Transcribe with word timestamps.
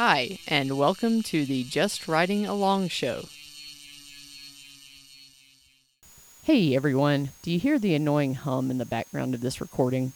Hi, 0.00 0.38
and 0.46 0.78
welcome 0.78 1.24
to 1.24 1.44
the 1.44 1.64
Just 1.64 2.06
Riding 2.06 2.46
Along 2.46 2.86
show. 2.86 3.24
Hey 6.44 6.76
everyone, 6.76 7.30
do 7.42 7.50
you 7.50 7.58
hear 7.58 7.80
the 7.80 7.96
annoying 7.96 8.34
hum 8.34 8.70
in 8.70 8.78
the 8.78 8.84
background 8.84 9.34
of 9.34 9.40
this 9.40 9.60
recording? 9.60 10.12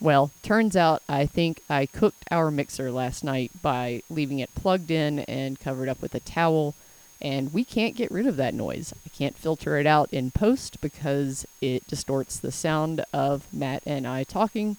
Well, 0.00 0.32
turns 0.42 0.76
out 0.76 1.04
I 1.08 1.24
think 1.24 1.62
I 1.70 1.86
cooked 1.86 2.24
our 2.32 2.50
mixer 2.50 2.90
last 2.90 3.22
night 3.22 3.52
by 3.62 4.02
leaving 4.10 4.40
it 4.40 4.52
plugged 4.56 4.90
in 4.90 5.20
and 5.20 5.60
covered 5.60 5.88
up 5.88 6.02
with 6.02 6.16
a 6.16 6.20
towel, 6.20 6.74
and 7.22 7.54
we 7.54 7.62
can't 7.62 7.94
get 7.94 8.10
rid 8.10 8.26
of 8.26 8.34
that 8.38 8.54
noise. 8.54 8.92
I 9.06 9.08
can't 9.10 9.38
filter 9.38 9.76
it 9.76 9.86
out 9.86 10.12
in 10.12 10.32
post 10.32 10.80
because 10.80 11.46
it 11.60 11.86
distorts 11.86 12.40
the 12.40 12.50
sound 12.50 13.04
of 13.12 13.46
Matt 13.54 13.84
and 13.86 14.04
I 14.04 14.24
talking. 14.24 14.78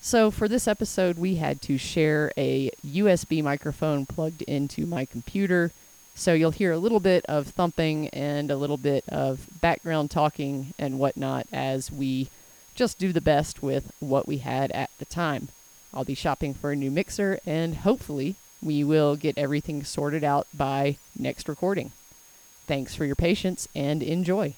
So, 0.00 0.30
for 0.30 0.48
this 0.48 0.68
episode, 0.68 1.18
we 1.18 1.36
had 1.36 1.60
to 1.62 1.76
share 1.76 2.32
a 2.38 2.70
USB 2.88 3.42
microphone 3.42 4.06
plugged 4.06 4.42
into 4.42 4.86
my 4.86 5.04
computer. 5.04 5.72
So, 6.14 6.34
you'll 6.34 6.50
hear 6.50 6.72
a 6.72 6.78
little 6.78 7.00
bit 7.00 7.24
of 7.26 7.48
thumping 7.48 8.08
and 8.08 8.50
a 8.50 8.56
little 8.56 8.76
bit 8.76 9.04
of 9.08 9.46
background 9.60 10.10
talking 10.10 10.74
and 10.78 10.98
whatnot 10.98 11.46
as 11.52 11.92
we 11.92 12.28
just 12.74 12.98
do 12.98 13.12
the 13.12 13.20
best 13.20 13.62
with 13.62 13.92
what 14.00 14.28
we 14.28 14.38
had 14.38 14.70
at 14.70 14.90
the 14.98 15.04
time. 15.04 15.48
I'll 15.92 16.04
be 16.04 16.14
shopping 16.14 16.54
for 16.54 16.70
a 16.70 16.76
new 16.76 16.90
mixer 16.90 17.40
and 17.46 17.74
hopefully 17.76 18.36
we 18.62 18.84
will 18.84 19.16
get 19.16 19.38
everything 19.38 19.84
sorted 19.84 20.24
out 20.24 20.46
by 20.54 20.96
next 21.18 21.48
recording. 21.48 21.92
Thanks 22.66 22.94
for 22.94 23.04
your 23.04 23.16
patience 23.16 23.66
and 23.74 24.02
enjoy. 24.02 24.54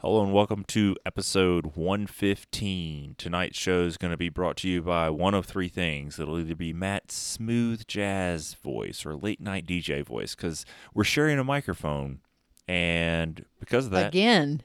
Hello 0.00 0.22
and 0.22 0.32
welcome 0.32 0.62
to 0.68 0.94
episode 1.04 1.74
115. 1.74 3.16
Tonight's 3.18 3.58
show 3.58 3.82
is 3.82 3.96
going 3.96 4.12
to 4.12 4.16
be 4.16 4.28
brought 4.28 4.56
to 4.58 4.68
you 4.68 4.80
by 4.80 5.10
one 5.10 5.34
of 5.34 5.44
three 5.44 5.68
things. 5.68 6.20
It'll 6.20 6.38
either 6.38 6.54
be 6.54 6.72
Matt's 6.72 7.14
smooth 7.16 7.84
jazz 7.88 8.54
voice 8.54 9.04
or 9.04 9.16
late 9.16 9.40
night 9.40 9.66
DJ 9.66 10.04
voice 10.04 10.36
because 10.36 10.64
we're 10.94 11.02
sharing 11.04 11.38
a 11.40 11.44
microphone. 11.44 12.20
And 12.68 13.44
because 13.58 13.86
of 13.86 13.90
that, 13.92 14.08
Again. 14.08 14.62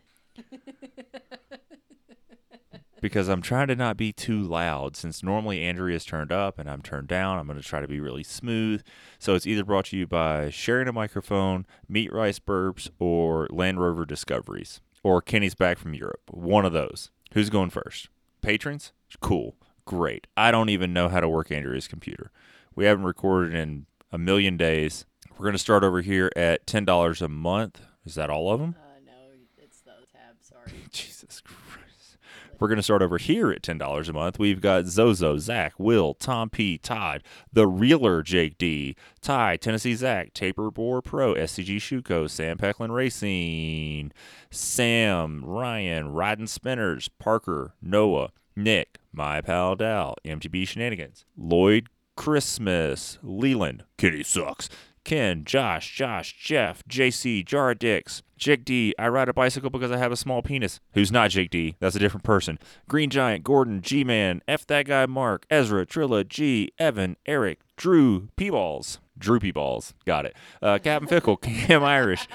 because 3.02 3.28
I'm 3.28 3.42
trying 3.42 3.68
to 3.70 3.76
not 3.76 3.98
be 3.98 4.14
too 4.14 4.42
loud, 4.44 4.96
since 4.96 5.24
normally 5.24 5.64
Andrea's 5.64 6.06
turned 6.06 6.32
up 6.32 6.60
and 6.60 6.70
I'm 6.70 6.84
turned 6.84 7.08
down, 7.08 7.40
I'm 7.40 7.48
going 7.48 7.60
to 7.60 7.66
try 7.68 7.80
to 7.80 7.88
be 7.88 8.00
really 8.00 8.24
smooth. 8.24 8.84
So 9.18 9.34
it's 9.34 9.48
either 9.48 9.64
brought 9.64 9.86
to 9.86 9.98
you 9.98 10.06
by 10.06 10.52
sharing 10.52 10.88
a 10.88 10.94
microphone, 10.94 11.66
Meat 11.90 12.14
Rice 12.14 12.38
Burps, 12.40 12.90
or 13.00 13.48
Land 13.50 13.80
Rover 13.80 14.06
Discoveries, 14.06 14.82
or 15.04 15.22
Kenny's 15.22 15.56
Back 15.56 15.78
from 15.78 15.94
Europe. 15.94 16.22
One 16.32 16.66
of 16.66 16.74
those. 16.74 17.12
Who's 17.34 17.50
going 17.50 17.70
first? 17.70 18.10
Patrons? 18.42 18.94
Cool. 19.20 19.56
Great. 19.86 20.28
I 20.38 20.52
don't 20.52 20.70
even 20.70 20.94
know 20.94 21.10
how 21.10 21.20
to 21.20 21.28
work 21.28 21.52
Andrea's 21.52 21.88
computer. 21.88 22.32
We 22.76 22.86
haven't 22.86 23.06
recorded 23.06 23.54
in 23.54 23.86
a 24.12 24.18
million 24.18 24.58
days. 24.58 25.06
We're 25.32 25.46
going 25.46 25.54
to 25.54 25.60
start 25.60 25.84
over 25.84 26.02
here 26.02 26.32
at 26.36 26.66
$10 26.66 27.22
a 27.22 27.28
month. 27.28 27.82
Is 28.06 28.16
that 28.16 28.30
all 28.30 28.52
of 28.52 28.60
them? 28.60 28.76
Uh, 28.78 29.00
no, 29.06 29.12
it's 29.58 29.82
the 29.82 29.92
tab, 30.12 30.38
sorry. 30.42 30.72
Jesus 30.92 31.42
Christ. 31.42 32.18
We're 32.64 32.70
going 32.70 32.78
to 32.78 32.84
start 32.84 33.02
over 33.02 33.18
here 33.18 33.52
at 33.52 33.62
$10 33.62 34.08
a 34.08 34.14
month. 34.14 34.40
We've 34.40 34.62
got 34.62 34.86
Zozo, 34.86 35.38
Zach, 35.38 35.74
Will, 35.78 36.14
Tom 36.14 36.50
P, 36.50 36.78
Todd, 36.78 37.22
The 37.52 37.68
Reeler, 37.68 38.24
Jake 38.24 38.58
D, 38.58 38.96
Ty, 39.20 39.58
Tennessee 39.58 39.96
Zach, 39.96 40.34
Taper 40.34 40.72
Boar 40.72 41.02
Pro, 41.02 41.34
SCG 41.34 41.76
Shuko, 41.76 42.30
Sam 42.30 42.58
Pecklin 42.58 42.92
Racing, 42.92 44.14
Sam, 44.50 45.44
Ryan, 45.44 46.14
Riding 46.14 46.48
Spinners, 46.48 47.10
Parker, 47.10 47.74
Noah, 47.82 48.30
Nick, 48.56 49.00
My 49.12 49.42
Pal 49.42 49.76
Dal, 49.76 50.16
MTB 50.24 50.66
Shenanigans, 50.66 51.26
Lloyd 51.36 51.90
Christmas, 52.16 53.20
Leland, 53.22 53.84
Kitty 53.98 54.24
Sucks, 54.24 54.70
Ken, 55.04 55.44
Josh, 55.46 55.94
Josh, 55.94 56.36
Jeff, 56.38 56.84
JC, 56.88 57.46
Jar 57.46 57.74
Dix, 57.74 58.24
Jake 58.38 58.66
D. 58.66 58.94
I 58.98 59.08
ride 59.08 59.30
a 59.30 59.34
bicycle 59.34 59.70
because 59.70 59.92
I 59.92 59.98
have 59.98 60.12
a 60.12 60.18
small 60.18 60.42
penis. 60.42 60.80
Who's 60.94 61.12
not 61.12 61.32
Jake 61.32 61.50
D? 61.50 61.76
That's 61.80 61.96
a 61.96 62.00
different 62.00 62.24
person. 62.24 62.58
Green 62.88 63.10
Giant, 63.10 63.44
Gordon, 63.44 63.82
G 63.82 64.04
Man, 64.04 64.42
F 64.48 64.66
that 64.68 64.86
guy, 64.86 65.06
Mark, 65.06 65.46
Ezra, 65.50 65.86
Trilla, 65.86 66.28
G, 66.28 66.72
Evan, 66.80 67.18
Eric, 67.26 67.60
Drew, 67.76 68.30
P 68.36 68.50
Balls, 68.50 69.00
Droopy 69.18 69.52
Balls. 69.52 69.94
Got 70.06 70.26
it. 70.26 70.36
Uh, 70.62 70.80
Captain 70.82 71.08
Fickle, 71.08 71.38
Cam 71.42 71.84
Irish, 71.84 72.28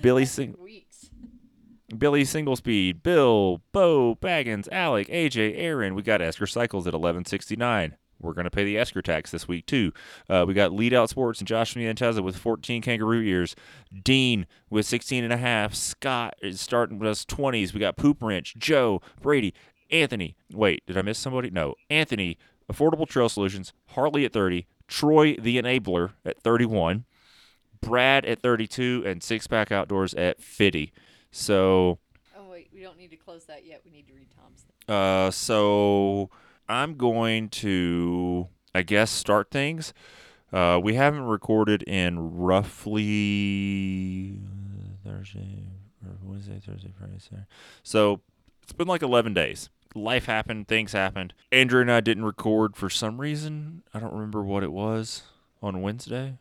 Billy 0.00 0.24
Sing. 0.24 0.56
Billy 1.96 2.24
Single 2.26 2.56
Speed, 2.56 3.02
Bill, 3.02 3.62
Bo, 3.72 4.14
Baggins, 4.16 4.68
Alec, 4.70 5.08
AJ, 5.08 5.54
Aaron. 5.56 5.94
We 5.94 6.02
got 6.02 6.20
Esker 6.20 6.46
Cycles 6.46 6.86
at 6.86 6.92
eleven 6.92 7.24
sixty 7.24 7.56
nine. 7.56 7.96
We're 8.20 8.32
going 8.32 8.44
to 8.44 8.50
pay 8.50 8.64
the 8.64 8.78
Esker 8.78 9.02
tax 9.02 9.30
this 9.30 9.46
week 9.46 9.66
too. 9.66 9.92
Uh, 10.28 10.44
we 10.46 10.54
got 10.54 10.72
Lead 10.72 10.92
Out 10.94 11.10
Sports 11.10 11.40
and 11.40 11.46
Josh 11.48 11.74
Mianteza 11.74 12.22
with 12.22 12.36
14 12.36 12.82
kangaroo 12.82 13.20
ears. 13.22 13.54
Dean 14.04 14.46
with 14.70 14.86
16 14.86 15.24
and 15.24 15.32
a 15.32 15.36
half. 15.36 15.74
Scott 15.74 16.34
is 16.42 16.60
starting 16.60 16.98
with 16.98 17.08
us 17.08 17.24
20s. 17.24 17.72
We 17.72 17.80
got 17.80 17.96
Poop 17.96 18.22
Wrench, 18.22 18.54
Joe, 18.58 19.00
Brady, 19.20 19.54
Anthony. 19.90 20.36
Wait, 20.52 20.84
did 20.86 20.96
I 20.98 21.02
miss 21.02 21.18
somebody? 21.18 21.50
No. 21.50 21.74
Anthony, 21.90 22.36
Affordable 22.72 23.08
Trail 23.08 23.28
Solutions, 23.28 23.72
Harley 23.90 24.24
at 24.24 24.32
30, 24.32 24.66
Troy 24.88 25.34
the 25.36 25.56
Enabler 25.56 26.12
at 26.24 26.40
31, 26.42 27.04
Brad 27.80 28.24
at 28.24 28.40
32, 28.42 29.04
and 29.06 29.22
Six 29.22 29.46
Pack 29.46 29.70
Outdoors 29.72 30.12
at 30.14 30.42
50. 30.42 30.92
So 31.30 31.98
Oh, 32.36 32.50
wait, 32.50 32.68
we 32.74 32.80
don't 32.82 32.98
need 32.98 33.10
to 33.10 33.16
close 33.16 33.44
that 33.44 33.64
yet. 33.64 33.82
We 33.84 33.90
need 33.90 34.06
to 34.08 34.14
read 34.14 34.28
Tom's. 34.36 34.66
uh, 34.88 35.30
so 35.30 36.30
I'm 36.68 36.96
going 36.96 37.48
to, 37.50 38.48
I 38.74 38.82
guess, 38.82 39.10
start 39.10 39.50
things. 39.50 39.92
Uh, 40.52 40.80
we 40.82 40.94
haven't 40.94 41.22
recorded 41.22 41.82
in 41.82 42.36
roughly 42.36 44.38
Thursday, 45.04 45.66
or 46.04 46.16
Wednesday, 46.22 46.60
Thursday, 46.64 46.92
Friday, 46.98 47.18
Saturday. 47.18 47.46
So 47.82 48.20
it's 48.62 48.72
been 48.72 48.88
like 48.88 49.02
11 49.02 49.34
days. 49.34 49.70
Life 49.94 50.26
happened, 50.26 50.68
things 50.68 50.92
happened. 50.92 51.32
Andrew 51.50 51.80
and 51.80 51.90
I 51.90 52.00
didn't 52.00 52.24
record 52.24 52.76
for 52.76 52.90
some 52.90 53.20
reason. 53.20 53.82
I 53.94 54.00
don't 54.00 54.12
remember 54.12 54.42
what 54.42 54.62
it 54.62 54.72
was 54.72 55.22
on 55.62 55.80
Wednesday. 55.80 56.38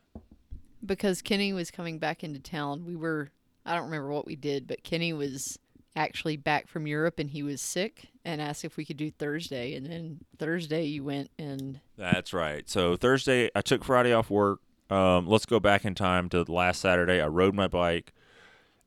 Because 0.85 1.21
Kenny 1.21 1.53
was 1.53 1.71
coming 1.71 1.97
back 1.97 2.23
into 2.23 2.39
town. 2.39 2.85
We 2.85 2.95
were, 2.95 3.31
I 3.65 3.73
don't 3.73 3.85
remember 3.85 4.09
what 4.09 4.25
we 4.25 4.35
did, 4.35 4.67
but 4.67 4.83
Kenny 4.83 5.13
was 5.13 5.57
actually 5.97 6.37
back 6.37 6.67
from 6.67 6.87
Europe 6.87 7.19
and 7.19 7.31
he 7.31 7.43
was 7.43 7.59
sick 7.59 8.09
and 8.23 8.39
asked 8.39 8.63
if 8.63 8.77
we 8.77 8.85
could 8.85 8.97
do 8.97 9.09
Thursday. 9.11 9.75
And 9.75 9.85
then 9.85 10.19
Thursday 10.37 10.85
you 10.85 11.03
went 11.03 11.31
and 11.39 11.81
That's 11.97 12.33
right. 12.33 12.69
So 12.69 12.95
Thursday, 12.95 13.49
I 13.55 13.61
took 13.61 13.83
Friday 13.83 14.13
off 14.13 14.29
work. 14.29 14.59
Um, 14.89 15.27
let's 15.27 15.45
go 15.45 15.59
back 15.59 15.83
in 15.83 15.95
time 15.95 16.29
to 16.29 16.43
last 16.43 16.79
Saturday. 16.79 17.19
I 17.19 17.27
rode 17.27 17.55
my 17.55 17.67
bike 17.67 18.13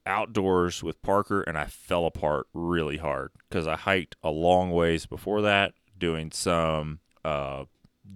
outdoors 0.06 0.82
with 0.82 1.03
Parker, 1.03 1.43
and 1.43 1.59
I 1.59 1.66
fell 1.66 2.06
apart 2.06 2.47
really 2.54 2.97
hard 2.97 3.32
because 3.49 3.66
I 3.66 3.76
hiked 3.76 4.16
a 4.22 4.31
long 4.31 4.70
ways 4.70 5.04
before 5.04 5.43
that, 5.43 5.75
doing 5.99 6.32
some 6.32 7.00
uh, 7.22 7.65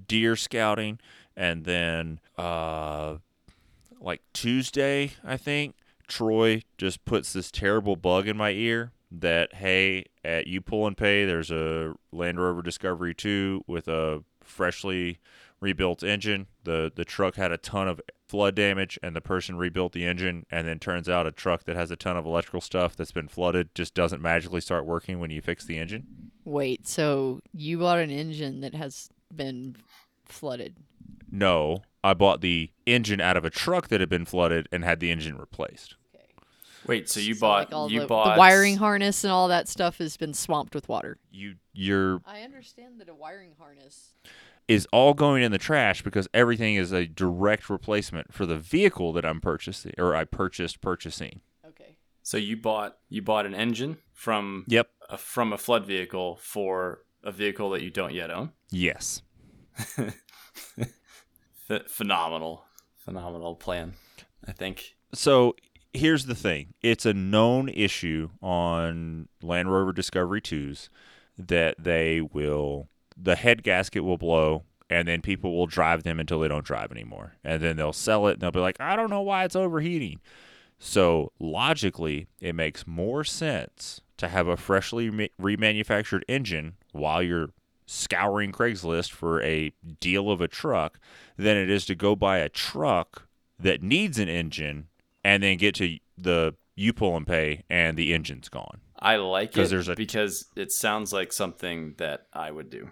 deer 0.07 0.35
scouting, 0.35 0.99
and 1.37 1.65
then 1.65 2.21
uh, 2.39 3.17
like 4.01 4.23
Tuesday, 4.33 5.13
I 5.23 5.37
think 5.37 5.75
Troy 6.07 6.63
just 6.79 7.05
puts 7.05 7.33
this 7.33 7.51
terrible 7.51 7.97
bug 7.97 8.29
in 8.29 8.37
my 8.37 8.51
ear 8.51 8.93
that 9.11 9.55
hey, 9.55 10.05
at 10.25 10.47
U 10.47 10.61
Pull 10.61 10.87
and 10.87 10.97
Pay, 10.97 11.25
there's 11.25 11.51
a 11.51 11.95
Land 12.13 12.41
Rover 12.41 12.63
Discovery 12.63 13.15
2 13.15 13.65
with 13.67 13.89
a 13.89 14.25
freshly 14.43 15.19
rebuilt 15.61 16.03
engine. 16.03 16.47
The 16.65 16.93
the 16.95 17.05
truck 17.05 17.37
had 17.37 17.53
a 17.53 17.57
ton 17.59 17.89
of 17.89 18.01
flood 18.29 18.55
damage 18.55 18.99
and 19.03 19.15
the 19.15 19.21
person 19.21 19.57
rebuilt 19.57 19.93
the 19.93 20.05
engine 20.05 20.45
and 20.51 20.67
then 20.67 20.79
turns 20.79 21.09
out 21.09 21.27
a 21.27 21.33
truck 21.33 21.65
that 21.65 21.77
has 21.77 21.91
a 21.91 21.97
ton 21.97 22.17
of 22.17 22.27
electrical 22.27 22.61
stuff 22.61 22.97
that's 22.97 23.13
been 23.13 23.29
flooded 23.29 23.75
just 23.75 23.95
doesn't 23.95 24.21
magically 24.21 24.61
start 24.61 24.85
working 24.85 25.21
when 25.21 25.31
you 25.31 25.41
fix 25.41 25.65
the 25.65 25.79
engine. 25.79 26.31
wait. 26.45 26.87
So 26.89 27.41
you 27.53 27.79
bought 27.79 27.99
an 27.99 28.11
engine 28.11 28.61
that 28.61 28.75
has 28.75 29.09
been 29.35 29.77
flooded. 30.27 30.77
No, 31.31 31.83
I 32.05 32.15
bought 32.15 32.41
the 32.41 32.71
engine 32.87 33.21
out 33.21 33.37
of 33.37 33.45
a 33.45 33.51
truck 33.51 33.89
that 33.89 33.99
had 34.01 34.09
been 34.09 34.25
flooded 34.27 34.69
and 34.71 34.85
had 34.85 35.01
the 35.01 35.11
engine 35.11 35.37
replaced. 35.39 35.97
Okay. 36.15 36.27
Wait, 36.87 37.09
so 37.09 37.19
you 37.19 37.35
So, 37.35 37.41
bought 37.41 37.59
like 37.71 37.75
all 37.75 37.91
you 37.91 38.01
the, 38.01 38.07
bought 38.07 38.35
the 38.35 38.39
wiring 38.39 38.77
harness 38.77 39.25
and 39.25 39.33
all 39.33 39.49
that 39.49 39.69
stuff 39.69 39.99
has 39.99 40.17
been 40.17 40.35
swamped 40.35 40.75
with 40.75 40.89
water. 40.89 41.19
You 41.33 41.55
you're 41.73 42.21
I 42.27 42.43
understand 42.43 43.01
that 43.01 43.09
a 43.09 43.15
wiring 43.15 43.55
harness. 43.59 44.13
is 44.69 44.87
all 44.93 45.15
going 45.15 45.43
in 45.43 45.51
the 45.51 45.59
trash 45.59 46.03
because 46.03 46.29
everything 46.35 46.75
is 46.77 46.93
a 46.93 47.07
direct 47.07 47.69
replacement 47.71 48.33
for 48.35 48.45
the 48.47 48.57
vehicle 48.59 49.13
that 49.15 49.25
I'm 49.25 49.41
purchasing 49.41 49.95
or 49.99 50.15
I 50.15 50.25
purchased 50.25 50.81
purchasing. 50.83 51.41
Okay. 51.67 51.97
So 52.23 52.37
you 52.37 52.57
bought 52.59 52.99
you 53.09 53.23
bought 53.23 53.47
an 53.47 53.55
engine 53.55 53.97
from 54.13 54.65
Yep. 54.69 54.89
a, 55.09 55.17
from 55.19 55.53
a 55.55 55.59
flood 55.59 55.87
vehicle 55.87 56.37
for 56.37 57.01
a 57.23 57.33
vehicle 57.33 57.71
that 57.71 57.83
you 57.83 57.91
don't 57.91 58.13
yet 58.13 58.31
own. 58.31 58.53
Yes. 58.71 59.23
Ph- 61.69 61.89
phenomenal, 61.89 62.65
phenomenal 62.97 63.55
plan. 63.55 63.95
I 64.47 64.53
think. 64.53 64.97
So 65.15 65.55
here's 65.93 66.27
the 66.27 66.35
thing 66.35 66.75
it's 66.83 67.07
a 67.07 67.15
known 67.15 67.69
issue 67.69 68.31
on 68.43 69.29
Land 69.43 69.73
Rover 69.73 69.93
Discovery 69.93 70.41
2s 70.41 70.89
that 71.39 71.77
they 71.79 72.21
will, 72.21 72.89
the 73.17 73.37
head 73.37 73.63
gasket 73.63 74.05
will 74.05 74.19
blow 74.19 74.65
and 74.91 75.09
then 75.09 75.23
people 75.23 75.57
will 75.57 75.67
drive 75.67 76.03
them 76.03 76.21
until 76.21 76.41
they 76.41 76.49
don't 76.49 76.65
drive 76.65 76.93
anymore. 76.93 77.35
And 77.43 77.63
then 77.63 77.77
they'll 77.77 77.93
sell 77.93 78.27
it 78.29 78.35
and 78.35 78.43
they'll 78.43 78.51
be 78.51 78.61
like, 78.61 78.81
I 78.81 78.97
don't 78.97 79.11
know 79.11 79.23
why 79.23 79.45
it's 79.45 79.57
overheating. 79.57 80.21
So 80.79 81.33
logically, 81.39 82.29
it 82.41 82.55
makes 82.55 82.87
more 82.87 83.25
sense 83.25 84.01
to 84.19 84.29
have 84.29 84.47
a 84.47 84.57
freshly 84.57 85.11
ma- 85.11 85.27
remanufactured 85.41 86.23
engine 86.29 86.75
while 86.93 87.23
you're 87.23 87.51
scouring 87.87 88.53
Craigslist 88.53 89.11
for 89.11 89.43
a 89.43 89.73
deal 90.01 90.31
of 90.31 90.41
a 90.41 90.49
truck 90.49 90.99
than 91.37 91.57
it 91.57 91.69
is 91.71 91.85
to 91.87 91.95
go 91.95 92.17
buy 92.17 92.39
a 92.39 92.49
truck 92.49 93.29
that 93.59 93.83
needs 93.83 94.19
an 94.19 94.29
engine 94.29 94.89
and 95.23 95.43
then 95.43 95.57
get 95.59 95.75
to 95.77 95.99
the 96.17 96.55
U 96.77 96.93
Pull 96.93 97.17
and 97.17 97.27
Pay 97.27 97.63
and 97.71 97.97
the 97.97 98.13
engine's 98.15 98.49
gone. 98.49 98.81
I 98.99 99.17
like 99.17 99.57
it 99.57 99.69
there's 99.69 99.89
a- 99.89 99.95
because 99.95 100.47
it 100.57 100.73
sounds 100.73 101.13
like 101.13 101.33
something 101.33 101.95
that 101.99 102.27
I 102.33 102.51
would 102.51 102.71
do. 102.71 102.91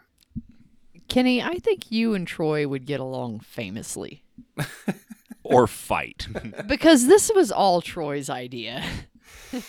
Kenny, 1.08 1.42
I 1.42 1.54
think 1.58 1.90
you 1.90 2.14
and 2.14 2.26
Troy 2.26 2.66
would 2.66 2.86
get 2.86 3.00
along 3.00 3.40
famously 3.40 4.22
Or 5.44 5.66
fight. 5.66 6.28
because 6.66 7.06
this 7.06 7.30
was 7.34 7.50
all 7.50 7.80
Troy's 7.82 8.30
idea. 8.30 8.84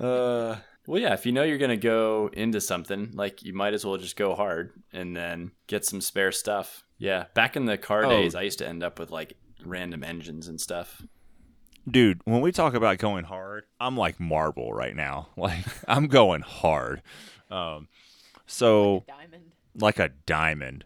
Uh, 0.00 0.56
well, 0.86 1.00
yeah. 1.00 1.14
If 1.14 1.24
you 1.26 1.32
know 1.32 1.42
you're 1.42 1.58
gonna 1.58 1.76
go 1.76 2.30
into 2.32 2.60
something, 2.60 3.10
like 3.14 3.42
you 3.42 3.52
might 3.54 3.74
as 3.74 3.84
well 3.84 3.96
just 3.96 4.16
go 4.16 4.34
hard 4.34 4.72
and 4.92 5.16
then 5.16 5.52
get 5.66 5.84
some 5.84 6.00
spare 6.00 6.32
stuff. 6.32 6.84
Yeah. 6.98 7.24
Back 7.34 7.56
in 7.56 7.64
the 7.66 7.76
car 7.78 8.04
Oh. 8.04 8.10
days, 8.10 8.34
I 8.34 8.42
used 8.42 8.58
to 8.58 8.68
end 8.68 8.82
up 8.82 8.98
with 8.98 9.10
like 9.10 9.34
random 9.64 10.04
engines 10.04 10.48
and 10.48 10.60
stuff. 10.60 11.02
Dude, 11.90 12.20
when 12.24 12.40
we 12.40 12.50
talk 12.50 12.72
about 12.74 12.96
going 12.98 13.24
hard, 13.24 13.64
I'm 13.78 13.96
like 13.96 14.18
marble 14.18 14.72
right 14.72 14.96
now. 14.96 15.28
Like 15.36 15.64
I'm 15.88 16.06
going 16.06 16.40
hard. 16.42 17.02
Um, 17.50 17.88
so 18.46 19.04
Diamond. 19.06 19.44
like 19.78 19.98
a 19.98 20.10
diamond. 20.26 20.84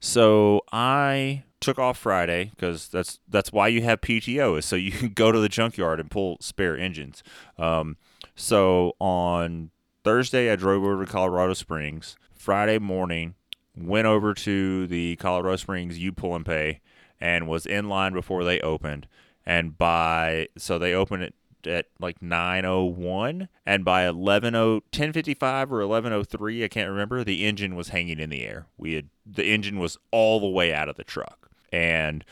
So 0.00 0.62
I 0.72 1.44
took 1.60 1.78
off 1.78 1.96
Friday 1.96 2.50
because 2.56 2.88
that's 2.88 3.20
that's 3.28 3.52
why 3.52 3.68
you 3.68 3.82
have 3.82 4.00
PTO 4.00 4.58
is 4.58 4.64
so 4.64 4.74
you 4.74 4.90
can 4.98 5.10
go 5.10 5.30
to 5.30 5.38
the 5.38 5.48
junkyard 5.48 6.00
and 6.00 6.10
pull 6.10 6.38
spare 6.40 6.76
engines. 6.76 7.22
Um, 7.56 7.96
so 8.34 8.94
on 8.98 9.70
Thursday 10.04 10.50
I 10.50 10.56
drove 10.56 10.84
over 10.84 11.04
to 11.04 11.10
Colorado 11.10 11.54
Springs. 11.54 12.16
Friday 12.34 12.78
morning 12.78 13.34
went 13.76 14.06
over 14.06 14.34
to 14.34 14.86
the 14.86 15.16
Colorado 15.16 15.56
Springs 15.56 15.98
U 15.98 16.12
Pull 16.12 16.34
and 16.34 16.46
Pay 16.46 16.80
and 17.20 17.48
was 17.48 17.66
in 17.66 17.88
line 17.88 18.12
before 18.12 18.44
they 18.44 18.60
opened. 18.60 19.06
And 19.46 19.76
by 19.76 20.48
so 20.56 20.78
they 20.78 20.94
opened 20.94 21.24
it 21.24 21.34
at 21.64 21.86
like 22.00 22.20
901 22.20 23.48
and 23.64 23.84
by 23.84 24.06
11 24.06 24.54
1055 24.54 25.72
or 25.72 25.86
1103 25.86 26.64
I 26.64 26.68
can't 26.68 26.90
remember 26.90 27.22
the 27.22 27.44
engine 27.44 27.76
was 27.76 27.88
hanging 27.88 28.18
in 28.18 28.30
the 28.30 28.44
air. 28.44 28.66
We 28.76 28.94
had 28.94 29.08
the 29.24 29.44
engine 29.44 29.78
was 29.78 29.98
all 30.10 30.40
the 30.40 30.48
way 30.48 30.72
out 30.72 30.88
of 30.88 30.96
the 30.96 31.04
truck. 31.04 31.50
And 31.72 32.24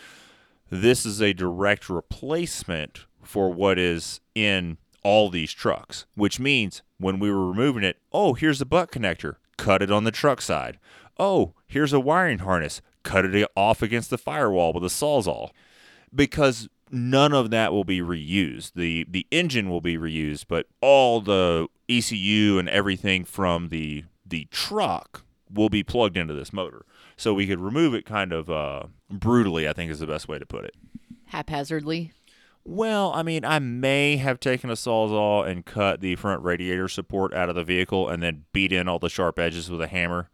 this 0.71 1.07
is 1.07 1.21
a 1.21 1.33
direct 1.33 1.89
replacement 1.89 3.07
for 3.23 3.53
what 3.53 3.79
is 3.79 4.21
in 4.35 4.79
all 5.03 5.31
these 5.31 5.53
trucks, 5.53 6.07
which 6.15 6.41
means 6.41 6.83
when 6.99 7.19
we 7.19 7.31
were 7.31 7.49
removing 7.49 7.83
it, 7.83 7.99
oh, 8.13 8.35
here's 8.35 8.61
a 8.61 8.67
butt 8.67 8.91
connector, 8.91 9.37
cut 9.57 9.83
it 9.83 9.91
on 9.91 10.05
the 10.05 10.11
truck 10.11 10.41
side. 10.41 10.79
Oh, 11.19 11.55
here's 11.67 11.93
a 11.93 12.01
wiring 12.01 12.41
harness, 12.41 12.81
cut 13.03 13.25
it 13.25 13.49
off 13.57 13.83
against 13.83 14.11
the 14.11 14.19
firewall 14.19 14.73
with 14.73 14.85
a 14.85 14.89
sawzall. 14.89 15.51
Because 16.15 16.69
none 16.91 17.33
of 17.33 17.51
that 17.51 17.73
will 17.73 17.85
be 17.85 18.01
reused. 18.01 18.73
The 18.75 19.07
the 19.09 19.27
engine 19.31 19.71
will 19.71 19.81
be 19.81 19.97
reused, 19.97 20.47
but 20.49 20.67
all 20.81 21.21
the 21.21 21.69
ECU 21.89 22.59
and 22.59 22.69
everything 22.69 23.25
from 23.25 23.69
the 23.69 24.05
the 24.27 24.47
truck 24.51 25.25
will 25.53 25.69
be 25.69 25.83
plugged 25.83 26.17
into 26.17 26.35
this 26.35 26.53
motor. 26.53 26.85
So 27.17 27.35
we 27.35 27.47
could 27.47 27.61
remove 27.61 27.95
it 27.95 28.05
kind 28.07 28.33
of 28.33 28.51
uh, 28.51 28.85
brutally, 29.11 29.69
I 29.69 29.73
think 29.73 29.91
is 29.91 29.99
the 29.99 30.07
best 30.07 30.29
way 30.29 30.39
to 30.39 30.47
put 30.47 30.65
it. 30.65 30.75
Haphazardly. 31.27 32.13
Well, 32.65 33.13
I 33.15 33.23
mean, 33.23 33.45
I 33.45 33.59
may 33.59 34.17
have 34.17 34.39
taken 34.39 34.71
a 34.71 34.75
sawzall 34.75 35.49
and 35.49 35.65
cut 35.65 36.01
the 36.01 36.17
front 36.17 36.43
radiator 36.43 36.89
support 36.89 37.33
out 37.33 37.49
of 37.49 37.55
the 37.55 37.65
vehicle 37.65 38.09
and 38.09 38.23
then 38.23 38.45
beat 38.53 38.73
in 38.73 38.89
all 38.89 38.99
the 38.99 39.09
sharp 39.09 39.39
edges 39.39 39.71
with 39.71 39.81
a 39.81 39.87
hammer. 39.87 40.29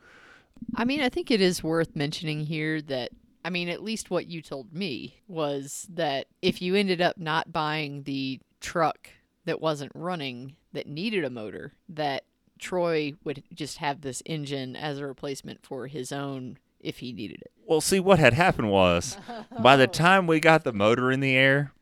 I 0.75 0.85
mean, 0.85 1.01
I 1.01 1.09
think 1.09 1.31
it 1.31 1.41
is 1.41 1.63
worth 1.63 1.95
mentioning 1.95 2.47
here 2.47 2.81
that 2.83 3.11
I 3.47 3.51
mean, 3.51 3.69
at 3.69 3.81
least 3.81 4.11
what 4.11 4.27
you 4.27 4.43
told 4.43 4.75
me 4.75 5.21
was 5.29 5.87
that 5.95 6.27
if 6.43 6.61
you 6.61 6.75
ended 6.75 7.01
up 7.01 7.17
not 7.17 7.53
buying 7.53 8.03
the 8.03 8.41
truck 8.61 9.09
that 9.45 9.61
wasn't 9.61 9.93
running 9.95 10.57
that 10.73 10.89
needed 10.89 11.25
a 11.25 11.31
motor, 11.31 11.73
that 11.89 12.25
Troy 12.59 13.13
would 13.23 13.45
just 13.55 13.79
have 13.79 14.01
this 14.01 14.21
engine 14.27 14.75
as 14.75 14.99
a 14.99 15.07
replacement 15.07 15.65
for 15.65 15.87
his 15.87 16.11
own 16.11 16.59
if 16.81 16.99
he 16.99 17.13
needed 17.13 17.41
it. 17.41 17.53
Well, 17.67 17.81
see, 17.81 18.01
what 18.01 18.19
had 18.19 18.33
happened 18.33 18.73
was 18.73 19.17
by 19.61 19.77
the 19.77 19.87
time 19.87 20.27
we 20.27 20.41
got 20.41 20.65
the 20.65 20.73
motor 20.73 21.13
in 21.13 21.21
the 21.21 21.37
air, 21.37 21.73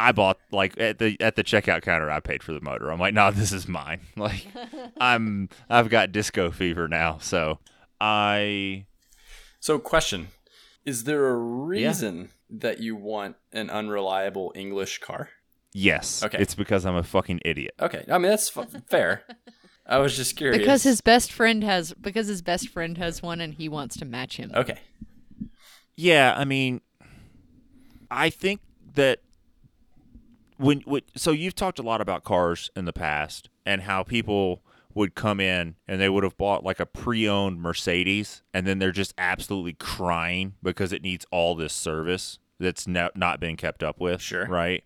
I 0.00 0.12
bought 0.12 0.38
like 0.50 0.78
at 0.80 0.98
the 0.98 1.16
at 1.20 1.36
the 1.36 1.44
checkout 1.44 1.82
counter. 1.82 2.10
I 2.10 2.20
paid 2.20 2.42
for 2.42 2.52
the 2.52 2.60
motor. 2.60 2.90
I'm 2.90 2.98
like, 3.00 3.14
no, 3.14 3.30
this 3.30 3.52
is 3.52 3.68
mine. 3.68 4.00
Like, 4.16 4.46
I'm 5.00 5.48
I've 5.68 5.88
got 5.88 6.12
disco 6.12 6.50
fever 6.50 6.88
now, 6.88 7.18
so 7.18 7.58
I 8.00 8.86
So, 9.60 9.78
question: 9.78 10.28
Is 10.84 11.04
there 11.04 11.28
a 11.28 11.36
reason 11.36 12.30
that 12.48 12.80
you 12.80 12.96
want 12.96 13.36
an 13.52 13.70
unreliable 13.70 14.52
English 14.54 14.98
car? 15.00 15.30
yes, 15.72 16.24
Okay. 16.24 16.38
it's 16.40 16.54
because 16.56 16.84
I'm 16.84 16.96
a 16.96 17.02
fucking 17.04 17.40
idiot. 17.44 17.74
Okay, 17.80 18.04
I 18.10 18.18
mean 18.18 18.30
that's 18.30 18.56
f- 18.56 18.82
fair. 18.88 19.24
I 19.86 19.98
was 19.98 20.16
just 20.16 20.36
curious 20.36 20.58
Because 20.58 20.82
his 20.82 21.00
best 21.00 21.32
friend 21.32 21.62
has 21.64 21.92
because 21.94 22.26
his 22.28 22.42
best 22.42 22.68
friend 22.68 22.96
has 22.98 23.22
one 23.22 23.40
and 23.40 23.54
he 23.54 23.68
wants 23.68 23.96
to 23.98 24.04
match 24.04 24.36
him. 24.36 24.50
okay. 24.54 24.78
Yeah, 25.96 26.34
I 26.36 26.44
mean, 26.44 26.80
I 28.10 28.30
think 28.30 28.60
that 28.94 29.20
when, 30.60 30.80
when 30.80 31.02
so 31.16 31.30
you've 31.30 31.54
talked 31.54 31.78
a 31.78 31.82
lot 31.82 32.00
about 32.00 32.22
cars 32.22 32.70
in 32.76 32.84
the 32.84 32.92
past 32.92 33.48
and 33.64 33.82
how 33.82 34.02
people 34.02 34.62
would 34.94 35.14
come 35.14 35.40
in 35.40 35.76
and 35.88 36.00
they 36.00 36.08
would 36.08 36.24
have 36.24 36.36
bought 36.36 36.64
like 36.64 36.80
a 36.80 36.86
pre-owned 36.86 37.60
Mercedes 37.60 38.42
and 38.52 38.66
then 38.66 38.78
they're 38.78 38.92
just 38.92 39.14
absolutely 39.16 39.72
crying 39.74 40.54
because 40.62 40.92
it 40.92 41.02
needs 41.02 41.24
all 41.30 41.54
this 41.54 41.72
service 41.72 42.38
that's 42.58 42.86
no, 42.86 43.08
not 43.14 43.40
been 43.40 43.56
kept 43.56 43.82
up 43.82 44.00
with. 44.00 44.20
Sure. 44.20 44.46
Right. 44.46 44.84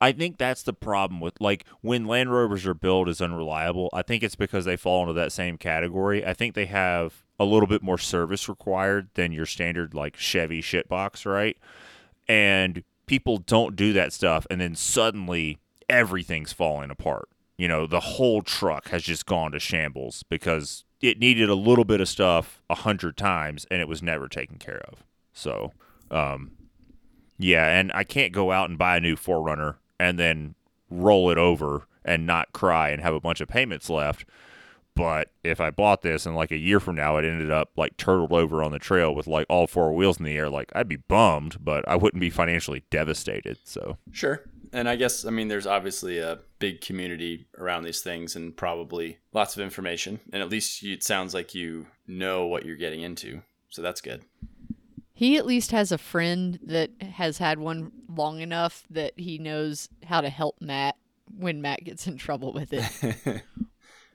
I 0.00 0.12
think 0.12 0.38
that's 0.38 0.62
the 0.62 0.72
problem 0.72 1.20
with 1.20 1.40
like 1.40 1.64
when 1.80 2.04
Land 2.04 2.32
Rovers 2.32 2.66
are 2.66 2.74
built 2.74 3.08
as 3.08 3.20
unreliable. 3.20 3.88
I 3.92 4.02
think 4.02 4.22
it's 4.22 4.36
because 4.36 4.64
they 4.64 4.76
fall 4.76 5.02
into 5.02 5.14
that 5.14 5.32
same 5.32 5.58
category. 5.58 6.24
I 6.24 6.34
think 6.34 6.54
they 6.54 6.66
have 6.66 7.24
a 7.38 7.44
little 7.44 7.66
bit 7.66 7.82
more 7.82 7.98
service 7.98 8.48
required 8.48 9.08
than 9.14 9.32
your 9.32 9.46
standard 9.46 9.94
like 9.94 10.16
Chevy 10.16 10.62
shitbox, 10.62 11.24
right? 11.24 11.56
And 12.28 12.84
people 13.10 13.38
don't 13.38 13.74
do 13.74 13.92
that 13.92 14.12
stuff, 14.12 14.46
and 14.48 14.60
then 14.60 14.76
suddenly 14.76 15.58
everything's 15.88 16.52
falling 16.52 16.92
apart. 16.92 17.28
You 17.58 17.66
know, 17.66 17.84
the 17.84 17.98
whole 17.98 18.40
truck 18.40 18.90
has 18.90 19.02
just 19.02 19.26
gone 19.26 19.50
to 19.50 19.58
shambles 19.58 20.22
because 20.28 20.84
it 21.00 21.18
needed 21.18 21.48
a 21.48 21.56
little 21.56 21.84
bit 21.84 22.00
of 22.00 22.08
stuff 22.08 22.62
a 22.70 22.76
hundred 22.76 23.16
times, 23.16 23.66
and 23.68 23.80
it 23.80 23.88
was 23.88 24.00
never 24.00 24.28
taken 24.28 24.58
care 24.58 24.80
of. 24.88 25.02
So, 25.32 25.72
um, 26.12 26.52
yeah, 27.36 27.66
and 27.76 27.90
I 27.96 28.04
can't 28.04 28.32
go 28.32 28.52
out 28.52 28.70
and 28.70 28.78
buy 28.78 28.98
a 28.98 29.00
new 29.00 29.16
4Runner 29.16 29.78
and 29.98 30.16
then 30.16 30.54
roll 30.88 31.30
it 31.30 31.38
over 31.38 31.88
and 32.04 32.24
not 32.24 32.52
cry 32.52 32.90
and 32.90 33.02
have 33.02 33.14
a 33.14 33.20
bunch 33.20 33.40
of 33.40 33.48
payments 33.48 33.90
left. 33.90 34.24
But 34.94 35.30
if 35.42 35.60
I 35.60 35.70
bought 35.70 36.02
this 36.02 36.26
and 36.26 36.36
like 36.36 36.50
a 36.50 36.56
year 36.56 36.80
from 36.80 36.96
now 36.96 37.16
it 37.16 37.24
ended 37.24 37.50
up 37.50 37.70
like 37.76 37.96
turtled 37.96 38.32
over 38.32 38.62
on 38.62 38.72
the 38.72 38.78
trail 38.78 39.14
with 39.14 39.26
like 39.26 39.46
all 39.48 39.66
four 39.66 39.92
wheels 39.92 40.18
in 40.18 40.24
the 40.24 40.36
air, 40.36 40.50
like 40.50 40.70
I'd 40.74 40.88
be 40.88 40.96
bummed, 40.96 41.64
but 41.64 41.88
I 41.88 41.96
wouldn't 41.96 42.20
be 42.20 42.30
financially 42.30 42.84
devastated. 42.90 43.58
So 43.64 43.98
Sure. 44.12 44.42
And 44.72 44.88
I 44.88 44.96
guess, 44.96 45.24
I 45.24 45.30
mean, 45.30 45.48
there's 45.48 45.66
obviously 45.66 46.18
a 46.18 46.38
big 46.60 46.80
community 46.80 47.46
around 47.58 47.82
these 47.82 48.02
things 48.02 48.36
and 48.36 48.56
probably 48.56 49.18
lots 49.32 49.56
of 49.56 49.62
information. 49.62 50.20
And 50.32 50.42
at 50.42 50.48
least 50.48 50.82
you, 50.82 50.94
it 50.94 51.02
sounds 51.02 51.34
like 51.34 51.54
you 51.54 51.86
know 52.06 52.46
what 52.46 52.64
you're 52.64 52.76
getting 52.76 53.02
into. 53.02 53.42
So 53.70 53.82
that's 53.82 54.00
good. 54.00 54.24
He 55.12 55.36
at 55.36 55.46
least 55.46 55.72
has 55.72 55.92
a 55.92 55.98
friend 55.98 56.58
that 56.62 56.90
has 57.02 57.38
had 57.38 57.58
one 57.58 57.92
long 58.08 58.40
enough 58.40 58.84
that 58.90 59.12
he 59.18 59.38
knows 59.38 59.88
how 60.04 60.20
to 60.20 60.30
help 60.30 60.56
Matt 60.60 60.96
when 61.36 61.60
Matt 61.60 61.84
gets 61.84 62.06
in 62.06 62.16
trouble 62.16 62.52
with 62.52 62.72
it. 62.72 63.42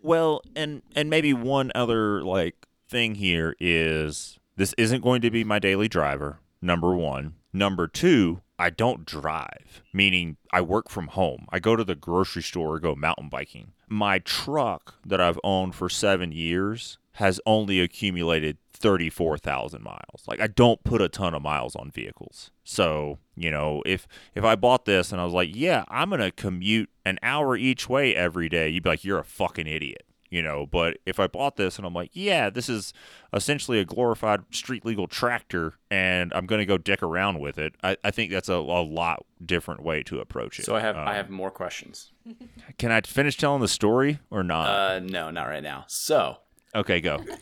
Well, 0.05 0.43
and 0.55 0.83
and 0.95 1.09
maybe 1.09 1.33
one 1.33 1.71
other 1.73 2.21
like 2.21 2.67
thing 2.87 3.15
here 3.15 3.55
is 3.59 4.37
this 4.55 4.75
isn't 4.77 5.01
going 5.01 5.21
to 5.21 5.31
be 5.31 5.43
my 5.43 5.57
daily 5.57 5.87
driver. 5.87 6.37
Number 6.61 6.95
1. 6.95 7.33
Number 7.51 7.87
2, 7.87 8.39
I 8.59 8.69
don't 8.69 9.03
drive, 9.03 9.81
meaning 9.91 10.37
I 10.51 10.61
work 10.61 10.89
from 10.89 11.07
home. 11.07 11.47
I 11.49 11.57
go 11.57 11.75
to 11.75 11.83
the 11.83 11.95
grocery 11.95 12.43
store 12.43 12.75
or 12.75 12.79
go 12.79 12.93
mountain 12.93 13.29
biking. 13.29 13.71
My 13.89 14.19
truck 14.19 14.93
that 15.03 15.19
I've 15.19 15.39
owned 15.43 15.73
for 15.73 15.89
7 15.89 16.31
years 16.31 16.99
has 17.15 17.39
only 17.45 17.79
accumulated 17.79 18.57
34,000 18.73 19.81
miles. 19.83 20.23
Like 20.27 20.41
I 20.41 20.47
don't 20.47 20.83
put 20.83 21.01
a 21.01 21.09
ton 21.09 21.33
of 21.33 21.41
miles 21.41 21.75
on 21.75 21.91
vehicles. 21.91 22.51
So, 22.63 23.19
you 23.35 23.51
know, 23.51 23.81
if 23.85 24.07
if 24.33 24.43
I 24.43 24.55
bought 24.55 24.85
this 24.85 25.11
and 25.11 25.19
I 25.21 25.25
was 25.25 25.33
like, 25.33 25.49
"Yeah, 25.53 25.83
I'm 25.87 26.09
going 26.09 26.21
to 26.21 26.31
commute 26.31 26.89
an 27.05 27.19
hour 27.23 27.55
each 27.55 27.87
way 27.89 28.15
every 28.15 28.49
day." 28.49 28.69
You'd 28.69 28.83
be 28.83 28.89
like, 28.89 29.03
"You're 29.03 29.19
a 29.19 29.23
fucking 29.23 29.67
idiot." 29.67 30.05
you 30.35 30.41
know. 30.41 30.65
But 30.65 30.97
if 31.05 31.19
I 31.19 31.27
bought 31.27 31.55
this 31.55 31.77
and 31.77 31.87
I'm 31.87 31.93
like, 31.93 32.11
yeah, 32.13 32.49
this 32.49 32.67
is 32.69 32.93
essentially 33.33 33.79
a 33.79 33.85
glorified 33.85 34.41
street 34.51 34.85
legal 34.85 35.07
tractor, 35.07 35.75
and 35.89 36.33
I'm 36.33 36.45
going 36.45 36.59
to 36.59 36.65
go 36.65 36.77
dick 36.77 37.01
around 37.01 37.39
with 37.39 37.57
it, 37.57 37.75
I, 37.83 37.97
I 38.03 38.11
think 38.11 38.31
that's 38.31 38.49
a, 38.49 38.55
a 38.55 38.83
lot 38.83 39.25
different 39.43 39.81
way 39.83 40.03
to 40.03 40.19
approach 40.19 40.59
it. 40.59 40.65
So 40.65 40.75
I 40.75 40.81
have 40.81 40.97
Um, 40.97 41.07
I 41.07 41.15
have 41.15 41.29
more 41.29 41.51
questions. 41.51 42.11
Can 42.77 42.91
I 42.91 43.01
finish 43.01 43.37
telling 43.37 43.61
the 43.61 43.67
story 43.67 44.19
or 44.29 44.43
not? 44.43 44.67
Uh, 44.67 44.99
no, 44.99 45.31
not 45.31 45.45
right 45.45 45.63
now. 45.63 45.85
So, 45.87 46.37
okay, 46.75 47.01
go. 47.01 47.23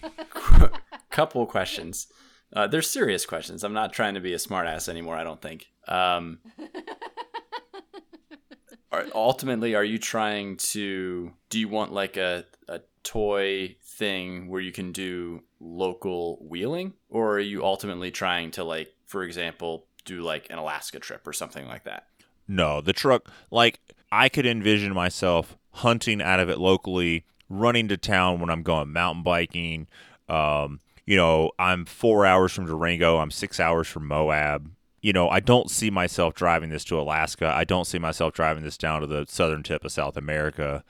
couple 1.09 1.45
questions. 1.45 2.07
Uh, 2.55 2.67
they're 2.67 2.81
serious 2.81 3.25
questions. 3.25 3.63
I'm 3.63 3.73
not 3.73 3.93
trying 3.93 4.13
to 4.15 4.19
be 4.19 4.33
a 4.33 4.37
smartass 4.37 4.87
anymore. 4.87 5.15
I 5.15 5.23
don't 5.23 5.41
think. 5.41 5.67
Um, 5.87 6.39
are, 8.91 9.05
ultimately, 9.13 9.75
are 9.75 9.83
you 9.83 9.97
trying 9.97 10.57
to? 10.57 11.33
Do 11.49 11.59
you 11.59 11.67
want 11.67 11.93
like 11.93 12.17
a 12.17 12.45
a 12.67 12.81
toy 13.03 13.75
thing 13.83 14.49
where 14.49 14.61
you 14.61 14.71
can 14.71 14.91
do 14.91 15.43
local 15.59 16.37
wheeling, 16.47 16.93
or 17.09 17.35
are 17.35 17.39
you 17.39 17.63
ultimately 17.63 18.11
trying 18.11 18.51
to 18.51 18.63
like, 18.63 18.93
for 19.05 19.23
example, 19.23 19.85
do 20.05 20.21
like 20.21 20.47
an 20.49 20.57
Alaska 20.57 20.99
trip 20.99 21.27
or 21.27 21.33
something 21.33 21.67
like 21.67 21.83
that? 21.85 22.07
No, 22.47 22.81
the 22.81 22.93
truck, 22.93 23.29
like, 23.51 23.79
I 24.11 24.29
could 24.29 24.45
envision 24.45 24.93
myself 24.93 25.57
hunting 25.71 26.21
out 26.21 26.39
of 26.39 26.49
it 26.49 26.59
locally, 26.59 27.25
running 27.59 27.87
to 27.89 27.97
town 27.97 28.39
when 28.39 28.49
I'm 28.49 28.63
going 28.63 28.91
mountain 28.91 29.23
biking. 29.23 29.87
Um, 30.29 30.79
you 31.05 31.17
know, 31.17 31.51
I'm 31.59 31.85
four 31.85 32.25
hours 32.25 32.51
from 32.51 32.65
Durango, 32.65 33.17
I'm 33.17 33.31
six 33.31 33.59
hours 33.59 33.87
from 33.87 34.07
Moab. 34.07 34.71
You 35.01 35.11
know, 35.11 35.29
I 35.29 35.41
don't 35.41 35.69
see 35.69 35.89
myself 35.89 36.33
driving 36.33 36.69
this 36.69 36.85
to 36.85 36.99
Alaska. 36.99 37.47
I 37.53 37.65
don't 37.65 37.85
see 37.85 37.99
myself 37.99 38.33
driving 38.33 38.63
this 38.63 38.77
down 38.77 39.01
to 39.01 39.07
the 39.07 39.25
southern 39.27 39.61
tip 39.61 39.83
of 39.83 39.91
South 39.91 40.15
America. 40.15 40.83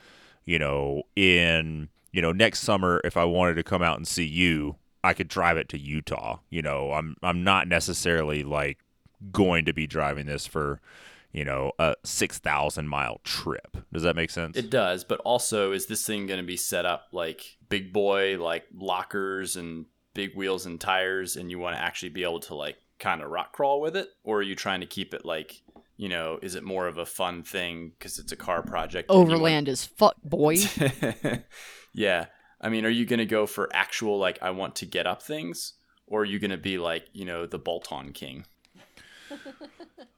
You 0.46 0.60
know, 0.60 1.03
in, 1.15 1.89
you 2.12 2.22
know, 2.22 2.32
next 2.32 2.60
summer, 2.60 3.01
if 3.03 3.17
I 3.17 3.24
wanted 3.24 3.55
to 3.55 3.63
come 3.63 3.82
out 3.82 3.98
and 3.98 4.08
see 4.08 4.25
you, 4.25 4.75
I 5.03 5.13
could 5.13 5.27
drive 5.27 5.58
it 5.58 5.67
to 5.70 5.79
Utah. 5.79 6.39
You 6.51 6.62
know, 6.62 6.93
I'm 6.93 7.15
I'm 7.24 7.43
not 7.43 7.67
necessarily 7.67 8.43
like 8.43 8.77
going 9.32 9.65
to 9.65 9.74
be 9.74 9.88
driving 9.88 10.27
this 10.27 10.46
for 10.46 10.79
you 11.34 11.44
know, 11.44 11.72
a 11.80 11.96
6,000 12.04 12.88
mile 12.88 13.20
trip. 13.24 13.78
Does 13.92 14.04
that 14.04 14.16
make 14.16 14.30
sense? 14.30 14.56
It 14.56 14.70
does, 14.70 15.04
but 15.04 15.20
also 15.22 15.72
is 15.72 15.88
this 15.88 16.06
thing 16.06 16.28
going 16.28 16.40
to 16.40 16.46
be 16.46 16.58
set 16.58 16.86
up 16.86 17.08
like 17.12 17.58
big 17.70 17.92
boy, 17.92 18.38
like 18.42 18.66
lockers 18.74 19.56
and 19.56 19.88
big 20.13 20.36
wheels 20.36 20.66
and 20.68 20.80
tires, 20.80 21.36
and 21.36 21.50
you 21.50 21.58
want 21.58 21.75
to 21.75 21.82
actually 21.82 22.10
be 22.10 22.24
able 22.24 22.40
to 22.42 22.56
like 22.56 22.78
kind 23.00 23.22
of 23.22 23.32
rock 23.32 23.52
crawl 23.52 23.82
with 23.82 23.98
it, 23.98 24.10
or 24.24 24.38
are 24.38 24.44
you 24.44 24.56
trying 24.56 24.80
to 24.82 24.86
keep 24.86 25.13
it 25.16 25.25
like, 25.25 25.63
you 25.98 26.08
know, 26.08 26.38
is 26.44 26.54
it 26.54 26.63
more 26.63 26.88
of 26.88 27.00
a 27.00 27.06
fun 27.06 27.44
thing 27.44 27.92
because 27.98 28.20
it's 28.20 28.32
a 28.32 28.38
car 28.38 28.62
project? 28.62 29.10
and 29.10 29.18
want- 29.18 29.32
Overland 29.32 29.70
as 29.70 29.86
fuck, 29.86 30.16
boy. 30.24 30.58
yeah, 31.94 32.28
I 32.62 32.70
mean, 32.70 32.86
are 32.86 32.90
you 32.90 33.08
going 33.08 33.18
to 33.20 33.25
go 33.25 33.48
for 33.48 33.70
actual 33.74 34.20
like 34.20 34.38
I 34.44 34.52
want 34.52 34.75
to 34.78 34.86
get 34.86 35.08
up 35.08 35.24
things, 35.24 35.74
or 36.06 36.22
are 36.22 36.25
you 36.25 36.38
going 36.38 36.52
to 36.52 36.58
be 36.58 36.78
like 36.78 37.08
you 37.12 37.25
know 37.25 37.48
the 37.48 37.58
bolt-on 37.58 38.12
king? 38.13 38.46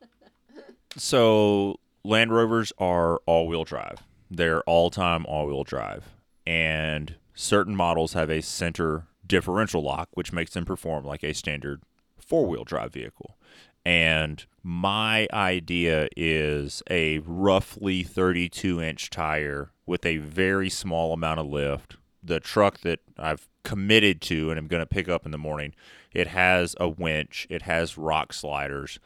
so, 0.97 1.79
Land 2.03 2.31
Rovers 2.31 2.71
are 2.77 3.19
all 3.25 3.47
wheel 3.47 3.63
drive. 3.63 4.03
They're 4.29 4.61
all 4.63 4.89
time 4.89 5.25
all 5.25 5.47
wheel 5.47 5.63
drive. 5.63 6.05
And 6.45 7.15
certain 7.33 7.75
models 7.75 8.13
have 8.13 8.29
a 8.29 8.41
center 8.41 9.07
differential 9.25 9.81
lock, 9.81 10.09
which 10.13 10.31
makes 10.31 10.53
them 10.53 10.65
perform 10.65 11.05
like 11.05 11.23
a 11.23 11.33
standard 11.33 11.81
four 12.17 12.45
wheel 12.47 12.63
drive 12.63 12.93
vehicle. 12.93 13.37
And 13.85 14.43
my 14.63 15.27
idea 15.31 16.07
is 16.17 16.81
a 16.89 17.19
roughly 17.19 18.03
32 18.03 18.81
inch 18.81 19.09
tire 19.09 19.71
with 19.85 20.05
a 20.05 20.17
very 20.17 20.69
small 20.69 21.13
amount 21.13 21.39
of 21.39 21.45
lift. 21.45 21.97
The 22.23 22.39
truck 22.39 22.81
that 22.81 22.99
I've 23.17 23.47
committed 23.63 24.21
to 24.21 24.49
and 24.49 24.57
I'm 24.57 24.67
going 24.67 24.81
to 24.81 24.87
pick 24.87 25.07
up 25.07 25.25
in 25.25 25.31
the 25.31 25.37
morning, 25.37 25.75
it 26.11 26.27
has 26.27 26.75
a 26.79 26.89
winch, 26.89 27.45
it 27.49 27.63
has 27.63 27.97
rock 27.97 28.33
sliders. 28.33 28.99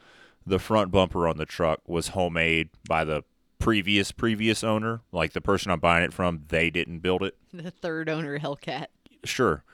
The 0.46 0.58
front 0.58 0.90
bumper 0.90 1.28
on 1.28 1.36
the 1.36 1.46
truck 1.46 1.80
was 1.86 2.08
homemade 2.08 2.70
by 2.88 3.04
the 3.04 3.24
previous 3.58 4.10
previous 4.10 4.64
owner, 4.64 5.02
like 5.12 5.32
the 5.32 5.40
person 5.40 5.70
I'm 5.70 5.80
buying 5.80 6.04
it 6.04 6.12
from, 6.12 6.44
they 6.48 6.70
didn't 6.70 7.00
build 7.00 7.22
it 7.22 7.36
the 7.52 7.70
third 7.70 8.08
owner, 8.08 8.38
Hellcat. 8.38 8.86
sure. 9.24 9.64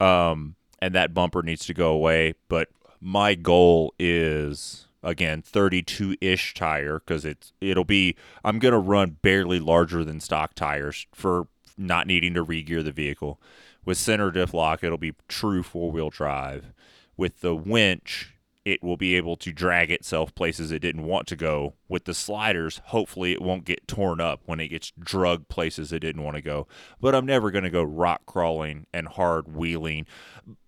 Um, 0.00 0.56
and 0.80 0.94
that 0.94 1.14
bumper 1.14 1.42
needs 1.42 1.66
to 1.66 1.74
go 1.74 1.92
away. 1.92 2.34
But 2.48 2.68
my 3.00 3.34
goal 3.34 3.94
is 3.98 4.86
again 5.02 5.42
32 5.42 6.16
ish 6.22 6.54
tire 6.54 6.98
because 6.98 7.24
it's 7.26 7.52
it'll 7.60 7.84
be 7.84 8.16
I'm 8.42 8.58
gonna 8.58 8.78
run 8.78 9.18
barely 9.22 9.60
larger 9.60 10.02
than 10.04 10.20
stock 10.20 10.54
tires 10.54 11.06
for 11.12 11.46
not 11.76 12.06
needing 12.06 12.34
to 12.34 12.44
regear 12.44 12.82
the 12.82 12.92
vehicle. 12.92 13.40
With 13.84 13.98
center 13.98 14.30
diff 14.30 14.54
lock, 14.54 14.82
it'll 14.82 14.96
be 14.96 15.12
true 15.28 15.62
four 15.62 15.90
wheel 15.90 16.08
drive. 16.10 16.72
With 17.16 17.40
the 17.40 17.54
winch, 17.54 18.33
it 18.64 18.82
will 18.82 18.96
be 18.96 19.14
able 19.14 19.36
to 19.36 19.52
drag 19.52 19.90
itself 19.90 20.34
places 20.34 20.72
it 20.72 20.78
didn't 20.78 21.04
want 21.04 21.26
to 21.26 21.36
go. 21.36 21.74
With 21.88 22.04
the 22.04 22.14
sliders, 22.14 22.80
hopefully 22.86 23.32
it 23.32 23.42
won't 23.42 23.66
get 23.66 23.86
torn 23.86 24.20
up 24.20 24.40
when 24.46 24.58
it 24.58 24.68
gets 24.68 24.92
drugged 24.98 25.48
places 25.48 25.92
it 25.92 26.00
didn't 26.00 26.22
want 26.22 26.36
to 26.36 26.42
go. 26.42 26.66
But 27.00 27.14
I'm 27.14 27.26
never 27.26 27.50
going 27.50 27.64
to 27.64 27.70
go 27.70 27.82
rock 27.82 28.24
crawling 28.24 28.86
and 28.92 29.06
hard 29.06 29.54
wheeling. 29.54 30.06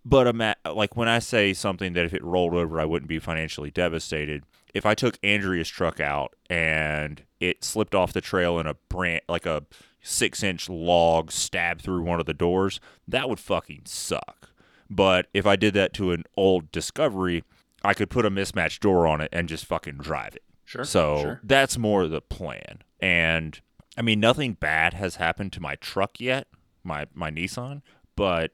But 0.05 0.27
I'm 0.27 0.41
at, 0.43 0.59
like 0.75 0.97
when 0.97 1.09
I 1.09 1.21
say 1.21 1.55
something 1.55 1.95
that 1.95 2.05
if 2.05 2.13
it 2.13 2.23
rolled 2.23 2.55
over, 2.55 2.79
I 2.79 2.85
wouldn't 2.85 3.09
be 3.09 3.19
financially 3.19 3.71
devastated. 3.71 4.45
If 4.75 4.85
I 4.85 4.95
took 4.95 5.19
Andrea's 5.23 5.69
truck 5.69 5.99
out 5.99 6.35
and 6.51 7.23
it 7.41 7.65
slipped 7.65 7.95
off 7.95 8.13
the 8.13 8.21
trail 8.21 8.59
in 8.59 8.67
a 8.67 8.75
branch, 8.75 9.25
like 9.27 9.47
a 9.47 9.65
six 10.03 10.43
inch 10.43 10.69
log 10.69 11.33
stabbed 11.33 11.81
through 11.81 12.03
one 12.03 12.21
of 12.21 12.27
the 12.27 12.35
doors, 12.35 12.79
that 13.09 13.31
would 13.31 13.41
fucking 13.41 13.83
suck. 13.87 14.51
But 14.91 15.29
if 15.33 15.47
I 15.47 15.57
did 15.57 15.73
that 15.75 15.95
to 15.95 16.13
an 16.13 16.25
old 16.37 16.71
Discovery, 16.71 17.43
I 17.83 17.95
could 17.95 18.11
put 18.11 18.27
a 18.27 18.31
mismatched 18.31 18.83
door 18.83 19.07
on 19.07 19.21
it 19.21 19.29
and 19.33 19.49
just 19.49 19.65
fucking 19.65 19.99
drive 19.99 20.35
it. 20.37 20.43
Sure. 20.65 20.85
So 20.85 21.21
sure. 21.21 21.41
that's 21.45 21.79
more 21.79 22.09
the 22.09 22.21
plan. 22.21 22.83
And 23.01 23.61
I 23.97 24.03
mean, 24.03 24.21
nothing 24.21 24.55
bad 24.55 24.95
has 24.95 25.17
happened 25.17 25.53
to 25.55 25.61
my 25.61 25.77
truck 25.77 26.21
yet, 26.21 26.49
my 26.83 27.07
my 27.15 27.31
Nissan, 27.31 27.83
but 28.17 28.53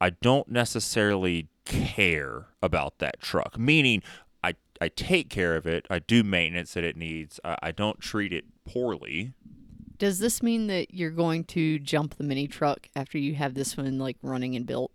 I 0.00 0.10
don't 0.10 0.48
necessarily 0.48 1.48
care 1.64 2.48
about 2.62 2.98
that 2.98 3.20
truck. 3.20 3.58
Meaning, 3.58 4.02
I 4.42 4.54
I 4.80 4.88
take 4.88 5.30
care 5.30 5.56
of 5.56 5.66
it. 5.66 5.86
I 5.88 6.00
do 6.00 6.24
maintenance 6.24 6.74
that 6.74 6.84
it 6.84 6.96
needs. 6.96 7.38
I, 7.44 7.56
I 7.62 7.70
don't 7.70 8.00
treat 8.00 8.32
it 8.32 8.44
poorly. 8.64 9.32
Does 9.98 10.18
this 10.18 10.42
mean 10.42 10.66
that 10.66 10.92
you're 10.92 11.10
going 11.10 11.44
to 11.44 11.78
jump 11.78 12.16
the 12.16 12.24
mini 12.24 12.48
truck 12.48 12.88
after 12.96 13.18
you 13.18 13.36
have 13.36 13.54
this 13.54 13.76
one 13.76 14.00
like 14.00 14.16
running 14.20 14.56
and 14.56 14.66
built? 14.66 14.90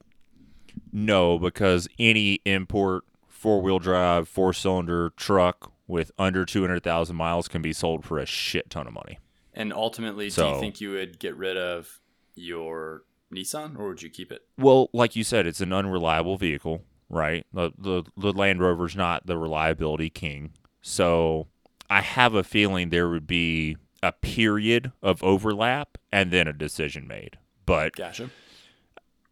No, 0.91 1.39
because 1.39 1.87
any 1.97 2.41
import 2.43 3.05
four 3.37 3.61
wheel 3.61 3.79
drive, 3.79 4.27
four 4.27 4.51
cylinder 4.51 5.11
truck 5.15 5.71
with 5.87 6.11
under 6.17 6.43
200,000 6.43 7.15
miles 7.15 7.47
can 7.47 7.61
be 7.61 7.71
sold 7.71 8.03
for 8.03 8.17
a 8.19 8.25
shit 8.25 8.69
ton 8.69 8.87
of 8.87 8.93
money. 8.93 9.19
And 9.53 9.71
ultimately, 9.71 10.29
do 10.29 10.45
you 10.45 10.59
think 10.59 10.81
you 10.81 10.91
would 10.91 11.19
get 11.19 11.35
rid 11.35 11.57
of 11.57 11.99
your 12.35 13.03
Nissan, 13.33 13.77
or 13.77 13.89
would 13.89 14.01
you 14.01 14.09
keep 14.09 14.31
it? 14.31 14.41
Well, 14.57 14.89
like 14.93 15.15
you 15.15 15.23
said, 15.23 15.47
it's 15.47 15.61
an 15.61 15.73
unreliable 15.73 16.37
vehicle, 16.37 16.83
right? 17.09 17.45
The, 17.53 17.71
the, 17.77 18.03
the 18.15 18.33
Land 18.33 18.61
Rover's 18.61 18.95
not 18.95 19.25
the 19.25 19.37
reliability 19.37 20.09
king. 20.09 20.51
So 20.81 21.47
I 21.89 22.01
have 22.01 22.33
a 22.33 22.43
feeling 22.43 22.89
there 22.89 23.09
would 23.09 23.27
be 23.27 23.77
a 24.03 24.11
period 24.11 24.91
of 25.01 25.23
overlap 25.23 25.97
and 26.11 26.31
then 26.31 26.47
a 26.47 26.53
decision 26.53 27.07
made. 27.07 27.37
But 27.65 27.95
Gotcha. 27.95 28.29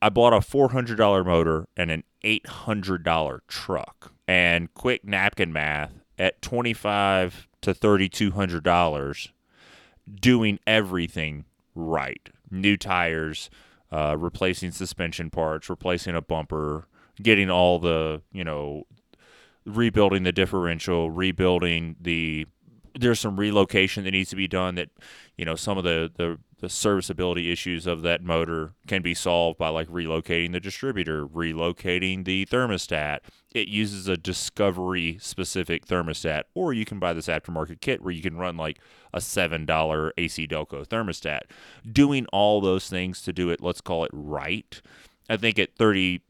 I 0.02 0.10
bought 0.10 0.34
a 0.34 0.38
$400 0.38 1.26
motor 1.26 1.68
and 1.78 1.92
an 1.92 2.04
$800 2.26 3.40
truck. 3.48 4.12
And 4.28 4.74
quick 4.74 5.06
napkin 5.06 5.54
math 5.54 5.94
at 6.18 6.42
25 6.42 7.48
to 7.62 7.74
$3,200, 7.74 9.30
doing 10.20 10.60
everything 10.66 11.46
right. 11.76 12.30
New 12.50 12.78
tires, 12.78 13.50
uh, 13.92 14.16
replacing 14.18 14.72
suspension 14.72 15.30
parts, 15.30 15.70
replacing 15.70 16.16
a 16.16 16.22
bumper, 16.22 16.88
getting 17.22 17.50
all 17.50 17.80
the, 17.80 18.22
you 18.32 18.44
know, 18.44 18.84
rebuilding 19.66 20.24
the 20.24 20.32
differential, 20.32 21.12
rebuilding 21.12 21.96
the. 22.00 22.46
There's 22.98 23.20
some 23.20 23.38
relocation 23.38 24.06
that 24.06 24.12
needs 24.12 24.30
to 24.30 24.38
be 24.38 24.48
done 24.48 24.76
that, 24.76 24.90
you 25.38 25.44
know, 25.44 25.56
some 25.56 25.78
of 25.78 25.84
the, 25.84 26.10
the, 26.16 26.40
the 26.66 26.70
serviceability 26.70 27.52
issues 27.52 27.86
of 27.86 28.02
that 28.02 28.24
motor 28.24 28.74
can 28.88 29.04
be 29.04 29.14
solved 29.14 29.56
by 29.60 29.70
like 29.70 29.88
relocating 29.88 30.52
the 30.52 30.60
distributor, 30.60 31.28
relocating 31.28 32.26
the 32.26 32.44
thermostat. 32.48 33.20
It 33.54 33.68
uses 33.68 34.08
a 34.08 34.18
discovery 34.18 35.20
specific 35.22 35.86
thermostat, 35.86 36.46
or 36.56 36.74
you 36.74 36.84
can 36.84 36.98
buy 36.98 37.14
this 37.14 37.28
aftermarket 37.28 37.82
kit 37.82 38.02
where 38.02 38.12
you 38.12 38.24
can 38.24 38.36
run 38.36 38.58
like 38.58 38.80
a 39.14 39.20
$7 39.20 40.12
AC 40.18 40.48
Delco 40.48 40.88
thermostat. 40.88 41.42
Doing 41.90 42.26
all 42.34 42.62
those 42.62 42.90
things 42.90 43.22
to 43.22 43.32
do 43.32 43.52
it, 43.52 43.62
let's 43.62 43.82
call 43.82 44.04
it 44.04 44.12
right. 44.12 44.82
I 45.30 45.38
think 45.38 45.60
at 45.60 45.76
30, 45.76 46.24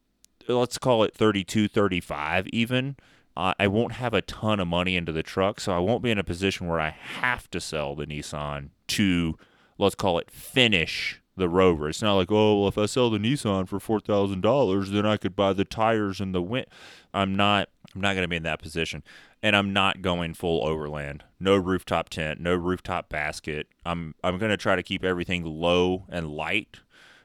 let's 0.50 0.78
call 0.78 1.06
it 1.06 1.16
32, 1.16 1.70
35 1.70 2.48
even. 2.48 2.98
Uh, 3.38 3.54
I 3.58 3.68
won't 3.68 3.94
have 3.94 4.14
a 4.14 4.22
ton 4.22 4.60
of 4.60 4.68
money 4.68 4.98
into 4.98 5.14
the 5.14 5.24
truck, 5.24 5.62
so 5.62 5.72
I 5.74 5.80
won't 5.80 6.04
be 6.04 6.12
in 6.12 6.20
a 6.20 6.26
position 6.26 6.68
where 6.68 6.82
I 6.82 6.90
have 6.90 7.50
to 7.52 7.62
sell 7.62 7.96
the 7.96 8.06
Nissan 8.06 8.72
to, 8.88 9.38
let's 9.78 9.96
call 9.96 10.20
it, 10.20 10.32
finish 10.32 11.22
the 11.38 11.50
Rover. 11.50 11.90
It's 11.90 12.02
not 12.02 12.16
like, 12.16 12.32
oh, 12.32 12.60
well, 12.60 12.70
if 12.70 12.78
I 12.78 12.86
sell 12.86 13.10
the 13.10 13.18
Nissan 13.18 13.68
for 13.68 13.80
four 13.80 14.00
thousand 14.00 14.42
dollars, 14.42 14.92
then 14.92 15.06
I 15.06 15.18
could 15.18 15.36
buy 15.36 15.54
the 15.54 15.66
tires 15.66 16.20
and 16.20 16.34
the 16.34 16.42
wind. 16.42 16.68
I'm 17.14 17.36
not. 17.36 17.70
I'm 17.94 18.02
not 18.02 18.14
going 18.14 18.24
to 18.24 18.28
be 18.28 18.36
in 18.36 18.44
that 18.44 18.62
position, 18.62 19.04
and 19.42 19.56
I'm 19.56 19.72
not 19.72 20.02
going 20.02 20.34
full 20.34 20.66
overland. 20.68 21.24
No 21.40 21.56
rooftop 21.56 22.10
tent, 22.10 22.42
no 22.42 22.56
rooftop 22.56 23.10
basket. 23.10 23.68
I'm 23.86 24.16
I'm 24.24 24.38
going 24.38 24.52
to 24.52 24.58
try 24.58 24.76
to 24.76 24.84
keep 24.84 25.04
everything 25.04 25.44
low 25.44 26.06
and 26.10 26.30
light 26.30 26.80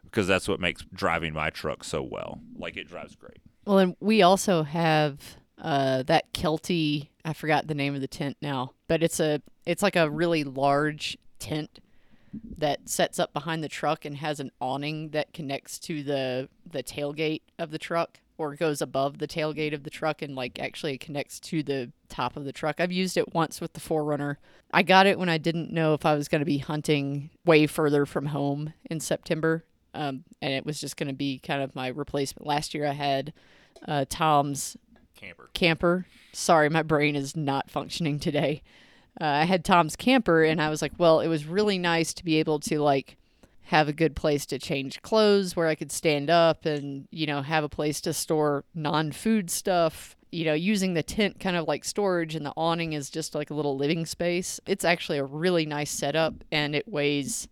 because 0.04 0.26
that's 0.26 0.48
what 0.48 0.60
makes 0.60 0.84
driving 0.92 1.32
my 1.32 1.50
truck 1.50 1.84
so 1.84 2.02
well. 2.02 2.40
Like 2.56 2.76
it 2.76 2.88
drives 2.88 3.14
great. 3.14 3.38
Well, 3.64 3.78
and 3.78 3.96
we 4.00 4.22
also 4.22 4.62
have 4.62 5.36
uh, 5.58 6.02
that 6.04 6.32
Kelty. 6.32 7.08
I 7.24 7.32
forgot 7.32 7.66
the 7.66 7.74
name 7.74 7.94
of 7.94 8.00
the 8.00 8.08
tent 8.08 8.36
now, 8.40 8.72
but 8.88 9.02
it's 9.02 9.20
a 9.20 9.42
it's 9.66 9.82
like 9.82 9.96
a 9.96 10.10
really 10.10 10.44
large 10.44 11.18
tent 11.38 11.80
that 12.58 12.88
sets 12.88 13.18
up 13.18 13.32
behind 13.32 13.64
the 13.64 13.68
truck 13.68 14.04
and 14.04 14.16
has 14.18 14.40
an 14.40 14.50
awning 14.60 15.10
that 15.10 15.32
connects 15.32 15.78
to 15.78 16.02
the 16.02 16.48
the 16.70 16.82
tailgate 16.82 17.42
of 17.58 17.70
the 17.70 17.78
truck 17.78 18.20
or 18.40 18.54
goes 18.54 18.80
above 18.80 19.18
the 19.18 19.28
tailgate 19.28 19.74
of 19.74 19.82
the 19.82 19.90
truck 19.90 20.22
and 20.22 20.34
like 20.34 20.58
actually 20.58 20.96
connects 20.96 21.38
to 21.38 21.62
the 21.62 21.92
top 22.08 22.36
of 22.36 22.44
the 22.44 22.52
truck. 22.52 22.80
I've 22.80 22.90
used 22.90 23.18
it 23.18 23.34
once 23.34 23.60
with 23.60 23.74
the 23.74 23.80
4Runner. 23.80 24.36
I 24.72 24.82
got 24.82 25.06
it 25.06 25.18
when 25.18 25.28
I 25.28 25.36
didn't 25.36 25.70
know 25.70 25.92
if 25.92 26.06
I 26.06 26.14
was 26.14 26.26
going 26.26 26.38
to 26.40 26.46
be 26.46 26.56
hunting 26.56 27.28
way 27.44 27.66
further 27.66 28.06
from 28.06 28.26
home 28.26 28.72
in 28.90 28.98
September. 28.98 29.64
Um, 29.92 30.24
and 30.40 30.54
it 30.54 30.64
was 30.64 30.80
just 30.80 30.96
going 30.96 31.08
to 31.08 31.14
be 31.14 31.38
kind 31.38 31.62
of 31.62 31.74
my 31.74 31.88
replacement. 31.88 32.46
Last 32.46 32.72
year 32.72 32.86
I 32.86 32.92
had 32.92 33.34
uh, 33.86 34.06
Tom's 34.08 34.76
Camper. 35.16 35.50
camper. 35.52 36.06
Sorry, 36.32 36.70
my 36.70 36.82
brain 36.82 37.16
is 37.16 37.36
not 37.36 37.70
functioning 37.70 38.18
today. 38.18 38.62
Uh, 39.20 39.24
I 39.24 39.44
had 39.44 39.64
Tom's 39.64 39.96
camper, 39.96 40.42
and 40.42 40.60
I 40.60 40.68
was 40.68 40.82
like, 40.82 40.92
well, 40.98 41.20
it 41.20 41.28
was 41.28 41.46
really 41.46 41.78
nice 41.78 42.12
to 42.14 42.24
be 42.24 42.36
able 42.36 42.60
to 42.60 42.80
like 42.80 43.16
have 43.70 43.88
a 43.88 43.92
good 43.92 44.16
place 44.16 44.46
to 44.46 44.58
change 44.58 45.00
clothes 45.00 45.54
where 45.54 45.68
I 45.68 45.76
could 45.76 45.92
stand 45.92 46.28
up 46.28 46.66
and 46.66 47.06
you 47.12 47.24
know 47.24 47.40
have 47.40 47.62
a 47.62 47.68
place 47.68 48.00
to 48.02 48.12
store 48.12 48.64
non-food 48.74 49.50
stuff. 49.50 50.16
You 50.32 50.44
know, 50.44 50.54
using 50.54 50.94
the 50.94 51.02
tent 51.02 51.40
kind 51.40 51.56
of 51.56 51.66
like 51.66 51.84
storage, 51.84 52.34
and 52.34 52.46
the 52.46 52.52
awning 52.56 52.92
is 52.92 53.10
just 53.10 53.34
like 53.34 53.50
a 53.50 53.54
little 53.54 53.76
living 53.76 54.06
space. 54.06 54.60
It's 54.66 54.84
actually 54.84 55.18
a 55.18 55.24
really 55.24 55.66
nice 55.66 55.90
setup, 55.90 56.34
and 56.52 56.74
it 56.74 56.86
weighs. 56.86 57.48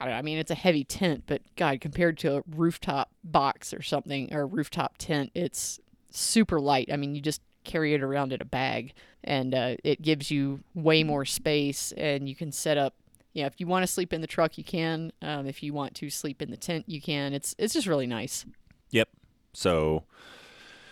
I, 0.00 0.06
know, 0.06 0.12
I 0.12 0.22
mean, 0.22 0.38
it's 0.38 0.50
a 0.50 0.56
heavy 0.56 0.84
tent, 0.84 1.24
but 1.26 1.42
God, 1.56 1.80
compared 1.80 2.18
to 2.18 2.36
a 2.36 2.42
rooftop 2.54 3.10
box 3.24 3.74
or 3.74 3.82
something, 3.82 4.32
or 4.32 4.42
a 4.42 4.46
rooftop 4.46 4.96
tent, 4.98 5.30
it's 5.34 5.80
super 6.10 6.60
light. 6.60 6.88
I 6.92 6.96
mean, 6.96 7.14
you 7.14 7.20
just 7.20 7.42
carry 7.68 7.94
it 7.94 8.02
around 8.02 8.32
in 8.32 8.42
a 8.42 8.44
bag, 8.44 8.94
and 9.22 9.54
uh, 9.54 9.76
it 9.84 10.02
gives 10.02 10.30
you 10.30 10.60
way 10.74 11.04
more 11.04 11.24
space, 11.24 11.92
and 11.96 12.28
you 12.28 12.34
can 12.34 12.50
set 12.50 12.76
up. 12.76 12.94
You 13.34 13.42
know, 13.42 13.46
if 13.46 13.60
you 13.60 13.68
want 13.68 13.84
to 13.84 13.86
sleep 13.86 14.12
in 14.12 14.20
the 14.20 14.26
truck, 14.26 14.58
you 14.58 14.64
can. 14.64 15.12
Um, 15.22 15.46
if 15.46 15.62
you 15.62 15.72
want 15.72 15.94
to 15.96 16.10
sleep 16.10 16.42
in 16.42 16.50
the 16.50 16.56
tent, 16.56 16.84
you 16.88 17.00
can. 17.00 17.32
It's 17.32 17.54
it's 17.58 17.74
just 17.74 17.86
really 17.86 18.06
nice. 18.06 18.44
Yep. 18.90 19.08
So 19.52 20.04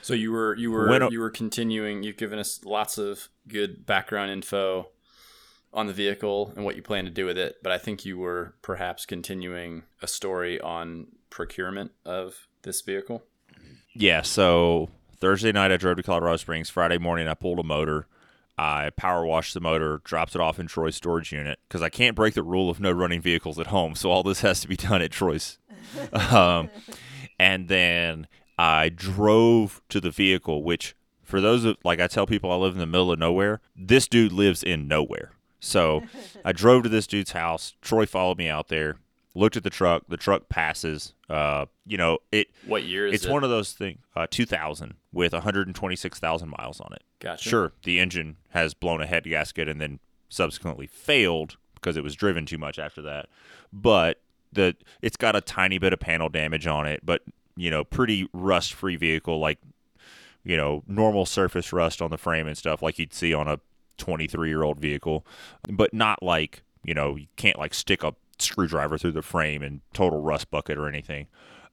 So 0.03 0.15
you 0.15 0.31
were 0.31 0.55
you 0.55 0.71
were 0.71 0.89
When 0.89 1.11
you 1.11 1.19
were 1.19 1.31
continuing. 1.31 2.05
You've 2.05 2.17
given 2.17 2.39
us 2.39 2.65
lots 2.65 2.99
of 2.99 3.29
good 3.49 3.87
background 3.87 4.31
info 4.31 4.91
on 5.73 5.89
the 5.89 5.93
vehicle 5.93 6.53
and 6.55 6.65
what 6.65 6.77
you 6.77 6.83
plan 6.83 7.05
to 7.05 7.11
do 7.11 7.27
with 7.27 7.37
it. 7.37 7.57
But 7.63 7.73
I 7.73 7.79
think 7.79 8.05
you 8.05 8.17
were 8.17 8.55
perhaps 8.63 9.05
continuing 9.05 9.83
a 10.01 10.07
story 10.07 10.61
on 10.61 11.09
procurement 11.29 11.91
of 12.05 12.47
this 12.63 12.83
vehicle. 12.83 13.25
Yeah, 13.95 14.23
so 14.23 14.91
Thursday 15.19 15.53
night 15.53 15.73
I 15.73 15.77
drove 15.77 15.97
to 15.97 16.03
Colorado 16.03 16.37
Springs. 16.37 16.71
Friday 16.71 16.99
morning 16.99 17.29
I 17.29 17.35
pulled 17.35 17.59
a 17.59 17.63
motor. 17.63 18.07
I 18.59 18.91
power 18.97 19.27
washed 19.27 19.55
the 19.55 19.61
motor, 19.61 20.01
dropped 20.05 20.35
it 20.35 20.41
off 20.41 20.59
in 20.59 20.67
Troy's 20.67 20.97
storage 20.97 21.33
unit 21.33 21.59
because 21.69 21.83
I 21.83 21.89
can't 21.91 22.17
break 22.17 22.35
the 22.35 22.43
rule 22.43 22.71
of 22.71 22.81
no 22.81 22.91
running 22.91 23.21
vehicles 23.21 23.59
at 23.59 23.67
home. 23.69 23.95
So 23.95 24.11
all 24.11 24.23
this 24.23 24.41
has 24.41 24.61
to 24.63 24.69
be 24.69 24.77
done 24.77 25.03
at 25.03 25.11
Troy's. 25.11 25.59
um, 26.13 26.71
and 27.39 27.69
then 27.69 28.27
I 28.59 28.89
drove 28.89 29.83
to 29.91 30.01
the 30.01 30.11
vehicle, 30.11 30.63
which 30.63 30.95
for 31.23 31.41
those 31.41 31.65
of 31.65 31.77
like 31.85 32.01
I 32.01 32.07
tell 32.07 32.27
people 32.27 32.51
I 32.51 32.57
live 32.57 32.73
in 32.73 32.79
the 32.79 32.87
middle 32.87 33.13
of 33.13 33.19
nowhere. 33.19 33.61
This 33.75 34.09
dude 34.09 34.33
lives 34.33 34.63
in 34.63 34.89
nowhere. 34.89 35.33
So 35.61 36.05
I 36.45 36.53
drove 36.53 36.85
to 36.85 36.89
this 36.89 37.07
dude's 37.07 37.33
house. 37.33 37.75
Troy 37.83 38.07
followed 38.07 38.39
me 38.39 38.49
out 38.49 38.69
there. 38.69 38.97
Looked 39.37 39.57
at 39.57 39.65
the 39.65 39.71
truck. 39.71 40.05
The 40.09 40.17
truck 40.17 40.49
passes. 40.49 41.13
Uh, 41.29 41.67
you 41.87 41.97
know 41.99 42.19
it 42.33 42.49
What 42.67 42.85
year 42.85 43.07
is 43.07 43.15
it's 43.15 43.25
it? 43.27 43.31
one 43.31 43.45
of 43.45 43.51
those 43.51 43.73
things, 43.73 43.99
uh, 44.17 44.27
2000 44.31 44.95
with 45.13 45.33
126,000 45.33 46.49
miles 46.59 46.81
on 46.81 46.93
it. 46.95 47.03
Gotcha. 47.21 47.49
Sure, 47.49 47.73
the 47.85 47.99
engine 48.01 48.37
has 48.51 48.73
blown 48.75 49.01
a 49.03 49.07
head 49.07 49.25
gasket 49.25 49.69
and 49.69 49.81
then 49.81 49.99
subsequently 50.29 50.87
failed 50.87 51.57
because 51.75 51.97
it 51.97 52.03
was 52.03 52.15
driven 52.15 52.47
too 52.47 52.59
much 52.59 52.79
after 52.79 53.03
that. 53.03 53.27
But 53.73 54.21
the 54.53 54.75
it's 55.03 55.17
got 55.17 55.37
a 55.37 55.41
tiny 55.41 55.79
bit 55.79 55.93
of 55.93 56.01
panel 56.01 56.29
damage 56.29 56.67
on 56.67 56.87
it, 56.87 57.01
but 57.05 57.23
you 57.57 57.71
know, 57.71 57.85
pretty 57.85 58.29
rust-free 58.33 58.97
vehicle 58.97 59.39
like 59.39 59.59
you 60.45 60.57
know, 60.57 60.83
normal 60.87 61.27
surface 61.27 61.73
rust 61.73 62.01
on 62.01 62.11
the 62.11 62.17
frame 62.17 62.47
and 62.47 62.57
stuff 62.57 62.81
like 62.81 62.99
you'd 63.01 63.13
see 63.13 63.35
on 63.35 63.49
a 63.49 63.59
23-year-old 63.99 64.79
vehicle, 64.79 65.27
but 65.69 65.93
not 65.93 66.23
like, 66.23 66.63
you 66.85 66.95
know, 66.95 67.17
you 67.17 67.27
can't 67.35 67.59
like 67.59 67.75
stick 67.75 68.05
a 68.05 68.15
screwdriver 68.39 68.99
through 68.99 69.13
the 69.13 69.23
frame 69.23 69.63
and 69.63 69.81
total 69.93 70.21
rust 70.21 70.51
bucket 70.51 70.79
or 70.79 70.89
anything. 70.89 71.27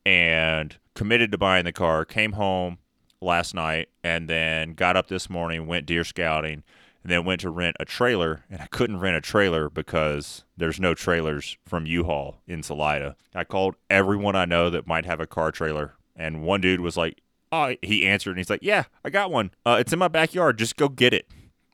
And 0.06 0.78
committed 0.95 1.32
to 1.32 1.38
buying 1.38 1.65
the 1.65 1.71
car, 1.71 2.06
came 2.06 2.34
home 2.34 2.78
last 3.21 3.54
night 3.54 3.89
and 4.04 4.30
then 4.30 4.73
got 4.73 4.97
up 4.97 5.08
this 5.08 5.30
morning, 5.30 5.65
went 5.65 5.86
deer 5.86 6.04
scouting, 6.04 6.63
and 7.04 7.12
then 7.12 7.26
went 7.26 7.41
to 7.41 7.49
rent 7.49 7.76
a 7.80 7.86
trailer. 7.86 8.43
And 8.49 8.62
I 8.62 8.65
couldn't 8.67 8.99
rent 8.99 9.15
a 9.15 9.21
trailer 9.21 9.69
because 9.69 10.43
there's 10.58 10.80
no 10.80 10.93
trailers 10.93 11.58
from 11.65 11.86
U-Haul 11.86 12.41
in 12.47 12.63
Salida. 12.63 13.15
I 13.34 13.43
called 13.43 13.76
everyone 13.89 14.36
I 14.36 14.45
know 14.45 14.69
that 14.69 14.88
might 14.88 15.06
have 15.06 15.19
a 15.19 15.28
car 15.28 15.52
trailer, 15.52 15.95
and 16.15 16.43
one 16.43 16.62
dude 16.62 16.80
was 16.82 16.97
like, 16.97 17.21
"Oh," 17.52 17.76
he 17.82 18.06
answered, 18.06 18.32
and 18.32 18.39
he's 18.39 18.49
like, 18.49 18.63
"Yeah, 18.63 18.84
I 19.04 19.10
got 19.10 19.32
one. 19.32 19.52
Uh, 19.65 19.78
it's 19.80 19.93
in 19.93 19.99
my 19.99 20.08
backyard. 20.08 20.58
Just 20.58 20.76
go 20.76 20.88
get 20.89 21.13
it." 21.13 21.28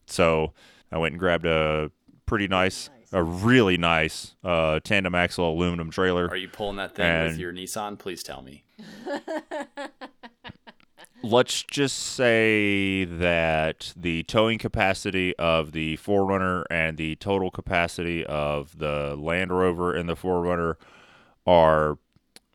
So 0.05 0.53
I 0.91 0.97
went 0.97 1.13
and 1.13 1.19
grabbed 1.19 1.45
a 1.45 1.91
pretty 2.25 2.47
nice, 2.47 2.89
a 3.11 3.23
really 3.23 3.77
nice 3.77 4.35
uh, 4.43 4.79
tandem 4.83 5.15
axle 5.15 5.51
aluminum 5.51 5.89
trailer. 5.89 6.27
Are 6.27 6.35
you 6.35 6.49
pulling 6.49 6.77
that 6.77 6.95
thing 6.95 7.23
with 7.23 7.37
your 7.37 7.53
Nissan? 7.53 7.97
Please 7.97 8.23
tell 8.23 8.41
me. 8.41 8.63
let's 11.23 11.63
just 11.63 11.97
say 11.97 13.05
that 13.05 13.93
the 13.95 14.23
towing 14.23 14.57
capacity 14.57 15.35
of 15.37 15.71
the 15.71 15.97
4Runner 15.97 16.63
and 16.69 16.97
the 16.97 17.15
total 17.17 17.51
capacity 17.51 18.25
of 18.25 18.77
the 18.77 19.15
Land 19.17 19.51
Rover 19.51 19.93
and 19.93 20.07
the 20.07 20.15
4Runner 20.15 20.75
are 21.45 21.97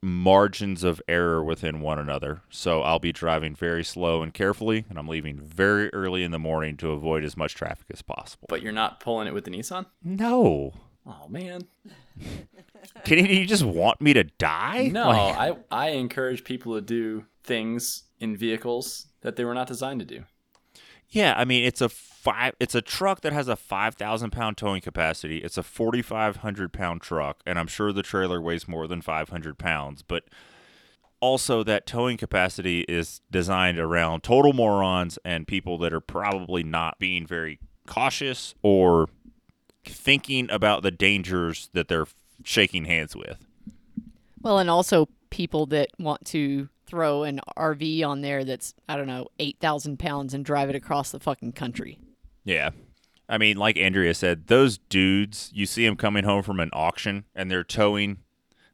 margins 0.04 0.84
of 0.84 1.00
error 1.08 1.42
within 1.42 1.80
one 1.80 1.98
another. 1.98 2.42
So 2.50 2.82
I'll 2.82 2.98
be 2.98 3.12
driving 3.12 3.54
very 3.54 3.82
slow 3.82 4.22
and 4.22 4.32
carefully, 4.34 4.84
and 4.88 4.98
I'm 4.98 5.08
leaving 5.08 5.40
very 5.40 5.92
early 5.94 6.22
in 6.22 6.30
the 6.30 6.38
morning 6.38 6.76
to 6.78 6.90
avoid 6.90 7.24
as 7.24 7.36
much 7.36 7.54
traffic 7.54 7.86
as 7.90 8.02
possible. 8.02 8.46
But 8.48 8.62
you're 8.62 8.72
not 8.72 9.00
pulling 9.00 9.26
it 9.26 9.34
with 9.34 9.44
the 9.44 9.50
Nissan? 9.50 9.86
No. 10.02 10.74
Oh 11.06 11.26
man. 11.28 11.62
Can 13.04 13.26
you, 13.26 13.46
just 13.46 13.64
want 13.64 14.00
me 14.00 14.12
to 14.14 14.24
die? 14.24 14.88
No, 14.92 15.08
Like- 15.08 15.36
I 15.36 15.56
I 15.70 15.88
encourage 15.90 16.44
people 16.44 16.74
to 16.74 16.80
do 16.80 17.24
things 17.42 18.04
in 18.20 18.36
vehicles 18.36 19.06
that 19.22 19.36
they 19.36 19.44
were 19.44 19.54
not 19.54 19.66
designed 19.66 20.00
to 20.00 20.06
do. 20.06 20.24
Yeah, 21.14 21.34
I 21.36 21.44
mean 21.44 21.64
it's 21.64 21.80
a 21.80 21.88
five. 21.88 22.54
It's 22.58 22.74
a 22.74 22.82
truck 22.82 23.20
that 23.20 23.32
has 23.32 23.46
a 23.46 23.54
five 23.54 23.94
thousand 23.94 24.30
pound 24.30 24.56
towing 24.56 24.80
capacity. 24.80 25.38
It's 25.38 25.56
a 25.56 25.62
forty 25.62 26.02
five 26.02 26.38
hundred 26.38 26.72
pound 26.72 27.02
truck, 27.02 27.40
and 27.46 27.56
I'm 27.56 27.68
sure 27.68 27.92
the 27.92 28.02
trailer 28.02 28.40
weighs 28.40 28.66
more 28.66 28.88
than 28.88 29.00
five 29.00 29.28
hundred 29.28 29.56
pounds. 29.56 30.02
But 30.02 30.24
also, 31.20 31.62
that 31.62 31.86
towing 31.86 32.16
capacity 32.16 32.80
is 32.88 33.20
designed 33.30 33.78
around 33.78 34.24
total 34.24 34.52
morons 34.52 35.16
and 35.24 35.46
people 35.46 35.78
that 35.78 35.92
are 35.92 36.00
probably 36.00 36.64
not 36.64 36.98
being 36.98 37.26
very 37.26 37.60
cautious 37.86 38.56
or 38.62 39.08
thinking 39.84 40.50
about 40.50 40.82
the 40.82 40.90
dangers 40.90 41.70
that 41.74 41.86
they're 41.86 42.08
shaking 42.42 42.86
hands 42.86 43.14
with. 43.14 43.46
Well, 44.42 44.58
and 44.58 44.68
also 44.68 45.08
people 45.30 45.66
that 45.66 45.90
want 45.96 46.24
to 46.26 46.68
throw 46.94 47.24
an 47.24 47.40
RV 47.56 48.06
on 48.06 48.20
there 48.20 48.44
that's 48.44 48.72
I 48.88 48.96
don't 48.96 49.08
know 49.08 49.26
eight 49.40 49.58
thousand 49.58 49.98
pounds 49.98 50.32
and 50.32 50.44
drive 50.44 50.70
it 50.70 50.76
across 50.76 51.10
the 51.10 51.18
fucking 51.18 51.52
country. 51.52 51.98
Yeah. 52.44 52.70
I 53.28 53.36
mean, 53.36 53.56
like 53.56 53.76
Andrea 53.76 54.14
said, 54.14 54.46
those 54.46 54.78
dudes, 54.78 55.50
you 55.52 55.66
see 55.66 55.84
them 55.84 55.96
coming 55.96 56.22
home 56.22 56.44
from 56.44 56.60
an 56.60 56.70
auction 56.72 57.24
and 57.34 57.50
they're 57.50 57.64
towing. 57.64 58.18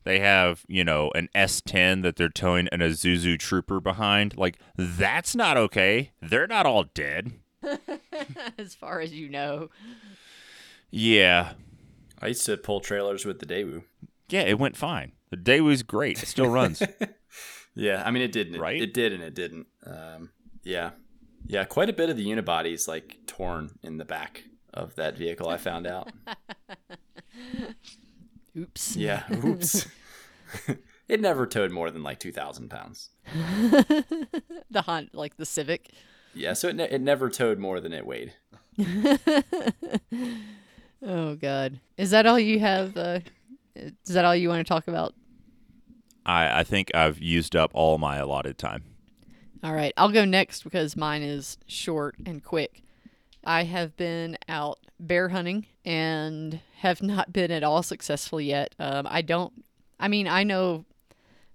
They 0.05 0.19
have, 0.19 0.65
you 0.69 0.85
know, 0.85 1.11
an 1.15 1.31
S10 1.35 2.03
that 2.03 2.17
they're 2.17 2.29
towing 2.29 2.69
an 2.69 2.81
Isuzu 2.81 3.39
Trooper 3.39 3.81
behind. 3.81 4.37
Like, 4.37 4.59
that's 4.77 5.35
not 5.35 5.57
okay. 5.57 6.11
They're 6.21 6.47
not 6.47 6.67
all 6.67 6.85
dead. 6.85 7.33
as 8.59 8.75
far 8.75 9.01
as 9.01 9.13
you 9.13 9.29
know. 9.29 9.71
Yeah. 10.91 11.53
I 12.21 12.29
used 12.29 12.45
to 12.47 12.57
pull 12.57 12.81
trailers 12.81 13.25
with 13.25 13.39
the 13.39 13.47
Daewoo. 13.47 13.85
Yeah, 14.29 14.43
it 14.43 14.59
went 14.59 14.77
fine. 14.77 15.13
The 15.31 15.37
Daewoo's 15.37 15.83
great. 15.83 16.23
It 16.23 16.27
still 16.27 16.49
runs. 16.49 16.83
Yeah, 17.81 18.03
I 18.05 18.11
mean 18.11 18.23
it 18.23 18.33
didn't. 18.33 18.61
Right? 18.61 18.81
It 18.81 18.93
did 18.93 19.15
and 19.15 19.23
it 19.23 19.35
didn't. 19.35 19.67
Um, 19.87 20.31
yeah, 20.63 20.91
yeah. 21.47 21.65
Quite 21.65 21.89
a 21.89 21.95
bit 21.95 22.11
of 22.11 22.19
the 22.19 22.27
unibody 22.27 22.75
is 22.75 22.87
like 22.87 23.17
torn 23.27 23.71
in 23.83 23.97
the 23.97 24.05
back 24.05 24.45
of 24.75 24.95
that 24.97 25.17
vehicle. 25.17 25.49
I 25.49 25.57
found 25.57 25.87
out. 25.87 26.13
Oops. 28.57 28.97
Yeah. 28.97 29.23
Oops. 29.33 29.87
it 31.09 31.23
never 31.23 31.47
towed 31.47 31.71
more 31.71 31.91
than 31.91 32.03
like 32.03 32.21
two 32.21 32.33
thousand 32.33 32.69
pounds. 32.69 33.09
the 34.71 34.83
hunt, 34.85 35.15
like 35.15 35.39
the 35.39 35.47
Civic. 35.47 35.89
Yeah, 36.35 36.53
so 36.53 36.69
it 36.69 36.77
ne- 36.77 36.91
it 36.91 37.01
never 37.01 37.31
towed 37.31 37.59
more 37.59 37.81
than 37.81 37.95
it 37.95 38.05
weighed. 38.05 38.35
oh 41.03 41.35
God, 41.35 41.81
is 41.97 42.11
that 42.11 42.27
all 42.27 42.39
you 42.39 42.61
have? 42.61 42.95
Uh, 42.95 43.21
is 43.75 44.15
that 44.15 44.27
all 44.27 44.37
you 44.37 44.51
want 44.51 44.67
to 44.67 44.69
talk 44.69 44.87
about? 44.87 45.15
I, 46.25 46.61
I 46.61 46.65
think 46.65 46.95
I've 46.95 47.19
used 47.19 47.57
up 47.57 47.71
all 47.75 47.99
my 47.99 48.17
allotted 48.17 48.59
time. 48.59 48.85
All 49.63 49.75
right, 49.75 49.93
I'll 49.97 50.11
go 50.11 50.25
next 50.25 50.65
because 50.65 50.97
mine 50.97 51.23
is 51.23 51.59
short 51.67 52.17
and 52.25 52.43
quick. 52.43 52.83
I 53.45 53.65
have 53.65 53.97
been 53.97 54.39
out 54.49 54.79
bear 54.99 55.31
hunting 55.31 55.67
and 55.85 56.61
have 56.79 57.03
not 57.03 57.33
been 57.33 57.51
at 57.51 57.63
all 57.63 57.83
successful 57.83 58.41
yet. 58.41 58.75
Um, 58.79 59.07
I 59.09 59.23
don't, 59.23 59.65
I 59.99 60.09
mean, 60.09 60.29
I 60.29 60.45
know 60.45 60.85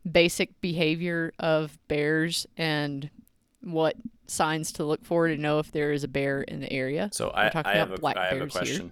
basic 0.10 0.60
behavior 0.62 1.34
of 1.40 1.78
bears 1.88 2.46
and 2.58 3.10
what 3.62 3.96
signs 4.28 4.72
to 4.74 4.84
look 4.84 5.04
for 5.04 5.28
to 5.28 5.38
know 5.38 5.60
if 5.60 5.72
there 5.72 5.92
is 5.92 6.04
a 6.04 6.08
bear 6.08 6.42
in 6.42 6.60
the 6.60 6.72
area. 6.72 7.10
So 7.12 7.32
We're 7.36 7.46
I, 7.46 7.50
talking 7.50 7.72
I 7.72 7.76
about 7.78 7.98
a, 7.98 8.02
black 8.02 8.18
I 8.18 8.28
have 8.28 8.42
a 8.42 8.46
bears 8.46 8.70
here. 8.70 8.92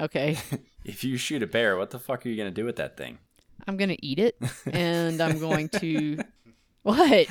Okay, 0.00 0.38
If 0.88 1.04
you 1.04 1.18
shoot 1.18 1.42
a 1.42 1.46
bear, 1.46 1.76
what 1.76 1.90
the 1.90 1.98
fuck 1.98 2.24
are 2.24 2.30
you 2.30 2.36
gonna 2.36 2.50
do 2.50 2.64
with 2.64 2.76
that 2.76 2.96
thing? 2.96 3.18
I'm 3.66 3.76
gonna 3.76 3.96
eat 4.00 4.18
it 4.18 4.36
and 4.72 5.20
I'm 5.20 5.38
going 5.38 5.68
to. 5.80 6.18
What? 6.84 7.28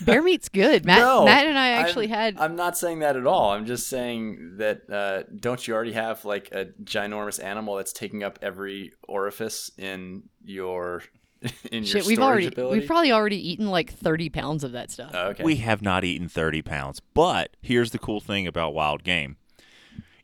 Bear 0.00 0.22
meat's 0.22 0.48
good. 0.48 0.84
Matt, 0.84 0.98
No, 0.98 1.24
Matt 1.24 1.46
and 1.46 1.56
I 1.56 1.68
actually 1.68 2.06
I'm, 2.06 2.10
had. 2.10 2.38
I'm 2.38 2.56
not 2.56 2.76
saying 2.76 2.98
that 3.00 3.16
at 3.16 3.26
all. 3.28 3.50
I'm 3.50 3.64
just 3.64 3.86
saying 3.86 4.56
that 4.56 4.90
uh, 4.90 5.22
don't 5.38 5.64
you 5.68 5.74
already 5.74 5.92
have 5.92 6.24
like 6.24 6.50
a 6.50 6.66
ginormous 6.82 7.40
animal 7.40 7.76
that's 7.76 7.92
taking 7.92 8.24
up 8.24 8.40
every 8.42 8.92
orifice 9.06 9.70
in 9.78 10.24
your 10.42 11.04
in 11.70 11.84
your 11.84 11.84
Shit, 11.84 11.90
storage 12.02 12.06
we've 12.06 12.18
already 12.18 12.46
ability? 12.46 12.80
we've 12.80 12.88
probably 12.88 13.12
already 13.12 13.50
eaten 13.50 13.68
like 13.70 13.92
30 13.92 14.30
pounds 14.30 14.64
of 14.64 14.72
that 14.72 14.90
stuff. 14.90 15.12
Oh, 15.14 15.28
okay. 15.28 15.44
We 15.44 15.56
have 15.56 15.80
not 15.82 16.02
eaten 16.02 16.28
30 16.28 16.62
pounds. 16.62 16.98
But 17.14 17.54
here's 17.62 17.92
the 17.92 17.98
cool 18.00 18.20
thing 18.20 18.48
about 18.48 18.74
wild 18.74 19.04
game. 19.04 19.36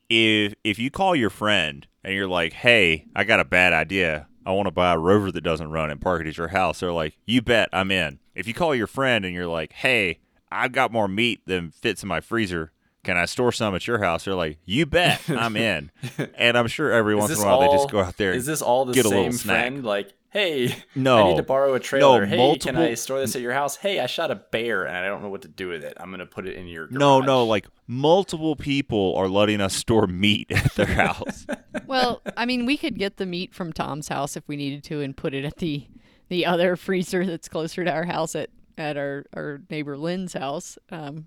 If 0.08 0.54
if 0.64 0.80
you 0.80 0.90
call 0.90 1.14
your 1.14 1.30
friend 1.30 1.86
and 2.02 2.12
you're 2.12 2.26
like, 2.26 2.54
"Hey, 2.54 3.06
I 3.14 3.22
got 3.22 3.38
a 3.38 3.44
bad 3.44 3.72
idea. 3.72 4.26
I 4.46 4.52
want 4.52 4.66
to 4.66 4.72
buy 4.72 4.92
a 4.92 4.98
rover 4.98 5.30
that 5.32 5.42
doesn't 5.42 5.70
run 5.70 5.90
and 5.90 6.00
park 6.00 6.22
it 6.22 6.28
at 6.28 6.36
your 6.36 6.48
house." 6.48 6.80
They're 6.80 6.92
like, 6.92 7.16
"You 7.26 7.42
bet, 7.42 7.68
I'm 7.72 7.90
in." 7.90 8.18
If 8.34 8.46
you 8.46 8.54
call 8.54 8.74
your 8.74 8.86
friend 8.86 9.24
and 9.24 9.34
you're 9.34 9.46
like, 9.46 9.72
"Hey, 9.72 10.20
I've 10.50 10.72
got 10.72 10.92
more 10.92 11.08
meat 11.08 11.40
than 11.46 11.70
fits 11.70 12.02
in 12.02 12.08
my 12.08 12.20
freezer. 12.20 12.72
Can 13.08 13.16
I 13.16 13.24
store 13.24 13.52
some 13.52 13.74
at 13.74 13.86
your 13.86 13.98
house?" 14.00 14.26
They're 14.26 14.34
like, 14.34 14.58
"You 14.66 14.84
bet, 14.84 15.22
I'm 15.30 15.56
in." 15.56 15.90
and 16.36 16.58
I'm 16.58 16.66
sure 16.66 16.92
every 16.92 17.14
Is 17.14 17.20
once 17.20 17.38
in 17.38 17.42
a 17.42 17.46
while 17.46 17.60
they 17.60 17.68
just 17.68 17.90
go 17.90 18.00
out 18.00 18.18
there. 18.18 18.32
Is 18.34 18.44
this 18.44 18.60
all 18.60 18.84
the 18.84 18.92
get 18.92 19.06
a 19.06 19.08
little 19.08 19.24
same 19.24 19.32
snack. 19.32 19.60
friend? 19.62 19.82
Like, 19.84 20.12
hey, 20.28 20.76
No. 20.94 21.16
I 21.16 21.28
need 21.30 21.36
to 21.38 21.42
borrow 21.42 21.72
a 21.72 21.80
trailer. 21.80 22.26
hey, 22.26 22.36
multiple- 22.36 22.72
can 22.74 22.82
I 22.82 22.92
store 22.92 23.18
this 23.20 23.34
at 23.34 23.40
your 23.40 23.54
house? 23.54 23.76
Hey, 23.76 23.98
I 23.98 24.04
shot 24.04 24.30
a 24.30 24.34
bear 24.34 24.84
and 24.86 24.94
I 24.94 25.06
don't 25.06 25.22
know 25.22 25.30
what 25.30 25.40
to 25.42 25.48
do 25.48 25.68
with 25.68 25.82
it. 25.84 25.94
I'm 25.98 26.10
gonna 26.10 26.26
put 26.26 26.46
it 26.46 26.54
in 26.56 26.66
your 26.66 26.86
garage. 26.86 26.98
no, 26.98 27.20
no, 27.20 27.46
like 27.46 27.66
multiple 27.86 28.54
people 28.56 29.14
are 29.16 29.26
letting 29.28 29.62
us 29.62 29.74
store 29.74 30.06
meat 30.06 30.50
at 30.52 30.74
their 30.74 30.84
house. 30.86 31.46
well, 31.86 32.20
I 32.36 32.44
mean, 32.44 32.66
we 32.66 32.76
could 32.76 32.98
get 32.98 33.16
the 33.16 33.24
meat 33.24 33.54
from 33.54 33.72
Tom's 33.72 34.08
house 34.08 34.36
if 34.36 34.46
we 34.46 34.56
needed 34.56 34.84
to 34.84 35.00
and 35.00 35.16
put 35.16 35.32
it 35.32 35.46
at 35.46 35.56
the 35.56 35.86
the 36.28 36.44
other 36.44 36.76
freezer 36.76 37.24
that's 37.24 37.48
closer 37.48 37.84
to 37.86 37.90
our 37.90 38.04
house 38.04 38.36
at 38.36 38.50
at 38.76 38.98
our 38.98 39.24
our 39.34 39.62
neighbor 39.70 39.96
Lynn's 39.96 40.34
house. 40.34 40.76
Um, 40.92 41.26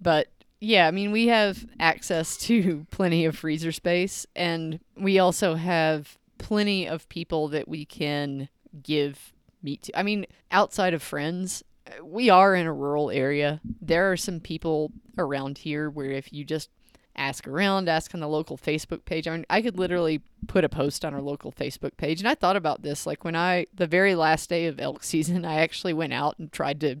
but 0.00 0.28
yeah, 0.64 0.86
I 0.86 0.90
mean, 0.90 1.12
we 1.12 1.28
have 1.28 1.66
access 1.78 2.36
to 2.46 2.86
plenty 2.90 3.24
of 3.24 3.36
freezer 3.36 3.72
space, 3.72 4.26
and 4.34 4.80
we 4.96 5.18
also 5.18 5.54
have 5.54 6.18
plenty 6.38 6.88
of 6.88 7.08
people 7.08 7.48
that 7.48 7.68
we 7.68 7.84
can 7.84 8.48
give 8.82 9.32
meat 9.62 9.82
to. 9.84 9.98
I 9.98 10.02
mean, 10.02 10.26
outside 10.50 10.94
of 10.94 11.02
friends, 11.02 11.62
we 12.02 12.30
are 12.30 12.54
in 12.54 12.66
a 12.66 12.72
rural 12.72 13.10
area. 13.10 13.60
There 13.80 14.10
are 14.10 14.16
some 14.16 14.40
people 14.40 14.92
around 15.16 15.58
here 15.58 15.88
where 15.90 16.10
if 16.10 16.32
you 16.32 16.44
just 16.44 16.70
ask 17.16 17.46
around, 17.46 17.88
ask 17.88 18.12
on 18.14 18.20
the 18.20 18.28
local 18.28 18.58
Facebook 18.58 19.04
page. 19.04 19.28
I 19.28 19.32
mean, 19.32 19.46
I 19.48 19.62
could 19.62 19.78
literally 19.78 20.22
put 20.48 20.64
a 20.64 20.68
post 20.68 21.04
on 21.04 21.14
our 21.14 21.20
local 21.20 21.52
Facebook 21.52 21.96
page. 21.96 22.20
And 22.20 22.28
I 22.28 22.34
thought 22.34 22.56
about 22.56 22.82
this 22.82 23.06
like 23.06 23.24
when 23.24 23.36
I, 23.36 23.66
the 23.72 23.86
very 23.86 24.14
last 24.14 24.48
day 24.48 24.66
of 24.66 24.80
elk 24.80 25.02
season, 25.04 25.44
I 25.44 25.60
actually 25.60 25.92
went 25.92 26.12
out 26.12 26.38
and 26.38 26.50
tried 26.50 26.80
to 26.80 26.96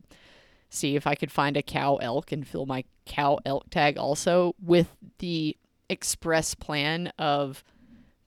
see 0.74 0.96
if 0.96 1.06
I 1.06 1.14
could 1.14 1.32
find 1.32 1.56
a 1.56 1.62
cow 1.62 1.96
elk 1.96 2.32
and 2.32 2.46
fill 2.46 2.66
my 2.66 2.84
cow 3.06 3.38
elk 3.44 3.70
tag 3.70 3.96
also 3.96 4.54
with 4.60 4.96
the 5.18 5.56
express 5.88 6.54
plan 6.54 7.12
of 7.18 7.62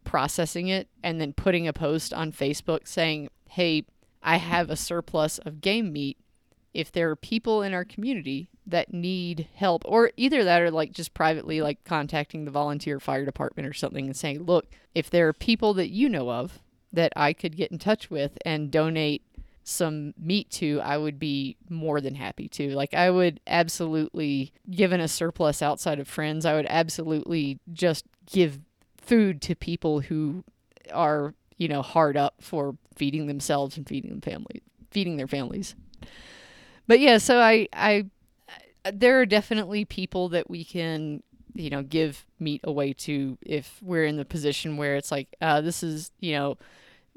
processing 0.03 0.67
it 0.67 0.87
and 1.03 1.19
then 1.19 1.33
putting 1.33 1.67
a 1.67 1.73
post 1.73 2.13
on 2.13 2.31
Facebook 2.31 2.87
saying, 2.87 3.29
hey, 3.49 3.85
I 4.23 4.37
have 4.37 4.69
a 4.69 4.75
surplus 4.75 5.37
of 5.39 5.61
game 5.61 5.91
meat. 5.91 6.17
If 6.73 6.91
there 6.91 7.09
are 7.09 7.15
people 7.15 7.61
in 7.61 7.73
our 7.73 7.85
community 7.85 8.49
that 8.65 8.93
need 8.93 9.47
help, 9.55 9.83
or 9.85 10.11
either 10.17 10.43
that 10.43 10.61
or 10.61 10.71
like 10.71 10.91
just 10.91 11.13
privately, 11.13 11.61
like 11.61 11.83
contacting 11.83 12.45
the 12.45 12.51
volunteer 12.51 12.99
fire 12.99 13.25
department 13.25 13.67
or 13.67 13.73
something 13.73 14.05
and 14.05 14.15
saying, 14.15 14.43
look, 14.43 14.67
if 14.93 15.09
there 15.09 15.27
are 15.27 15.33
people 15.33 15.73
that 15.73 15.89
you 15.89 16.07
know 16.09 16.29
of 16.29 16.59
that 16.91 17.13
I 17.15 17.33
could 17.33 17.57
get 17.57 17.71
in 17.71 17.79
touch 17.79 18.09
with 18.09 18.37
and 18.45 18.71
donate 18.71 19.23
some 19.67 20.13
meat 20.17 20.49
to, 20.49 20.79
I 20.81 20.97
would 20.97 21.19
be 21.19 21.57
more 21.69 21.99
than 21.99 22.15
happy 22.15 22.47
to. 22.49 22.73
Like, 22.73 22.93
I 22.93 23.09
would 23.09 23.41
absolutely, 23.45 24.53
given 24.69 25.01
a 25.01 25.09
surplus 25.09 25.61
outside 25.61 25.99
of 25.99 26.07
friends, 26.07 26.45
I 26.45 26.53
would 26.53 26.67
absolutely 26.69 27.59
just 27.73 28.05
give 28.25 28.59
food 28.97 29.41
to 29.41 29.55
people 29.55 29.99
who 29.99 30.45
are, 30.93 31.33
you 31.57 31.67
know, 31.67 31.81
hard 31.81 32.15
up 32.15 32.35
for 32.39 32.77
feeding 32.95 33.27
themselves 33.27 33.75
and 33.75 33.85
feeding 33.85 34.09
them 34.09 34.21
family, 34.21 34.61
feeding 34.89 35.17
their 35.17 35.27
families. 35.27 35.75
But 36.87 37.01
yeah, 37.01 37.17
so 37.17 37.41
I, 37.41 37.67
I, 37.73 38.05
there 38.93 39.19
are 39.19 39.25
definitely 39.25 39.83
people 39.83 40.29
that 40.29 40.49
we 40.49 40.63
can, 40.63 41.23
you 41.53 41.69
know, 41.69 41.83
give 41.83 42.25
meat 42.39 42.61
away 42.63 42.93
to 42.93 43.37
if 43.41 43.81
we're 43.83 44.05
in 44.05 44.15
the 44.15 44.23
position 44.23 44.77
where 44.77 44.95
it's 44.95 45.11
like, 45.11 45.35
uh, 45.41 45.59
this 45.59 45.83
is, 45.83 46.11
you 46.21 46.31
know, 46.33 46.57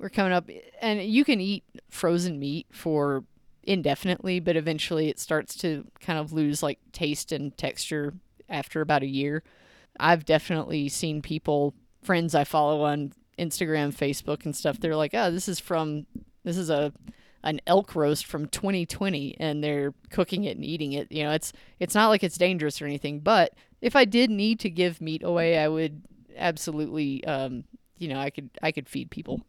we're 0.01 0.09
coming 0.09 0.33
up, 0.33 0.49
and 0.81 1.03
you 1.03 1.25
can 1.25 1.41
eat 1.41 1.65
frozen 1.91 2.39
meat 2.39 2.67
for 2.73 3.25
indefinitely, 3.63 4.41
but 4.41 4.57
eventually 4.57 5.09
it 5.09 5.19
starts 5.19 5.55
to 5.57 5.87
kind 6.01 6.19
of 6.19 6.33
lose 6.33 6.63
like 6.63 6.79
taste 6.93 7.33
and 7.33 7.57
texture 7.57 8.15
after 8.49 8.81
about 8.81 9.03
a 9.03 9.07
year. 9.07 9.43
I've 9.99 10.25
definitely 10.25 10.89
seen 10.89 11.21
people, 11.21 11.75
friends 12.03 12.35
I 12.35 12.45
follow 12.45 12.83
on 12.83 13.13
Instagram, 13.39 13.95
Facebook, 13.95 14.45
and 14.45 14.57
stuff. 14.57 14.81
They're 14.81 14.97
like, 14.97 15.15
"Oh, 15.15 15.31
this 15.31 15.49
is 15.49 15.61
from 15.61 16.07
this 16.45 16.57
is 16.57 16.71
a 16.71 16.93
an 17.43 17.61
elk 17.67 17.95
roast 17.95 18.27
from 18.27 18.47
2020," 18.47 19.37
and 19.39 19.63
they're 19.63 19.93
cooking 20.11 20.45
it 20.45 20.57
and 20.57 20.65
eating 20.65 20.93
it. 20.93 21.13
You 21.13 21.25
know, 21.25 21.33
it's 21.33 21.53
it's 21.79 21.95
not 21.95 22.09
like 22.09 22.25
it's 22.25 22.39
dangerous 22.39 22.81
or 22.81 22.87
anything. 22.87 23.21
But 23.21 23.55
if 23.83 23.95
I 23.95 24.05
did 24.05 24.31
need 24.31 24.61
to 24.61 24.71
give 24.71 25.01
meat 25.01 25.23
away, 25.23 25.59
I 25.59 25.69
would 25.69 26.03
absolutely, 26.37 27.25
um, 27.25 27.65
you 27.99 28.09
know, 28.09 28.19
I 28.19 28.31
could 28.31 28.51
I 28.63 28.73
could 28.73 28.89
feed 28.89 29.11
people. 29.11 29.43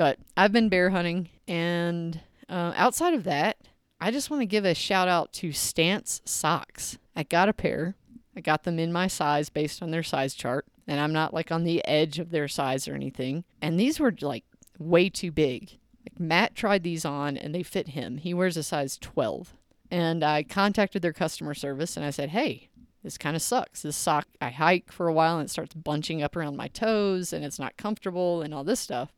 But 0.00 0.18
I've 0.34 0.50
been 0.50 0.70
bear 0.70 0.88
hunting, 0.88 1.28
and 1.46 2.18
uh, 2.48 2.72
outside 2.74 3.12
of 3.12 3.24
that, 3.24 3.58
I 4.00 4.10
just 4.10 4.30
want 4.30 4.40
to 4.40 4.46
give 4.46 4.64
a 4.64 4.74
shout 4.74 5.08
out 5.08 5.30
to 5.34 5.52
Stance 5.52 6.22
socks. 6.24 6.96
I 7.14 7.22
got 7.22 7.50
a 7.50 7.52
pair. 7.52 7.96
I 8.34 8.40
got 8.40 8.62
them 8.62 8.78
in 8.78 8.94
my 8.94 9.08
size 9.08 9.50
based 9.50 9.82
on 9.82 9.90
their 9.90 10.02
size 10.02 10.32
chart, 10.32 10.64
and 10.88 10.98
I'm 10.98 11.12
not 11.12 11.34
like 11.34 11.52
on 11.52 11.64
the 11.64 11.86
edge 11.86 12.18
of 12.18 12.30
their 12.30 12.48
size 12.48 12.88
or 12.88 12.94
anything. 12.94 13.44
And 13.60 13.78
these 13.78 14.00
were 14.00 14.14
like 14.22 14.44
way 14.78 15.10
too 15.10 15.30
big. 15.30 15.76
Like 16.06 16.18
Matt 16.18 16.54
tried 16.54 16.82
these 16.82 17.04
on 17.04 17.36
and 17.36 17.54
they 17.54 17.62
fit 17.62 17.88
him. 17.88 18.16
He 18.16 18.32
wears 18.32 18.56
a 18.56 18.62
size 18.62 18.96
12. 18.96 19.54
And 19.90 20.24
I 20.24 20.44
contacted 20.44 21.02
their 21.02 21.12
customer 21.12 21.52
service 21.52 21.98
and 21.98 22.06
I 22.06 22.10
said, 22.10 22.30
"Hey, 22.30 22.70
this 23.04 23.18
kind 23.18 23.36
of 23.36 23.42
sucks. 23.42 23.82
This 23.82 23.96
sock 23.96 24.28
I 24.40 24.48
hike 24.48 24.90
for 24.90 25.08
a 25.08 25.12
while 25.12 25.38
and 25.38 25.46
it 25.46 25.50
starts 25.50 25.74
bunching 25.74 26.22
up 26.22 26.36
around 26.36 26.56
my 26.56 26.68
toes 26.68 27.34
and 27.34 27.44
it's 27.44 27.58
not 27.58 27.76
comfortable 27.76 28.40
and 28.40 28.54
all 28.54 28.64
this 28.64 28.80
stuff." 28.80 29.12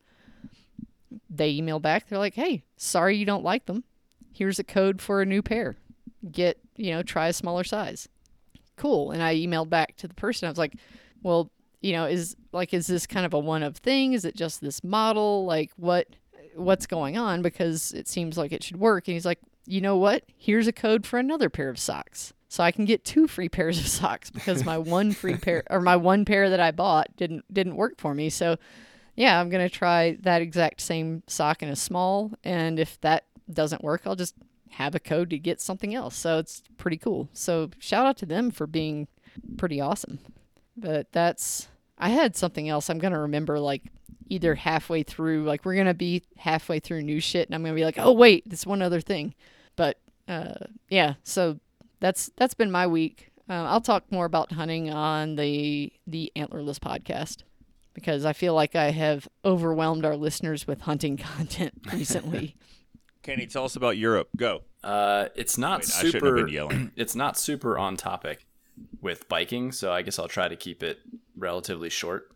They 1.30 1.50
email 1.50 1.80
back. 1.80 2.08
They're 2.08 2.18
like, 2.18 2.34
"Hey, 2.34 2.64
sorry 2.76 3.16
you 3.16 3.24
don't 3.24 3.44
like 3.44 3.66
them. 3.66 3.84
Here's 4.32 4.58
a 4.58 4.64
code 4.64 5.00
for 5.00 5.20
a 5.20 5.26
new 5.26 5.42
pair. 5.42 5.76
Get, 6.30 6.58
you 6.76 6.92
know, 6.92 7.02
try 7.02 7.28
a 7.28 7.32
smaller 7.32 7.64
size." 7.64 8.08
Cool. 8.76 9.10
And 9.10 9.22
I 9.22 9.34
emailed 9.36 9.68
back 9.68 9.96
to 9.98 10.08
the 10.08 10.14
person. 10.14 10.46
I 10.46 10.50
was 10.50 10.58
like, 10.58 10.74
"Well, 11.22 11.50
you 11.80 11.92
know, 11.92 12.06
is 12.06 12.36
like 12.52 12.72
is 12.72 12.86
this 12.86 13.06
kind 13.06 13.26
of 13.26 13.34
a 13.34 13.38
one 13.38 13.62
of 13.62 13.76
thing? 13.76 14.12
Is 14.12 14.24
it 14.24 14.36
just 14.36 14.60
this 14.60 14.82
model? 14.82 15.44
Like 15.44 15.70
what 15.76 16.08
what's 16.54 16.86
going 16.86 17.16
on 17.16 17.42
because 17.42 17.92
it 17.92 18.08
seems 18.08 18.38
like 18.38 18.52
it 18.52 18.62
should 18.62 18.78
work." 18.78 19.08
And 19.08 19.14
he's 19.14 19.26
like, 19.26 19.40
"You 19.66 19.80
know 19.80 19.96
what? 19.96 20.24
Here's 20.36 20.66
a 20.66 20.72
code 20.72 21.06
for 21.06 21.18
another 21.18 21.50
pair 21.50 21.68
of 21.68 21.78
socks." 21.78 22.32
So 22.52 22.62
I 22.62 22.70
can 22.70 22.84
get 22.84 23.02
two 23.02 23.26
free 23.26 23.48
pairs 23.56 23.78
of 23.78 23.86
socks 23.86 24.30
because 24.30 24.62
my 24.62 24.76
one 24.76 25.12
free 25.12 25.36
pair 25.36 25.64
or 25.70 25.80
my 25.80 25.96
one 25.96 26.26
pair 26.26 26.50
that 26.50 26.60
I 26.60 26.70
bought 26.70 27.16
didn't 27.16 27.44
didn't 27.52 27.76
work 27.76 27.94
for 27.98 28.14
me. 28.14 28.28
So 28.28 28.58
yeah, 29.14 29.40
I'm 29.40 29.50
gonna 29.50 29.68
try 29.68 30.16
that 30.22 30.42
exact 30.42 30.80
same 30.80 31.22
sock 31.26 31.62
in 31.62 31.68
a 31.68 31.76
small, 31.76 32.32
and 32.44 32.78
if 32.78 33.00
that 33.02 33.24
doesn't 33.52 33.84
work, 33.84 34.02
I'll 34.06 34.16
just 34.16 34.34
have 34.70 34.94
a 34.94 35.00
code 35.00 35.30
to 35.30 35.38
get 35.38 35.60
something 35.60 35.94
else. 35.94 36.16
So 36.16 36.38
it's 36.38 36.62
pretty 36.78 36.96
cool. 36.96 37.28
So 37.32 37.70
shout 37.78 38.06
out 38.06 38.16
to 38.18 38.26
them 38.26 38.50
for 38.50 38.66
being 38.66 39.08
pretty 39.58 39.80
awesome. 39.80 40.18
But 40.76 41.12
that's 41.12 41.68
I 41.98 42.08
had 42.08 42.36
something 42.36 42.68
else 42.68 42.88
I'm 42.88 42.98
gonna 42.98 43.20
remember 43.20 43.60
like 43.60 43.82
either 44.28 44.54
halfway 44.54 45.02
through, 45.02 45.44
like 45.44 45.64
we're 45.64 45.76
gonna 45.76 45.92
be 45.92 46.22
halfway 46.38 46.80
through 46.80 47.02
new 47.02 47.20
shit, 47.20 47.48
and 47.48 47.54
I'm 47.54 47.62
gonna 47.62 47.74
be 47.74 47.84
like, 47.84 47.98
oh 47.98 48.12
wait, 48.12 48.48
this 48.48 48.66
one 48.66 48.80
other 48.80 49.00
thing. 49.00 49.34
But 49.76 49.98
uh, 50.26 50.54
yeah, 50.88 51.14
so 51.22 51.58
that's 52.00 52.30
that's 52.36 52.54
been 52.54 52.70
my 52.70 52.86
week. 52.86 53.30
Uh, 53.48 53.64
I'll 53.64 53.80
talk 53.82 54.10
more 54.10 54.24
about 54.24 54.52
hunting 54.52 54.90
on 54.90 55.36
the 55.36 55.92
the 56.06 56.32
Antlerless 56.34 56.78
podcast 56.78 57.42
because 57.94 58.24
I 58.24 58.32
feel 58.32 58.54
like 58.54 58.74
I 58.74 58.90
have 58.90 59.28
overwhelmed 59.44 60.04
our 60.04 60.16
listeners 60.16 60.66
with 60.66 60.82
hunting 60.82 61.16
content 61.36 61.74
recently. 61.92 62.56
Kenny, 63.22 63.46
tell 63.46 63.64
us 63.64 63.76
about 63.76 63.96
Europe. 63.96 64.28
Go. 64.36 64.62
Uh, 64.82 65.28
it's 65.36 65.56
not 65.56 65.80
Wait, 65.80 65.88
I 65.88 66.02
shouldn't 66.02 66.14
have 66.14 66.22
super. 66.22 66.36
been 66.44 66.48
yelling. 66.48 66.92
It's 66.96 67.14
not 67.14 67.38
super 67.38 67.78
on 67.78 67.96
topic 67.96 68.46
with 69.00 69.28
biking, 69.28 69.70
so 69.72 69.92
I 69.92 70.02
guess 70.02 70.18
I'll 70.18 70.28
try 70.28 70.48
to 70.48 70.56
keep 70.56 70.82
it 70.82 70.98
relatively 71.36 71.90
short. 71.90 72.30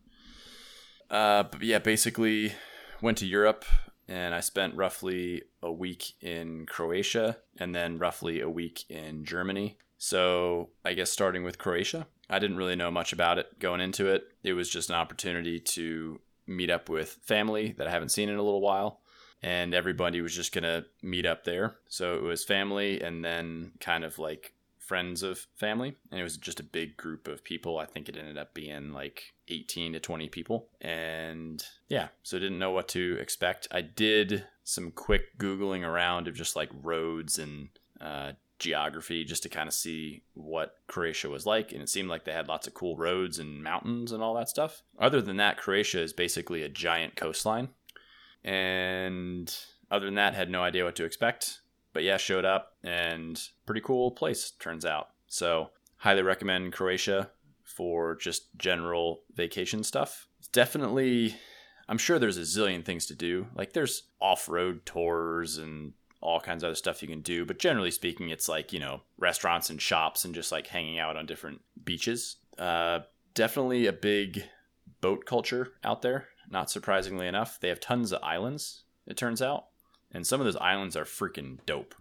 Uh, 1.11 1.45
but 1.45 1.63
yeah, 1.63 1.79
basically 1.79 2.53
went 3.01 3.19
to 3.19 3.27
Europe 3.27 3.65
and 4.09 4.35
I 4.35 4.41
spent 4.41 4.75
roughly 4.75 5.43
a 5.63 5.73
week 5.73 6.13
in 6.21 6.67
Croatia 6.67 7.39
and 7.59 7.75
then 7.75 7.99
roughly 7.99 8.41
a 8.41 8.51
week 8.51 8.85
in 8.89 9.25
Germany. 9.25 9.79
So 9.99 10.71
I 10.85 10.93
guess 10.95 11.11
starting 11.11 11.43
with 11.43 11.59
Croatia, 11.59 12.07
I 12.29 12.39
didn't 12.39 12.57
really 12.57 12.77
know 12.77 12.91
much 12.91 13.13
about 13.13 13.39
it 13.39 13.59
going 13.59 13.81
into 13.81 14.07
it. 14.07 14.25
It 14.43 14.55
was 14.55 14.69
just 14.69 14.91
an 14.91 14.97
opportunity 14.97 15.61
to 15.61 16.21
meet 16.47 16.71
up 16.71 16.89
with 16.89 17.19
family 17.23 17.75
that 17.79 17.87
I 17.87 17.91
haven't 17.91 18.11
seen 18.11 18.29
in 18.29 18.37
a 18.37 18.43
little 18.43 18.61
while. 18.61 19.01
And 19.43 19.75
everybody 19.75 20.21
was 20.21 20.35
just 20.35 20.53
going 20.53 20.65
to 20.65 20.87
meet 21.03 21.27
up 21.27 21.45
there. 21.45 21.77
So 21.89 22.17
it 22.17 22.23
was 22.23 22.45
family 22.45 23.01
and 23.01 23.25
then 23.25 23.73
kind 23.81 24.03
of 24.03 24.19
like 24.19 24.55
friends 24.79 25.23
of 25.23 25.47
family. 25.57 25.95
And 26.11 26.19
it 26.19 26.23
was 26.23 26.37
just 26.37 26.61
a 26.61 26.65
big 26.65 26.97
group 26.97 27.29
of 27.29 27.45
people. 27.45 27.79
I 27.79 27.87
think 27.87 28.09
it 28.09 28.17
ended 28.17 28.39
up 28.39 28.55
being 28.55 28.93
like 28.93 29.35
18 29.49 29.93
to 29.93 30.01
20 30.01 30.29
people. 30.29 30.69
And 30.81 31.65
yeah, 31.89 32.09
so 32.23 32.39
didn't 32.39 32.59
know 32.59 32.71
what 32.71 32.89
to 32.89 33.19
expect. 33.21 33.69
I 33.71 33.83
did 33.83 34.47
some 34.65 34.91
quick 34.91 35.39
Googling 35.39 35.87
around 35.87 36.29
of 36.29 36.35
just 36.35 36.57
like 36.57 36.71
roads 36.83 37.39
and 37.39 37.69
uh, 38.01 38.33
geography 38.59 39.25
just 39.25 39.43
to 39.43 39.49
kind 39.49 39.69
of 39.69 39.75
see 39.75 40.23
what 40.35 40.77
Croatia 40.87 41.29
was 41.29 41.47
like. 41.47 41.73
And 41.73 41.83
it 41.83 41.89
seemed 41.89 42.09
like 42.09 42.25
they 42.25 42.33
had 42.33 42.49
lots 42.49 42.67
of 42.67 42.75
cool 42.75 42.97
roads 42.97 43.39
and 43.39 43.63
mountains 43.63 44.13
and 44.13 44.23
all 44.23 44.35
that 44.35 44.49
stuff. 44.49 44.83
Other 44.99 45.21
than 45.21 45.37
that, 45.37 45.59
Croatia 45.59 46.01
is 46.01 46.13
basically 46.13 46.63
a 46.63 46.69
giant 46.69 47.17
coastline. 47.17 47.69
And 48.45 49.55
other 49.91 50.07
than 50.07 50.15
that, 50.15 50.35
had 50.35 50.51
no 50.51 50.63
idea 50.63 50.85
what 50.85 50.97
to 50.97 51.05
expect. 51.05 51.61
But 51.93 52.03
yeah, 52.03 52.17
showed 52.17 52.45
up 52.45 52.75
and 52.85 53.41
pretty 53.65 53.81
cool 53.81 54.11
place, 54.11 54.53
turns 54.59 54.85
out. 54.85 55.09
So, 55.27 55.71
highly 55.97 56.23
recommend 56.23 56.73
Croatia 56.73 57.31
for 57.65 58.15
just 58.17 58.57
general 58.57 59.23
vacation 59.35 59.83
stuff. 59.83 60.29
It's 60.39 60.49
definitely, 60.49 61.37
I'm 61.89 61.99
sure 61.99 62.19
there's 62.19 62.39
a 62.39 62.43
zillion 62.43 62.85
things 62.85 63.07
to 63.07 63.15
do. 63.15 63.49
Like, 63.55 63.73
there's 63.73 64.05
off 64.21 64.49
road 64.49 64.87
tours 64.87 65.59
and 65.59 65.95
all 66.21 66.41
kinds 66.41 66.63
of 66.63 66.69
other 66.69 66.75
stuff 66.75 67.03
you 67.03 67.09
can 67.09 67.21
do. 67.21 67.45
But 67.45 67.59
generally 67.59 67.91
speaking, 67.91 68.31
it's 68.31 68.49
like, 68.49 68.73
you 68.73 68.81
know, 68.81 69.03
restaurants 69.19 69.71
and 69.71 69.81
shops 69.81 70.25
and 70.25 70.35
just 70.35 70.53
like 70.53 70.67
hanging 70.67 70.99
out 70.99 71.17
on 71.17 71.27
different 71.27 71.61
beaches. 71.85 72.37
Uh, 72.59 73.01
definitely 73.35 73.87
a 73.87 73.93
big 73.93 74.45
boat 75.01 75.25
culture 75.27 75.73
out 75.85 76.03
there. 76.03 76.29
Not 76.51 76.71
surprisingly 76.71 77.27
enough, 77.27 77.59
they 77.61 77.69
have 77.69 77.81
tons 77.81 78.13
of 78.13 78.23
islands, 78.23 78.85
it 79.07 79.17
turns 79.17 79.43
out. 79.43 79.67
And 80.13 80.27
some 80.27 80.41
of 80.41 80.45
those 80.45 80.57
islands 80.57 80.97
are 80.97 81.05
freaking 81.05 81.59
dope. 81.67 81.95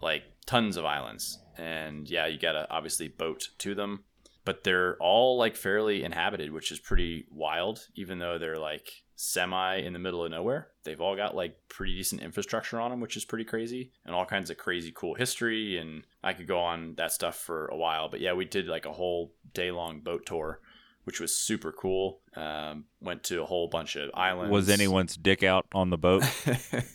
Like 0.00 0.24
tons 0.46 0.76
of 0.76 0.84
islands. 0.84 1.38
And 1.56 2.08
yeah, 2.08 2.26
you 2.26 2.38
gotta 2.38 2.66
obviously 2.70 3.08
boat 3.08 3.48
to 3.58 3.74
them. 3.74 4.04
But 4.44 4.64
they're 4.64 4.96
all 4.98 5.38
like 5.38 5.56
fairly 5.56 6.02
inhabited, 6.02 6.52
which 6.52 6.72
is 6.72 6.78
pretty 6.78 7.26
wild, 7.30 7.86
even 7.94 8.18
though 8.18 8.38
they're 8.38 8.58
like 8.58 9.01
semi 9.16 9.76
in 9.76 9.92
the 9.92 9.98
middle 9.98 10.24
of 10.24 10.30
nowhere. 10.30 10.68
They've 10.84 11.00
all 11.00 11.16
got 11.16 11.36
like 11.36 11.56
pretty 11.68 11.94
decent 11.94 12.22
infrastructure 12.22 12.80
on 12.80 12.90
them, 12.90 13.00
which 13.00 13.16
is 13.16 13.24
pretty 13.24 13.44
crazy, 13.44 13.92
and 14.04 14.14
all 14.14 14.26
kinds 14.26 14.50
of 14.50 14.58
crazy 14.58 14.92
cool 14.94 15.14
history. 15.14 15.78
And 15.78 16.04
I 16.22 16.32
could 16.32 16.46
go 16.46 16.60
on 16.60 16.94
that 16.96 17.12
stuff 17.12 17.36
for 17.36 17.66
a 17.66 17.76
while. 17.76 18.08
But 18.08 18.20
yeah, 18.20 18.32
we 18.32 18.44
did 18.44 18.66
like 18.66 18.86
a 18.86 18.92
whole 18.92 19.32
day 19.54 19.70
long 19.70 20.00
boat 20.00 20.26
tour 20.26 20.60
which 21.04 21.20
was 21.20 21.34
super 21.34 21.72
cool. 21.72 22.20
Um, 22.36 22.84
went 23.00 23.24
to 23.24 23.42
a 23.42 23.46
whole 23.46 23.68
bunch 23.68 23.96
of 23.96 24.10
islands. 24.14 24.52
Was 24.52 24.68
anyone's 24.68 25.16
dick 25.16 25.42
out 25.42 25.66
on 25.72 25.90
the 25.90 25.98
boat? 25.98 26.24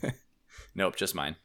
nope, 0.75 0.95
just 0.95 1.15
mine. 1.15 1.35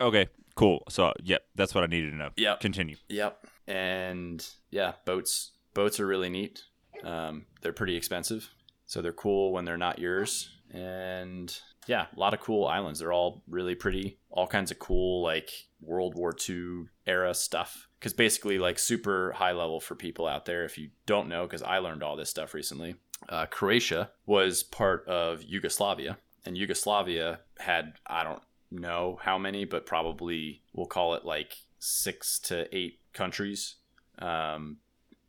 okay, 0.00 0.28
cool. 0.54 0.84
So, 0.88 1.12
yep, 1.22 1.42
that's 1.54 1.74
what 1.74 1.84
I 1.84 1.88
needed 1.88 2.10
to 2.12 2.16
know. 2.16 2.30
Yep. 2.36 2.60
Continue. 2.60 2.96
Yep. 3.08 3.46
And 3.66 4.46
yeah, 4.70 4.92
boats 5.04 5.52
boats 5.74 5.98
are 5.98 6.06
really 6.06 6.30
neat. 6.30 6.62
Um, 7.02 7.46
they're 7.60 7.72
pretty 7.72 7.96
expensive, 7.96 8.48
so 8.86 9.02
they're 9.02 9.12
cool 9.12 9.52
when 9.52 9.64
they're 9.64 9.76
not 9.76 9.98
yours. 9.98 10.50
And 10.70 11.56
yeah, 11.86 12.06
a 12.14 12.18
lot 12.18 12.34
of 12.34 12.40
cool 12.40 12.66
islands. 12.66 13.00
They're 13.00 13.12
all 13.12 13.42
really 13.48 13.74
pretty. 13.74 14.18
All 14.30 14.46
kinds 14.46 14.70
of 14.70 14.78
cool 14.78 15.22
like 15.22 15.50
World 15.80 16.14
War 16.14 16.34
II 16.48 16.86
era 17.06 17.34
stuff. 17.34 17.88
Because 17.98 18.12
basically, 18.12 18.58
like 18.58 18.78
super 18.78 19.32
high 19.32 19.52
level 19.52 19.80
for 19.80 19.94
people 19.94 20.26
out 20.26 20.44
there. 20.44 20.64
If 20.64 20.78
you 20.78 20.90
don't 21.06 21.28
know, 21.28 21.44
because 21.44 21.62
I 21.62 21.78
learned 21.78 22.02
all 22.02 22.16
this 22.16 22.30
stuff 22.30 22.54
recently. 22.54 22.96
Uh, 23.28 23.46
Croatia 23.46 24.10
was 24.26 24.62
part 24.62 25.06
of 25.08 25.42
Yugoslavia, 25.42 26.18
and 26.44 26.56
Yugoslavia 26.56 27.40
had 27.58 27.94
I 28.06 28.24
don't 28.24 28.42
know 28.70 29.18
how 29.22 29.38
many, 29.38 29.64
but 29.64 29.86
probably 29.86 30.62
we'll 30.72 30.86
call 30.86 31.14
it 31.14 31.24
like 31.24 31.54
six 31.78 32.38
to 32.40 32.74
eight 32.76 33.00
countries. 33.12 33.76
Um, 34.18 34.78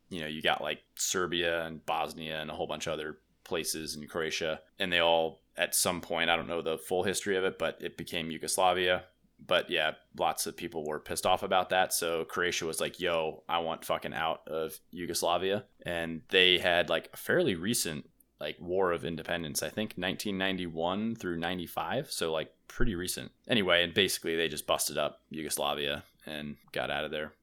you 0.10 0.22
know, 0.22 0.28
you 0.28 0.42
got 0.42 0.62
like 0.62 0.80
Serbia 0.96 1.66
and 1.66 1.86
Bosnia 1.86 2.42
and 2.42 2.50
a 2.50 2.54
whole 2.54 2.68
bunch 2.68 2.88
of 2.88 2.94
other 2.94 3.18
places 3.48 3.96
in 3.96 4.08
Croatia, 4.08 4.62
and 4.80 4.92
they 4.92 5.00
all 5.00 5.42
at 5.58 5.74
some 5.74 6.02
point, 6.02 6.30
I 6.30 6.36
don't 6.36 6.48
know 6.48 6.62
the 6.62 6.78
full 6.78 7.04
history 7.04 7.36
of 7.36 7.44
it, 7.44 7.58
but 7.58 7.78
it 7.82 7.98
became 7.98 8.30
Yugoslavia. 8.30 9.06
But 9.46 9.70
yeah, 9.70 9.94
lots 10.18 10.48
of 10.48 10.58
people 10.58 10.86
were 10.86 11.00
pissed 11.00 11.26
off 11.26 11.44
about 11.44 11.70
that. 11.70 11.94
So 11.94 12.26
Croatia 12.26 12.66
was 12.66 12.80
like, 12.80 13.00
yo, 13.00 13.44
I 13.50 13.60
want 13.60 13.86
fucking 13.86 14.14
out 14.14 14.48
of 14.48 14.80
Yugoslavia. 14.92 15.66
And 15.86 16.22
they 16.30 16.58
had 16.58 16.90
like 16.90 17.10
a 17.14 17.18
fairly 17.18 17.56
recent 17.56 18.10
like 18.40 18.58
war 18.60 18.92
of 18.92 19.04
independence, 19.04 19.64
I 19.64 19.70
think 19.70 19.94
1991 19.96 21.16
through 21.16 21.38
95. 21.38 22.12
So 22.12 22.32
like 22.32 22.54
pretty 22.68 22.96
recent. 22.96 23.32
Anyway, 23.48 23.84
and 23.84 23.94
basically 23.94 24.36
they 24.36 24.48
just 24.48 24.68
busted 24.68 24.98
up 24.98 25.22
Yugoslavia 25.30 26.04
and 26.26 26.58
got 26.72 26.92
out 26.92 27.06
of 27.06 27.12
there. 27.12 27.34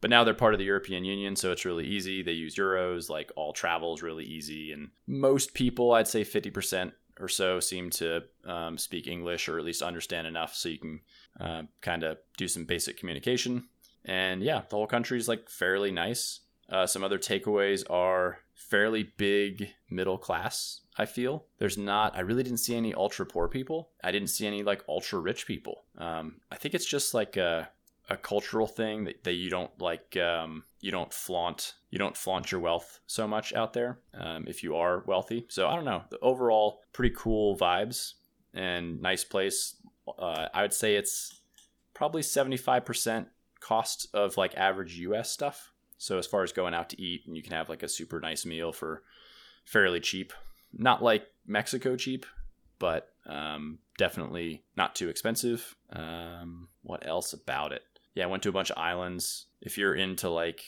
But 0.00 0.10
now 0.10 0.24
they're 0.24 0.34
part 0.34 0.54
of 0.54 0.58
the 0.58 0.66
European 0.66 1.04
Union, 1.04 1.36
so 1.36 1.52
it's 1.52 1.64
really 1.64 1.86
easy. 1.86 2.22
They 2.22 2.32
use 2.32 2.56
euros, 2.56 3.08
like 3.08 3.32
all 3.36 3.52
travel 3.52 3.94
is 3.94 4.02
really 4.02 4.24
easy. 4.24 4.72
And 4.72 4.90
most 5.06 5.54
people, 5.54 5.92
I'd 5.92 6.08
say 6.08 6.22
50% 6.22 6.92
or 7.18 7.28
so, 7.28 7.60
seem 7.60 7.90
to 7.90 8.24
um, 8.44 8.76
speak 8.76 9.06
English 9.06 9.48
or 9.48 9.58
at 9.58 9.64
least 9.64 9.82
understand 9.82 10.26
enough 10.26 10.54
so 10.54 10.68
you 10.68 10.78
can 10.78 11.00
uh, 11.40 11.62
kind 11.80 12.02
of 12.02 12.18
do 12.36 12.46
some 12.46 12.64
basic 12.64 12.98
communication. 12.98 13.68
And 14.04 14.42
yeah, 14.42 14.62
the 14.68 14.76
whole 14.76 14.86
country 14.86 15.18
is 15.18 15.28
like 15.28 15.48
fairly 15.48 15.90
nice. 15.90 16.40
Uh, 16.68 16.86
some 16.86 17.04
other 17.04 17.18
takeaways 17.18 17.88
are 17.90 18.38
fairly 18.54 19.12
big 19.16 19.68
middle 19.90 20.18
class. 20.18 20.80
I 20.98 21.04
feel 21.06 21.44
there's 21.58 21.78
not. 21.78 22.16
I 22.16 22.20
really 22.20 22.42
didn't 22.42 22.58
see 22.58 22.74
any 22.74 22.94
ultra 22.94 23.26
poor 23.26 23.48
people. 23.48 23.90
I 24.02 24.10
didn't 24.10 24.28
see 24.28 24.46
any 24.46 24.62
like 24.62 24.82
ultra 24.88 25.18
rich 25.18 25.46
people. 25.46 25.84
Um, 25.98 26.36
I 26.50 26.56
think 26.56 26.74
it's 26.74 26.86
just 26.86 27.14
like 27.14 27.36
a 27.36 27.68
a 28.08 28.16
cultural 28.16 28.66
thing 28.66 29.04
that, 29.04 29.24
that 29.24 29.32
you 29.32 29.50
don't 29.50 29.70
like 29.80 30.16
um, 30.16 30.64
you 30.80 30.90
don't 30.90 31.12
flaunt 31.12 31.74
you 31.90 31.98
don't 31.98 32.16
flaunt 32.16 32.52
your 32.52 32.60
wealth 32.60 33.00
so 33.06 33.26
much 33.26 33.52
out 33.52 33.72
there 33.72 33.98
um, 34.14 34.44
if 34.46 34.62
you 34.62 34.76
are 34.76 35.02
wealthy. 35.06 35.46
So 35.48 35.68
i 35.68 35.74
don't 35.74 35.84
know. 35.84 36.02
The 36.10 36.18
overall 36.20 36.80
pretty 36.92 37.14
cool 37.16 37.56
vibes 37.56 38.14
and 38.54 39.00
nice 39.00 39.24
place. 39.24 39.76
Uh, 40.18 40.48
i 40.54 40.62
would 40.62 40.72
say 40.72 40.94
it's 40.94 41.40
probably 41.94 42.22
75% 42.22 43.26
cost 43.60 44.06
of 44.14 44.36
like 44.36 44.54
average 44.56 44.98
us 44.98 45.30
stuff. 45.30 45.72
So 45.98 46.18
as 46.18 46.26
far 46.26 46.42
as 46.42 46.52
going 46.52 46.74
out 46.74 46.90
to 46.90 47.00
eat 47.00 47.22
and 47.26 47.36
you 47.36 47.42
can 47.42 47.52
have 47.52 47.68
like 47.68 47.82
a 47.82 47.88
super 47.88 48.20
nice 48.20 48.44
meal 48.44 48.72
for 48.72 49.02
fairly 49.64 50.00
cheap. 50.00 50.32
Not 50.72 51.02
like 51.02 51.26
mexico 51.46 51.96
cheap 51.96 52.26
but 52.78 53.08
um, 53.24 53.78
definitely 53.96 54.62
not 54.76 54.94
too 54.94 55.08
expensive. 55.08 55.74
Um, 55.90 56.68
what 56.82 57.06
else 57.06 57.32
about 57.32 57.72
it 57.72 57.82
yeah, 58.16 58.24
I 58.24 58.28
went 58.28 58.42
to 58.44 58.48
a 58.48 58.52
bunch 58.52 58.70
of 58.70 58.78
islands. 58.78 59.46
If 59.60 59.76
you're 59.76 59.94
into 59.94 60.30
like, 60.30 60.64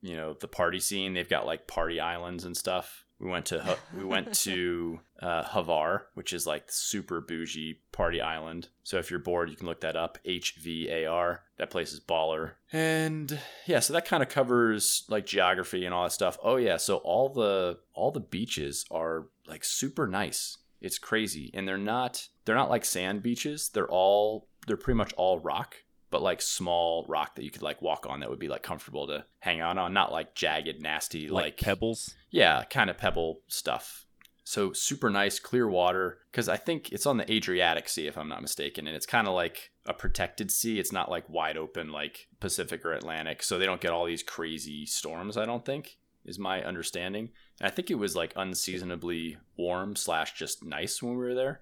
you 0.00 0.16
know, 0.16 0.34
the 0.34 0.48
party 0.48 0.78
scene, 0.78 1.12
they've 1.12 1.28
got 1.28 1.44
like 1.44 1.66
party 1.66 2.00
islands 2.00 2.44
and 2.44 2.56
stuff. 2.56 3.04
We 3.18 3.28
went 3.28 3.46
to 3.46 3.76
we 3.96 4.04
went 4.04 4.32
to 4.44 5.00
uh, 5.20 5.42
Hvar, 5.42 6.02
which 6.14 6.32
is 6.32 6.46
like 6.46 6.66
super 6.68 7.20
bougie 7.20 7.80
party 7.90 8.20
island. 8.20 8.68
So 8.84 8.98
if 8.98 9.10
you're 9.10 9.18
bored, 9.18 9.50
you 9.50 9.56
can 9.56 9.66
look 9.66 9.80
that 9.80 9.96
up. 9.96 10.18
H 10.24 10.54
V 10.62 10.88
A 10.88 11.06
R. 11.06 11.42
That 11.58 11.70
place 11.70 11.92
is 11.92 11.98
baller. 11.98 12.52
And 12.72 13.40
yeah, 13.66 13.80
so 13.80 13.92
that 13.94 14.06
kind 14.06 14.22
of 14.22 14.28
covers 14.28 15.04
like 15.08 15.26
geography 15.26 15.84
and 15.84 15.92
all 15.92 16.04
that 16.04 16.12
stuff. 16.12 16.38
Oh 16.44 16.56
yeah, 16.56 16.76
so 16.76 16.98
all 16.98 17.28
the 17.28 17.80
all 17.92 18.12
the 18.12 18.20
beaches 18.20 18.84
are 18.88 19.26
like 19.48 19.64
super 19.64 20.06
nice. 20.06 20.58
It's 20.80 21.00
crazy, 21.00 21.50
and 21.54 21.66
they're 21.66 21.76
not 21.76 22.28
they're 22.44 22.54
not 22.54 22.70
like 22.70 22.84
sand 22.84 23.24
beaches. 23.24 23.68
They're 23.68 23.90
all 23.90 24.46
they're 24.68 24.76
pretty 24.76 24.96
much 24.96 25.12
all 25.14 25.40
rock 25.40 25.78
but 26.10 26.22
like 26.22 26.40
small 26.42 27.04
rock 27.08 27.34
that 27.36 27.44
you 27.44 27.50
could 27.50 27.62
like 27.62 27.82
walk 27.82 28.06
on 28.08 28.20
that 28.20 28.30
would 28.30 28.38
be 28.38 28.48
like 28.48 28.62
comfortable 28.62 29.06
to 29.08 29.24
hang 29.40 29.60
out 29.60 29.78
on, 29.78 29.92
not 29.92 30.12
like 30.12 30.34
jagged, 30.34 30.80
nasty, 30.80 31.28
Like, 31.28 31.44
like, 31.44 31.56
pebbles. 31.58 32.14
yeah, 32.30 32.64
kind 32.64 32.90
of 32.90 32.96
pebble 32.98 33.40
stuff. 33.48 34.06
So 34.44 34.72
super 34.72 35.10
nice, 35.10 35.38
clear 35.38 35.68
water. 35.68 36.18
Because 36.30 36.48
I 36.48 36.56
think 36.56 36.90
it's 36.90 37.04
on 37.04 37.18
the 37.18 37.30
Adriatic 37.30 37.88
Sea, 37.88 38.06
if 38.06 38.16
I'm 38.16 38.28
not 38.30 38.40
mistaken, 38.40 38.86
and 38.86 38.96
it's 38.96 39.04
kind 39.04 39.28
of 39.28 39.34
like 39.34 39.70
a 39.84 39.92
protected 39.92 40.50
sea. 40.50 40.78
It's 40.78 40.92
not 40.92 41.10
like 41.10 41.28
wide 41.28 41.58
open 41.58 41.92
like 41.92 42.28
Pacific 42.40 42.84
or 42.86 42.92
Atlantic, 42.94 43.42
so 43.42 43.58
they 43.58 43.66
don't 43.66 43.80
get 43.80 43.90
all 43.90 44.06
these 44.06 44.22
crazy 44.22 44.86
storms. 44.86 45.36
I 45.36 45.44
don't 45.44 45.66
think 45.66 45.98
is 46.24 46.38
my 46.38 46.62
understanding. 46.62 47.30
And 47.60 47.66
I 47.70 47.70
think 47.74 47.90
it 47.90 47.96
was 47.96 48.14
like 48.16 48.32
unseasonably 48.36 49.38
warm 49.56 49.96
slash 49.96 50.32
just 50.34 50.64
nice 50.64 51.02
when 51.02 51.12
we 51.12 51.18
were 51.24 51.34
there. 51.34 51.60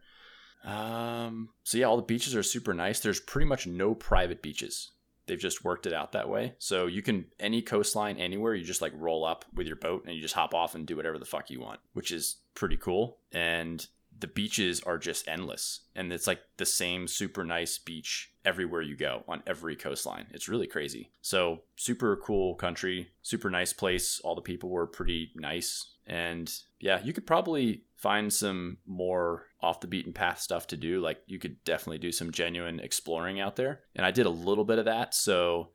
Um, 0.66 1.50
so 1.62 1.78
yeah, 1.78 1.86
all 1.86 1.96
the 1.96 2.02
beaches 2.02 2.34
are 2.34 2.42
super 2.42 2.74
nice. 2.74 3.00
There's 3.00 3.20
pretty 3.20 3.46
much 3.46 3.66
no 3.66 3.94
private 3.94 4.42
beaches. 4.42 4.90
They've 5.26 5.38
just 5.38 5.64
worked 5.64 5.86
it 5.86 5.92
out 5.92 6.12
that 6.12 6.28
way. 6.28 6.54
So 6.58 6.86
you 6.86 7.02
can 7.02 7.26
any 7.40 7.62
coastline 7.62 8.16
anywhere, 8.18 8.54
you 8.54 8.64
just 8.64 8.82
like 8.82 8.92
roll 8.94 9.24
up 9.24 9.44
with 9.54 9.66
your 9.66 9.76
boat 9.76 10.04
and 10.06 10.14
you 10.14 10.22
just 10.22 10.34
hop 10.34 10.54
off 10.54 10.74
and 10.74 10.86
do 10.86 10.96
whatever 10.96 11.18
the 11.18 11.24
fuck 11.24 11.50
you 11.50 11.60
want, 11.60 11.80
which 11.94 12.12
is 12.12 12.36
pretty 12.54 12.76
cool. 12.76 13.18
And 13.32 13.86
the 14.18 14.28
beaches 14.28 14.80
are 14.82 14.98
just 14.98 15.28
endless. 15.28 15.80
And 15.94 16.12
it's 16.12 16.26
like 16.26 16.40
the 16.56 16.66
same 16.66 17.06
super 17.08 17.44
nice 17.44 17.78
beach 17.78 18.32
everywhere 18.44 18.82
you 18.82 18.96
go 18.96 19.24
on 19.28 19.42
every 19.46 19.76
coastline. 19.76 20.26
It's 20.32 20.48
really 20.48 20.66
crazy. 20.66 21.10
So 21.20 21.62
super 21.76 22.16
cool 22.16 22.54
country, 22.54 23.08
super 23.22 23.50
nice 23.50 23.72
place. 23.72 24.20
All 24.22 24.34
the 24.34 24.40
people 24.40 24.70
were 24.70 24.86
pretty 24.86 25.32
nice. 25.34 25.94
And 26.06 26.52
yeah, 26.80 27.02
you 27.02 27.12
could 27.12 27.26
probably 27.26 27.82
find 27.96 28.32
some 28.32 28.78
more 28.86 29.46
off 29.60 29.80
the 29.80 29.86
beaten 29.86 30.12
path 30.12 30.40
stuff 30.40 30.66
to 30.68 30.76
do. 30.76 31.00
Like 31.00 31.18
you 31.26 31.38
could 31.38 31.62
definitely 31.64 31.98
do 31.98 32.12
some 32.12 32.30
genuine 32.30 32.80
exploring 32.80 33.40
out 33.40 33.56
there. 33.56 33.80
And 33.94 34.06
I 34.06 34.10
did 34.10 34.26
a 34.26 34.30
little 34.30 34.64
bit 34.64 34.78
of 34.78 34.84
that. 34.84 35.14
So 35.14 35.70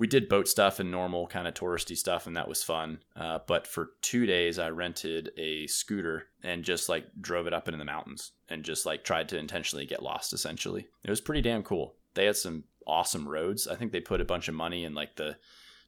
we 0.00 0.06
did 0.06 0.30
boat 0.30 0.48
stuff 0.48 0.80
and 0.80 0.90
normal 0.90 1.26
kind 1.26 1.46
of 1.46 1.52
touristy 1.52 1.96
stuff, 1.96 2.26
and 2.26 2.34
that 2.36 2.48
was 2.48 2.62
fun. 2.62 3.00
Uh, 3.14 3.38
but 3.46 3.66
for 3.66 3.90
two 4.00 4.24
days, 4.24 4.58
I 4.58 4.70
rented 4.70 5.30
a 5.36 5.66
scooter 5.66 6.24
and 6.42 6.64
just 6.64 6.88
like 6.88 7.04
drove 7.20 7.46
it 7.46 7.52
up 7.52 7.68
into 7.68 7.78
the 7.78 7.84
mountains 7.84 8.32
and 8.48 8.64
just 8.64 8.86
like 8.86 9.04
tried 9.04 9.28
to 9.28 9.38
intentionally 9.38 9.84
get 9.84 10.02
lost. 10.02 10.32
Essentially, 10.32 10.88
it 11.04 11.10
was 11.10 11.20
pretty 11.20 11.42
damn 11.42 11.62
cool. 11.62 11.96
They 12.14 12.24
had 12.24 12.36
some 12.36 12.64
awesome 12.86 13.28
roads. 13.28 13.68
I 13.68 13.76
think 13.76 13.92
they 13.92 14.00
put 14.00 14.22
a 14.22 14.24
bunch 14.24 14.48
of 14.48 14.54
money 14.54 14.84
in 14.84 14.94
like 14.94 15.16
the 15.16 15.36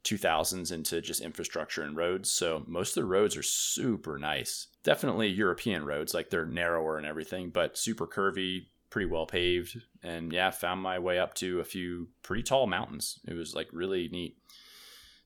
2000s 0.05 0.73
into 0.73 1.01
just 1.01 1.21
infrastructure 1.21 1.83
and 1.83 1.97
roads. 1.97 2.31
So 2.31 2.65
most 2.67 2.97
of 2.97 3.03
the 3.03 3.09
roads 3.09 3.37
are 3.37 3.43
super 3.43 4.19
nice. 4.19 4.69
Definitely 4.83 5.29
European 5.29 5.85
roads, 5.85 6.15
like 6.15 6.31
they're 6.31 6.47
narrower 6.47 6.99
and 6.99 7.07
everything, 7.07 7.51
but 7.51 7.79
super 7.79 8.07
curvy, 8.07 8.67
pretty 8.91 9.11
well 9.11 9.27
paved. 9.27 9.81
And 10.03 10.33
yeah, 10.33 10.51
found 10.51 10.81
my 10.81 10.99
way 10.99 11.19
up 11.19 11.35
to 11.35 11.61
a 11.61 11.65
few 11.65 12.09
pretty 12.23 12.43
tall 12.43 12.67
mountains. 12.67 13.21
It 13.27 13.35
was 13.35 13.55
like 13.55 13.69
really 13.73 14.09
neat. 14.09 14.37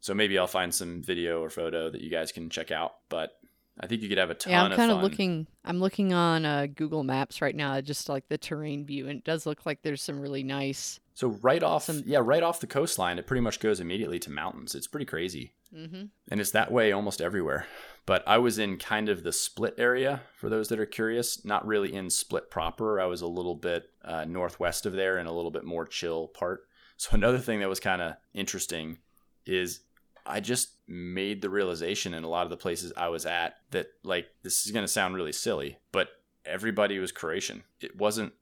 So 0.00 0.14
maybe 0.14 0.38
I'll 0.38 0.46
find 0.46 0.72
some 0.72 1.02
video 1.02 1.42
or 1.42 1.50
photo 1.50 1.90
that 1.90 2.00
you 2.00 2.10
guys 2.10 2.30
can 2.30 2.48
check 2.50 2.70
out. 2.70 2.96
But 3.08 3.32
I 3.80 3.86
think 3.86 4.02
you 4.02 4.08
could 4.08 4.18
have 4.18 4.30
a 4.30 4.34
ton 4.34 4.52
Yeah, 4.52 4.62
I'm 4.62 4.72
of 4.72 4.76
kind 4.76 4.92
of 4.92 5.02
looking. 5.02 5.46
I'm 5.64 5.80
looking 5.80 6.12
on 6.12 6.44
uh, 6.44 6.66
Google 6.74 7.02
Maps 7.02 7.42
right 7.42 7.54
now, 7.54 7.80
just 7.80 8.08
like 8.08 8.28
the 8.28 8.38
terrain 8.38 8.86
view, 8.86 9.08
and 9.08 9.18
it 9.18 9.24
does 9.24 9.46
look 9.46 9.66
like 9.66 9.82
there's 9.82 10.02
some 10.02 10.20
really 10.20 10.42
nice. 10.42 11.00
So 11.16 11.28
right 11.40 11.62
off, 11.62 11.88
yeah, 12.04 12.20
right 12.22 12.42
off 12.42 12.60
the 12.60 12.66
coastline, 12.66 13.18
it 13.18 13.26
pretty 13.26 13.40
much 13.40 13.58
goes 13.58 13.80
immediately 13.80 14.18
to 14.18 14.30
mountains. 14.30 14.74
It's 14.74 14.86
pretty 14.86 15.06
crazy. 15.06 15.54
Mm-hmm. 15.74 16.04
and 16.30 16.40
it's 16.40 16.52
that 16.52 16.70
way 16.70 16.92
almost 16.92 17.20
everywhere. 17.20 17.66
But 18.04 18.22
I 18.26 18.38
was 18.38 18.58
in 18.58 18.76
kind 18.76 19.08
of 19.08 19.24
the 19.24 19.32
Split 19.32 19.74
area 19.78 20.22
for 20.36 20.48
those 20.48 20.68
that 20.68 20.78
are 20.78 20.86
curious, 20.86 21.44
not 21.44 21.66
really 21.66 21.92
in 21.92 22.10
Split 22.10 22.50
proper. 22.50 23.00
I 23.00 23.06
was 23.06 23.22
a 23.22 23.26
little 23.26 23.54
bit 23.54 23.90
uh, 24.04 24.26
northwest 24.26 24.86
of 24.86 24.92
there 24.92 25.16
and 25.16 25.26
a 25.26 25.32
little 25.32 25.50
bit 25.50 25.64
more 25.64 25.86
chill 25.86 26.28
part. 26.28 26.68
So, 26.98 27.10
another 27.12 27.38
thing 27.38 27.60
that 27.60 27.68
was 27.68 27.80
kind 27.80 28.02
of 28.02 28.14
interesting 28.34 28.98
is 29.46 29.80
I 30.26 30.40
just 30.40 30.74
made 30.86 31.40
the 31.40 31.50
realization 31.50 32.12
in 32.12 32.24
a 32.24 32.28
lot 32.28 32.44
of 32.44 32.50
the 32.50 32.56
places 32.58 32.92
I 32.96 33.08
was 33.08 33.24
at 33.24 33.56
that, 33.70 33.86
like, 34.04 34.26
this 34.42 34.66
is 34.66 34.72
going 34.72 34.84
to 34.84 34.88
sound 34.88 35.16
really 35.16 35.32
silly, 35.32 35.78
but 35.92 36.10
everybody 36.44 36.98
was 36.98 37.10
Croatian. 37.10 37.64
It 37.80 37.96
wasn't 37.96 38.34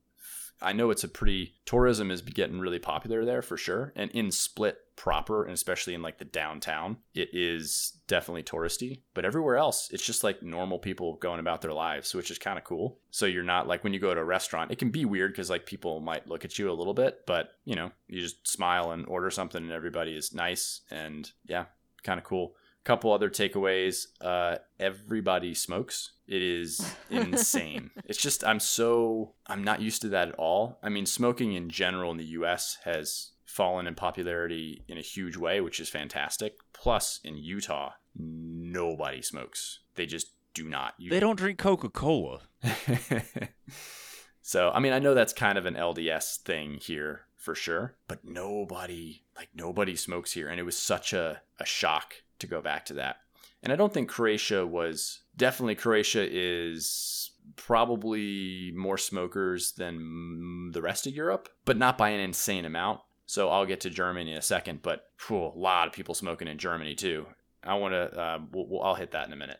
I 0.60 0.72
know 0.72 0.90
it's 0.90 1.04
a 1.04 1.08
pretty 1.08 1.54
tourism 1.64 2.10
is 2.10 2.22
getting 2.22 2.58
really 2.58 2.78
popular 2.78 3.24
there 3.24 3.42
for 3.42 3.56
sure. 3.56 3.92
And 3.96 4.10
in 4.12 4.30
Split 4.30 4.78
proper, 4.96 5.44
and 5.44 5.52
especially 5.52 5.94
in 5.94 6.02
like 6.02 6.18
the 6.18 6.24
downtown, 6.24 6.98
it 7.14 7.28
is 7.32 7.98
definitely 8.06 8.44
touristy. 8.44 9.00
But 9.12 9.24
everywhere 9.24 9.56
else, 9.56 9.88
it's 9.92 10.04
just 10.04 10.24
like 10.24 10.42
normal 10.42 10.78
people 10.78 11.16
going 11.16 11.40
about 11.40 11.62
their 11.62 11.72
lives, 11.72 12.14
which 12.14 12.30
is 12.30 12.38
kind 12.38 12.58
of 12.58 12.64
cool. 12.64 12.98
So 13.10 13.26
you're 13.26 13.42
not 13.42 13.66
like 13.66 13.84
when 13.84 13.92
you 13.92 14.00
go 14.00 14.14
to 14.14 14.20
a 14.20 14.24
restaurant, 14.24 14.70
it 14.70 14.78
can 14.78 14.90
be 14.90 15.04
weird 15.04 15.32
because 15.32 15.50
like 15.50 15.66
people 15.66 16.00
might 16.00 16.28
look 16.28 16.44
at 16.44 16.58
you 16.58 16.70
a 16.70 16.72
little 16.72 16.94
bit, 16.94 17.20
but 17.26 17.50
you 17.64 17.74
know, 17.74 17.90
you 18.08 18.20
just 18.20 18.46
smile 18.46 18.92
and 18.92 19.06
order 19.06 19.30
something 19.30 19.62
and 19.62 19.72
everybody 19.72 20.16
is 20.16 20.34
nice 20.34 20.82
and 20.90 21.30
yeah, 21.46 21.66
kind 22.02 22.18
of 22.18 22.24
cool. 22.24 22.54
Couple 22.84 23.12
other 23.12 23.30
takeaways. 23.30 24.08
Uh, 24.20 24.56
everybody 24.78 25.54
smokes. 25.54 26.12
It 26.26 26.42
is 26.42 26.94
insane. 27.10 27.90
it's 28.06 28.20
just 28.20 28.44
I'm 28.44 28.60
so 28.60 29.34
I'm 29.46 29.62
not 29.62 29.80
used 29.80 30.02
to 30.02 30.08
that 30.10 30.28
at 30.28 30.34
all. 30.36 30.78
I 30.82 30.88
mean, 30.88 31.06
smoking 31.06 31.52
in 31.54 31.68
general 31.68 32.10
in 32.10 32.16
the 32.16 32.24
U.S. 32.24 32.78
has 32.84 33.32
fallen 33.44 33.86
in 33.86 33.94
popularity 33.94 34.82
in 34.88 34.98
a 34.98 35.02
huge 35.02 35.36
way, 35.36 35.60
which 35.60 35.78
is 35.80 35.88
fantastic. 35.88 36.56
Plus, 36.72 37.20
in 37.22 37.36
Utah, 37.36 37.92
nobody 38.16 39.22
smokes. 39.22 39.80
They 39.94 40.06
just 40.06 40.28
do 40.54 40.68
not. 40.68 40.94
You, 40.98 41.10
They 41.10 41.20
don't 41.20 41.36
drink 41.38 41.58
Coca 41.58 41.88
Cola. 41.88 42.40
so, 44.42 44.70
I 44.74 44.80
mean, 44.80 44.92
I 44.92 44.98
know 44.98 45.14
that's 45.14 45.32
kind 45.32 45.58
of 45.58 45.66
an 45.66 45.74
LDS 45.74 46.38
thing 46.38 46.78
here 46.80 47.26
for 47.36 47.54
sure, 47.54 47.96
but 48.08 48.24
nobody, 48.24 49.22
like, 49.36 49.50
nobody 49.54 49.96
smokes 49.96 50.32
here. 50.32 50.48
And 50.48 50.58
it 50.58 50.64
was 50.64 50.76
such 50.76 51.12
a, 51.12 51.42
a 51.60 51.64
shock 51.64 52.14
to 52.38 52.46
go 52.46 52.60
back 52.60 52.84
to 52.86 52.94
that. 52.94 53.16
And 53.64 53.72
I 53.72 53.76
don't 53.76 53.92
think 53.92 54.10
Croatia 54.10 54.66
was 54.66 55.22
definitely, 55.36 55.74
Croatia 55.74 56.24
is 56.30 57.32
probably 57.56 58.72
more 58.76 58.98
smokers 58.98 59.72
than 59.72 60.70
the 60.72 60.82
rest 60.82 61.06
of 61.06 61.14
Europe, 61.14 61.48
but 61.64 61.76
not 61.76 61.98
by 61.98 62.10
an 62.10 62.20
insane 62.20 62.66
amount. 62.66 63.00
So 63.26 63.48
I'll 63.48 63.64
get 63.64 63.80
to 63.80 63.90
Germany 63.90 64.32
in 64.32 64.38
a 64.38 64.42
second, 64.42 64.82
but 64.82 65.06
phew, 65.16 65.46
a 65.46 65.58
lot 65.58 65.86
of 65.86 65.94
people 65.94 66.14
smoking 66.14 66.46
in 66.46 66.58
Germany 66.58 66.94
too. 66.94 67.26
I 67.62 67.74
want 67.74 67.94
to, 67.94 68.20
uh, 68.20 68.38
we'll, 68.52 68.66
we'll, 68.68 68.82
I'll 68.82 68.94
hit 68.94 69.12
that 69.12 69.26
in 69.26 69.32
a 69.32 69.36
minute. 69.36 69.58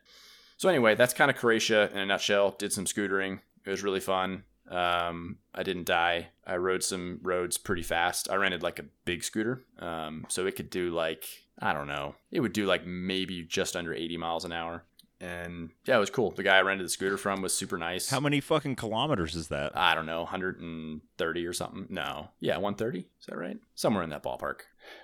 So 0.59 0.69
anyway, 0.69 0.95
that's 0.95 1.15
kind 1.15 1.31
of 1.31 1.39
Croatia 1.39 1.91
in 1.91 1.99
a 1.99 2.07
nutshell. 2.07 2.55
Did 2.59 2.73
some 2.73 2.85
scootering. 2.85 3.41
It 3.65 3.71
was 3.71 3.83
really 3.83 4.01
fun. 4.01 4.45
Um, 4.71 5.39
I 5.55 5.63
didn't 5.63 5.87
die. 5.87 6.29
I 6.47 6.57
rode 6.57 6.83
some 6.83 7.21
roads 7.23 7.57
pretty 7.57 7.83
fast. 7.83 8.31
I 8.31 8.37
rented 8.37 8.63
like 8.63 8.79
a 8.79 8.85
big 9.05 9.25
scooter, 9.25 9.65
um, 9.79 10.27
so 10.29 10.47
it 10.47 10.57
could 10.57 10.71
do 10.71 10.91
like 10.91 11.25
I 11.59 11.73
don't 11.73 11.87
know. 11.87 12.15
It 12.31 12.41
would 12.41 12.53
do 12.53 12.67
like 12.67 12.87
maybe 12.87 13.43
just 13.43 13.77
under 13.77 13.95
80 13.95 14.17
miles 14.17 14.45
an 14.45 14.53
hour. 14.53 14.85
And 15.21 15.71
yeah, 15.87 15.97
it 15.97 16.01
was 16.01 16.11
cool. 16.11 16.33
The 16.33 16.43
guy 16.43 16.59
I 16.59 16.63
rented 16.63 16.85
the 16.85 16.91
scooter 16.91 17.17
from 17.17 17.41
was 17.41 17.55
super 17.55 17.79
nice. 17.79 18.11
How 18.11 18.21
many 18.21 18.41
fucking 18.41 18.77
kilometers 18.77 19.35
is 19.35 19.49
that? 19.49 19.77
I 19.77 19.95
don't 19.95 20.07
know, 20.07 20.23
130 20.23 21.47
or 21.47 21.53
something. 21.53 21.87
No. 21.89 22.29
Yeah, 22.41 22.57
130. 22.57 22.99
Is 22.99 23.27
that 23.29 23.39
right? 23.39 23.57
Somewhere 23.75 24.03
in 24.03 24.11
that 24.11 24.23
ballpark. 24.23 24.61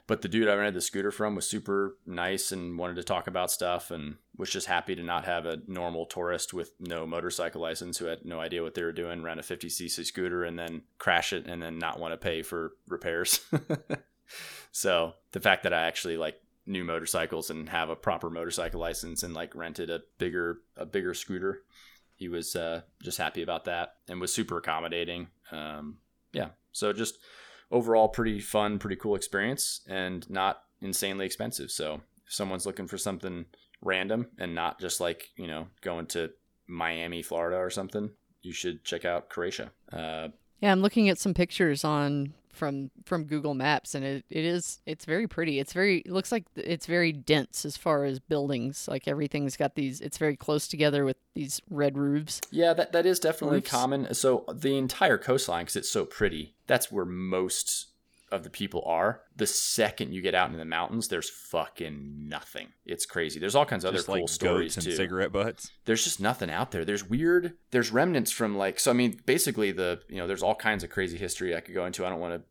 But 0.06 0.20
the 0.20 0.28
dude 0.28 0.48
I 0.48 0.54
rented 0.54 0.74
the 0.74 0.82
scooter 0.82 1.10
from 1.10 1.36
was 1.36 1.48
super 1.48 1.96
nice 2.04 2.52
and 2.52 2.76
wanted 2.78 2.96
to 2.96 3.02
talk 3.02 3.28
about 3.28 3.50
stuff 3.50 3.90
and 3.90 4.16
was 4.36 4.50
just 4.50 4.66
happy 4.66 4.94
to 4.94 5.02
not 5.02 5.24
have 5.24 5.46
a 5.46 5.62
normal 5.66 6.04
tourist 6.04 6.52
with 6.52 6.72
no 6.78 7.06
motorcycle 7.06 7.62
license 7.62 7.96
who 7.96 8.06
had 8.06 8.24
no 8.24 8.40
idea 8.40 8.62
what 8.62 8.74
they 8.74 8.82
were 8.82 8.92
doing 8.92 9.22
rent 9.22 9.40
a 9.40 9.42
50cc 9.42 10.04
scooter 10.04 10.44
and 10.44 10.58
then 10.58 10.82
crash 10.98 11.32
it 11.32 11.46
and 11.46 11.62
then 11.62 11.78
not 11.78 11.98
want 11.98 12.12
to 12.12 12.18
pay 12.18 12.42
for 12.42 12.72
repairs. 12.88 13.40
so 14.72 15.14
the 15.32 15.40
fact 15.40 15.62
that 15.64 15.74
I 15.74 15.82
actually 15.82 16.16
like 16.16 16.36
knew 16.66 16.84
motorcycles 16.84 17.50
and 17.50 17.68
have 17.68 17.88
a 17.88 17.96
proper 17.96 18.30
motorcycle 18.30 18.80
license 18.80 19.22
and 19.22 19.34
like 19.34 19.54
rented 19.54 19.90
a 19.90 20.02
bigger 20.18 20.58
a 20.76 20.86
bigger 20.86 21.14
scooter 21.14 21.62
he 22.20 22.28
was 22.28 22.54
uh, 22.54 22.82
just 23.02 23.16
happy 23.16 23.42
about 23.42 23.64
that 23.64 23.94
and 24.06 24.20
was 24.20 24.30
super 24.32 24.58
accommodating. 24.58 25.28
Um, 25.50 25.96
yeah. 26.34 26.50
So 26.70 26.92
just 26.92 27.16
overall 27.70 28.08
pretty 28.08 28.40
fun 28.40 28.78
pretty 28.78 28.96
cool 28.96 29.14
experience 29.14 29.80
and 29.88 30.28
not 30.28 30.62
insanely 30.82 31.24
expensive. 31.24 31.70
So 31.70 32.02
if 32.26 32.34
someone's 32.34 32.66
looking 32.66 32.86
for 32.86 32.98
something 32.98 33.46
random 33.80 34.26
and 34.38 34.54
not 34.54 34.78
just 34.78 35.00
like 35.00 35.30
you 35.36 35.46
know 35.46 35.66
going 35.80 36.04
to 36.04 36.30
miami 36.68 37.22
florida 37.22 37.56
or 37.56 37.70
something 37.70 38.10
you 38.42 38.52
should 38.52 38.84
check 38.84 39.06
out 39.06 39.30
croatia. 39.30 39.70
Uh, 39.90 40.28
Yeah, 40.60 40.72
I'm 40.72 40.82
looking 40.82 41.08
at 41.08 41.18
some 41.18 41.34
pictures 41.34 41.84
on 41.84 42.34
from 42.52 42.90
from 43.04 43.24
Google 43.24 43.54
Maps, 43.54 43.94
and 43.94 44.04
it, 44.04 44.24
it 44.28 44.44
is 44.44 44.80
it's 44.84 45.04
very 45.04 45.26
pretty. 45.26 45.58
It's 45.58 45.72
very 45.72 45.98
it 45.98 46.12
looks 46.12 46.30
like 46.30 46.44
it's 46.56 46.86
very 46.86 47.12
dense 47.12 47.64
as 47.64 47.76
far 47.76 48.04
as 48.04 48.18
buildings. 48.18 48.86
Like 48.86 49.08
everything's 49.08 49.56
got 49.56 49.74
these. 49.74 50.00
It's 50.00 50.18
very 50.18 50.36
close 50.36 50.68
together 50.68 51.04
with 51.04 51.16
these 51.34 51.60
red 51.70 51.96
roofs. 51.96 52.40
Yeah, 52.50 52.74
that, 52.74 52.92
that 52.92 53.06
is 53.06 53.18
definitely 53.18 53.58
Roofs. 53.58 53.70
common. 53.70 54.14
So 54.14 54.44
the 54.52 54.76
entire 54.76 55.18
coastline, 55.18 55.64
because 55.64 55.76
it's 55.76 55.90
so 55.90 56.04
pretty, 56.04 56.54
that's 56.66 56.92
where 56.92 57.06
most 57.06 57.86
of 58.30 58.42
the 58.44 58.50
people 58.50 58.82
are. 58.86 59.22
The 59.36 59.46
second 59.46 60.12
you 60.12 60.22
get 60.22 60.34
out 60.34 60.46
into 60.46 60.58
the 60.58 60.64
mountains, 60.64 61.08
there's 61.08 61.30
fucking 61.30 62.28
nothing. 62.28 62.68
It's 62.86 63.06
crazy. 63.06 63.40
There's 63.40 63.54
all 63.54 63.66
kinds 63.66 63.84
of 63.84 63.88
other 63.88 63.98
Just 63.98 64.06
cool 64.06 64.28
stories 64.28 64.76
and 64.76 64.84
too. 64.84 64.92
cigarette 64.92 65.32
butts. 65.32 65.70
there's 65.84 66.04
just 66.04 66.20
nothing 66.20 66.50
out 66.50 66.70
there. 66.70 66.84
There's 66.84 67.04
weird. 67.04 67.54
There's 67.70 67.90
remnants 67.90 68.30
from 68.30 68.56
like. 68.56 68.78
So 68.80 68.90
I 68.90 68.94
mean, 68.94 69.20
basically 69.26 69.72
the 69.72 70.00
you 70.08 70.16
know 70.18 70.26
there's 70.26 70.42
all 70.42 70.54
kinds 70.54 70.84
of 70.84 70.90
crazy 70.90 71.16
history 71.16 71.56
I 71.56 71.60
could 71.60 71.74
go 71.74 71.86
into. 71.86 72.04
I 72.06 72.10
don't 72.10 72.20
want 72.20 72.34
to 72.34 72.42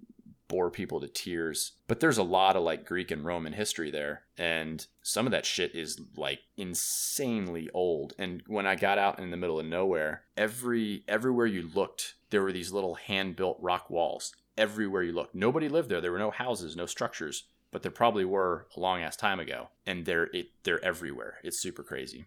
bore 0.49 0.71
people 0.71 0.99
to 0.99 1.07
tears. 1.07 1.73
But 1.87 1.99
there's 1.99 2.17
a 2.17 2.23
lot 2.23 2.55
of 2.55 2.63
like 2.63 2.85
Greek 2.85 3.11
and 3.11 3.23
Roman 3.23 3.53
history 3.53 3.91
there, 3.91 4.23
and 4.37 4.85
some 5.03 5.27
of 5.27 5.31
that 5.31 5.45
shit 5.45 5.75
is 5.75 5.99
like 6.17 6.39
insanely 6.57 7.69
old. 7.73 8.13
And 8.17 8.43
when 8.47 8.65
I 8.65 8.75
got 8.75 8.97
out 8.97 9.19
in 9.19 9.31
the 9.31 9.37
middle 9.37 9.59
of 9.59 9.65
nowhere, 9.65 10.23
every 10.35 11.03
everywhere 11.07 11.45
you 11.45 11.69
looked, 11.73 12.15
there 12.31 12.41
were 12.41 12.51
these 12.51 12.71
little 12.71 12.95
hand-built 12.95 13.57
rock 13.61 13.89
walls. 13.89 14.33
Everywhere 14.59 15.03
you 15.03 15.13
look. 15.13 15.33
nobody 15.33 15.69
lived 15.69 15.89
there. 15.89 16.01
There 16.01 16.11
were 16.11 16.19
no 16.19 16.31
houses, 16.31 16.75
no 16.75 16.85
structures, 16.85 17.45
but 17.71 17.81
there 17.81 17.91
probably 17.91 18.25
were 18.25 18.67
a 18.75 18.79
long 18.79 19.01
ass 19.01 19.15
time 19.15 19.39
ago, 19.39 19.69
and 19.85 20.05
they're 20.05 20.29
it, 20.33 20.47
they're 20.63 20.83
everywhere. 20.83 21.37
It's 21.43 21.59
super 21.59 21.83
crazy. 21.83 22.25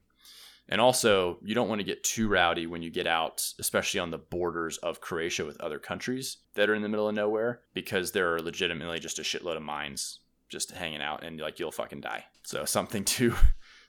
And 0.69 0.81
also, 0.81 1.39
you 1.43 1.55
don't 1.55 1.69
want 1.69 1.81
to 1.81 1.85
get 1.85 2.05
too 2.05 2.29
rowdy 2.29 2.67
when 2.67 2.83
you 2.83 2.91
get 2.91 3.07
out, 3.07 3.45
especially 3.59 4.01
on 4.01 4.11
the 4.11 4.19
borders 4.19 4.79
of 4.79 5.01
Croatia 5.01 5.45
with 5.45 5.61
other 5.61 5.79
countries 5.79 6.39
that 6.55 6.71
are 6.71 6.75
in 6.75 6.83
the 6.83 6.89
middle 6.89 7.09
of 7.09 7.15
nowhere, 7.15 7.61
because 7.75 8.13
there 8.13 8.35
are 8.35 8.41
legitimately 8.41 9.01
just 9.01 9.19
a 9.19 9.23
shitload 9.23 9.57
of 9.57 9.63
mines 9.63 10.21
just 10.49 10.71
hanging 10.71 11.03
out, 11.03 11.25
and 11.25 11.41
like 11.41 11.59
you'll 11.59 11.73
fucking 11.73 12.01
die. 12.01 12.25
So 12.45 12.65
something 12.65 13.05
to 13.05 13.35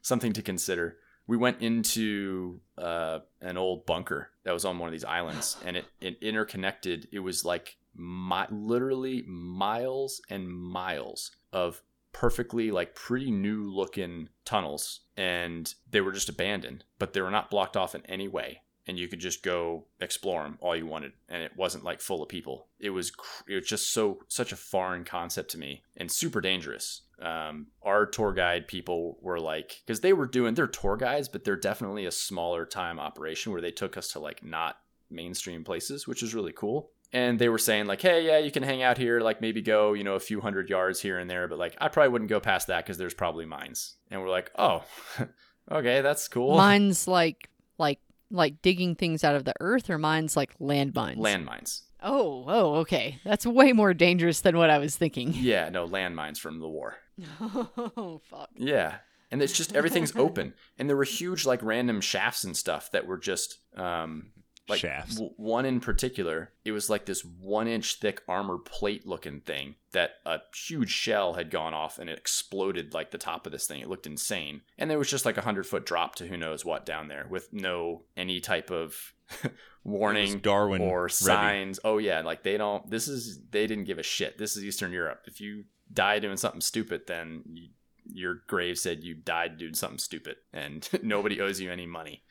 something 0.02 0.34
to 0.34 0.42
consider. 0.42 0.98
We 1.26 1.38
went 1.38 1.62
into 1.62 2.60
uh, 2.78 3.20
an 3.40 3.56
old 3.56 3.86
bunker 3.86 4.32
that 4.44 4.52
was 4.52 4.66
on 4.66 4.78
one 4.78 4.90
of 4.90 4.92
these 4.92 5.06
islands, 5.06 5.56
and 5.66 5.78
it, 5.78 5.86
it 6.02 6.18
interconnected. 6.22 7.08
It 7.14 7.20
was 7.20 7.46
like 7.46 7.78
literally 7.96 9.24
miles 9.28 10.22
and 10.30 10.50
miles 10.50 11.32
of 11.52 11.82
perfectly 12.12 12.72
like 12.72 12.96
pretty 12.96 13.32
new 13.32 13.72
looking 13.72 14.30
tunnels 14.46 15.02
and 15.18 15.74
they 15.90 16.00
were 16.00 16.12
just 16.12 16.30
abandoned 16.30 16.84
but 17.00 17.14
they 17.14 17.22
were 17.22 17.32
not 17.32 17.50
blocked 17.50 17.76
off 17.76 17.96
in 17.96 18.06
any 18.06 18.28
way 18.28 18.62
and 18.88 19.00
you 19.00 19.08
could 19.08 19.20
just 19.20 19.44
go 19.44 19.86
explore 20.02 20.44
them 20.44 20.58
all 20.60 20.76
you 20.76 20.86
wanted 20.86 21.14
and 21.30 21.42
it 21.42 21.56
wasn't 21.56 21.84
like 21.84 22.02
full 22.02 22.22
of 22.22 22.30
people. 22.30 22.68
It 22.80 22.90
was 22.90 23.12
it 23.48 23.56
was 23.56 23.68
just 23.68 23.92
so 23.92 24.20
such 24.28 24.52
a 24.52 24.58
foreign 24.58 25.04
concept 25.04 25.52
to 25.52 25.58
me 25.58 25.84
and 25.98 26.12
super 26.12 26.42
dangerous. 26.42 27.02
Um, 27.22 27.68
our 27.82 28.06
tour 28.06 28.34
guide 28.34 28.68
people 28.68 29.18
were 29.22 29.40
like 29.40 29.82
because 29.86 30.02
they 30.02 30.14
were 30.14 30.28
doing 30.28 30.56
they're 30.56 30.68
tour 30.68 30.98
guides 30.98 31.30
but 31.30 31.44
they're 31.44 31.56
definitely 31.56 32.06
a 32.06 32.12
smaller 32.12 32.66
time 32.66 33.00
operation 33.00 33.52
where 33.52 33.62
they 33.62 33.72
took 33.72 33.96
us 33.96 34.10
to 34.10 34.20
like 34.20 34.44
not 34.44 34.78
mainstream 35.10 35.64
places 35.64 36.08
which 36.08 36.24
is 36.24 36.34
really 36.34 36.52
cool 36.52 36.90
and 37.14 37.40
they 37.40 37.48
were 37.48 37.58
saying 37.58 37.86
like 37.86 38.02
hey 38.02 38.26
yeah 38.26 38.40
you 38.40 38.52
can 38.52 38.64
hang 38.64 38.82
out 38.82 38.98
here 38.98 39.22
like 39.22 39.40
maybe 39.40 39.62
go 39.62 39.94
you 39.94 40.04
know 40.04 40.16
a 40.16 40.20
few 40.20 40.42
hundred 40.42 40.70
yards 40.70 41.00
here 41.00 41.20
and 41.20 41.30
there 41.30 41.48
but 41.48 41.58
like 41.60 41.78
i 41.80 41.88
probably 41.88 42.10
wouldn't 42.10 42.30
go 42.30 42.40
past 42.40 42.68
that 42.68 42.84
because 42.84 42.98
there's 42.98 43.14
probably 43.14 43.46
mines 43.46 43.96
and 44.12 44.22
we're 44.22 44.30
like 44.30 44.52
oh 44.58 44.84
okay 45.72 46.02
that's 46.02 46.28
cool 46.28 46.58
Mines 46.58 47.08
like 47.08 47.50
like 47.78 48.00
like 48.32 48.62
digging 48.62 48.96
things 48.96 49.24
out 49.24 49.36
of 49.36 49.46
the 49.46 49.54
earth, 49.60 49.92
or 49.92 50.00
mines 50.00 50.36
like 50.36 50.58
landmines. 50.58 51.18
landmines 51.18 51.82
Oh, 52.06 52.44
oh, 52.48 52.76
okay. 52.82 53.22
That's 53.24 53.46
way 53.46 53.72
more 53.72 53.94
dangerous 53.94 54.42
than 54.42 54.58
what 54.58 54.70
I 54.70 54.78
was 54.78 54.98
thinking. 54.98 55.32
yeah 55.36 55.70
no 55.70 55.88
landmines 55.88 56.38
from 56.40 56.60
the 56.60 56.68
war 56.68 56.98
oh, 57.40 58.20
fuck. 58.30 58.50
yeah 58.58 58.96
and 59.32 59.42
it's 59.42 59.56
just 59.56 59.76
everything's 59.76 60.16
open 60.18 60.54
and 60.78 60.90
there 60.90 60.98
were 60.98 61.04
huge 61.04 61.46
like 61.46 61.62
random 61.64 62.02
shafts 62.02 62.44
and 62.44 62.58
stuff 62.58 62.92
that 62.92 63.08
were 63.08 63.18
just 63.18 63.60
um 63.78 64.32
like 64.70 64.80
Shafts. 64.80 65.16
w- 65.16 65.34
one 65.36 65.66
in 65.66 65.80
particular 65.82 66.52
it 66.64 66.72
was 66.72 66.90
like 66.90 67.06
this 67.06 67.26
one 67.26 67.68
inch 67.68 67.96
thick 67.96 68.22
armor 68.30 68.58
plate 68.58 69.06
looking 69.06 69.42
thing 69.42 69.76
that 69.92 70.12
a 70.26 70.40
huge 70.56 70.90
shell 70.90 71.34
had 71.34 71.52
gone 71.52 71.74
off 71.74 72.00
and 72.00 72.10
it 72.10 72.18
exploded 72.18 72.94
like 72.94 73.12
the 73.12 73.18
top 73.18 73.46
of 73.46 73.52
this 73.52 73.68
thing. 73.68 73.82
It 73.82 73.90
looked 73.90 74.08
insane. 74.08 74.62
And 74.78 74.90
there 74.90 74.98
was 74.98 75.10
just 75.10 75.26
like 75.26 75.38
a 75.38 75.42
hundred 75.42 75.66
foot 75.68 75.86
drop 75.86 76.16
to 76.16 76.28
who 76.28 76.38
knows 76.38 76.64
what 76.64 76.86
down 76.86 77.10
there 77.10 77.28
with 77.30 77.52
no 77.52 78.04
any 78.16 78.40
type 78.40 78.72
of 78.72 79.14
warning 79.84 80.40
Darwin 80.40 80.82
or 80.82 81.04
ready. 81.04 81.14
signs. 81.14 81.80
Oh 81.84 81.98
yeah 81.98 82.22
like 82.22 82.44
they 82.44 82.58
don't 82.58 82.90
this 82.90 83.08
is 83.08 83.40
they 83.52 83.68
didn't 83.68 83.86
give 83.86 84.00
a 84.00 84.04
shit. 84.04 84.38
This 84.38 84.56
is 84.56 84.64
eastern 84.64 84.92
europe. 84.92 85.22
If 85.28 85.42
you 85.42 85.66
die 85.92 86.20
doing 86.20 86.38
something 86.38 86.62
stupid 86.62 87.02
then 87.08 87.44
you, 87.54 87.70
your 88.06 88.42
grave 88.48 88.78
said 88.78 89.04
you 89.04 89.14
died 89.14 89.58
doing 89.58 89.74
something 89.74 90.00
stupid 90.00 90.38
and 90.52 90.88
nobody 91.04 91.40
owes 91.42 91.60
you 91.62 91.72
any 91.72 91.86
money 91.86 92.24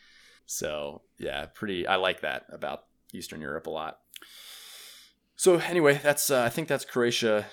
so 0.53 1.01
yeah 1.19 1.47
pretty 1.47 1.87
i 1.87 1.97
like 1.97 2.21
that 2.21 2.45
about 2.51 2.85
eastern 3.13 3.41
europe 3.41 3.67
a 3.67 3.71
lot. 3.71 3.99
So 5.37 5.57
anyway 5.57 5.99
that's 6.03 6.31
uh, 6.31 6.43
i 6.43 6.49
think 6.49 6.69
that's 6.69 6.85
croatia 6.85 7.47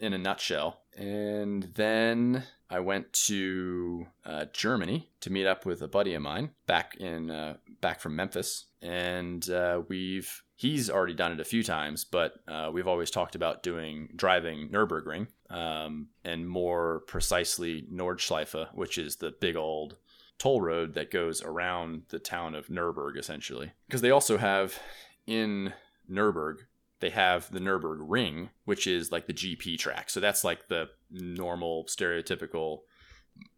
in 0.00 0.12
a 0.12 0.18
nutshell. 0.18 0.80
And 0.96 1.62
then 1.74 2.44
i 2.68 2.80
went 2.80 3.12
to 3.12 4.06
uh, 4.24 4.46
germany 4.52 5.10
to 5.20 5.30
meet 5.30 5.46
up 5.46 5.64
with 5.64 5.80
a 5.82 5.88
buddy 5.88 6.14
of 6.14 6.22
mine 6.22 6.50
back 6.66 6.96
in 6.96 7.30
uh, 7.30 7.56
back 7.80 8.00
from 8.00 8.16
memphis. 8.16 8.66
And 8.82 9.48
uh, 9.48 9.82
we've 9.88 10.42
he's 10.56 10.90
already 10.90 11.14
done 11.14 11.32
it 11.32 11.40
a 11.40 11.44
few 11.44 11.62
times 11.62 12.04
but 12.04 12.34
uh, 12.48 12.70
we've 12.72 12.88
always 12.88 13.10
talked 13.10 13.34
about 13.34 13.62
doing 13.62 14.08
driving 14.14 14.68
nürburgring 14.70 15.26
um, 15.50 16.08
and 16.24 16.48
more 16.48 17.00
precisely 17.06 17.86
nordschleife 17.92 18.68
which 18.74 18.98
is 18.98 19.16
the 19.16 19.32
big 19.40 19.56
old 19.56 19.96
toll 20.38 20.60
road 20.60 20.94
that 20.94 21.10
goes 21.10 21.42
around 21.42 22.02
the 22.08 22.18
town 22.18 22.54
of 22.54 22.70
Nuremberg, 22.70 23.16
essentially. 23.16 23.72
Because 23.86 24.00
they 24.00 24.10
also 24.10 24.36
have 24.38 24.78
in 25.26 25.72
Nuremberg, 26.08 26.64
they 27.00 27.10
have 27.10 27.50
the 27.50 27.60
Nuremberg 27.60 27.98
Ring, 28.02 28.50
which 28.64 28.86
is 28.86 29.12
like 29.12 29.26
the 29.26 29.32
GP 29.32 29.78
track. 29.78 30.10
So 30.10 30.20
that's 30.20 30.44
like 30.44 30.68
the 30.68 30.88
normal, 31.10 31.84
stereotypical 31.84 32.80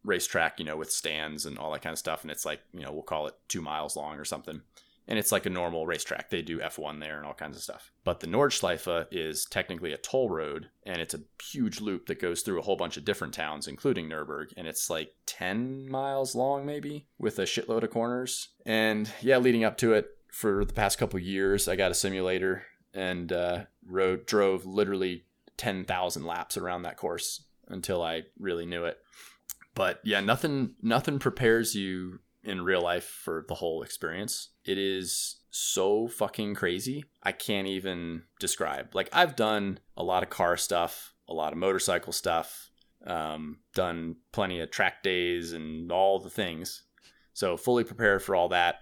racetrack, 0.05 0.59
you 0.59 0.65
know, 0.65 0.77
with 0.77 0.91
stands 0.91 1.47
and 1.47 1.59
all 1.59 1.73
that 1.73 1.83
kind 1.83 1.93
of 1.93 1.99
stuff. 1.99 2.23
And 2.23 2.31
it's 2.31 2.45
like, 2.45 2.61
you 2.73 2.81
know, 2.81 2.93
we'll 2.93 3.03
call 3.03 3.27
it 3.27 3.35
two 3.49 3.63
miles 3.63 3.97
long 3.97 4.17
or 4.17 4.25
something. 4.25 4.63
And 5.09 5.19
it's 5.19 5.31
like 5.31 5.47
a 5.47 5.51
normal 5.51 5.87
racetrack. 5.87 6.31
They 6.31 6.43
do 6.43 6.59
F1 6.59 7.01
there 7.01 7.17
and 7.17 7.25
all 7.25 7.35
kinds 7.35 7.57
of 7.57 7.63
stuff. 7.63 7.93
But 8.03 8.21
the 8.21 8.27
Nordschleife 8.27 9.07
is 9.13 9.45
technically 9.45 9.93
a 9.93 9.99
toll 9.99 10.29
road, 10.29 10.69
and 10.85 11.01
it's 11.01 11.15
a 11.15 11.21
huge 11.43 11.81
loop 11.81 12.07
that 12.07 12.21
goes 12.21 12.43
through 12.43 12.59
a 12.59 12.63
whole 12.63 12.77
bunch 12.77 12.97
of 12.97 13.05
different 13.05 13.33
towns, 13.33 13.69
including 13.69 14.09
Nuremberg. 14.09 14.53
And 14.57 14.67
it's 14.67 14.91
like 14.91 15.13
10 15.27 15.89
miles 15.89 16.35
long, 16.35 16.67
maybe, 16.67 17.07
with 17.19 17.39
a 17.39 17.43
shitload 17.43 17.85
of 17.85 17.91
corners. 17.91 18.49
And 18.65 19.09
yeah, 19.21 19.39
leading 19.39 19.63
up 19.63 19.79
to 19.79 19.93
it 19.93 20.09
for 20.33 20.65
the 20.65 20.73
past 20.75 20.99
couple 20.99 21.21
years, 21.21 21.69
I 21.69 21.77
got 21.77 21.93
a 21.93 21.95
simulator 21.95 22.65
and 22.93 23.33
uh, 23.33 23.65
rode, 23.87 24.27
drove 24.27 24.67
literally 24.67 25.25
10,000 25.57 26.25
laps 26.25 26.57
around 26.57 26.83
that 26.83 26.97
course 26.97 27.45
until 27.69 28.03
I 28.03 28.25
really 28.39 28.67
knew 28.67 28.85
it. 28.85 28.99
But 29.75 30.01
yeah, 30.05 30.21
nothing 30.21 30.75
nothing 30.83 31.19
prepares 31.19 31.75
you 31.75 32.21
in 32.47 32.63
real 32.63 32.81
life 32.81 33.05
for 33.05 33.45
the 33.49 33.55
whole 33.55 33.83
experience. 33.83 34.51
It 34.65 34.79
is 34.79 35.37
so 35.51 36.07
fucking 36.07 36.55
crazy. 36.55 37.05
I 37.23 37.33
can't 37.33 37.67
even 37.67 38.23
describe. 38.39 38.95
Like 38.95 39.09
I've 39.13 39.37
done 39.37 39.81
a 39.97 40.05
lot 40.05 40.23
of 40.23 40.31
car 40.31 40.57
stuff, 40.57 41.15
a 41.29 41.35
lot 41.35 41.53
of 41.53 41.59
motorcycle 41.59 42.13
stuff, 42.13 42.71
um, 43.07 43.59
done 43.75 44.17
plenty 44.33 44.61
of 44.61 44.71
track 44.71 45.03
days 45.03 45.53
and 45.53 45.91
all 45.91 46.19
the 46.19 46.31
things. 46.31 46.83
So 47.33 47.57
fully 47.57 47.85
prepared 47.85 48.23
for 48.23 48.37
all 48.37 48.49
that. 48.51 48.77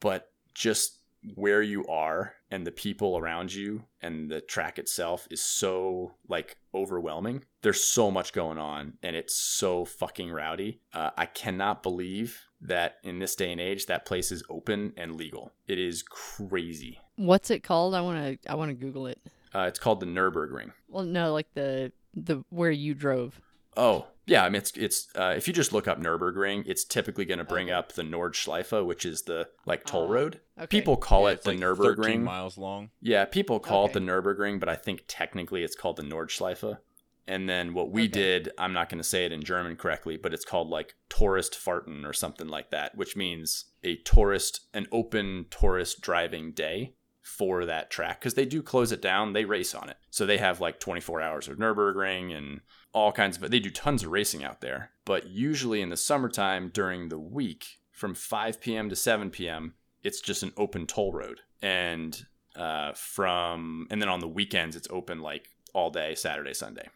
But 0.00 0.30
just 0.54 0.98
where 1.34 1.62
you 1.62 1.86
are 1.86 2.34
and 2.50 2.66
the 2.66 2.72
people 2.72 3.16
around 3.16 3.52
you 3.52 3.84
and 4.02 4.30
the 4.30 4.40
track 4.40 4.78
itself 4.78 5.26
is 5.30 5.42
so 5.42 6.14
like 6.28 6.56
overwhelming. 6.74 7.44
There's 7.62 7.82
so 7.82 8.10
much 8.10 8.32
going 8.32 8.58
on 8.58 8.94
and 9.02 9.16
it's 9.16 9.34
so 9.34 9.84
fucking 9.84 10.30
rowdy. 10.30 10.80
Uh, 10.92 11.10
I 11.16 11.26
cannot 11.26 11.82
believe 11.82 12.42
that 12.64 12.96
in 13.02 13.18
this 13.18 13.36
day 13.36 13.52
and 13.52 13.60
age 13.60 13.86
that 13.86 14.04
place 14.06 14.32
is 14.32 14.42
open 14.50 14.92
and 14.96 15.16
legal. 15.16 15.52
It 15.68 15.78
is 15.78 16.02
crazy. 16.02 16.98
What's 17.16 17.50
it 17.50 17.62
called? 17.62 17.94
I 17.94 18.00
want 18.00 18.42
to 18.42 18.50
I 18.50 18.54
want 18.56 18.70
to 18.70 18.74
Google 18.74 19.06
it. 19.06 19.18
Uh, 19.54 19.66
it's 19.68 19.78
called 19.78 20.00
the 20.00 20.06
Nurburgring. 20.06 20.72
Well, 20.88 21.04
no, 21.04 21.32
like 21.32 21.52
the 21.54 21.92
the 22.14 22.44
where 22.50 22.70
you 22.70 22.94
drove. 22.94 23.40
Oh, 23.76 24.06
yeah. 24.26 24.44
I 24.44 24.48
mean, 24.48 24.56
it's 24.60 24.72
it's 24.76 25.08
uh, 25.16 25.34
if 25.36 25.46
you 25.46 25.54
just 25.54 25.72
look 25.72 25.86
up 25.88 26.00
Nurburgring, 26.00 26.64
it's 26.66 26.84
typically 26.84 27.24
going 27.24 27.38
to 27.38 27.44
bring 27.44 27.66
Okay. 27.66 27.72
up 27.74 27.92
the 27.92 28.02
Nordschleife, 28.02 28.84
which 28.86 29.04
is 29.04 29.22
the 29.22 29.48
like 29.66 29.84
toll 29.84 30.06
Ah, 30.08 30.12
road. 30.12 30.40
okay. 30.58 30.66
People 30.66 30.96
call 30.96 31.22
Yeah, 31.24 31.30
it 31.30 31.32
it's 31.34 31.44
the 31.44 31.50
like 31.52 31.60
Nurburgring. 31.60 31.96
13 31.96 32.24
miles 32.24 32.56
long. 32.58 32.90
Yeah, 33.00 33.24
people 33.26 33.60
call 33.60 33.86
it 33.86 33.92
the 33.92 34.00
Nurburgring, 34.00 34.58
but 34.60 34.68
I 34.68 34.76
think 34.76 35.04
technically 35.06 35.62
it's 35.64 35.76
called 35.76 35.96
the 35.96 36.02
Nordschleife. 36.04 36.78
And 37.26 37.48
then 37.48 37.72
what 37.72 37.90
we 37.90 38.02
Okay. 38.02 38.10
did, 38.12 38.52
I'm 38.58 38.72
not 38.72 38.88
going 38.88 38.98
to 38.98 39.08
say 39.08 39.24
it 39.24 39.32
in 39.32 39.42
German 39.42 39.76
correctly, 39.76 40.16
but 40.16 40.34
it's 40.34 40.44
called 40.44 40.68
like 40.68 40.94
Tourist 41.08 41.54
farten 41.54 42.04
or 42.04 42.12
something 42.12 42.48
like 42.48 42.70
that, 42.70 42.96
which 42.96 43.16
means 43.16 43.66
a 43.82 43.96
tourist, 43.96 44.66
an 44.74 44.86
open 44.92 45.46
tourist 45.50 46.00
driving 46.00 46.52
day 46.52 46.94
for 47.22 47.64
that 47.64 47.90
track 47.90 48.20
because 48.20 48.34
they 48.34 48.44
do 48.44 48.62
close 48.62 48.92
it 48.92 49.00
down. 49.00 49.32
They 49.32 49.46
race 49.46 49.74
on 49.74 49.88
it. 49.88 49.96
So 50.10 50.26
they 50.26 50.36
have 50.36 50.60
like 50.60 50.78
24 50.78 51.22
hours 51.22 51.48
of 51.48 51.56
Nürburgring 51.56 52.36
and 52.36 52.60
all 52.92 53.12
kinds 53.12 53.36
of 53.38 53.50
They 53.50 53.60
do 53.60 53.70
tons 53.70 54.02
of 54.04 54.10
racing 54.10 54.44
out 54.44 54.60
there. 54.60 54.90
But 55.06 55.26
usually 55.28 55.80
in 55.80 55.88
the 55.88 55.96
summertime 55.96 56.70
during 56.72 57.08
the 57.08 57.18
week 57.18 57.78
from 57.90 58.14
5 58.14 58.60
p.m. 58.60 58.90
to 58.90 58.96
7 58.96 59.30
p.m., 59.30 59.74
it's 60.02 60.20
just 60.20 60.42
an 60.42 60.52
open 60.58 60.86
toll 60.86 61.12
road. 61.12 61.40
And 61.62 62.26
uh, 62.54 62.92
from, 62.92 63.86
and 63.90 64.02
then 64.02 64.10
on 64.10 64.20
the 64.20 64.28
weekends, 64.28 64.76
it's 64.76 64.88
open 64.90 65.20
like 65.20 65.48
all 65.72 65.90
day, 65.90 66.14
Saturday, 66.14 66.52
Sunday. 66.52 66.88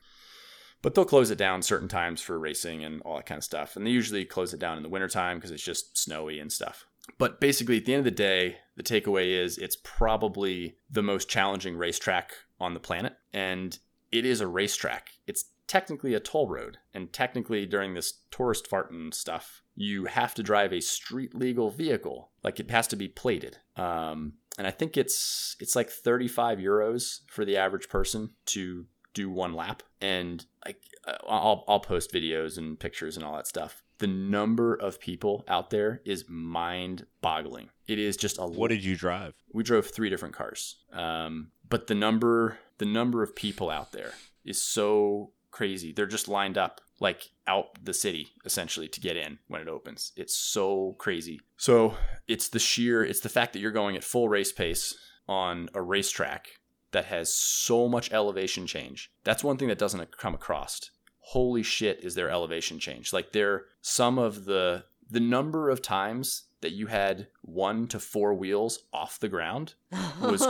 But 0.81 0.95
they'll 0.95 1.05
close 1.05 1.31
it 1.31 1.39
down 1.39 1.63
certain 1.63 1.89
times 1.89 2.21
for 2.21 2.39
racing 2.39 2.85
and 2.85 3.03
all 3.03 3.17
that 3.17 3.27
kind 3.27 3.39
of 3.39 3.45
stuff. 3.45 3.77
And 3.77 3.87
they 3.87 3.91
usually 3.91 4.25
close 4.25 4.55
it 4.55 4.61
down 4.61 4.77
in 4.77 4.83
the 4.83 4.89
wintertime 4.89 5.39
because 5.39 5.51
it's 5.51 5.63
just 5.63 5.99
snowy 5.99 6.39
and 6.39 6.53
stuff. 6.53 6.87
But 7.17 7.41
basically, 7.41 7.79
at 7.79 7.85
the 7.85 7.95
end 7.95 8.01
of 8.01 8.05
the 8.05 8.11
day, 8.11 8.59
the 8.77 8.83
takeaway 8.83 9.43
is 9.43 9.57
it's 9.57 9.77
probably 9.83 10.77
the 10.91 11.03
most 11.03 11.29
challenging 11.29 11.77
racetrack 11.77 12.33
on 12.61 12.75
the 12.75 12.81
planet, 12.81 13.17
and 13.33 13.79
it 14.13 14.27
is 14.27 14.41
a 14.41 14.47
racetrack. 14.47 15.13
It's 15.27 15.47
technically 15.67 16.15
a 16.15 16.21
toll 16.21 16.49
road, 16.49 16.79
and 16.93 17.13
technically 17.13 17.65
during 17.67 17.95
this 17.95 18.21
tourist 18.31 18.69
farting 18.71 19.15
stuff, 19.15 19.63
you 19.75 20.07
have 20.07 20.35
to 20.35 20.43
drive 20.43 20.73
a 20.73 20.81
street 20.81 21.35
legal 21.35 21.71
vehicle. 21.71 22.31
Like 22.43 22.61
it 22.61 22.71
has 22.71 22.87
to 22.89 22.97
be 22.97 23.09
plated. 23.09 23.59
Um, 23.77 24.35
and 24.59 24.67
I 24.67 24.71
think 24.71 24.97
it's 24.97 25.57
it's 25.61 25.77
like 25.77 25.89
35 25.89 26.59
euros 26.59 27.21
for 27.29 27.45
the 27.45 27.57
average 27.57 27.89
person 27.89 28.31
to 28.47 28.87
do 29.15 29.31
one 29.31 29.55
lap. 29.55 29.83
And 30.01 30.45
like 30.65 30.83
uh, 31.07 31.17
I'll 31.29 31.65
I'll 31.69 31.81
post 31.81 32.13
videos 32.13 32.59
and 32.59 32.79
pictures 32.79 33.17
and 33.17 33.25
all 33.25 33.37
that 33.37 33.47
stuff. 33.47 33.83
The 33.99 34.07
number 34.07 34.75
of 34.75 35.01
people 35.01 35.45
out 35.49 35.71
there 35.71 36.01
is 36.05 36.25
mind-boggling. 36.29 37.71
It 37.87 37.99
is 37.99 38.17
just 38.17 38.39
a 38.39 38.47
What 38.47 38.69
did 38.69 38.85
you 38.85 38.97
drive? 38.97 39.35
we 39.53 39.63
drove 39.63 39.87
three 39.87 40.11
different 40.11 40.35
cars 40.37 40.77
um, 40.93 41.51
but 41.69 41.87
the 41.87 41.95
number 41.95 42.59
the 42.79 42.87
number 42.87 43.23
of 43.23 43.35
people 43.35 43.71
out 43.71 43.93
there 43.93 44.13
is 44.45 44.63
so 44.63 45.33
crazy 45.51 45.93
they're 45.93 46.07
just 46.07 46.29
lined 46.29 46.59
up 46.59 46.81
like 47.01 47.31
out 47.47 47.67
the 47.83 47.95
city 47.95 48.29
essentially 48.45 48.89
to 48.89 49.01
get 49.01 49.17
in 49.17 49.39
when 49.49 49.61
it 49.61 49.69
opens 49.69 50.13
it's 50.17 50.37
so 50.37 50.95
crazy 50.99 51.41
so 51.57 51.97
it's 52.29 52.49
the 52.51 52.59
sheer 52.59 53.03
it's 53.03 53.21
the 53.21 53.29
fact 53.29 53.53
that 53.53 53.61
you're 53.61 53.73
going 53.73 53.97
at 53.97 54.05
full 54.05 54.29
race 54.29 54.53
pace 54.53 54.95
on 55.27 55.69
a 55.75 55.81
racetrack 55.83 56.49
that 56.93 57.07
has 57.07 57.33
so 57.33 57.89
much 57.89 58.13
elevation 58.13 58.67
change 58.67 59.11
that's 59.25 59.45
one 59.45 59.57
thing 59.57 59.69
that 59.69 59.79
doesn't 59.79 60.17
come 60.17 60.35
across 60.35 60.91
holy 61.19 61.63
shit 61.63 62.03
is 62.03 62.15
their 62.15 62.31
elevation 62.31 62.79
change 62.79 63.13
like 63.13 63.33
they're 63.33 63.65
some 63.81 64.19
of 64.19 64.45
the 64.45 64.85
the 65.11 65.21
number 65.21 65.71
of 65.71 65.81
times 65.81 66.49
that 66.61 66.73
you 66.73 66.89
had 66.89 67.29
one 67.43 67.87
to 67.89 67.99
four 67.99 68.35
wheels 68.35 68.81
off 68.93 69.21
the 69.21 69.29
ground 69.29 69.75
was 70.21 70.47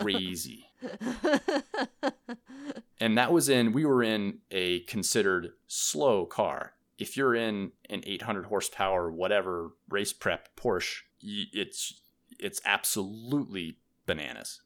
crazy. 0.00 0.66
and 3.00 3.18
that 3.18 3.32
was 3.32 3.48
in, 3.48 3.72
we 3.72 3.84
were 3.84 4.02
in 4.02 4.38
a 4.50 4.80
considered 4.80 5.52
slow 5.66 6.26
car. 6.26 6.74
If 6.98 7.16
you're 7.16 7.34
in 7.34 7.72
an 7.90 8.02
800 8.06 8.46
horsepower, 8.46 9.10
whatever 9.10 9.70
race 9.88 10.12
prep 10.12 10.48
Porsche, 10.56 11.02
it's, 11.20 12.00
it's 12.38 12.60
absolutely 12.64 13.78
bananas. 14.06 14.60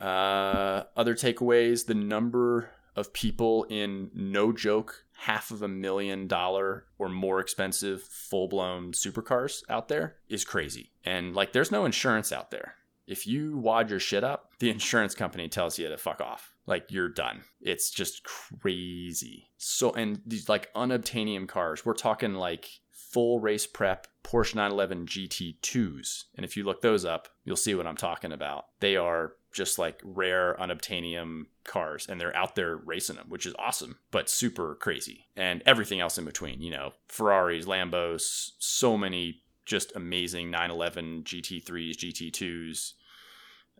Uh, 0.00 0.84
other 0.96 1.14
takeaways 1.14 1.86
the 1.86 1.94
number 1.94 2.70
of 2.94 3.12
people 3.12 3.64
in 3.64 4.10
no 4.14 4.52
joke 4.52 5.04
half 5.18 5.50
of 5.50 5.62
a 5.62 5.68
million 5.68 6.26
dollar 6.26 6.84
or 6.98 7.08
more 7.08 7.40
expensive 7.40 8.02
full 8.02 8.48
blown 8.48 8.92
supercars 8.92 9.62
out 9.68 9.88
there 9.88 10.16
is 10.28 10.44
crazy. 10.44 10.90
And 11.04 11.34
like 11.34 11.52
there's 11.52 11.70
no 11.70 11.84
insurance 11.84 12.32
out 12.32 12.50
there. 12.50 12.74
If 13.06 13.26
you 13.26 13.56
wad 13.56 13.90
your 13.90 14.00
shit 14.00 14.24
up, 14.24 14.50
the 14.58 14.70
insurance 14.76 15.14
company 15.14 15.48
tells 15.48 15.78
you 15.78 15.88
to 15.88 15.96
fuck 15.96 16.20
off. 16.20 16.52
Like 16.66 16.90
you're 16.90 17.08
done. 17.08 17.42
It's 17.60 17.90
just 17.90 18.24
crazy. 18.24 19.48
So 19.56 19.92
and 19.92 20.20
these 20.26 20.48
like 20.48 20.72
unobtainium 20.74 21.48
cars, 21.48 21.84
we're 21.86 21.94
talking 21.94 22.34
like 22.34 22.68
full 22.90 23.40
race 23.40 23.66
prep 23.66 24.06
Porsche 24.24 24.56
911 24.56 25.06
GT2s. 25.06 26.24
And 26.34 26.44
if 26.44 26.56
you 26.56 26.64
look 26.64 26.82
those 26.82 27.04
up, 27.04 27.28
you'll 27.44 27.56
see 27.56 27.74
what 27.76 27.86
I'm 27.86 27.96
talking 27.96 28.32
about. 28.32 28.66
They 28.80 28.96
are 28.96 29.34
just 29.56 29.78
like 29.78 30.00
rare 30.04 30.54
unobtainium 30.60 31.46
cars 31.64 32.06
and 32.08 32.20
they're 32.20 32.36
out 32.36 32.54
there 32.56 32.76
racing 32.76 33.16
them, 33.16 33.24
which 33.30 33.46
is 33.46 33.54
awesome, 33.58 33.96
but 34.10 34.28
super 34.28 34.74
crazy. 34.74 35.26
And 35.34 35.62
everything 35.64 35.98
else 35.98 36.18
in 36.18 36.26
between, 36.26 36.60
you 36.60 36.70
know, 36.70 36.92
Ferraris, 37.08 37.64
Lambos, 37.64 38.50
so 38.58 38.98
many 38.98 39.42
just 39.64 39.96
amazing 39.96 40.50
911 40.50 41.24
GT3s, 41.24 41.96
GT2s, 41.96 42.92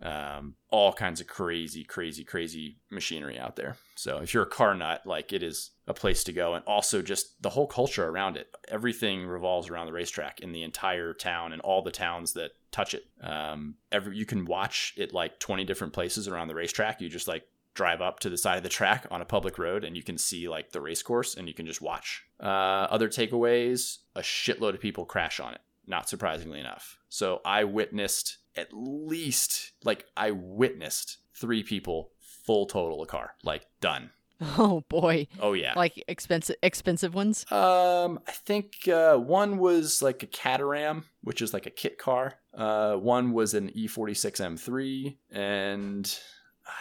um, 0.03 0.55
all 0.71 0.95
kinds 0.95 1.21
of 1.21 1.27
crazy, 1.27 1.85
crazy, 1.85 2.25
crazy 2.25 2.79
machinery 2.91 3.39
out 3.39 3.57
there. 3.57 3.77
So 3.97 4.19
if 4.19 4.33
you're 4.33 4.45
a 4.45 4.47
car 4.47 4.75
nut, 4.75 5.03
like 5.05 5.33
it 5.35 5.43
is 5.43 5.73
a 5.87 5.95
place 5.95 6.25
to 6.25 6.33
go. 6.33 6.55
And 6.55 6.65
also 6.65 7.03
just 7.03 7.43
the 7.43 7.51
whole 7.51 7.67
culture 7.67 8.09
around 8.09 8.39
it. 8.39 8.49
Everything 8.69 9.27
revolves 9.27 9.69
around 9.69 9.87
the 9.87 9.93
racetrack 9.93 10.41
in 10.41 10.53
the 10.53 10.63
entire 10.63 11.13
town 11.13 11.53
and 11.53 11.61
all 11.61 11.83
the 11.83 11.91
towns 11.91 12.33
that 12.33 12.53
touch 12.77 12.93
it. 12.93 13.07
Um, 13.23 13.77
every 13.91 14.17
you 14.17 14.27
can 14.27 14.45
watch 14.45 14.93
it 14.97 15.15
like 15.15 15.41
20 15.41 15.65
different 15.65 15.95
places 15.95 16.29
around 16.29 16.49
the 16.49 16.55
racetrack. 16.55 17.01
You 17.01 17.09
just 17.09 17.27
like 17.27 17.45
drive 17.73 18.03
up 18.03 18.21
to 18.21 18.31
the 18.31 18.37
side 18.37 18.59
of 18.59 18.63
the 18.63 18.69
track 18.69 19.07
on 19.11 19.23
a 19.23 19.25
public 19.25 19.59
road 19.59 19.85
and 19.85 19.97
you 19.97 20.03
can 20.03 20.19
see 20.19 20.49
like 20.49 20.73
the 20.73 20.81
race 20.81 21.03
course 21.03 21.35
and 21.35 21.49
you 21.49 21.55
can 21.55 21.67
just 21.67 21.81
watch. 21.81 22.25
Uh, 22.39 22.87
other 22.91 23.09
takeaways: 23.09 23.99
a 24.15 24.21
shitload 24.21 24.75
of 24.75 24.81
people 24.81 25.07
crash 25.07 25.41
on 25.41 25.55
it. 25.55 25.61
Not 25.87 26.09
surprisingly 26.09 26.61
enough. 26.61 26.99
So 27.09 27.41
I 27.45 27.65
witnessed 27.65 28.39
at 28.57 28.69
least 28.73 29.73
like 29.83 30.05
I 30.17 30.33
witnessed 30.33 31.19
three 31.35 31.63
people 31.63 32.11
full 32.21 32.67
total 32.67 33.03
a 33.03 33.07
car 33.07 33.37
like 33.43 33.67
done. 33.81 34.11
Oh 34.59 34.85
boy. 34.89 35.29
Oh 35.41 35.55
yeah. 35.55 35.73
Like 35.77 36.03
expensive 36.09 36.57
expensive 36.63 37.15
ones? 37.15 37.51
Um, 37.51 38.21
I 38.27 38.33
think 38.33 38.87
uh, 38.87 39.17
one 39.17 39.59
was 39.59 40.03
like 40.03 40.23
a 40.23 40.27
Caterham, 40.27 41.05
which 41.23 41.41
is 41.41 41.55
like 41.55 41.67
a 41.67 41.71
kit 41.71 41.97
car. 41.99 42.35
Uh, 42.53 42.97
one 42.97 43.33
was 43.33 43.55
an 43.55 43.71
E46 43.71 44.41
M3, 44.41 45.17
and 45.31 46.19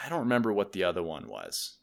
I 0.03 0.09
don't 0.09 0.19
remember 0.19 0.51
what 0.51 0.73
the 0.73 0.83
other 0.83 1.03
one 1.03 1.27
was. 1.27 1.77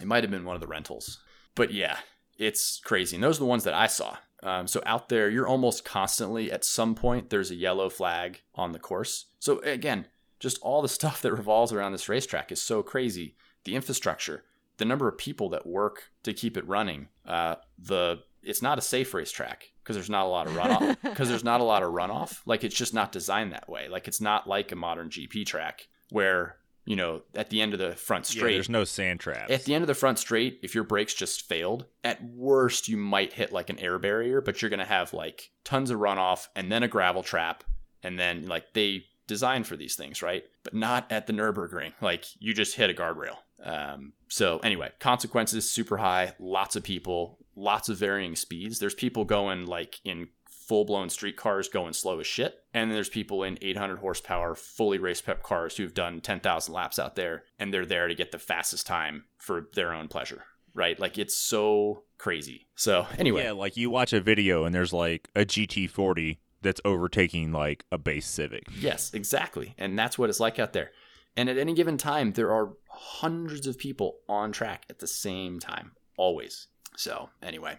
It 0.00 0.06
might 0.06 0.24
have 0.24 0.30
been 0.30 0.44
one 0.44 0.56
of 0.56 0.60
the 0.60 0.66
rentals. 0.66 1.20
But 1.54 1.72
yeah, 1.72 1.98
it's 2.38 2.80
crazy. 2.84 3.16
And 3.16 3.22
those 3.22 3.36
are 3.36 3.40
the 3.40 3.46
ones 3.46 3.64
that 3.64 3.74
I 3.74 3.86
saw. 3.86 4.16
Um, 4.42 4.66
so 4.66 4.82
out 4.86 5.08
there, 5.08 5.30
you're 5.30 5.46
almost 5.46 5.84
constantly 5.84 6.50
at 6.50 6.64
some 6.64 6.94
point 6.94 7.30
there's 7.30 7.50
a 7.50 7.56
yellow 7.56 7.88
flag 7.88 8.40
on 8.54 8.72
the 8.72 8.78
course. 8.78 9.26
So 9.38 9.60
again, 9.60 10.08
just 10.40 10.58
all 10.62 10.82
the 10.82 10.88
stuff 11.00 11.22
that 11.22 11.32
revolves 11.32 11.72
around 11.72 11.92
this 11.92 12.08
racetrack 12.08 12.50
is 12.50 12.60
so 12.60 12.82
crazy. 12.82 13.36
The 13.64 13.76
infrastructure, 13.76 14.44
the 14.82 14.88
number 14.88 15.06
of 15.06 15.16
people 15.16 15.48
that 15.50 15.64
work 15.64 16.10
to 16.24 16.32
keep 16.32 16.56
it 16.56 16.66
running. 16.66 17.06
Uh, 17.24 17.54
the 17.78 18.18
it's 18.42 18.60
not 18.62 18.76
a 18.76 18.82
safe 18.82 19.14
racetrack 19.14 19.70
because 19.84 19.94
there's 19.94 20.10
not 20.10 20.26
a 20.26 20.28
lot 20.28 20.48
of 20.48 20.54
runoff. 20.54 20.96
Because 21.02 21.28
there's 21.28 21.44
not 21.44 21.60
a 21.60 21.64
lot 21.64 21.84
of 21.84 21.92
runoff. 21.92 22.40
Like 22.46 22.64
it's 22.64 22.74
just 22.74 22.92
not 22.92 23.12
designed 23.12 23.52
that 23.52 23.68
way. 23.68 23.88
Like 23.88 24.08
it's 24.08 24.20
not 24.20 24.48
like 24.48 24.72
a 24.72 24.76
modern 24.76 25.08
GP 25.08 25.46
track 25.46 25.86
where 26.10 26.56
you 26.84 26.96
know 26.96 27.22
at 27.36 27.50
the 27.50 27.60
end 27.62 27.72
of 27.74 27.78
the 27.78 27.92
front 27.94 28.28
Yeah, 28.28 28.38
straight. 28.40 28.54
there's 28.54 28.68
no 28.68 28.82
sand 28.82 29.20
traps. 29.20 29.52
At 29.52 29.64
the 29.64 29.74
end 29.76 29.84
of 29.84 29.88
the 29.88 29.94
front 29.94 30.18
straight, 30.18 30.58
if 30.64 30.74
your 30.74 30.82
brakes 30.82 31.14
just 31.14 31.46
failed, 31.48 31.84
at 32.02 32.24
worst 32.24 32.88
you 32.88 32.96
might 32.96 33.32
hit 33.34 33.52
like 33.52 33.70
an 33.70 33.78
air 33.78 34.00
barrier, 34.00 34.40
but 34.40 34.60
you're 34.60 34.70
gonna 34.70 34.84
have 34.84 35.12
like 35.14 35.52
tons 35.62 35.90
of 35.92 36.00
runoff 36.00 36.48
and 36.56 36.72
then 36.72 36.82
a 36.82 36.88
gravel 36.88 37.22
trap, 37.22 37.62
and 38.02 38.18
then 38.18 38.46
like 38.48 38.72
they 38.72 39.04
designed 39.28 39.68
for 39.68 39.76
these 39.76 39.94
things, 39.94 40.20
right? 40.20 40.44
But 40.64 40.74
not 40.74 41.10
at 41.12 41.28
the 41.28 41.32
Nurburgring. 41.32 41.92
Like 42.00 42.24
you 42.40 42.52
just 42.52 42.74
hit 42.74 42.90
a 42.90 42.94
guardrail. 42.94 43.36
Um, 43.62 44.12
so 44.28 44.58
anyway, 44.58 44.90
consequences 44.98 45.70
super 45.70 45.98
high. 45.98 46.34
Lots 46.38 46.76
of 46.76 46.82
people, 46.82 47.38
lots 47.54 47.88
of 47.88 47.96
varying 47.98 48.36
speeds. 48.36 48.78
There's 48.78 48.94
people 48.94 49.24
going 49.24 49.66
like 49.66 50.00
in 50.04 50.28
full 50.48 50.84
blown 50.84 51.10
street 51.10 51.36
cars 51.36 51.68
going 51.68 51.92
slow 51.92 52.20
as 52.20 52.26
shit. 52.26 52.60
And 52.72 52.90
then 52.90 52.94
there's 52.96 53.08
people 53.08 53.42
in 53.42 53.58
800 53.60 53.98
horsepower, 53.98 54.54
fully 54.54 54.98
race 54.98 55.20
prep 55.20 55.42
cars 55.42 55.76
who've 55.76 55.92
done 55.94 56.20
10,000 56.20 56.72
laps 56.72 56.98
out 56.98 57.14
there 57.16 57.44
and 57.58 57.72
they're 57.72 57.86
there 57.86 58.08
to 58.08 58.14
get 58.14 58.32
the 58.32 58.38
fastest 58.38 58.86
time 58.86 59.24
for 59.38 59.68
their 59.74 59.92
own 59.92 60.08
pleasure, 60.08 60.44
right? 60.74 60.98
Like 60.98 61.18
it's 61.18 61.36
so 61.36 62.04
crazy. 62.18 62.68
So, 62.74 63.06
anyway, 63.18 63.44
Yeah, 63.44 63.52
like 63.52 63.76
you 63.76 63.90
watch 63.90 64.12
a 64.12 64.20
video 64.20 64.64
and 64.64 64.74
there's 64.74 64.92
like 64.92 65.28
a 65.34 65.44
GT40 65.44 66.38
that's 66.62 66.80
overtaking 66.84 67.52
like 67.52 67.84
a 67.90 67.98
base 67.98 68.26
Civic. 68.26 68.64
yes, 68.78 69.12
exactly. 69.12 69.74
And 69.78 69.98
that's 69.98 70.16
what 70.16 70.30
it's 70.30 70.40
like 70.40 70.58
out 70.60 70.72
there. 70.72 70.92
And 71.36 71.48
at 71.48 71.58
any 71.58 71.74
given 71.74 71.96
time, 71.96 72.32
there 72.32 72.52
are 72.52 72.74
hundreds 73.02 73.66
of 73.66 73.78
people 73.78 74.18
on 74.28 74.52
track 74.52 74.84
at 74.88 75.00
the 75.00 75.06
same 75.06 75.58
time, 75.58 75.92
always. 76.16 76.68
So, 76.96 77.30
anyway, 77.42 77.78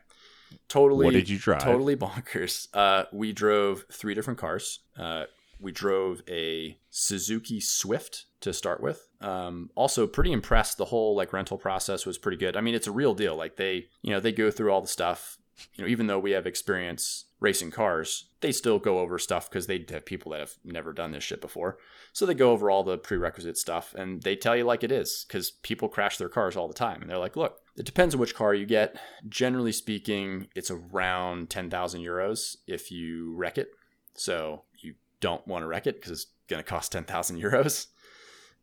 totally. 0.68 1.06
What 1.06 1.14
did 1.14 1.30
you 1.30 1.38
drive? 1.38 1.64
Totally 1.64 1.96
bonkers. 1.96 2.68
Uh, 2.74 3.06
we 3.14 3.32
drove 3.32 3.86
three 3.92 4.14
different 4.14 4.40
cars. 4.40 4.80
Uh, 4.98 5.26
we 5.60 5.72
drove 5.72 6.22
a 6.28 6.78
Suzuki 6.90 7.62
Swift 7.62 8.26
to 8.42 8.52
start 8.52 8.82
with. 8.82 9.08
Um, 9.22 9.70
also, 9.76 10.08
pretty 10.08 10.34
impressed. 10.34 10.78
The 10.78 10.86
whole 10.86 11.16
like 11.16 11.32
rental 11.32 11.58
process 11.58 12.06
was 12.06 12.18
pretty 12.18 12.38
good. 12.38 12.58
I 12.58 12.62
mean, 12.62 12.76
it's 12.76 12.88
a 12.88 12.92
real 12.92 13.14
deal. 13.14 13.36
Like 13.36 13.56
they, 13.56 13.86
you 14.02 14.12
know, 14.12 14.20
they 14.20 14.34
go 14.34 14.52
through 14.52 14.72
all 14.72 14.82
the 14.82 14.88
stuff. 14.88 15.38
You 15.76 15.84
know, 15.84 15.90
even 15.90 16.08
though 16.08 16.20
we 16.20 16.32
have 16.32 16.48
experience 16.48 17.26
racing 17.44 17.72
cars, 17.72 18.30
they 18.40 18.54
still 18.54 18.80
go 18.80 19.00
over 19.00 19.20
stuff 19.20 19.50
because 19.50 19.68
they 19.68 19.86
have 19.90 20.06
people 20.06 20.32
that 20.32 20.40
have 20.40 20.54
never 20.64 20.94
done 20.94 21.12
this 21.12 21.26
shit 21.26 21.42
before. 21.42 21.78
So 22.14 22.26
they 22.26 22.34
go 22.34 22.52
over 22.52 22.72
all 22.72 22.84
the 22.84 22.98
prerequisite 22.98 23.58
stuff 23.58 23.94
and 23.94 24.24
they 24.24 24.38
tell 24.38 24.56
you 24.56 24.64
like 24.64 24.84
it 24.84 24.94
is 24.94 25.26
because 25.28 25.52
people 25.52 25.90
crash 25.90 26.18
their 26.18 26.30
cars 26.30 26.56
all 26.56 26.70
the 26.70 26.74
time. 26.74 27.02
And 27.02 27.10
they're 27.10 27.18
like, 27.18 27.36
look, 27.36 27.60
it 27.76 27.86
depends 27.86 28.16
on 28.16 28.22
which 28.22 28.34
car 28.34 28.54
you 28.54 28.66
get. 28.66 28.96
Generally 29.28 29.74
speaking, 29.74 30.48
it's 30.56 30.72
around 30.72 31.50
10,000 31.50 32.02
euros 32.02 32.56
if 32.66 32.90
you 32.92 33.36
wreck 33.36 33.58
it. 33.58 33.72
So 34.16 34.64
you 34.80 34.96
don't 35.20 35.46
want 35.46 35.64
to 35.64 35.68
wreck 35.68 35.86
it 35.86 35.96
because 35.96 36.12
it's 36.12 36.28
going 36.48 36.64
to 36.64 36.70
cost 36.70 36.94
10,000 36.94 37.42
euros. 37.42 37.88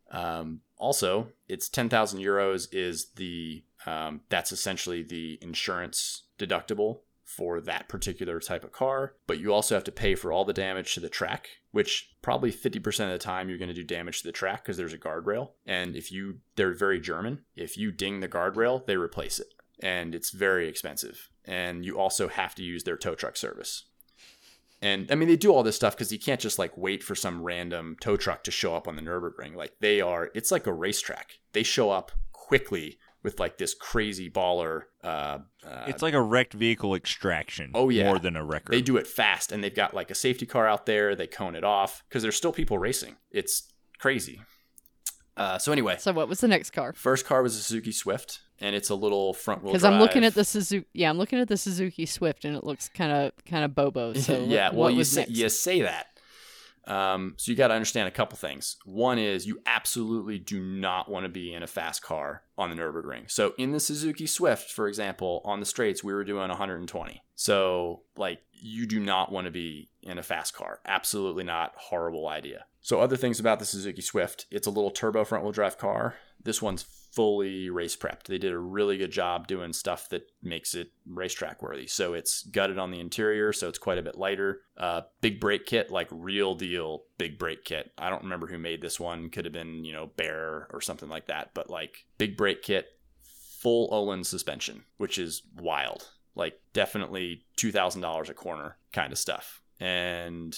Um, 0.09 0.61
also, 0.77 1.27
it's 1.47 1.69
10,000 1.69 2.19
euros 2.19 2.67
is 2.71 3.11
the, 3.15 3.63
um, 3.85 4.21
that's 4.29 4.51
essentially 4.51 5.03
the 5.03 5.37
insurance 5.41 6.23
deductible 6.39 7.01
for 7.35 7.61
that 7.61 7.87
particular 7.87 8.39
type 8.39 8.63
of 8.63 8.71
car, 8.71 9.13
but 9.25 9.39
you 9.39 9.53
also 9.53 9.73
have 9.73 9.83
to 9.85 9.91
pay 9.91 10.15
for 10.15 10.31
all 10.31 10.43
the 10.43 10.53
damage 10.53 10.93
to 10.93 10.99
the 10.99 11.09
track, 11.09 11.47
which 11.71 12.09
probably 12.21 12.51
50% 12.51 13.05
of 13.05 13.11
the 13.11 13.17
time 13.17 13.47
you're 13.47 13.57
going 13.57 13.69
to 13.69 13.73
do 13.73 13.83
damage 13.83 14.21
to 14.21 14.27
the 14.27 14.33
track 14.33 14.63
because 14.63 14.75
there's 14.75 14.93
a 14.93 14.97
guardrail. 14.97 15.51
And 15.65 15.95
if 15.95 16.11
you, 16.11 16.39
they're 16.55 16.73
very 16.73 16.99
German, 16.99 17.45
if 17.55 17.77
you 17.77 17.91
ding 17.91 18.19
the 18.19 18.27
guardrail, 18.27 18.85
they 18.85 18.97
replace 18.97 19.39
it. 19.39 19.53
And 19.81 20.13
it's 20.13 20.31
very 20.31 20.67
expensive. 20.67 21.29
And 21.45 21.85
you 21.85 21.97
also 21.97 22.27
have 22.27 22.53
to 22.55 22.63
use 22.63 22.83
their 22.83 22.97
tow 22.97 23.15
truck 23.15 23.37
service. 23.37 23.85
And 24.81 25.09
I 25.11 25.15
mean, 25.15 25.29
they 25.29 25.37
do 25.37 25.53
all 25.53 25.63
this 25.63 25.75
stuff 25.75 25.95
because 25.95 26.11
you 26.11 26.19
can't 26.19 26.41
just 26.41 26.59
like 26.59 26.75
wait 26.75 27.03
for 27.03 27.15
some 27.15 27.41
random 27.41 27.95
tow 28.01 28.17
truck 28.17 28.43
to 28.43 28.51
show 28.51 28.75
up 28.75 28.87
on 28.87 28.95
the 28.95 29.01
Nürburgring. 29.01 29.55
Like 29.55 29.73
they 29.79 30.01
are, 30.01 30.31
it's 30.33 30.51
like 30.51 30.67
a 30.67 30.73
racetrack. 30.73 31.39
They 31.53 31.63
show 31.63 31.91
up 31.91 32.11
quickly 32.31 32.97
with 33.23 33.39
like 33.39 33.57
this 33.57 33.73
crazy 33.73 34.29
baller. 34.29 34.83
Uh, 35.03 35.39
uh, 35.65 35.85
It's 35.87 36.01
like 36.01 36.13
a 36.13 36.21
wrecked 36.21 36.53
vehicle 36.53 36.95
extraction. 36.95 37.71
Oh, 37.73 37.89
yeah. 37.89 38.05
more 38.05 38.19
than 38.19 38.35
a 38.35 38.43
wrecker. 38.43 38.71
they 38.71 38.81
do 38.81 38.97
it 38.97 39.07
fast, 39.07 39.51
and 39.51 39.63
they've 39.63 39.75
got 39.75 39.93
like 39.93 40.09
a 40.11 40.15
safety 40.15 40.45
car 40.45 40.67
out 40.67 40.85
there. 40.85 41.15
They 41.15 41.27
cone 41.27 41.55
it 41.55 41.63
off 41.63 42.03
because 42.09 42.23
there's 42.23 42.35
still 42.35 42.51
people 42.53 42.77
racing. 42.79 43.15
It's 43.31 43.71
crazy. 43.99 44.41
Uh, 45.37 45.57
so 45.57 45.71
anyway, 45.71 45.95
So 45.97 46.11
what 46.11 46.27
was 46.27 46.41
the 46.41 46.47
next 46.47 46.71
car? 46.71 46.93
first 46.93 47.25
car 47.25 47.41
was 47.41 47.55
a 47.55 47.61
Suzuki 47.61 47.91
Swift, 47.93 48.41
and 48.59 48.75
it's 48.75 48.89
a 48.89 48.95
little 48.95 49.33
front 49.33 49.63
wheel. 49.63 49.71
Because 49.71 49.85
I'm 49.85 49.97
looking 49.99 50.25
at 50.25 50.33
the 50.35 50.43
Suzuki. 50.43 50.85
Yeah, 50.93 51.09
I'm 51.09 51.17
looking 51.17 51.39
at 51.39 51.47
the 51.47 51.57
Suzuki 51.57 52.05
Swift, 52.05 52.43
and 52.43 52.55
it 52.55 52.63
looks 52.63 52.89
kind 52.89 53.11
of 53.11 53.31
kind 53.45 53.63
of 53.63 53.73
bobo. 53.73 54.13
So 54.21 54.43
yeah, 54.43 54.65
what, 54.67 54.73
well, 54.73 54.81
what 54.83 54.91
you 54.93 54.97
was 54.99 55.09
say, 55.11 55.21
next? 55.21 55.31
you 55.31 55.49
say 55.49 55.81
that. 55.81 56.07
Um, 56.87 57.35
so 57.37 57.51
you 57.51 57.57
got 57.57 57.67
to 57.67 57.73
understand 57.73 58.07
a 58.07 58.11
couple 58.11 58.37
things. 58.37 58.77
One 58.85 59.19
is 59.19 59.45
you 59.45 59.61
absolutely 59.65 60.39
do 60.39 60.61
not 60.61 61.09
want 61.09 61.25
to 61.25 61.29
be 61.29 61.53
in 61.53 61.63
a 61.63 61.67
fast 61.67 62.01
car 62.01 62.43
on 62.57 62.69
the 62.69 62.75
Nurburgring. 62.75 63.29
So 63.29 63.53
in 63.57 63.71
the 63.71 63.79
Suzuki 63.79 64.25
Swift, 64.25 64.71
for 64.71 64.87
example, 64.87 65.41
on 65.45 65.59
the 65.59 65.65
straights 65.65 66.03
we 66.03 66.13
were 66.13 66.23
doing 66.23 66.49
120. 66.49 67.21
So 67.35 68.01
like 68.17 68.41
you 68.51 68.85
do 68.85 68.99
not 68.99 69.31
want 69.31 69.45
to 69.45 69.51
be 69.51 69.89
in 70.01 70.17
a 70.17 70.23
fast 70.23 70.53
car. 70.53 70.79
Absolutely 70.85 71.43
not. 71.43 71.73
Horrible 71.75 72.27
idea. 72.27 72.65
So 72.81 72.99
other 72.99 73.17
things 73.17 73.39
about 73.39 73.59
the 73.59 73.65
Suzuki 73.65 74.01
Swift, 74.01 74.47
it's 74.49 74.67
a 74.67 74.71
little 74.71 74.91
turbo 74.91 75.23
front 75.23 75.43
wheel 75.43 75.51
drive 75.51 75.77
car. 75.77 76.15
This 76.43 76.61
one's 76.61 76.83
fully 77.11 77.69
race 77.69 77.95
prepped. 77.95 78.23
They 78.23 78.37
did 78.37 78.53
a 78.53 78.57
really 78.57 78.97
good 78.97 79.11
job 79.11 79.47
doing 79.47 79.73
stuff 79.73 80.09
that 80.09 80.31
makes 80.41 80.73
it 80.73 80.91
racetrack 81.05 81.61
worthy. 81.61 81.87
So 81.87 82.13
it's 82.13 82.43
gutted 82.43 82.79
on 82.79 82.91
the 82.91 82.99
interior, 82.99 83.51
so 83.51 83.67
it's 83.67 83.77
quite 83.77 83.97
a 83.97 84.03
bit 84.03 84.17
lighter. 84.17 84.61
Uh, 84.77 85.01
big 85.19 85.39
brake 85.39 85.65
kit, 85.65 85.91
like 85.91 86.07
real 86.09 86.55
deal 86.55 87.03
big 87.17 87.37
brake 87.37 87.65
kit. 87.65 87.91
I 87.97 88.09
don't 88.09 88.23
remember 88.23 88.47
who 88.47 88.57
made 88.57 88.81
this 88.81 88.99
one. 88.99 89.29
Could 89.29 89.45
have 89.45 89.53
been 89.53 89.83
you 89.83 89.93
know 89.93 90.07
Baer 90.15 90.67
or 90.71 90.81
something 90.81 91.09
like 91.09 91.27
that. 91.27 91.51
But 91.53 91.69
like 91.69 92.05
big 92.17 92.37
brake 92.37 92.63
kit, 92.63 92.87
full 93.23 93.89
Öhlins 93.89 94.27
suspension, 94.27 94.83
which 94.97 95.17
is 95.17 95.43
wild. 95.57 96.09
Like 96.33 96.59
definitely 96.73 97.43
two 97.57 97.71
thousand 97.71 98.01
dollars 98.01 98.29
a 98.29 98.33
corner 98.33 98.77
kind 98.93 99.11
of 99.11 99.19
stuff. 99.19 99.61
And 99.79 100.57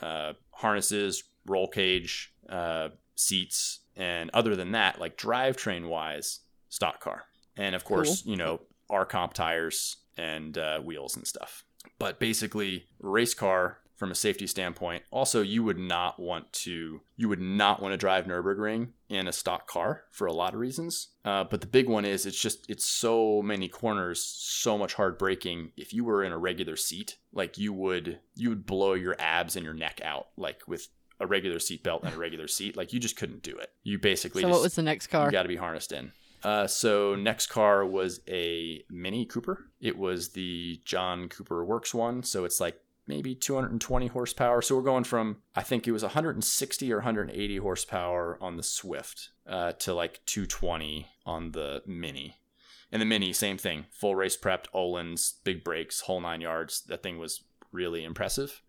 uh, 0.00 0.32
harnesses, 0.50 1.22
roll 1.46 1.68
cage, 1.68 2.34
uh, 2.48 2.88
seats, 3.14 3.80
and 3.96 4.30
other 4.32 4.56
than 4.56 4.72
that, 4.72 5.00
like 5.00 5.16
drivetrain 5.16 5.88
wise, 5.88 6.40
stock 6.68 7.00
car. 7.00 7.24
And 7.56 7.74
of 7.74 7.84
course, 7.84 8.24
you 8.24 8.36
know, 8.36 8.60
R 8.88 9.04
comp 9.04 9.34
tires 9.34 9.96
and 10.16 10.56
uh, 10.56 10.80
wheels 10.80 11.16
and 11.16 11.26
stuff. 11.26 11.64
But 11.98 12.18
basically, 12.18 12.86
race 13.00 13.34
car 13.34 13.78
from 14.02 14.10
a 14.10 14.16
safety 14.16 14.48
standpoint. 14.48 15.04
Also, 15.12 15.42
you 15.42 15.62
would 15.62 15.78
not 15.78 16.18
want 16.18 16.52
to 16.52 17.00
you 17.16 17.28
would 17.28 17.40
not 17.40 17.80
want 17.80 17.92
to 17.92 17.96
drive 17.96 18.24
Nurburgring 18.24 18.88
in 19.08 19.28
a 19.28 19.32
stock 19.32 19.68
car 19.68 20.02
for 20.10 20.26
a 20.26 20.32
lot 20.32 20.54
of 20.54 20.58
reasons. 20.58 21.10
Uh, 21.24 21.44
but 21.44 21.60
the 21.60 21.68
big 21.68 21.88
one 21.88 22.04
is 22.04 22.26
it's 22.26 22.40
just 22.40 22.68
it's 22.68 22.84
so 22.84 23.40
many 23.42 23.68
corners, 23.68 24.20
so 24.20 24.76
much 24.76 24.94
hard 24.94 25.18
braking. 25.18 25.70
If 25.76 25.92
you 25.92 26.04
were 26.04 26.24
in 26.24 26.32
a 26.32 26.38
regular 26.38 26.74
seat, 26.74 27.18
like 27.32 27.58
you 27.58 27.72
would 27.72 28.18
you 28.34 28.48
would 28.48 28.66
blow 28.66 28.94
your 28.94 29.14
abs 29.20 29.54
and 29.54 29.64
your 29.64 29.72
neck 29.74 30.00
out, 30.02 30.30
like 30.36 30.62
with 30.66 30.88
a 31.20 31.26
regular 31.26 31.58
seat 31.58 31.82
belt 31.82 32.02
and 32.04 32.14
a 32.14 32.18
regular 32.18 32.48
seat. 32.48 32.76
Like 32.76 32.92
you 32.92 33.00
just 33.00 33.16
couldn't 33.16 33.42
do 33.42 33.56
it. 33.56 33.70
You 33.82 33.98
basically 33.98 34.42
so 34.42 34.48
just, 34.48 34.56
what 34.56 34.62
was 34.62 34.74
the 34.74 34.82
next 34.82 35.08
car? 35.08 35.26
you 35.26 35.32
got 35.32 35.42
to 35.42 35.48
be 35.48 35.56
harnessed 35.56 35.92
in. 35.92 36.12
Uh, 36.42 36.66
so 36.66 37.14
next 37.14 37.46
car 37.46 37.86
was 37.86 38.20
a 38.28 38.84
Mini 38.90 39.24
Cooper. 39.24 39.66
It 39.80 39.96
was 39.96 40.30
the 40.30 40.80
John 40.84 41.28
Cooper 41.28 41.64
Works 41.64 41.94
one. 41.94 42.22
So 42.22 42.44
it's 42.44 42.60
like 42.60 42.80
maybe 43.06 43.34
220 43.34 44.08
horsepower. 44.08 44.62
So 44.62 44.76
we're 44.76 44.82
going 44.82 45.04
from 45.04 45.38
I 45.54 45.62
think 45.62 45.86
it 45.86 45.92
was 45.92 46.02
160 46.02 46.92
or 46.92 46.96
180 46.96 47.56
horsepower 47.58 48.38
on 48.40 48.56
the 48.56 48.62
Swift 48.62 49.30
uh, 49.46 49.72
to 49.72 49.94
like 49.94 50.20
220 50.26 51.06
on 51.24 51.52
the 51.52 51.82
Mini. 51.86 52.36
And 52.90 53.00
the 53.00 53.06
Mini, 53.06 53.32
same 53.32 53.56
thing, 53.56 53.86
full 53.90 54.14
race 54.14 54.36
prepped, 54.36 54.66
Öhlins, 54.74 55.34
big 55.44 55.64
brakes, 55.64 56.02
whole 56.02 56.20
nine 56.20 56.42
yards. 56.42 56.82
That 56.88 57.02
thing 57.02 57.18
was 57.18 57.42
really 57.72 58.04
impressive. 58.04 58.60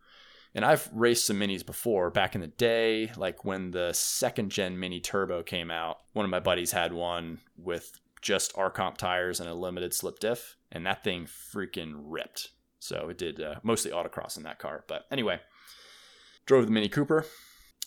And 0.55 0.63
I've 0.63 0.89
raced 0.93 1.25
some 1.25 1.39
minis 1.39 1.65
before 1.65 2.11
back 2.11 2.35
in 2.35 2.41
the 2.41 2.47
day, 2.47 3.11
like 3.17 3.43
when 3.43 3.71
the 3.71 3.91
second 3.93 4.51
gen 4.51 4.79
mini 4.79 4.99
turbo 4.99 5.41
came 5.41 5.71
out. 5.71 5.97
One 6.13 6.25
of 6.25 6.29
my 6.29 6.39
buddies 6.39 6.71
had 6.71 6.93
one 6.93 7.39
with 7.57 7.99
just 8.21 8.53
R 8.55 8.69
comp 8.69 8.97
tires 8.97 9.39
and 9.39 9.49
a 9.49 9.55
limited 9.55 9.93
slip 9.93 10.19
diff, 10.19 10.55
and 10.71 10.85
that 10.85 11.03
thing 11.03 11.25
freaking 11.25 11.93
ripped. 11.95 12.49
So 12.79 13.09
it 13.09 13.17
did 13.17 13.41
uh, 13.41 13.55
mostly 13.63 13.91
autocross 13.91 14.37
in 14.37 14.43
that 14.43 14.59
car. 14.59 14.83
But 14.87 15.05
anyway, 15.09 15.39
drove 16.45 16.65
the 16.65 16.71
Mini 16.71 16.89
Cooper. 16.89 17.25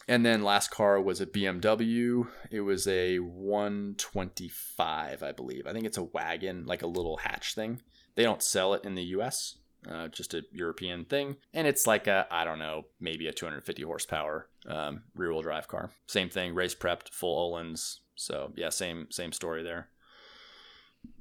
And 0.08 0.24
then 0.24 0.44
last 0.44 0.70
car 0.70 1.00
was 1.00 1.20
a 1.20 1.26
BMW. 1.26 2.28
It 2.50 2.60
was 2.60 2.86
a 2.86 3.18
125, 3.18 5.22
I 5.22 5.32
believe. 5.32 5.66
I 5.66 5.72
think 5.72 5.84
it's 5.84 5.98
a 5.98 6.04
wagon, 6.04 6.64
like 6.64 6.82
a 6.82 6.86
little 6.86 7.16
hatch 7.16 7.54
thing. 7.54 7.82
They 8.14 8.22
don't 8.22 8.42
sell 8.42 8.74
it 8.74 8.84
in 8.84 8.94
the 8.94 9.02
US, 9.02 9.56
uh, 9.90 10.08
just 10.08 10.34
a 10.34 10.42
European 10.52 11.04
thing. 11.04 11.36
And 11.54 11.66
it's 11.66 11.86
like 11.86 12.06
a, 12.06 12.26
I 12.30 12.44
don't 12.44 12.58
know, 12.58 12.86
maybe 13.00 13.26
a 13.28 13.32
250 13.32 13.82
horsepower 13.82 14.48
um, 14.68 15.02
rear 15.14 15.32
wheel 15.32 15.42
drive 15.42 15.68
car. 15.68 15.90
Same 16.06 16.28
thing, 16.28 16.54
race 16.54 16.74
prepped, 16.74 17.10
full 17.10 17.52
Öhlins. 17.52 17.98
So 18.14 18.52
yeah, 18.56 18.70
same 18.70 19.08
same 19.10 19.32
story 19.32 19.62
there. 19.62 19.88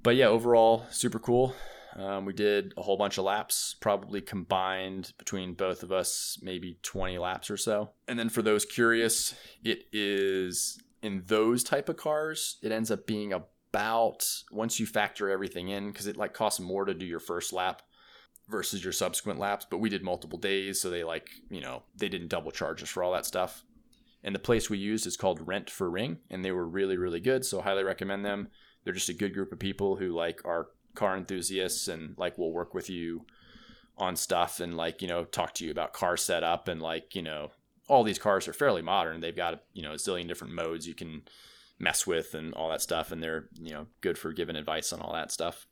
But 0.02 0.16
yeah, 0.16 0.28
overall, 0.28 0.86
super 0.90 1.20
cool. 1.20 1.54
Um, 1.96 2.26
we 2.26 2.34
did 2.34 2.74
a 2.76 2.82
whole 2.82 2.98
bunch 2.98 3.18
of 3.18 3.24
laps, 3.24 3.76
probably 3.80 4.20
combined 4.20 5.14
between 5.18 5.54
both 5.54 5.82
of 5.82 5.94
us, 5.94 6.38
maybe 6.42 6.78
20 6.82 7.18
laps 7.18 7.50
or 7.50 7.56
so. 7.56 7.92
And 8.08 8.20
then 8.20 8.28
for 8.28 8.42
those 8.42 8.66
curious, 8.66 9.34
it 9.64 9.86
is 9.94 10.78
in 11.02 11.24
those 11.28 11.64
type 11.64 11.88
of 11.88 11.96
cars, 11.96 12.58
it 12.62 12.74
ends 12.74 12.92
up 12.92 13.08
being 13.08 13.32
about 13.32 14.28
once 14.52 14.78
you 14.80 14.86
factor 14.86 15.30
everything 15.30 15.70
in, 15.70 15.92
because 15.92 16.08
it 16.08 16.18
like 16.18 16.34
costs 16.34 16.60
more 16.60 16.84
to 16.84 16.94
do 16.94 17.06
your 17.06 17.20
first 17.20 17.54
lap 17.54 17.82
versus 18.50 18.84
your 18.84 18.94
subsequent 18.94 19.40
laps. 19.40 19.66
But 19.70 19.80
we 19.80 19.90
did 19.90 20.04
multiple 20.04 20.40
days, 20.40 20.82
so 20.82 20.90
they 20.90 21.04
like, 21.04 21.30
you 21.50 21.62
know, 21.62 21.84
they 21.96 22.10
didn't 22.10 22.30
double 22.30 22.52
charge 22.52 22.84
us 22.84 22.90
for 22.90 23.04
all 23.04 23.14
that 23.14 23.26
stuff. 23.26 23.64
And 24.24 24.34
the 24.34 24.40
place 24.40 24.70
we 24.70 24.78
used 24.78 25.06
is 25.06 25.18
called 25.18 25.46
Rent4Ring, 25.46 26.18
and 26.32 26.44
they 26.44 26.52
were 26.52 26.68
really, 26.68 26.98
really 26.98 27.20
good. 27.20 27.46
So 27.46 27.62
highly 27.62 27.84
recommend 27.84 28.26
them. 28.26 28.50
They're 28.84 28.94
just 28.94 29.10
a 29.10 29.14
good 29.14 29.34
group 29.34 29.52
of 29.52 29.60
people 29.60 29.96
who 29.96 30.14
like 30.14 30.42
are 30.46 30.68
car 30.96 31.16
enthusiasts 31.16 31.88
and 31.88 32.16
like 32.18 32.38
will 32.38 32.52
work 32.52 32.74
with 32.74 32.90
you 32.90 33.26
on 33.98 34.16
stuff 34.16 34.60
and 34.60 34.76
like 34.76 35.02
you 35.02 35.08
know 35.08 35.26
talk 35.26 35.54
to 35.54 35.66
you 35.66 35.72
about 35.72 35.94
car 35.94 36.18
setup 36.18 36.68
and 36.68 36.82
like 36.82 37.16
you 37.16 37.22
know 37.22 37.52
all 37.88 38.04
these 38.04 38.20
cars 38.20 38.48
are 38.48 38.54
fairly 38.54 38.82
modern 38.82 39.22
they've 39.22 39.36
got 39.36 39.64
you 39.74 39.82
know 39.82 39.92
a 39.92 39.96
zillion 39.96 40.28
different 40.28 40.54
modes 40.54 40.88
you 40.88 40.94
can 40.94 41.22
mess 41.80 42.08
with 42.08 42.34
and 42.34 42.54
all 42.54 42.70
that 42.70 42.82
stuff 42.82 43.12
and 43.12 43.22
they're 43.22 43.48
you 43.60 43.72
know 43.72 43.86
good 44.02 44.18
for 44.18 44.34
giving 44.34 44.56
advice 44.56 44.92
on 44.92 45.00
all 45.00 45.14
that 45.14 45.32
stuff 45.32 45.68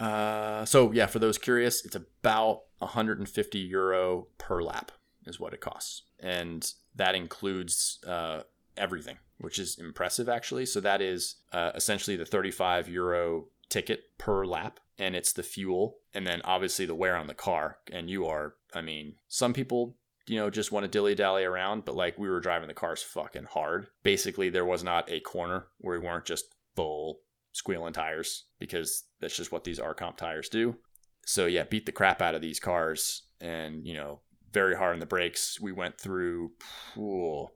uh, 0.00 0.64
so 0.64 0.92
yeah 0.92 1.06
for 1.06 1.18
those 1.18 1.38
curious 1.38 1.84
it's 1.84 1.96
about 1.96 2.62
150 2.78 3.58
euro 3.58 4.28
per 4.38 4.62
lap 4.62 4.92
is 5.26 5.40
what 5.40 5.54
it 5.54 5.60
costs. 5.60 6.02
And 6.20 6.70
that 6.94 7.14
includes 7.14 7.98
uh, 8.06 8.40
everything 8.76 9.18
which 9.38 9.58
is 9.58 9.78
impressive 9.78 10.28
actually. 10.28 10.66
So 10.66 10.80
that 10.80 11.02
is 11.02 11.36
uh, 11.52 11.72
essentially 11.74 12.16
the 12.16 12.24
35 12.24 12.88
euro 12.88 13.46
ticket 13.68 14.16
per 14.18 14.44
lap 14.44 14.78
and 14.98 15.16
it's 15.16 15.32
the 15.32 15.42
fuel 15.42 15.96
and 16.12 16.26
then 16.26 16.40
obviously 16.44 16.86
the 16.86 16.94
wear 16.94 17.16
on 17.16 17.26
the 17.26 17.34
car. 17.34 17.78
And 17.92 18.08
you 18.08 18.26
are 18.26 18.54
i 18.74 18.80
mean 18.80 19.14
some 19.28 19.52
people 19.52 19.96
you 20.26 20.38
know 20.38 20.50
just 20.50 20.72
want 20.72 20.84
to 20.84 20.88
dilly 20.88 21.14
dally 21.14 21.44
around 21.44 21.84
but 21.84 21.94
like 21.94 22.18
we 22.18 22.28
were 22.28 22.40
driving 22.40 22.68
the 22.68 22.74
cars 22.74 23.02
fucking 23.02 23.44
hard. 23.50 23.88
Basically 24.02 24.50
there 24.50 24.64
was 24.64 24.84
not 24.84 25.10
a 25.10 25.20
corner 25.20 25.66
where 25.78 25.98
we 25.98 26.06
weren't 26.06 26.24
just 26.24 26.54
full 26.76 27.20
squealing 27.54 27.92
tires 27.92 28.44
because 28.58 29.04
that's 29.20 29.36
just 29.36 29.52
what 29.52 29.64
these 29.64 29.78
r 29.78 29.94
comp 29.94 30.16
tires 30.16 30.48
do 30.48 30.76
so 31.24 31.46
yeah 31.46 31.62
beat 31.62 31.86
the 31.86 31.92
crap 31.92 32.20
out 32.20 32.34
of 32.34 32.42
these 32.42 32.60
cars 32.60 33.22
and 33.40 33.86
you 33.86 33.94
know 33.94 34.20
very 34.52 34.76
hard 34.76 34.92
on 34.92 35.00
the 35.00 35.06
brakes 35.06 35.60
we 35.60 35.72
went 35.72 35.98
through 35.98 36.50
oh, 36.98 37.50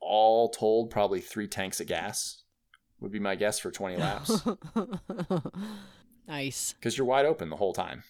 all 0.00 0.48
told 0.48 0.90
probably 0.90 1.20
three 1.20 1.48
tanks 1.48 1.80
of 1.80 1.86
gas 1.86 2.44
would 3.00 3.12
be 3.12 3.18
my 3.18 3.34
guess 3.34 3.58
for 3.58 3.70
20 3.70 3.96
laps 3.96 4.42
nice. 6.28 6.74
because 6.74 6.96
you're 6.96 7.06
wide 7.06 7.26
open 7.26 7.50
the 7.50 7.56
whole 7.56 7.72
time. 7.72 8.04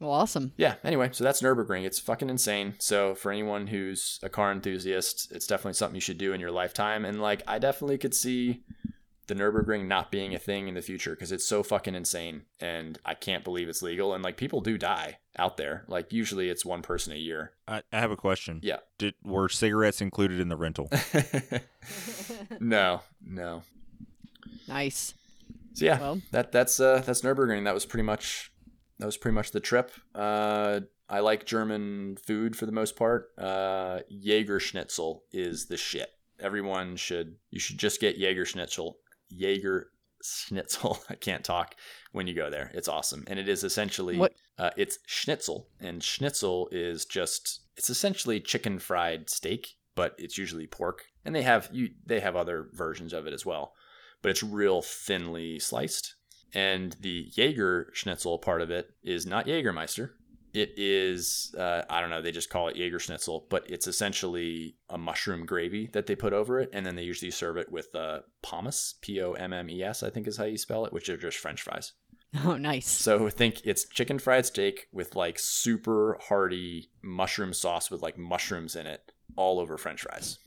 Well, 0.00 0.10
awesome. 0.10 0.52
Yeah, 0.58 0.74
anyway, 0.84 1.08
so 1.12 1.24
that's 1.24 1.40
Nürburgring. 1.40 1.84
It's 1.84 1.98
fucking 1.98 2.28
insane. 2.28 2.74
So 2.78 3.14
for 3.14 3.32
anyone 3.32 3.68
who's 3.68 4.20
a 4.22 4.28
car 4.28 4.52
enthusiast, 4.52 5.32
it's 5.32 5.46
definitely 5.46 5.72
something 5.72 5.94
you 5.94 6.02
should 6.02 6.18
do 6.18 6.34
in 6.34 6.40
your 6.40 6.50
lifetime. 6.50 7.06
And 7.06 7.22
like, 7.22 7.42
I 7.46 7.58
definitely 7.58 7.96
could 7.96 8.14
see 8.14 8.62
the 9.26 9.34
Nurburgring 9.34 9.86
not 9.86 10.10
being 10.10 10.34
a 10.34 10.38
thing 10.38 10.68
in 10.68 10.74
the 10.74 10.82
future 10.82 11.10
because 11.10 11.32
it's 11.32 11.46
so 11.46 11.62
fucking 11.62 11.94
insane 11.94 12.42
and 12.60 12.98
I 13.04 13.14
can't 13.14 13.44
believe 13.44 13.68
it's 13.68 13.82
legal 13.82 14.14
and 14.14 14.22
like 14.22 14.36
people 14.36 14.60
do 14.60 14.78
die 14.78 15.18
out 15.38 15.56
there. 15.56 15.84
Like 15.88 16.12
usually 16.12 16.48
it's 16.48 16.64
one 16.64 16.82
person 16.82 17.12
a 17.12 17.16
year. 17.16 17.52
I, 17.66 17.82
I 17.92 18.00
have 18.00 18.10
a 18.10 18.16
question. 18.16 18.60
Yeah. 18.62 18.78
Did 18.98 19.14
were 19.24 19.48
cigarettes 19.48 20.00
included 20.00 20.40
in 20.40 20.48
the 20.48 20.56
rental? 20.56 20.88
no, 22.60 23.02
no. 23.24 23.62
Nice. 24.68 25.14
So 25.74 25.84
yeah, 25.84 26.00
Well, 26.00 26.22
that 26.30 26.52
that's 26.52 26.80
uh 26.80 27.02
that's 27.04 27.20
Nurburgring. 27.22 27.64
That 27.64 27.74
was 27.74 27.84
pretty 27.84 28.04
much 28.04 28.50
that 28.98 29.06
was 29.06 29.16
pretty 29.16 29.34
much 29.34 29.50
the 29.50 29.60
trip. 29.60 29.92
Uh, 30.14 30.80
I 31.08 31.20
like 31.20 31.44
German 31.44 32.16
food 32.16 32.56
for 32.56 32.66
the 32.66 32.72
most 32.72 32.96
part. 32.96 33.30
Uh, 33.38 34.00
Jaeger 34.08 34.58
Schnitzel 34.58 35.24
is 35.32 35.66
the 35.66 35.76
shit. 35.76 36.08
Everyone 36.40 36.96
should 36.96 37.36
you 37.50 37.60
should 37.60 37.78
just 37.78 38.00
get 38.00 38.16
Jaeger 38.18 38.44
Schnitzel. 38.46 38.98
Jaeger 39.28 39.90
Schnitzel. 40.22 40.98
I 41.10 41.14
can't 41.14 41.44
talk 41.44 41.76
when 42.12 42.26
you 42.26 42.34
go 42.34 42.50
there. 42.50 42.70
It's 42.74 42.88
awesome, 42.88 43.24
and 43.26 43.38
it 43.38 43.48
is 43.48 43.64
essentially 43.64 44.18
Uh, 44.58 44.70
it's 44.76 44.98
Schnitzel, 45.06 45.68
and 45.80 46.02
Schnitzel 46.02 46.68
is 46.72 47.04
just 47.04 47.60
it's 47.76 47.90
essentially 47.90 48.40
chicken 48.40 48.78
fried 48.78 49.28
steak, 49.28 49.76
but 49.94 50.14
it's 50.18 50.38
usually 50.38 50.66
pork, 50.66 51.04
and 51.24 51.34
they 51.34 51.42
have 51.42 51.68
you 51.72 51.90
they 52.04 52.20
have 52.20 52.36
other 52.36 52.68
versions 52.72 53.12
of 53.12 53.26
it 53.26 53.34
as 53.34 53.44
well, 53.44 53.74
but 54.22 54.30
it's 54.30 54.42
real 54.42 54.82
thinly 54.82 55.58
sliced. 55.58 56.14
And 56.54 56.96
the 57.00 57.26
Jaeger 57.32 57.90
Schnitzel 57.92 58.38
part 58.38 58.62
of 58.62 58.70
it 58.70 58.94
is 59.02 59.26
not 59.26 59.46
Jägermeister. 59.46 60.10
It 60.56 60.72
is 60.78 61.54
uh, 61.58 61.82
I 61.90 62.00
don't 62.00 62.08
know. 62.08 62.22
They 62.22 62.32
just 62.32 62.48
call 62.48 62.68
it 62.68 62.76
Jaeger 62.76 62.98
Schnitzel, 62.98 63.46
but 63.50 63.68
it's 63.70 63.86
essentially 63.86 64.76
a 64.88 64.96
mushroom 64.96 65.44
gravy 65.44 65.88
that 65.88 66.06
they 66.06 66.16
put 66.16 66.32
over 66.32 66.58
it, 66.58 66.70
and 66.72 66.86
then 66.86 66.96
they 66.96 67.02
usually 67.02 67.30
serve 67.30 67.58
it 67.58 67.70
with 67.70 67.94
uh, 67.94 68.20
pommes, 68.40 68.94
P 69.02 69.20
O 69.20 69.32
M 69.32 69.52
M 69.52 69.68
E 69.68 69.82
S, 69.82 70.02
I 70.02 70.08
think 70.08 70.26
is 70.26 70.38
how 70.38 70.44
you 70.44 70.56
spell 70.56 70.86
it, 70.86 70.94
which 70.94 71.10
are 71.10 71.18
just 71.18 71.36
French 71.36 71.60
fries. 71.60 71.92
oh, 72.46 72.56
nice. 72.56 72.88
So 72.88 73.28
think 73.28 73.66
it's 73.66 73.86
chicken 73.86 74.18
fried 74.18 74.46
steak 74.46 74.88
with 74.92 75.14
like 75.14 75.38
super 75.38 76.18
hearty 76.22 76.88
mushroom 77.02 77.52
sauce 77.52 77.90
with 77.90 78.00
like 78.00 78.16
mushrooms 78.16 78.74
in 78.74 78.86
it 78.86 79.12
all 79.36 79.60
over 79.60 79.76
French 79.76 80.00
fries, 80.00 80.38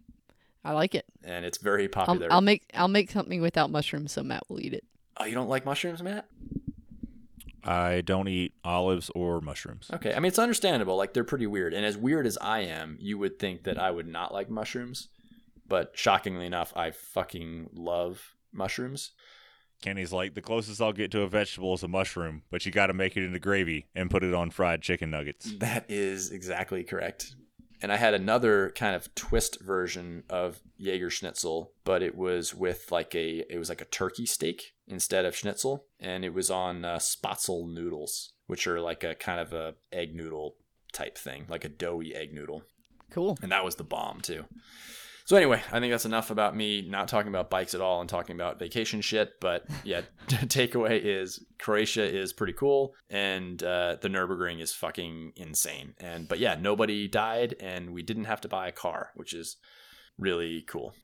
I 0.65 0.71
like 0.71 0.95
it. 0.95 1.05
and 1.23 1.45
it's 1.45 1.59
very 1.59 1.83
I'll, 1.83 2.05
popular. 2.05 2.33
I'll 2.33 2.41
make 2.41 2.63
I'll 2.73 2.87
make 2.87 3.11
something 3.11 3.43
without 3.43 3.69
mushrooms 3.69 4.11
so 4.13 4.23
Matt 4.23 4.41
will 4.49 4.59
eat 4.59 4.73
it. 4.73 4.85
oh, 5.17 5.25
you 5.25 5.35
don't 5.35 5.49
like 5.49 5.65
mushrooms, 5.65 6.01
Matt? 6.01 6.27
I 7.63 8.01
don't 8.01 8.27
eat 8.27 8.53
olives 8.63 9.09
or 9.15 9.41
mushrooms. 9.41 9.89
Okay, 9.93 10.13
I 10.13 10.19
mean 10.19 10.27
it's 10.27 10.39
understandable. 10.39 10.95
Like 10.95 11.13
they're 11.13 11.23
pretty 11.23 11.47
weird, 11.47 11.73
and 11.73 11.85
as 11.85 11.97
weird 11.97 12.25
as 12.25 12.37
I 12.39 12.61
am, 12.61 12.97
you 12.99 13.17
would 13.17 13.39
think 13.39 13.63
that 13.63 13.79
I 13.79 13.91
would 13.91 14.07
not 14.07 14.33
like 14.33 14.49
mushrooms, 14.49 15.09
but 15.67 15.91
shockingly 15.95 16.45
enough, 16.45 16.73
I 16.75 16.91
fucking 16.91 17.69
love 17.73 18.35
mushrooms. 18.51 19.11
Kenny's 19.81 20.11
like 20.11 20.33
the 20.33 20.41
closest 20.41 20.81
I'll 20.81 20.91
get 20.91 21.11
to 21.11 21.21
a 21.21 21.27
vegetable 21.27 21.73
is 21.73 21.83
a 21.83 21.87
mushroom, 21.87 22.43
but 22.51 22.65
you 22.65 22.71
got 22.71 22.87
to 22.87 22.93
make 22.93 23.15
it 23.15 23.23
into 23.23 23.39
gravy 23.39 23.87
and 23.95 24.11
put 24.11 24.23
it 24.23 24.33
on 24.33 24.49
fried 24.49 24.81
chicken 24.81 25.09
nuggets. 25.09 25.53
That 25.59 25.85
is 25.89 26.31
exactly 26.31 26.83
correct. 26.83 27.35
And 27.81 27.91
I 27.93 27.97
had 27.97 28.13
another 28.13 28.71
kind 28.75 28.93
of 28.95 29.13
twist 29.15 29.61
version 29.61 30.23
of 30.29 30.59
Jaeger 30.77 31.09
Schnitzel, 31.09 31.71
but 31.85 32.01
it 32.03 32.15
was 32.15 32.53
with 32.53 32.91
like 32.91 33.15
a 33.15 33.45
it 33.53 33.57
was 33.57 33.69
like 33.69 33.81
a 33.81 33.85
turkey 33.85 34.25
steak 34.25 34.73
instead 34.87 35.23
of 35.25 35.35
schnitzel, 35.35 35.85
and 35.99 36.25
it 36.25 36.33
was 36.33 36.51
on 36.51 36.83
uh, 36.83 36.97
spatzel 36.97 37.71
noodles, 37.71 38.33
which 38.47 38.67
are 38.67 38.81
like 38.81 39.03
a 39.05 39.15
kind 39.15 39.39
of 39.39 39.53
a 39.53 39.75
egg 39.93 40.13
noodle 40.13 40.55
type 40.91 41.17
thing, 41.17 41.45
like 41.47 41.63
a 41.63 41.69
doughy 41.69 42.13
egg 42.13 42.33
noodle, 42.33 42.63
Cool. 43.11 43.37
and 43.41 43.51
that 43.51 43.63
was 43.63 43.75
the 43.75 43.83
bomb 43.85 44.19
too. 44.21 44.43
So 45.29 45.35
anyway, 45.35 45.61
I 45.71 45.79
think 45.79 45.91
that's 45.91 46.07
enough 46.07 46.31
about 46.31 46.55
me 46.55 46.81
not 46.81 47.07
talking 47.07 47.29
about 47.29 47.51
bikes 47.51 47.75
at 47.75 47.81
all 47.81 48.01
and 48.01 48.09
talking 48.09 48.35
about 48.35 48.57
vacation 48.57 48.99
shit. 48.99 49.39
But 49.39 49.63
yeah, 49.83 50.01
takeaway 50.27 50.99
is 51.03 51.45
Croatia 51.59 52.03
is 52.03 52.33
pretty 52.33 52.53
cool, 52.53 52.95
and 53.11 53.61
uh, 53.61 53.97
the 54.01 54.07
Nurburgring 54.07 54.59
is 54.59 54.73
fucking 54.73 55.33
insane. 55.35 55.93
And 55.99 56.27
but 56.27 56.39
yeah, 56.39 56.57
nobody 56.59 57.07
died, 57.07 57.53
and 57.59 57.93
we 57.93 58.01
didn't 58.01 58.23
have 58.23 58.41
to 58.41 58.47
buy 58.47 58.69
a 58.69 58.71
car, 58.71 59.11
which 59.13 59.35
is 59.35 59.57
really 60.17 60.63
cool. 60.63 60.95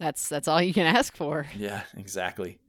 That's 0.00 0.28
that's 0.28 0.48
all 0.48 0.60
you 0.60 0.74
can 0.74 0.86
ask 0.86 1.16
for. 1.16 1.46
Yeah, 1.56 1.82
exactly. 1.96 2.58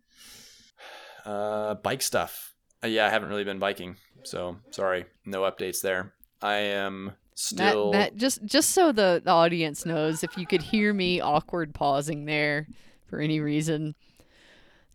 Uh, 1.25 1.75
bike 1.75 2.01
stuff. 2.01 2.55
Uh, 2.81 2.87
yeah, 2.87 3.05
I 3.05 3.09
haven't 3.09 3.29
really 3.29 3.43
been 3.43 3.59
biking, 3.59 3.97
so 4.23 4.57
sorry, 4.71 5.05
no 5.25 5.41
updates 5.41 5.81
there. 5.81 6.13
I 6.41 6.55
am 6.55 7.11
Matt, 7.55 7.71
still. 7.71 7.91
Matt, 7.91 8.15
just 8.15 8.43
just 8.43 8.71
so 8.71 8.91
the, 8.91 9.21
the 9.23 9.31
audience 9.31 9.85
knows, 9.85 10.23
if 10.23 10.37
you 10.37 10.45
could 10.45 10.61
hear 10.61 10.93
me 10.93 11.21
awkward 11.21 11.73
pausing 11.73 12.25
there 12.25 12.67
for 13.07 13.19
any 13.19 13.39
reason 13.39 13.95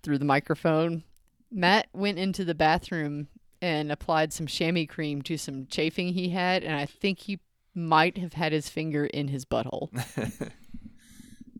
through 0.03 0.19
the 0.19 0.25
microphone, 0.25 1.05
Matt 1.51 1.89
went 1.93 2.19
into 2.19 2.45
the 2.45 2.55
bathroom 2.55 3.29
and 3.63 3.91
applied 3.91 4.33
some 4.33 4.47
chamois 4.47 4.87
cream 4.87 5.23
to 5.23 5.39
some 5.39 5.67
chafing 5.67 6.13
he 6.13 6.29
had, 6.29 6.63
and 6.65 6.77
I 6.77 6.85
think 6.85 7.21
he 7.21 7.41
might 7.75 8.19
have 8.19 8.35
had 8.35 8.53
his 8.53 8.69
finger 8.69 9.07
in 9.07 9.29
his 9.29 9.47
butthole. 9.47 9.89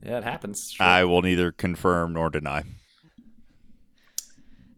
yeah, 0.03 0.19
it 0.19 0.25
happens. 0.25 0.73
Sure. 0.73 0.85
I 0.85 1.05
will 1.05 1.23
neither 1.23 1.51
confirm 1.51 2.13
nor 2.13 2.29
deny. 2.29 2.65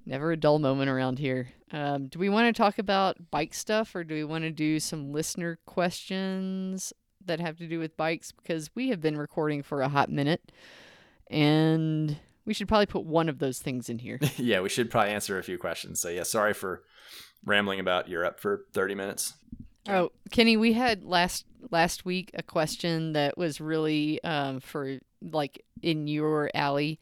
Never 0.07 0.31
a 0.31 0.37
dull 0.37 0.61
moment 0.61 0.89
around 0.89 1.19
here. 1.19 1.49
Um, 1.73 2.07
do 2.07 2.19
we 2.19 2.29
want 2.29 2.55
to 2.55 2.59
talk 2.59 2.79
about 2.79 3.31
bike 3.31 3.53
stuff 3.53 3.95
or 3.95 4.05
do 4.05 4.15
we 4.15 4.25
want 4.25 4.45
to 4.45 4.51
do 4.51 4.79
some 4.79 5.13
listener 5.13 5.59
questions 5.67 6.93
that 7.25 7.41
have 7.41 7.59
to 7.59 7.67
do 7.67 7.79
with 7.79 7.97
bikes? 7.97 8.33
Because 8.33 8.71
we 8.75 8.89
have 8.91 9.01
been 9.01 9.19
recording 9.19 9.63
for 9.63 9.83
a 9.83 9.89
hot 9.89 10.11
minute 10.11 10.53
and 11.29 12.17
we 12.45 12.55
should 12.55 12.69
probably 12.69 12.87
put 12.87 13.05
one 13.05 13.29
of 13.29 13.41
those 13.41 13.59
things 13.59 13.89
in 13.89 13.99
here. 13.99 14.21
yeah, 14.37 14.61
we 14.61 14.69
should 14.69 14.91
probably 14.91 15.13
answer 15.13 15.39
a 15.39 15.43
few 15.43 15.59
questions. 15.59 16.01
So 16.01 16.09
yeah, 16.09 16.23
sorry 16.23 16.55
for 16.55 16.85
rambling 17.45 17.81
about 17.81 18.09
Europe 18.09 18.39
for 18.39 18.65
30 18.73 18.95
minutes. 18.95 19.35
oh, 19.89 20.13
Kenny, 20.31 20.57
we 20.57 20.73
had 20.73 21.05
last 21.05 21.45
last 21.71 22.05
week 22.05 22.31
a 22.35 22.45
question 22.45 23.13
that 23.15 23.37
was 23.37 23.61
really 23.61 24.23
um, 24.23 24.61
for 24.61 24.99
like 25.21 25.65
in 25.83 26.07
your 26.07 26.49
alley. 26.55 27.01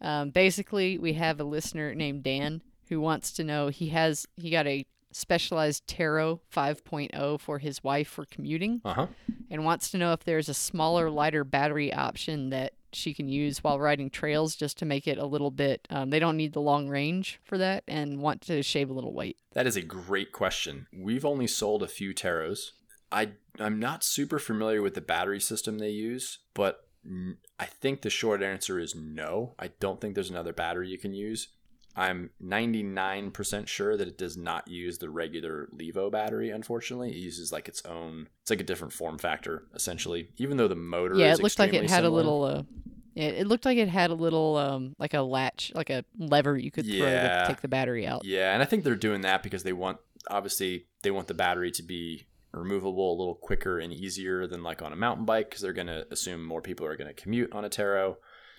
Um, 0.00 0.30
basically, 0.30 0.96
we 0.96 1.14
have 1.14 1.40
a 1.40 1.44
listener 1.44 1.94
named 1.94 2.22
Dan 2.22 2.62
who 2.88 3.00
wants 3.00 3.32
to 3.32 3.44
know 3.44 3.68
he 3.68 3.88
has 3.88 4.26
he 4.36 4.50
got 4.50 4.66
a 4.66 4.84
Specialized 5.10 5.86
Tero 5.86 6.42
5.0 6.54 7.40
for 7.40 7.58
his 7.58 7.82
wife 7.82 8.08
for 8.08 8.26
commuting 8.26 8.82
Uh 8.84 8.92
huh. 8.94 9.06
and 9.50 9.64
wants 9.64 9.90
to 9.90 9.98
know 9.98 10.12
if 10.12 10.22
there's 10.24 10.50
a 10.50 10.54
smaller, 10.54 11.10
lighter 11.10 11.44
battery 11.44 11.92
option 11.92 12.50
that 12.50 12.74
she 12.92 13.14
can 13.14 13.26
use 13.26 13.64
while 13.64 13.80
riding 13.80 14.10
trails 14.10 14.54
just 14.54 14.76
to 14.78 14.84
make 14.84 15.08
it 15.08 15.16
a 15.18 15.24
little 15.26 15.50
bit. 15.50 15.88
Um, 15.90 16.10
they 16.10 16.18
don't 16.18 16.36
need 16.36 16.52
the 16.52 16.60
long 16.60 16.88
range 16.88 17.40
for 17.42 17.56
that 17.58 17.84
and 17.88 18.20
want 18.20 18.42
to 18.42 18.62
shave 18.62 18.90
a 18.90 18.92
little 18.92 19.14
weight. 19.14 19.38
That 19.54 19.66
is 19.66 19.76
a 19.76 19.82
great 19.82 20.30
question. 20.32 20.86
We've 20.94 21.24
only 21.24 21.46
sold 21.46 21.82
a 21.82 21.88
few 21.88 22.12
Teros. 22.14 22.72
I 23.10 23.30
I'm 23.58 23.78
not 23.80 24.04
super 24.04 24.38
familiar 24.38 24.82
with 24.82 24.94
the 24.94 25.00
battery 25.00 25.40
system 25.40 25.78
they 25.78 25.88
use, 25.90 26.38
but 26.52 26.86
I 27.58 27.64
think 27.64 28.02
the 28.02 28.10
short 28.10 28.42
answer 28.42 28.78
is 28.78 28.94
no. 28.94 29.54
I 29.58 29.68
don't 29.80 30.00
think 30.02 30.14
there's 30.14 30.30
another 30.30 30.52
battery 30.52 30.90
you 30.90 30.98
can 30.98 31.14
use. 31.14 31.48
I'm 31.98 32.30
99% 32.42 33.66
sure 33.66 33.96
that 33.96 34.06
it 34.06 34.16
does 34.16 34.36
not 34.36 34.68
use 34.68 34.98
the 34.98 35.10
regular 35.10 35.68
Levo 35.74 36.10
battery, 36.10 36.50
unfortunately. 36.50 37.10
It 37.10 37.16
uses 37.16 37.50
like 37.50 37.68
its 37.68 37.84
own, 37.84 38.28
it's 38.42 38.50
like 38.50 38.60
a 38.60 38.64
different 38.64 38.92
form 38.92 39.18
factor, 39.18 39.64
essentially. 39.74 40.30
Even 40.36 40.56
though 40.56 40.68
the 40.68 40.76
motor 40.76 41.16
yeah, 41.16 41.32
is 41.32 41.40
it 41.40 41.42
looked 41.42 41.58
like 41.58 41.74
it 41.74 41.90
had 41.90 42.04
a 42.04 42.10
little. 42.10 42.44
Uh, 42.44 42.62
yeah, 43.14 43.24
it 43.30 43.48
looked 43.48 43.64
like 43.64 43.78
it 43.78 43.88
had 43.88 44.10
a 44.10 44.14
little 44.14 44.56
um 44.56 44.94
like 44.98 45.14
a 45.14 45.22
latch, 45.22 45.72
like 45.74 45.90
a 45.90 46.04
lever 46.16 46.56
you 46.56 46.70
could 46.70 46.86
throw 46.86 46.94
Yeah. 46.94 47.42
to 47.42 47.48
take 47.48 47.62
the 47.62 47.68
battery 47.68 48.06
out. 48.06 48.24
Yeah, 48.24 48.52
and 48.52 48.62
I 48.62 48.64
think 48.64 48.84
they're 48.84 48.94
doing 48.94 49.22
that 49.22 49.42
because 49.42 49.64
they 49.64 49.72
want 49.72 49.98
obviously 50.30 50.86
they 51.02 51.10
want 51.10 51.26
the 51.26 51.34
battery 51.34 51.72
to 51.72 51.82
be 51.82 52.28
removable 52.52 53.12
a 53.12 53.18
little 53.18 53.34
quicker 53.34 53.78
and 53.78 53.92
easier 53.92 54.46
than 54.46 54.62
like 54.62 54.82
on 54.82 54.92
a 54.92 54.96
mountain 54.96 55.24
bike 55.24 55.50
because 55.50 55.62
they're 55.62 55.72
going 55.72 55.86
to 55.88 56.06
assume 56.10 56.44
more 56.44 56.62
people 56.62 56.86
are 56.86 56.96
going 56.96 57.08
to 57.08 57.14
commute 57.14 57.52
on 57.52 57.64
a 57.64 57.68
Tero. 57.68 58.18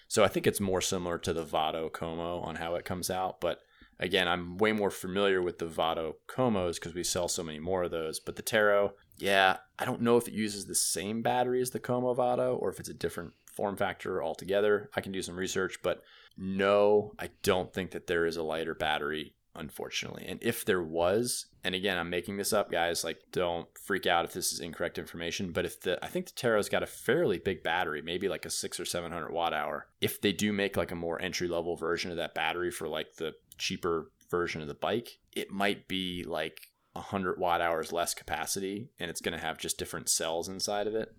So 0.09 0.23
I 0.23 0.27
think 0.27 0.47
it's 0.47 0.59
more 0.59 0.81
similar 0.81 1.19
to 1.19 1.33
the 1.33 1.43
Vado 1.43 1.87
Como 1.87 2.39
on 2.39 2.55
how 2.55 2.73
it 2.73 2.83
comes 2.83 3.11
out, 3.11 3.39
but 3.39 3.59
again, 3.99 4.27
I'm 4.27 4.57
way 4.57 4.71
more 4.71 4.89
familiar 4.89 5.39
with 5.39 5.59
the 5.59 5.67
Vado 5.67 6.15
Comos 6.27 6.75
because 6.75 6.95
we 6.95 7.03
sell 7.03 7.27
so 7.27 7.43
many 7.43 7.59
more 7.59 7.83
of 7.83 7.91
those, 7.91 8.19
but 8.19 8.35
the 8.35 8.41
Tero, 8.41 8.93
yeah, 9.19 9.57
I 9.77 9.85
don't 9.85 10.01
know 10.01 10.17
if 10.17 10.27
it 10.27 10.33
uses 10.33 10.65
the 10.65 10.73
same 10.73 11.21
battery 11.21 11.61
as 11.61 11.69
the 11.69 11.79
Como 11.79 12.11
Vado 12.15 12.55
or 12.55 12.69
if 12.69 12.79
it's 12.79 12.89
a 12.89 12.93
different 12.93 13.33
form 13.53 13.77
factor 13.77 14.23
altogether. 14.23 14.89
I 14.95 15.01
can 15.01 15.11
do 15.11 15.21
some 15.21 15.35
research, 15.35 15.77
but 15.83 16.01
no, 16.35 17.11
I 17.19 17.29
don't 17.43 17.71
think 17.71 17.91
that 17.91 18.07
there 18.07 18.25
is 18.25 18.35
a 18.35 18.43
lighter 18.43 18.73
battery, 18.73 19.35
unfortunately. 19.55 20.25
And 20.27 20.39
if 20.41 20.65
there 20.65 20.81
was, 20.81 21.47
and 21.63 21.75
again, 21.75 21.97
I'm 21.97 22.09
making 22.09 22.37
this 22.37 22.53
up, 22.53 22.71
guys, 22.71 23.03
like 23.03 23.19
don't 23.31 23.67
freak 23.83 24.05
out 24.07 24.25
if 24.25 24.33
this 24.33 24.53
is 24.53 24.59
incorrect 24.59 24.97
information, 24.97 25.51
but 25.51 25.65
if 25.65 25.81
the 25.81 26.03
I 26.03 26.07
think 26.07 26.27
the 26.27 26.31
Tero's 26.33 26.69
got 26.69 26.83
a 26.83 26.87
fairly 26.87 27.37
big 27.39 27.63
battery, 27.63 28.01
maybe 28.01 28.29
like 28.29 28.45
a 28.45 28.49
six 28.49 28.79
or 28.79 28.85
seven 28.85 29.11
hundred 29.11 29.31
watt 29.31 29.53
hour. 29.53 29.87
If 30.01 30.21
they 30.21 30.31
do 30.31 30.53
make 30.53 30.77
like 30.77 30.91
a 30.91 30.95
more 30.95 31.21
entry 31.21 31.47
level 31.47 31.75
version 31.75 32.11
of 32.11 32.17
that 32.17 32.33
battery 32.35 32.71
for 32.71 32.87
like 32.87 33.15
the 33.17 33.33
cheaper 33.57 34.11
version 34.31 34.61
of 34.61 34.67
the 34.67 34.73
bike, 34.73 35.17
it 35.33 35.51
might 35.51 35.87
be 35.87 36.23
like 36.23 36.67
100 36.93 37.39
watt 37.39 37.61
hours 37.61 37.91
less 37.91 38.13
capacity 38.13 38.89
and 38.99 39.09
it's 39.09 39.21
going 39.21 39.37
to 39.37 39.43
have 39.43 39.57
just 39.57 39.77
different 39.77 40.09
cells 40.09 40.47
inside 40.49 40.87
of 40.87 40.95
it. 40.95 41.13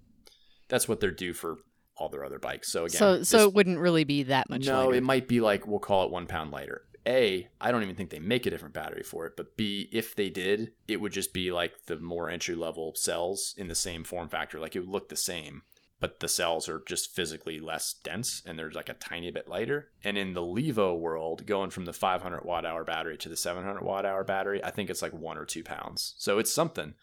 That's 0.68 0.88
what 0.88 1.00
they're 1.00 1.10
due 1.10 1.32
for 1.32 1.56
all 1.96 2.08
their 2.08 2.24
other 2.24 2.38
bikes. 2.38 2.70
So 2.72 2.84
again, 2.84 2.98
so 2.98 3.22
so 3.22 3.36
this- 3.38 3.46
it 3.48 3.54
wouldn't 3.54 3.78
really 3.78 4.04
be 4.04 4.24
that 4.24 4.48
much. 4.48 4.66
no, 4.66 4.86
lighter. 4.86 4.94
it 4.98 5.02
might 5.02 5.28
be 5.28 5.40
like 5.40 5.66
we'll 5.66 5.78
call 5.80 6.04
it 6.06 6.10
one 6.10 6.26
pound 6.26 6.50
lighter. 6.50 6.82
A, 7.06 7.48
I 7.60 7.70
don't 7.70 7.82
even 7.82 7.96
think 7.96 8.10
they 8.10 8.18
make 8.18 8.46
a 8.46 8.50
different 8.50 8.74
battery 8.74 9.02
for 9.02 9.26
it. 9.26 9.36
But 9.36 9.56
B, 9.56 9.88
if 9.92 10.14
they 10.14 10.28
did, 10.28 10.72
it 10.86 11.00
would 11.00 11.12
just 11.12 11.32
be 11.32 11.50
like 11.52 11.86
the 11.86 11.98
more 11.98 12.28
entry 12.28 12.54
level 12.54 12.94
cells 12.94 13.54
in 13.56 13.68
the 13.68 13.74
same 13.74 14.04
form 14.04 14.28
factor. 14.28 14.58
Like 14.58 14.76
it 14.76 14.80
would 14.80 14.88
look 14.88 15.08
the 15.08 15.16
same, 15.16 15.62
but 15.98 16.20
the 16.20 16.28
cells 16.28 16.68
are 16.68 16.82
just 16.86 17.14
physically 17.14 17.58
less 17.58 17.94
dense 17.94 18.42
and 18.44 18.58
they're 18.58 18.70
like 18.70 18.88
a 18.88 18.94
tiny 18.94 19.30
bit 19.30 19.48
lighter. 19.48 19.90
And 20.04 20.18
in 20.18 20.34
the 20.34 20.42
Levo 20.42 20.98
world, 20.98 21.46
going 21.46 21.70
from 21.70 21.84
the 21.84 21.92
500 21.92 22.44
watt 22.44 22.66
hour 22.66 22.84
battery 22.84 23.16
to 23.18 23.28
the 23.28 23.36
700 23.36 23.82
watt 23.82 24.04
hour 24.04 24.24
battery, 24.24 24.62
I 24.64 24.70
think 24.70 24.90
it's 24.90 25.02
like 25.02 25.12
one 25.12 25.38
or 25.38 25.44
two 25.44 25.64
pounds. 25.64 26.14
So 26.18 26.38
it's 26.38 26.52
something, 26.52 26.94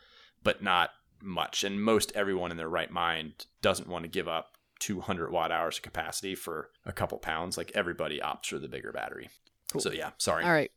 but 0.44 0.62
not 0.62 0.92
much. 1.22 1.64
And 1.64 1.82
most 1.82 2.12
everyone 2.16 2.52
in 2.52 2.58
their 2.58 2.70
right 2.70 2.92
mind 2.92 3.46
doesn't 3.62 3.90
want 3.90 4.04
to 4.04 4.10
give 4.10 4.28
up 4.28 4.58
200 4.80 5.32
watt 5.32 5.52
hours 5.52 5.78
of 5.78 5.84
capacity 5.84 6.36
for 6.36 6.70
a 6.86 6.94
couple 6.94 7.18
pounds. 7.18 7.58
Like 7.58 7.72
everybody 7.74 8.20
opts 8.20 8.48
for 8.48 8.60
the 8.60 8.68
bigger 8.68 8.92
battery. 8.92 9.30
So 9.78 9.92
yeah, 9.92 10.12
sorry. 10.18 10.44
All 10.44 10.52
right. 10.52 10.72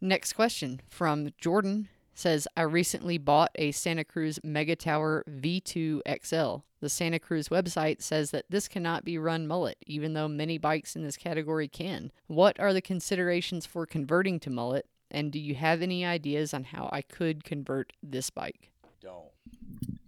Next 0.00 0.32
question 0.32 0.80
from 0.88 1.30
Jordan 1.38 1.88
says 2.14 2.46
I 2.56 2.62
recently 2.62 3.18
bought 3.18 3.50
a 3.54 3.70
Santa 3.72 4.04
Cruz 4.04 4.38
Megatower 4.44 5.22
V2 5.28 6.00
XL. 6.22 6.62
The 6.80 6.88
Santa 6.88 7.18
Cruz 7.18 7.48
website 7.48 8.00
says 8.02 8.30
that 8.30 8.46
this 8.48 8.66
cannot 8.68 9.04
be 9.04 9.18
run 9.18 9.46
mullet, 9.46 9.76
even 9.86 10.14
though 10.14 10.28
many 10.28 10.56
bikes 10.58 10.96
in 10.96 11.02
this 11.02 11.16
category 11.16 11.68
can. 11.68 12.10
What 12.26 12.58
are 12.58 12.72
the 12.72 12.80
considerations 12.80 13.66
for 13.66 13.84
converting 13.86 14.40
to 14.40 14.50
mullet? 14.50 14.86
And 15.10 15.30
do 15.32 15.38
you 15.38 15.54
have 15.56 15.82
any 15.82 16.04
ideas 16.06 16.54
on 16.54 16.64
how 16.64 16.88
I 16.92 17.02
could 17.02 17.44
convert 17.44 17.92
this 18.02 18.30
bike? 18.30 18.70
Don't. 19.02 19.28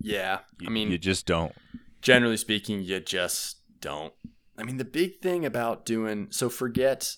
Yeah, 0.00 0.40
You, 0.60 0.68
I 0.68 0.70
mean, 0.70 0.90
you 0.90 0.98
just 0.98 1.26
don't. 1.26 1.52
generally 2.00 2.36
speaking, 2.36 2.82
you 2.82 3.00
just 3.00 3.58
don't. 3.80 4.12
I 4.56 4.62
mean, 4.64 4.76
the 4.76 4.84
big 4.84 5.20
thing 5.20 5.44
about 5.44 5.84
doing 5.84 6.28
so 6.30 6.48
forget 6.48 7.16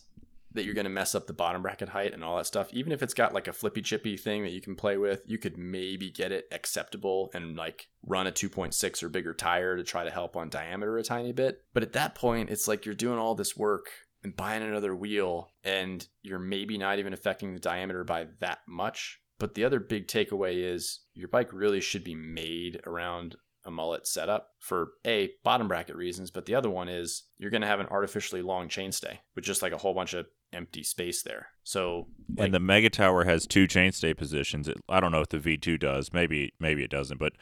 that 0.55 0.65
you're 0.65 0.75
going 0.75 0.85
to 0.85 0.91
mess 0.91 1.15
up 1.15 1.27
the 1.27 1.33
bottom 1.33 1.63
bracket 1.63 1.91
height 1.91 2.15
and 2.15 2.25
all 2.25 2.37
that 2.37 2.47
stuff. 2.47 2.73
Even 2.73 2.93
if 2.93 3.03
it's 3.03 3.15
got 3.15 3.35
like 3.35 3.49
a 3.49 3.53
flippy 3.53 3.83
chippy 3.83 4.17
thing 4.17 4.43
that 4.43 4.53
you 4.53 4.61
can 4.61 4.75
play 4.75 4.97
with, 4.97 5.23
you 5.27 5.37
could 5.37 5.59
maybe 5.59 6.11
get 6.11 6.33
it 6.33 6.47
acceptable 6.53 7.31
and 7.35 7.57
like 7.57 7.89
run 8.07 8.27
a 8.27 8.33
2.6 8.33 9.03
or 9.03 9.09
bigger 9.09 9.35
tire 9.35 9.77
to 9.77 9.85
try 9.85 10.05
to 10.05 10.11
help 10.11 10.37
on 10.37 10.49
diameter 10.49 10.97
a 10.97 11.03
tiny 11.03 11.33
bit. 11.33 11.63
But 11.73 11.83
at 11.83 11.93
that 11.93 12.15
point, 12.15 12.51
it's 12.51 12.69
like 12.69 12.87
you're 12.87 12.95
doing 12.95 13.19
all 13.19 13.35
this 13.35 13.57
work 13.57 13.89
and 14.23 14.37
buying 14.37 14.63
another 14.63 14.95
wheel 14.95 15.51
and 15.63 16.07
you're 16.23 16.39
maybe 16.39 16.79
not 16.79 16.99
even 16.99 17.13
affecting 17.13 17.53
the 17.53 17.61
diameter 17.61 18.05
by 18.05 18.27
that 18.41 18.61
much. 18.67 19.21
But 19.39 19.55
the 19.55 19.65
other 19.65 19.81
big 19.81 20.07
takeaway 20.07 20.65
is 20.73 21.01
your 21.13 21.29
bike 21.29 21.53
really 21.53 21.81
should 21.81 22.05
be 22.05 22.15
made 22.15 22.81
around 22.87 23.37
a 23.65 23.71
mullet 23.71 24.07
setup 24.07 24.51
for 24.59 24.93
a 25.07 25.31
bottom 25.43 25.69
bracket 25.69 25.97
reasons, 25.97 26.31
but 26.31 26.47
the 26.47 26.55
other 26.55 26.71
one 26.71 26.89
is 26.89 27.25
you're 27.39 27.51
going 27.51 27.63
to 27.63 27.67
have 27.67 27.81
an 27.81 27.87
artificially 27.91 28.43
long 28.43 28.69
chainstay 28.69 29.19
with 29.35 29.45
just 29.45 29.63
like 29.63 29.73
a 29.73 29.79
whole 29.79 29.95
bunch 29.95 30.15
of 30.15 30.27
empty 30.55 30.83
space 30.83 31.23
there. 31.23 31.49
So 31.63 32.07
like, 32.37 32.47
and 32.47 32.55
the 32.55 32.59
Megatower 32.59 33.25
has 33.27 33.47
two 33.47 33.67
chainstay 33.67 34.17
positions. 34.17 34.69
It, 34.69 34.79
I 34.89 35.01
don't 35.01 35.13
know 35.13 35.21
if 35.21 35.29
the 35.29 35.39
V2 35.39 35.79
does. 35.81 36.13
Maybe 36.13 36.53
maybe 36.61 36.83
it 36.85 36.91
doesn't, 36.91 37.19
but 37.19 37.33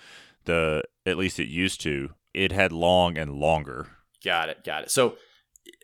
the 0.44 0.82
at 1.06 1.16
least 1.18 1.38
it 1.38 1.48
used 1.48 1.80
to. 1.82 2.10
It 2.34 2.50
had 2.52 2.72
long 2.72 3.18
and 3.18 3.32
longer. 3.34 3.88
got 4.24 4.48
it, 4.48 4.64
got 4.64 4.84
it. 4.84 4.90
So 4.90 5.16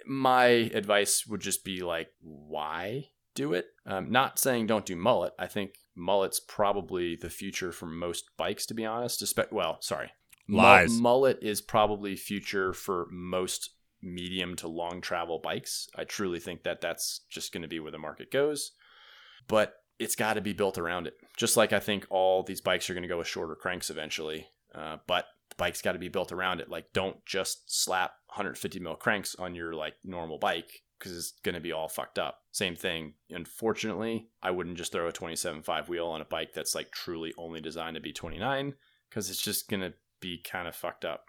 my 0.07 0.45
advice 0.47 1.27
would 1.27 1.41
just 1.41 1.65
be 1.65 1.81
like, 1.83 2.09
why 2.21 3.09
do 3.35 3.53
it? 3.53 3.67
Um, 3.87 4.11
not 4.11 4.39
saying 4.39 4.67
don't 4.67 4.87
do 4.87 4.97
mullet. 4.97 5.35
I 5.39 5.47
think 5.47 5.75
mullet's 5.95 6.41
probably 6.41 7.17
the 7.17 7.31
future 7.31 7.73
for 7.73 7.87
most 7.87 8.31
bikes, 8.37 8.65
to 8.67 8.75
be 8.75 8.87
honest. 8.87 9.23
Espe- 9.23 9.53
well, 9.53 9.79
sorry, 9.81 10.11
Lies. 10.49 10.91
mullet 10.99 11.39
is 11.43 11.61
probably 11.61 12.17
future 12.17 12.73
for 12.73 13.07
most 13.11 13.71
medium 14.03 14.57
to 14.57 14.69
long 14.69 15.01
travel 15.01 15.39
bikes. 15.39 15.89
I 15.97 16.05
truly 16.05 16.41
think 16.41 16.63
that 16.63 16.81
that's 16.81 17.21
just 17.29 17.53
going 17.53 17.63
to 17.63 17.69
be 17.69 17.81
where 17.81 17.93
the 17.93 17.99
market 17.99 18.31
goes. 18.31 18.73
But 19.47 19.75
it's 19.99 20.17
got 20.17 20.35
to 20.35 20.41
be 20.41 20.53
built 20.53 20.79
around 20.79 21.07
it. 21.07 21.15
Just 21.37 21.57
like 21.57 21.73
I 21.73 21.81
think 21.81 22.07
all 22.11 22.43
these 22.43 22.61
bikes 22.61 22.89
are 22.89 22.95
going 22.95 23.03
to 23.03 23.09
go 23.09 23.19
with 23.19 23.27
shorter 23.27 23.55
cranks 23.55 23.91
eventually. 23.91 24.47
Uh, 24.75 24.99
but 25.07 25.27
the 25.49 25.57
bike's 25.57 25.83
got 25.83 25.93
to 25.93 25.99
be 25.99 26.09
built 26.09 26.31
around 26.31 26.61
it. 26.61 26.69
Like, 26.69 26.93
don't 26.93 27.25
just 27.25 27.63
slap 27.67 28.13
150 28.27 28.79
mil 28.81 28.95
cranks 28.95 29.35
on 29.37 29.55
your 29.55 29.75
like 29.75 29.95
normal 30.05 30.39
bike 30.39 30.83
because 30.99 31.17
it's 31.17 31.33
going 31.43 31.55
to 31.55 31.61
be 31.61 31.73
all 31.73 31.89
fucked 31.89 32.19
up. 32.19 32.43
Same 32.53 32.77
thing. 32.77 33.15
Unfortunately, 33.31 34.29
I 34.43 34.51
wouldn't 34.51 34.77
just 34.77 34.93
throw 34.93 35.09
a 35.09 35.13
27.5 35.13 35.89
wheel 35.89 36.07
on 36.07 36.21
a 36.21 36.25
bike 36.27 36.53
that's 36.55 36.75
like 36.75 36.91
truly 36.91 37.33
only 37.39 37.61
designed 37.61 37.95
to 37.95 38.01
be 38.01 38.13
29 38.13 38.75
because 39.09 39.31
it's 39.31 39.43
just 39.43 39.69
going 39.69 39.81
to 39.81 39.95
be 40.21 40.39
kind 40.39 40.69
of 40.69 40.75
fucked 40.75 41.05
up. 41.05 41.27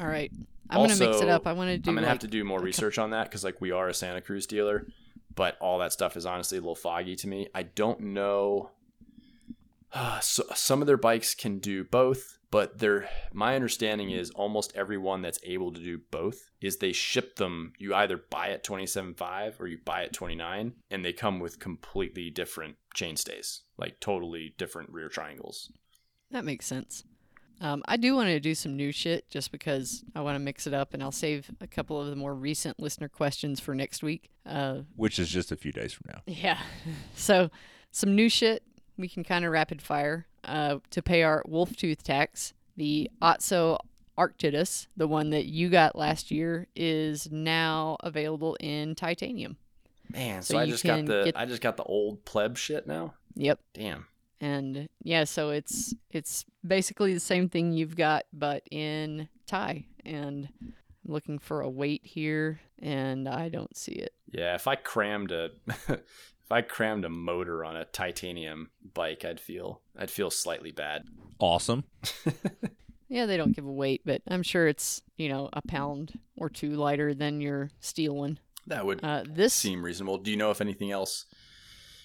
All 0.00 0.06
right. 0.06 0.32
I'm 0.72 0.78
going 0.78 0.90
to 0.90 1.06
mix 1.06 1.20
it 1.20 1.28
up. 1.28 1.46
I 1.46 1.52
want 1.52 1.70
to 1.70 1.78
do 1.78 1.90
I'm 1.90 1.96
gonna 1.96 2.06
like, 2.06 2.12
have 2.12 2.20
to 2.20 2.26
do 2.26 2.44
more 2.44 2.60
research 2.60 2.98
on 2.98 3.10
that 3.10 3.24
because 3.24 3.44
like 3.44 3.60
we 3.60 3.70
are 3.70 3.88
a 3.88 3.94
Santa 3.94 4.20
Cruz 4.20 4.46
dealer, 4.46 4.86
but 5.34 5.56
all 5.60 5.78
that 5.78 5.92
stuff 5.92 6.16
is 6.16 6.26
honestly 6.26 6.58
a 6.58 6.60
little 6.60 6.74
foggy 6.74 7.16
to 7.16 7.28
me. 7.28 7.48
I 7.54 7.64
don't 7.64 8.00
know. 8.00 8.70
so, 10.20 10.44
some 10.54 10.80
of 10.80 10.86
their 10.86 10.96
bikes 10.96 11.34
can 11.34 11.58
do 11.58 11.84
both, 11.84 12.38
but 12.50 12.78
they're 12.78 13.08
my 13.32 13.54
understanding 13.54 14.10
is 14.10 14.30
almost 14.30 14.72
everyone 14.74 15.22
that's 15.22 15.38
able 15.44 15.72
to 15.72 15.80
do 15.80 16.00
both 16.10 16.50
is 16.60 16.78
they 16.78 16.92
ship 16.92 17.36
them. 17.36 17.72
You 17.78 17.94
either 17.94 18.16
buy 18.16 18.48
it 18.48 18.64
27.5 18.64 19.60
or 19.60 19.66
you 19.66 19.78
buy 19.84 20.02
it 20.02 20.12
29, 20.12 20.72
and 20.90 21.04
they 21.04 21.12
come 21.12 21.40
with 21.40 21.58
completely 21.58 22.30
different 22.30 22.76
chainstays, 22.96 23.60
like 23.76 24.00
totally 24.00 24.54
different 24.58 24.90
rear 24.90 25.08
triangles. 25.08 25.72
That 26.30 26.44
makes 26.44 26.66
sense. 26.66 27.04
Um, 27.62 27.82
I 27.86 27.96
do 27.96 28.14
want 28.16 28.26
to 28.28 28.40
do 28.40 28.54
some 28.56 28.76
new 28.76 28.90
shit 28.90 29.30
just 29.30 29.52
because 29.52 30.02
I 30.16 30.20
want 30.20 30.34
to 30.34 30.40
mix 30.40 30.66
it 30.66 30.74
up, 30.74 30.94
and 30.94 31.02
I'll 31.02 31.12
save 31.12 31.48
a 31.60 31.66
couple 31.68 32.00
of 32.00 32.08
the 32.08 32.16
more 32.16 32.34
recent 32.34 32.80
listener 32.80 33.08
questions 33.08 33.60
for 33.60 33.72
next 33.74 34.02
week. 34.02 34.30
Uh, 34.44 34.78
which 34.96 35.18
is 35.20 35.28
just 35.28 35.52
a 35.52 35.56
few 35.56 35.70
days 35.70 35.92
from 35.92 36.06
now. 36.12 36.22
yeah. 36.26 36.58
So, 37.14 37.50
some 37.92 38.16
new 38.16 38.28
shit 38.28 38.64
we 38.98 39.08
can 39.08 39.22
kind 39.22 39.44
of 39.44 39.52
rapid 39.52 39.80
fire 39.80 40.26
uh, 40.44 40.78
to 40.90 41.02
pay 41.02 41.22
our 41.22 41.42
Wolf 41.46 41.76
Tooth 41.76 42.02
tax. 42.02 42.52
The 42.76 43.08
Otso 43.22 43.78
Arctodus, 44.18 44.88
the 44.96 45.06
one 45.06 45.30
that 45.30 45.44
you 45.46 45.68
got 45.68 45.94
last 45.96 46.30
year, 46.30 46.66
is 46.74 47.30
now 47.30 47.96
available 48.00 48.56
in 48.60 48.94
titanium. 48.96 49.56
Man, 50.10 50.42
So 50.42 50.54
so, 50.54 50.58
I 50.58 50.64
you 50.64 50.72
just 50.72 50.84
got 50.84 51.06
the 51.06 51.24
get- 51.26 51.38
I 51.38 51.46
just 51.46 51.62
got 51.62 51.76
the 51.76 51.84
old 51.84 52.24
pleb 52.24 52.58
shit 52.58 52.86
now. 52.86 53.14
Yep. 53.34 53.60
Damn. 53.72 54.06
And 54.42 54.88
yeah 55.02 55.24
so 55.24 55.48
it's 55.50 55.94
it's 56.10 56.44
basically 56.66 57.14
the 57.14 57.20
same 57.20 57.48
thing 57.48 57.72
you've 57.72 57.96
got 57.96 58.24
but 58.32 58.62
in 58.70 59.28
tie 59.46 59.86
and 60.04 60.48
i'm 60.60 60.74
looking 61.06 61.38
for 61.38 61.60
a 61.62 61.70
weight 61.70 62.02
here 62.04 62.60
and 62.80 63.26
i 63.28 63.48
don't 63.48 63.74
see 63.76 63.92
it 63.92 64.12
Yeah, 64.32 64.54
if 64.54 64.66
I 64.66 64.74
crammed 64.74 65.30
a 65.32 65.50
if 65.88 66.50
I 66.50 66.60
crammed 66.62 67.04
a 67.04 67.08
motor 67.08 67.64
on 67.64 67.76
a 67.76 67.84
titanium 67.86 68.70
bike, 68.92 69.24
I'd 69.24 69.40
feel 69.40 69.80
I'd 69.96 70.10
feel 70.10 70.30
slightly 70.30 70.70
bad. 70.72 71.04
Awesome. 71.38 71.84
yeah 73.08 73.26
they 73.26 73.36
don't 73.36 73.54
give 73.54 73.66
a 73.66 73.72
weight 73.72 74.00
but 74.04 74.22
i'm 74.28 74.42
sure 74.42 74.66
it's 74.68 75.02
you 75.16 75.28
know 75.28 75.48
a 75.52 75.60
pound 75.62 76.18
or 76.36 76.48
two 76.48 76.70
lighter 76.70 77.12
than 77.14 77.40
your 77.42 77.70
steel 77.80 78.14
one 78.16 78.38
That 78.66 78.86
would 78.86 79.04
uh, 79.04 79.24
this 79.28 79.52
seem 79.54 79.84
reasonable. 79.84 80.18
Do 80.18 80.30
you 80.30 80.36
know 80.36 80.50
if 80.50 80.60
anything 80.60 80.90
else 80.90 81.26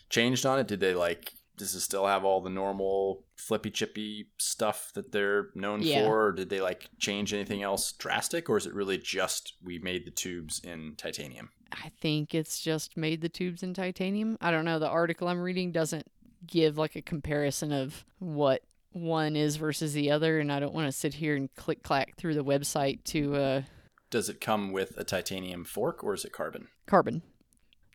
changed 0.09 0.45
on 0.45 0.59
it? 0.59 0.67
Did 0.67 0.79
they 0.79 0.93
like 0.93 1.33
does 1.58 1.74
it 1.76 1.82
still 1.82 2.05
have 2.05 2.24
all 2.24 2.39
the 2.41 2.49
normal 2.49 3.24
flippy 3.36 3.72
chippy 3.72 4.30
stuff 4.38 4.91
that 4.93 5.12
they're 5.12 5.47
known 5.55 5.82
Yeah. 5.82 6.05
for? 6.05 6.28
Or 6.28 6.32
did 6.32 6.49
they 6.49 6.62
like 6.62 6.89
change 6.99 7.34
anything 7.34 7.64
else 7.64 7.91
drastic 7.93 8.49
or 8.49 8.58
is 8.58 8.66
it 8.68 8.74
really 8.74 8.97
just 8.97 9.53
we 9.64 9.80
made 9.80 10.05
the 10.05 10.12
tubes 10.12 10.60
in 10.64 10.95
titanium? 10.97 11.49
i 11.74 11.91
think 11.99 12.34
it's 12.34 12.62
just 12.62 12.95
made 12.95 13.20
the 13.20 13.28
tubes 13.28 13.62
in 13.62 13.74
titanium 13.74 14.38
i 14.39 14.49
don't 14.51 14.64
know 14.64 14.80
the 14.80 14.88
article 14.88 15.28
i'm 15.28 15.41
reading 15.41 15.70
doesn't 15.70 16.08
give 16.45 16.78
like 16.78 16.95
a 16.95 17.01
comparison 17.01 17.74
of 17.74 18.05
what 18.20 18.62
one 18.93 19.36
is 19.36 19.58
versus 19.58 19.91
the 19.91 20.10
other 20.10 20.39
and 20.39 20.49
i 20.49 20.62
don't 20.62 20.74
want 20.74 20.88
to 20.88 20.97
sit 20.97 21.14
here 21.16 21.36
and 21.36 21.53
click 21.55 21.84
clack 21.84 22.16
through 22.16 22.34
the 22.34 22.43
website 22.43 23.03
to 23.03 23.36
uh 23.36 23.62
Does 24.10 24.30
it 24.30 24.39
come 24.39 24.72
with 24.72 24.97
a 24.97 25.03
titanium 25.03 25.66
fork 25.66 26.05
or 26.05 26.14
is 26.14 26.24
it 26.24 26.32
carbon? 26.32 26.70
carbon. 26.86 27.22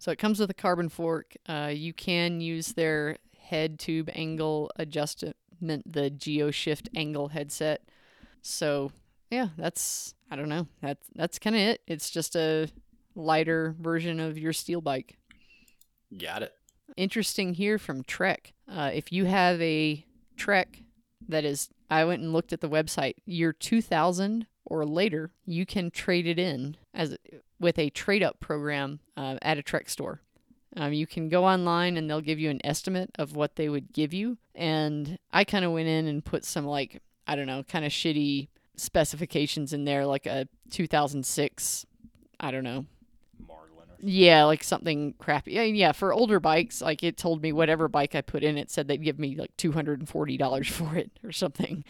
So 0.01 0.11
it 0.13 0.19
comes 0.19 0.39
with 0.39 0.51
a 0.51 0.55
carbon 0.55 0.91
fork. 0.91 1.33
Uh, 1.49 1.71
you 1.73 1.95
can 1.95 2.43
use 2.43 2.75
their 2.75 3.17
head 3.53 3.79
tube 3.79 4.09
angle 4.15 4.71
adjustment, 4.77 5.35
the 5.61 6.11
GeoShift 6.11 6.89
angle 6.97 7.29
headset. 7.29 7.83
So 8.41 8.93
yeah, 9.31 9.49
that's 9.57 10.15
I 10.31 10.37
don't 10.37 10.49
know. 10.49 10.67
That's 10.81 11.07
that's 11.15 11.39
kind 11.39 11.55
of 11.55 11.63
it. 11.63 11.83
It's 11.87 12.11
just 12.11 12.35
a 12.35 12.69
lighter 13.15 13.77
version 13.79 14.19
of 14.21 14.39
your 14.39 14.55
steel 14.55 14.81
bike. 14.81 15.19
Got 16.19 16.43
it. 16.43 16.55
Interesting 16.97 17.55
here 17.55 17.79
from 17.79 18.05
Trek. 18.05 18.55
Uh, 18.67 18.91
if 18.93 19.13
you 19.13 19.27
have 19.27 19.61
a 19.61 20.05
Trek 20.37 20.83
that 21.29 21.45
is, 21.45 21.69
I 21.91 22.05
went 22.05 22.23
and 22.23 22.33
looked 22.33 22.53
at 22.53 22.63
the 22.63 22.69
website, 22.69 23.15
year 23.27 23.53
2000 23.53 24.47
or 24.65 24.87
later, 24.87 25.33
you 25.45 25.67
can 25.67 25.91
trade 25.91 26.27
it 26.27 26.39
in 26.39 26.77
as 26.95 27.17
with 27.61 27.79
a 27.79 27.91
trade 27.91 28.23
up 28.23 28.41
program 28.41 29.01
uh, 29.17 29.37
at 29.43 29.59
a 29.59 29.63
Trek 29.63 29.91
store. 29.91 30.21
Um, 30.77 30.93
you 30.93 31.07
can 31.07 31.29
go 31.29 31.45
online 31.45 31.97
and 31.97 32.09
they'll 32.09 32.21
give 32.21 32.39
you 32.39 32.51
an 32.51 32.65
estimate 32.65 33.11
of 33.19 33.37
what 33.37 33.57
they 33.57 33.69
would 33.69 33.93
give 33.93 34.15
you. 34.15 34.39
And 34.55 35.19
I 35.33 35.45
kind 35.45 35.65
of 35.65 35.73
went 35.73 35.89
in 35.89 36.07
and 36.07 36.25
put 36.25 36.45
some 36.45 36.67
like 36.67 37.03
I 37.27 37.37
don't 37.37 37.47
know, 37.47 37.63
kind 37.63 37.85
of 37.85 37.93
shitty 37.93 38.49
specifications 38.77 39.73
in 39.73 39.85
there, 39.85 40.05
like 40.07 40.27
a 40.27 40.49
2006. 40.71 41.87
I 42.41 42.51
don't 42.51 42.65
know. 42.65 42.87
Marlin 43.47 43.71
or 43.91 43.97
Yeah, 44.01 44.45
like 44.45 44.65
something 44.65 45.15
crappy. 45.19 45.53
Yeah, 45.53 45.63
yeah, 45.63 45.93
for 45.93 46.13
older 46.13 46.41
bikes, 46.41 46.81
like 46.83 47.03
it 47.03 47.17
told 47.17 47.43
me 47.43 47.53
whatever 47.53 47.87
bike 47.89 48.15
I 48.15 48.23
put 48.23 48.43
in 48.43 48.59
it 48.59 48.71
said 48.71 48.89
they'd 48.89 49.03
give 49.03 49.19
me 49.19 49.37
like 49.37 49.57
two 49.57 49.73
hundred 49.73 50.01
and 50.01 50.09
forty 50.09 50.37
dollars 50.37 50.69
for 50.73 50.97
it 50.97 51.11
or 51.23 51.33
something. 51.33 51.85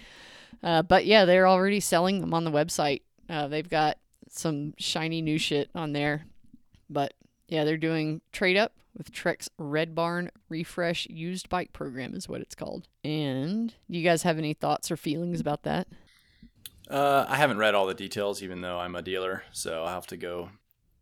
Uh, 0.62 0.82
but 0.82 1.06
yeah, 1.06 1.24
they're 1.24 1.48
already 1.48 1.80
selling 1.80 2.20
them 2.20 2.34
on 2.34 2.44
the 2.44 2.50
website. 2.50 3.02
Uh, 3.28 3.48
they've 3.48 3.68
got 3.68 3.98
some 4.28 4.74
shiny 4.78 5.22
new 5.22 5.38
shit 5.38 5.70
on 5.74 5.92
there. 5.92 6.26
But 6.90 7.14
yeah, 7.52 7.64
they're 7.64 7.76
doing 7.76 8.22
trade 8.32 8.56
up 8.56 8.72
with 8.96 9.12
Trek's 9.12 9.50
Red 9.58 9.94
Barn 9.94 10.30
Refresh 10.48 11.06
Used 11.10 11.50
Bike 11.50 11.74
Program 11.74 12.14
is 12.14 12.26
what 12.26 12.40
it's 12.40 12.54
called. 12.54 12.88
And 13.04 13.74
do 13.90 13.98
you 13.98 14.02
guys 14.02 14.22
have 14.22 14.38
any 14.38 14.54
thoughts 14.54 14.90
or 14.90 14.96
feelings 14.96 15.38
about 15.38 15.62
that? 15.64 15.86
Uh, 16.88 17.26
I 17.28 17.36
haven't 17.36 17.58
read 17.58 17.74
all 17.74 17.86
the 17.86 17.92
details, 17.92 18.42
even 18.42 18.62
though 18.62 18.78
I'm 18.78 18.96
a 18.96 19.02
dealer, 19.02 19.42
so 19.52 19.84
I'll 19.84 19.94
have 19.94 20.06
to 20.08 20.16
go 20.16 20.48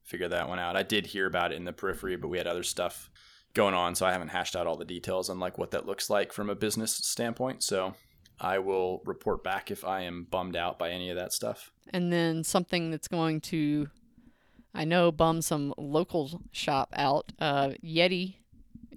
figure 0.02 0.28
that 0.28 0.48
one 0.48 0.58
out. 0.58 0.76
I 0.76 0.82
did 0.82 1.06
hear 1.06 1.26
about 1.26 1.52
it 1.52 1.54
in 1.54 1.64
the 1.64 1.72
periphery, 1.72 2.16
but 2.16 2.26
we 2.26 2.38
had 2.38 2.48
other 2.48 2.64
stuff 2.64 3.10
going 3.54 3.74
on, 3.74 3.94
so 3.94 4.04
I 4.04 4.10
haven't 4.10 4.28
hashed 4.28 4.56
out 4.56 4.66
all 4.66 4.76
the 4.76 4.84
details 4.84 5.30
on 5.30 5.38
like 5.38 5.56
what 5.56 5.70
that 5.70 5.86
looks 5.86 6.10
like 6.10 6.32
from 6.32 6.50
a 6.50 6.56
business 6.56 6.92
standpoint. 6.92 7.62
So 7.62 7.94
I 8.40 8.58
will 8.58 9.02
report 9.04 9.44
back 9.44 9.70
if 9.70 9.84
I 9.84 10.02
am 10.02 10.26
bummed 10.28 10.56
out 10.56 10.80
by 10.80 10.90
any 10.90 11.10
of 11.10 11.16
that 11.16 11.32
stuff. 11.32 11.70
And 11.90 12.12
then 12.12 12.42
something 12.42 12.90
that's 12.90 13.08
going 13.08 13.40
to, 13.42 13.88
I 14.74 14.84
know, 14.84 15.10
bum 15.10 15.42
some 15.42 15.74
local 15.76 16.42
shop 16.52 16.92
out. 16.96 17.32
Uh, 17.38 17.70
Yeti 17.84 18.36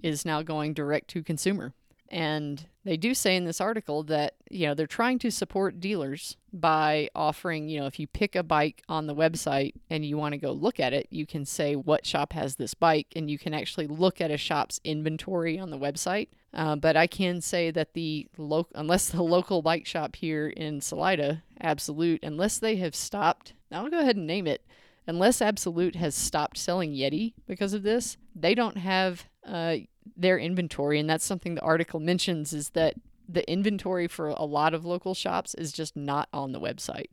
is 0.02 0.24
now 0.24 0.42
going 0.42 0.74
direct 0.74 1.08
to 1.08 1.22
consumer. 1.22 1.72
And 2.08 2.66
they 2.84 2.96
do 2.96 3.14
say 3.14 3.34
in 3.34 3.44
this 3.44 3.60
article 3.60 4.02
that, 4.04 4.34
you 4.50 4.66
know, 4.66 4.74
they're 4.74 4.86
trying 4.86 5.18
to 5.20 5.30
support 5.30 5.80
dealers 5.80 6.36
by 6.52 7.08
offering, 7.14 7.68
you 7.68 7.80
know, 7.80 7.86
if 7.86 7.98
you 7.98 8.06
pick 8.06 8.36
a 8.36 8.42
bike 8.42 8.82
on 8.88 9.06
the 9.06 9.14
website 9.14 9.72
and 9.90 10.04
you 10.04 10.16
want 10.16 10.32
to 10.32 10.38
go 10.38 10.52
look 10.52 10.78
at 10.78 10.92
it, 10.92 11.08
you 11.10 11.26
can 11.26 11.44
say 11.44 11.74
what 11.74 12.06
shop 12.06 12.34
has 12.34 12.54
this 12.54 12.74
bike 12.74 13.08
and 13.16 13.28
you 13.28 13.38
can 13.38 13.52
actually 13.54 13.86
look 13.88 14.20
at 14.20 14.30
a 14.30 14.36
shop's 14.36 14.80
inventory 14.84 15.58
on 15.58 15.70
the 15.70 15.78
website. 15.78 16.28
Uh, 16.52 16.76
but 16.76 16.96
I 16.96 17.08
can 17.08 17.40
say 17.40 17.72
that 17.72 17.94
the 17.94 18.28
local, 18.38 18.70
unless 18.76 19.08
the 19.08 19.22
local 19.22 19.60
bike 19.60 19.86
shop 19.86 20.14
here 20.14 20.46
in 20.48 20.80
Salida, 20.80 21.42
Absolute, 21.60 22.22
unless 22.22 22.58
they 22.58 22.76
have 22.76 22.94
stopped, 22.94 23.54
I'll 23.72 23.88
go 23.88 23.98
ahead 23.98 24.16
and 24.16 24.26
name 24.26 24.46
it, 24.46 24.64
unless 25.06 25.40
Absolute 25.42 25.96
has 25.96 26.14
stopped 26.14 26.56
selling 26.58 26.92
Yeti 26.92 27.34
because 27.46 27.74
of 27.74 27.82
this, 27.82 28.16
they 28.34 28.54
don't 28.54 28.78
have 28.78 29.24
uh, 29.46 29.76
their 30.16 30.38
inventory, 30.38 30.98
and 30.98 31.08
that's 31.08 31.24
something 31.24 31.54
the 31.54 31.60
article 31.62 32.00
mentions 32.00 32.52
is 32.52 32.70
that 32.70 32.94
the 33.28 33.48
inventory 33.50 34.06
for 34.06 34.28
a 34.28 34.44
lot 34.44 34.74
of 34.74 34.84
local 34.84 35.14
shops 35.14 35.54
is 35.54 35.72
just 35.72 35.96
not 35.96 36.28
on 36.32 36.52
the 36.52 36.60
website. 36.60 37.06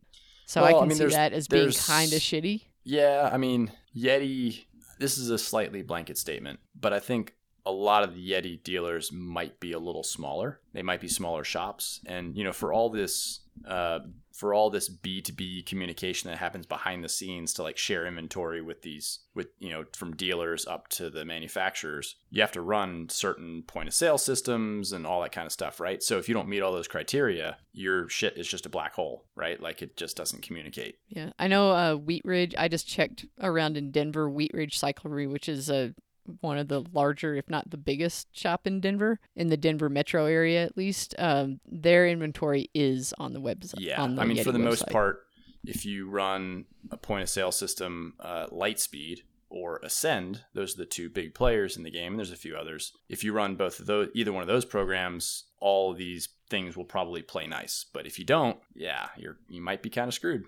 So 0.46 0.62
I 0.62 0.72
Well, 0.72 0.76
I 0.76 0.80
can 0.80 0.88
mean, 0.88 0.98
see 0.98 1.06
that 1.06 1.32
as 1.32 1.48
being 1.48 1.72
kind 1.72 2.12
of 2.12 2.18
shitty. 2.20 2.62
Yeah, 2.84 3.30
I 3.32 3.38
mean, 3.38 3.72
Yeti, 3.96 4.64
this 4.98 5.16
is 5.16 5.30
a 5.30 5.38
slightly 5.38 5.82
blanket 5.82 6.18
statement, 6.18 6.60
but 6.78 6.92
I 6.92 6.98
think 7.00 7.34
a 7.64 7.70
lot 7.70 8.02
of 8.02 8.14
the 8.14 8.30
Yeti 8.30 8.62
dealers 8.62 9.12
might 9.12 9.60
be 9.60 9.72
a 9.72 9.78
little 9.78 10.02
smaller. 10.02 10.60
They 10.72 10.82
might 10.82 11.00
be 11.00 11.08
smaller 11.08 11.44
shops. 11.44 12.00
And, 12.06 12.36
you 12.36 12.42
know, 12.42 12.52
for 12.52 12.72
all 12.72 12.90
this, 12.90 13.40
uh, 13.66 14.00
for 14.32 14.52
all 14.54 14.70
this 14.70 14.88
B2B 14.88 15.66
communication 15.66 16.28
that 16.30 16.38
happens 16.38 16.66
behind 16.66 17.04
the 17.04 17.08
scenes 17.08 17.52
to 17.54 17.62
like 17.62 17.76
share 17.76 18.06
inventory 18.06 18.62
with 18.62 18.82
these, 18.82 19.20
with, 19.34 19.48
you 19.60 19.70
know, 19.70 19.84
from 19.94 20.16
dealers 20.16 20.66
up 20.66 20.88
to 20.88 21.08
the 21.10 21.24
manufacturers, 21.24 22.16
you 22.30 22.40
have 22.40 22.50
to 22.52 22.62
run 22.62 23.08
certain 23.10 23.62
point 23.62 23.88
of 23.88 23.94
sale 23.94 24.18
systems 24.18 24.90
and 24.90 25.06
all 25.06 25.22
that 25.22 25.32
kind 25.32 25.46
of 25.46 25.52
stuff, 25.52 25.78
right? 25.78 26.02
So 26.02 26.18
if 26.18 26.28
you 26.28 26.34
don't 26.34 26.48
meet 26.48 26.62
all 26.62 26.72
those 26.72 26.88
criteria, 26.88 27.58
your 27.72 28.08
shit 28.08 28.36
is 28.36 28.48
just 28.48 28.66
a 28.66 28.70
black 28.70 28.94
hole, 28.94 29.26
right? 29.36 29.60
Like 29.60 29.82
it 29.82 29.96
just 29.96 30.16
doesn't 30.16 30.42
communicate. 30.42 30.96
Yeah, 31.08 31.30
I 31.38 31.46
know 31.46 31.70
uh, 31.70 31.94
Wheat 31.94 32.24
Ridge. 32.24 32.54
I 32.58 32.66
just 32.66 32.88
checked 32.88 33.26
around 33.40 33.76
in 33.76 33.92
Denver, 33.92 34.28
Wheat 34.28 34.52
Ridge 34.52 34.80
Cyclery, 34.80 35.30
which 35.30 35.48
is 35.48 35.70
a 35.70 35.94
one 36.40 36.58
of 36.58 36.68
the 36.68 36.84
larger, 36.92 37.34
if 37.34 37.48
not 37.48 37.70
the 37.70 37.76
biggest 37.76 38.28
shop 38.36 38.66
in 38.66 38.80
Denver, 38.80 39.20
in 39.36 39.48
the 39.48 39.56
Denver 39.56 39.88
metro 39.88 40.26
area 40.26 40.64
at 40.64 40.76
least. 40.76 41.14
Um, 41.18 41.60
their 41.66 42.06
inventory 42.06 42.70
is 42.74 43.14
on 43.18 43.32
the 43.32 43.40
website. 43.40 43.74
Yeah, 43.78 44.00
on 44.00 44.16
the 44.16 44.22
I 44.22 44.24
mean, 44.24 44.36
Yeti 44.36 44.44
for 44.44 44.52
the 44.52 44.58
most 44.58 44.88
part, 44.88 45.26
if 45.64 45.84
you 45.84 46.08
run 46.08 46.66
a 46.90 46.96
point 46.96 47.22
of 47.22 47.28
sale 47.28 47.52
system, 47.52 48.14
uh, 48.20 48.46
Lightspeed 48.46 49.20
or 49.48 49.80
Ascend, 49.82 50.44
those 50.54 50.74
are 50.74 50.78
the 50.78 50.86
two 50.86 51.10
big 51.10 51.34
players 51.34 51.76
in 51.76 51.82
the 51.82 51.90
game, 51.90 52.12
and 52.12 52.18
there's 52.18 52.32
a 52.32 52.36
few 52.36 52.56
others. 52.56 52.92
If 53.08 53.22
you 53.22 53.32
run 53.32 53.56
both 53.56 53.80
of 53.80 53.86
those, 53.86 54.08
either 54.14 54.32
one 54.32 54.42
of 54.42 54.48
those 54.48 54.64
programs, 54.64 55.44
all 55.60 55.92
of 55.92 55.98
these 55.98 56.28
things 56.48 56.76
will 56.76 56.84
probably 56.84 57.22
play 57.22 57.46
nice. 57.46 57.84
But 57.92 58.06
if 58.06 58.18
you 58.18 58.24
don't, 58.24 58.58
yeah, 58.74 59.08
you're 59.16 59.38
you 59.48 59.60
might 59.60 59.82
be 59.82 59.90
kind 59.90 60.08
of 60.08 60.14
screwed. 60.14 60.44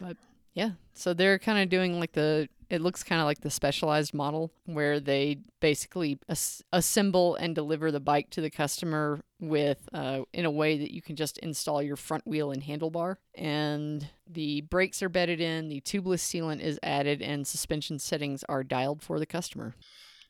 But 0.00 0.16
yeah. 0.54 0.70
So 0.94 1.14
they're 1.14 1.38
kind 1.38 1.60
of 1.60 1.68
doing 1.68 2.00
like 2.00 2.12
the 2.12 2.48
it 2.70 2.80
looks 2.82 3.02
kind 3.02 3.20
of 3.20 3.24
like 3.26 3.40
the 3.40 3.50
specialized 3.50 4.12
model 4.12 4.52
where 4.66 5.00
they 5.00 5.38
basically 5.60 6.18
as- 6.28 6.62
assemble 6.72 7.34
and 7.36 7.54
deliver 7.54 7.90
the 7.90 8.00
bike 8.00 8.28
to 8.30 8.40
the 8.40 8.50
customer 8.50 9.20
with 9.40 9.88
uh, 9.94 10.20
in 10.32 10.44
a 10.44 10.50
way 10.50 10.76
that 10.78 10.92
you 10.92 11.00
can 11.00 11.16
just 11.16 11.38
install 11.38 11.82
your 11.82 11.96
front 11.96 12.26
wheel 12.26 12.50
and 12.50 12.62
handlebar 12.62 13.16
and 13.34 14.08
the 14.26 14.60
brakes 14.62 15.02
are 15.02 15.08
bedded 15.08 15.40
in 15.40 15.68
the 15.68 15.80
tubeless 15.80 16.20
sealant 16.20 16.60
is 16.60 16.78
added 16.82 17.22
and 17.22 17.46
suspension 17.46 17.98
settings 17.98 18.44
are 18.48 18.62
dialed 18.64 19.02
for 19.02 19.18
the 19.18 19.26
customer 19.26 19.74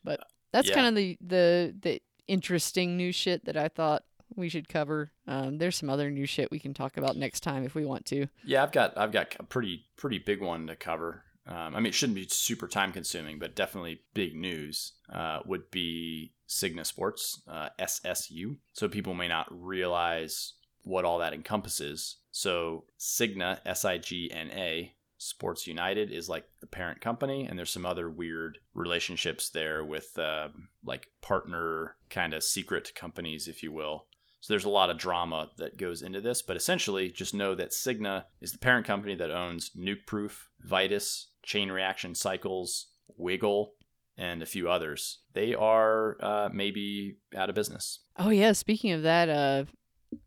but 0.03 0.19
that's 0.53 0.69
Yeah. 0.69 0.75
kind 0.75 0.87
of 0.87 0.95
the 0.95 1.17
the 1.25 1.75
the 1.81 2.01
interesting 2.27 2.95
new 2.95 3.11
shit 3.11 3.45
that 3.45 3.57
i 3.57 3.67
thought 3.67 4.03
we 4.35 4.47
should 4.47 4.69
cover 4.69 5.09
um, 5.27 5.57
there's 5.57 5.75
some 5.75 5.89
other 5.89 6.11
new 6.11 6.27
shit 6.27 6.51
we 6.51 6.59
can 6.59 6.73
talk 6.75 6.95
about 6.97 7.17
next 7.17 7.39
time 7.41 7.63
if 7.65 7.73
we 7.73 7.83
want 7.83 8.05
to 8.05 8.27
Yeah, 8.45 8.61
I've 8.61 8.71
got 8.71 8.95
I've 8.95 9.11
got 9.11 9.35
a 9.39 9.43
pretty 9.43 9.85
pretty 9.97 10.19
big 10.19 10.39
one 10.39 10.67
to 10.67 10.75
cover. 10.75 11.23
Um, 11.49 11.75
I 11.75 11.79
mean, 11.79 11.87
it 11.87 11.95
shouldn't 11.95 12.15
be 12.15 12.27
super 12.29 12.67
time 12.67 12.91
consuming, 12.91 13.39
but 13.39 13.55
definitely 13.55 14.01
big 14.13 14.35
news 14.35 14.93
uh, 15.11 15.39
would 15.45 15.71
be 15.71 16.33
Signa 16.45 16.85
Sports 16.85 17.41
uh, 17.47 17.69
SSU. 17.79 18.57
So 18.73 18.87
people 18.87 19.15
may 19.15 19.27
not 19.27 19.47
realize 19.49 20.53
what 20.83 21.05
all 21.05 21.17
that 21.19 21.33
encompasses. 21.33 22.17
So 22.31 22.85
Signa 22.97 23.61
S 23.65 23.83
I 23.83 23.97
G 23.97 24.31
N 24.31 24.51
A 24.51 24.93
Sports 25.17 25.65
United 25.65 26.11
is 26.11 26.29
like 26.29 26.45
the 26.61 26.67
parent 26.67 27.01
company, 27.01 27.45
and 27.45 27.57
there's 27.57 27.71
some 27.71 27.85
other 27.85 28.09
weird 28.09 28.59
relationships 28.75 29.49
there 29.49 29.83
with 29.83 30.17
uh, 30.19 30.49
like 30.85 31.07
partner 31.21 31.95
kind 32.11 32.35
of 32.35 32.43
secret 32.43 32.93
companies, 32.95 33.47
if 33.47 33.63
you 33.63 33.71
will. 33.71 34.05
So 34.41 34.53
there's 34.53 34.65
a 34.65 34.69
lot 34.69 34.89
of 34.89 34.97
drama 34.97 35.49
that 35.57 35.77
goes 35.77 36.01
into 36.01 36.21
this, 36.21 36.41
but 36.41 36.55
essentially 36.55 37.09
just 37.09 37.33
know 37.33 37.55
that 37.55 37.73
Signa 37.73 38.27
is 38.39 38.53
the 38.53 38.57
parent 38.57 38.85
company 38.87 39.15
that 39.15 39.31
owns 39.31 39.71
Nukeproof, 39.77 40.43
Vitus, 40.61 41.28
Chain 41.43 41.71
Reaction 41.71 42.15
Cycles, 42.15 42.87
Wiggle, 43.17 43.73
and 44.17 44.41
a 44.43 44.45
few 44.45 44.69
others. 44.69 45.19
They 45.33 45.53
are 45.55 46.17
uh, 46.21 46.49
maybe 46.51 47.17
out 47.35 47.49
of 47.49 47.55
business. 47.55 47.99
Oh 48.17 48.29
yeah, 48.29 48.51
speaking 48.51 48.91
of 48.91 49.03
that, 49.03 49.29
uh 49.29 49.65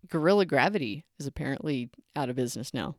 Gorilla 0.08 0.46
Gravity 0.46 1.04
is 1.18 1.26
apparently 1.26 1.90
out 2.14 2.28
of 2.30 2.36
business 2.36 2.72
now. 2.72 2.94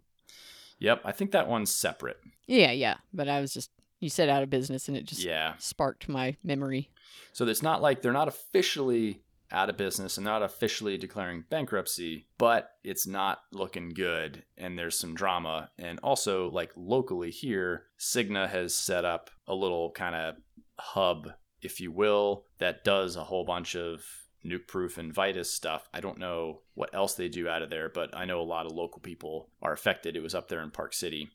Yep, 0.80 1.01
I 1.05 1.11
think 1.14 1.32
that 1.32 1.47
one's 1.47 1.74
separate. 1.74 2.20
Yeah, 2.45 2.72
yeah, 2.72 2.95
but 3.14 3.30
I 3.30 3.39
was 3.39 3.53
just 3.53 3.72
you 3.99 4.09
said 4.09 4.28
out 4.28 4.43
of 4.43 4.49
business 4.49 4.89
and 4.89 4.97
it 4.97 5.05
just 5.05 5.24
Yeah. 5.24 5.53
sparked 5.59 6.09
my 6.09 6.36
memory. 6.43 6.91
So 7.32 7.47
it's 7.47 7.64
not 7.64 7.82
like 7.82 8.01
they're 8.01 8.11
not 8.11 8.28
officially 8.28 9.22
out 9.54 9.70
of 9.70 9.78
business 9.78 10.18
and 10.18 10.26
not 10.26 10.41
officially 10.41 10.97
declaring 10.97 11.45
bankruptcy, 11.49 12.28
but 12.38 12.72
it's 12.84 13.08
not 13.08 13.39
looking 13.51 13.89
good 13.89 14.43
and 14.58 14.78
there's 14.78 14.97
some 14.97 15.14
drama. 15.14 15.70
And 15.78 15.99
also, 15.99 16.49
like 16.49 16.72
locally 16.76 17.30
here, 17.30 17.86
Signa 17.97 18.47
has 18.47 18.76
set 18.76 19.06
up 19.06 19.30
a 19.47 19.54
little 19.54 19.91
kind 19.91 20.16
of 20.16 20.36
hub, 20.80 21.30
if 21.62 21.80
you 21.80 21.91
will, 21.91 22.45
that 22.58 22.84
does 22.84 23.16
a 23.16 23.24
whole 23.24 23.45
bunch 23.45 23.76
of 23.76 24.04
Nukeproof 24.45 24.97
and 24.97 25.14
Vitus 25.14 25.54
stuff. 25.54 25.88
I 25.93 26.01
don't 26.01 26.18
know 26.18 26.62
what 26.74 26.93
else 26.93 27.14
they 27.14 27.30
do 27.30 27.47
out 27.47 27.62
of 27.62 27.70
there, 27.70 27.89
but 27.89 28.16
I 28.16 28.26
know 28.26 28.41
a 28.41 28.43
lot 28.43 28.66
of 28.66 28.74
local 28.74 29.01
people 29.01 29.49
are 29.62 29.72
affected. 29.72 30.16
It 30.16 30.24
was 30.24 30.36
up 30.36 30.49
there 30.49 30.62
in 30.62 30.72
Park 30.72 30.93
City. 30.93 31.30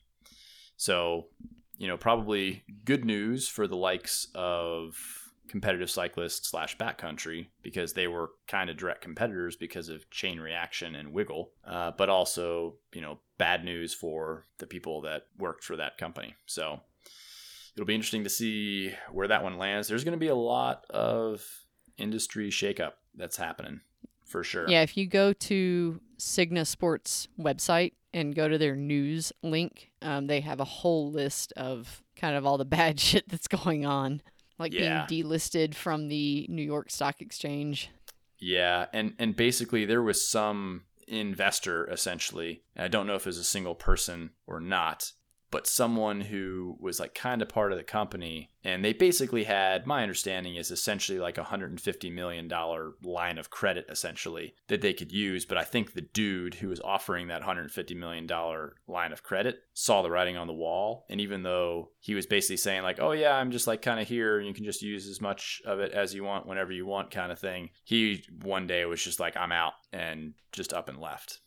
So, 0.77 1.27
you 1.77 1.87
know, 1.87 1.97
probably 1.97 2.63
good 2.85 3.05
news 3.05 3.47
for 3.47 3.67
the 3.67 3.77
likes 3.77 4.27
of 4.35 4.95
competitive 5.49 5.89
cyclists 5.89 6.47
slash 6.47 6.77
backcountry 6.77 7.47
because 7.61 7.93
they 7.93 8.07
were 8.07 8.31
kind 8.47 8.69
of 8.69 8.77
direct 8.77 9.01
competitors 9.01 9.55
because 9.55 9.89
of 9.89 10.09
chain 10.09 10.39
reaction 10.39 10.95
and 10.95 11.11
wiggle 11.11 11.51
uh, 11.65 11.91
but 11.97 12.09
also 12.09 12.75
you 12.93 13.01
know 13.01 13.19
bad 13.39 13.63
news 13.65 13.93
for 13.93 14.45
the 14.59 14.67
people 14.67 15.01
that 15.01 15.23
worked 15.39 15.63
for 15.63 15.75
that 15.77 15.97
company. 15.97 16.35
So 16.45 16.81
it'll 17.75 17.87
be 17.87 17.95
interesting 17.95 18.25
to 18.25 18.29
see 18.29 18.93
where 19.11 19.27
that 19.27 19.43
one 19.43 19.57
lands. 19.57 19.87
There's 19.87 20.03
going 20.03 20.13
to 20.13 20.19
be 20.19 20.27
a 20.27 20.35
lot 20.35 20.85
of 20.91 21.43
industry 21.97 22.51
shakeup 22.51 22.93
that's 23.15 23.37
happening 23.37 23.81
for 24.25 24.43
sure. 24.43 24.69
Yeah, 24.69 24.81
if 24.81 24.95
you 24.95 25.07
go 25.07 25.33
to 25.33 25.99
Signa 26.17 26.65
Sports 26.65 27.27
website 27.39 27.93
and 28.13 28.35
go 28.35 28.47
to 28.47 28.57
their 28.57 28.75
news 28.75 29.31
link, 29.41 29.91
um, 30.01 30.27
they 30.27 30.41
have 30.41 30.59
a 30.59 30.65
whole 30.65 31.09
list 31.09 31.53
of 31.53 32.03
kind 32.15 32.35
of 32.35 32.45
all 32.45 32.57
the 32.57 32.65
bad 32.79 32.99
shit 32.99 33.27
that's 33.27 33.47
going 33.47 33.85
on, 33.85 34.21
like 34.59 34.73
Yeah. 34.73 35.05
being 35.07 35.25
delisted 35.25 35.73
from 35.73 36.07
the 36.09 36.45
New 36.49 36.61
York 36.63 36.91
Stock 36.91 37.21
Exchange. 37.21 37.89
Yeah, 38.37 38.85
and 38.93 39.15
and 39.17 39.35
basically 39.35 39.85
there 39.85 40.01
was 40.03 40.25
some 40.25 40.83
investor 41.07 41.89
essentially. 41.89 42.63
And 42.75 42.85
I 42.85 42.87
don't 42.87 43.07
know 43.07 43.15
if 43.15 43.23
it 43.23 43.29
was 43.29 43.37
a 43.37 43.43
single 43.43 43.75
person 43.75 44.31
or 44.45 44.59
not, 44.59 45.13
but 45.51 45.67
someone 45.67 46.21
who 46.21 46.77
was 46.79 46.99
like 46.99 47.13
kind 47.13 47.41
of 47.41 47.49
part 47.49 47.71
of 47.71 47.77
the 47.77 47.83
company 47.83 48.51
and 48.63 48.83
they 48.83 48.93
basically 48.93 49.45
had 49.45 49.87
my 49.87 50.03
understanding 50.03 50.55
is 50.55 50.71
essentially 50.71 51.19
like 51.19 51.37
a 51.37 51.41
150 51.41 52.09
million 52.09 52.47
dollar 52.47 52.93
line 53.03 53.37
of 53.37 53.49
credit 53.49 53.85
essentially 53.89 54.53
that 54.67 54.81
they 54.81 54.93
could 54.93 55.11
use 55.11 55.45
but 55.45 55.57
i 55.57 55.63
think 55.63 55.93
the 55.93 56.01
dude 56.01 56.55
who 56.55 56.67
was 56.67 56.81
offering 56.81 57.27
that 57.27 57.41
150 57.41 57.95
million 57.95 58.27
dollar 58.27 58.75
line 58.87 59.11
of 59.11 59.23
credit 59.23 59.59
saw 59.73 60.01
the 60.01 60.11
writing 60.11 60.37
on 60.37 60.47
the 60.47 60.53
wall 60.53 61.05
and 61.09 61.21
even 61.21 61.43
though 61.43 61.89
he 61.99 62.13
was 62.13 62.25
basically 62.25 62.57
saying 62.57 62.83
like 62.83 62.99
oh 62.99 63.11
yeah 63.11 63.35
i'm 63.35 63.51
just 63.51 63.67
like 63.67 63.81
kind 63.81 63.99
of 63.99 64.07
here 64.07 64.37
and 64.37 64.47
you 64.47 64.53
can 64.53 64.65
just 64.65 64.81
use 64.81 65.07
as 65.07 65.21
much 65.21 65.61
of 65.65 65.79
it 65.79 65.91
as 65.91 66.13
you 66.13 66.23
want 66.23 66.45
whenever 66.45 66.71
you 66.71 66.85
want 66.85 67.11
kind 67.11 67.31
of 67.31 67.39
thing 67.39 67.69
he 67.83 68.23
one 68.41 68.67
day 68.67 68.85
was 68.85 69.03
just 69.03 69.19
like 69.19 69.35
i'm 69.37 69.51
out 69.51 69.73
and 69.91 70.33
just 70.51 70.73
up 70.73 70.89
and 70.89 70.99
left. 70.99 71.39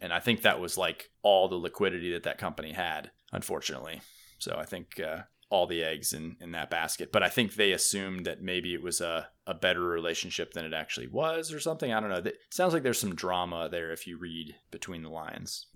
And 0.00 0.12
I 0.12 0.20
think 0.20 0.42
that 0.42 0.60
was 0.60 0.78
like 0.78 1.10
all 1.22 1.48
the 1.48 1.56
liquidity 1.56 2.12
that 2.12 2.22
that 2.22 2.38
company 2.38 2.72
had, 2.72 3.10
unfortunately. 3.32 4.00
So 4.38 4.56
I 4.58 4.64
think 4.64 5.00
uh, 5.00 5.22
all 5.50 5.66
the 5.66 5.82
eggs 5.82 6.12
in, 6.12 6.36
in 6.40 6.52
that 6.52 6.70
basket. 6.70 7.10
But 7.12 7.22
I 7.22 7.28
think 7.28 7.54
they 7.54 7.72
assumed 7.72 8.26
that 8.26 8.42
maybe 8.42 8.74
it 8.74 8.82
was 8.82 9.00
a, 9.00 9.28
a 9.46 9.54
better 9.54 9.80
relationship 9.80 10.52
than 10.52 10.64
it 10.64 10.72
actually 10.74 11.06
was 11.08 11.52
or 11.52 11.60
something. 11.60 11.92
I 11.92 12.00
don't 12.00 12.10
know. 12.10 12.16
It 12.16 12.38
sounds 12.50 12.74
like 12.74 12.82
there's 12.82 12.98
some 12.98 13.14
drama 13.14 13.68
there 13.70 13.90
if 13.92 14.06
you 14.06 14.18
read 14.18 14.54
between 14.70 15.02
the 15.02 15.08
lines. 15.10 15.66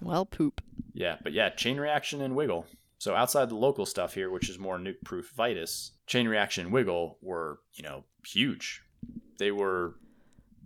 Well, 0.00 0.24
poop. 0.24 0.60
Yeah, 0.92 1.16
but 1.22 1.32
yeah, 1.32 1.50
chain 1.50 1.78
reaction 1.78 2.20
and 2.22 2.36
wiggle. 2.36 2.66
So 2.98 3.14
outside 3.14 3.48
the 3.48 3.56
local 3.56 3.86
stuff 3.86 4.14
here, 4.14 4.30
which 4.30 4.48
is 4.50 4.58
more 4.58 4.78
Nukeproof 4.78 5.30
Vitus, 5.34 5.92
chain 6.06 6.28
reaction 6.28 6.66
and 6.66 6.72
wiggle 6.72 7.18
were, 7.22 7.60
you 7.72 7.82
know, 7.82 8.04
huge. 8.26 8.82
They 9.38 9.50
were 9.50 9.96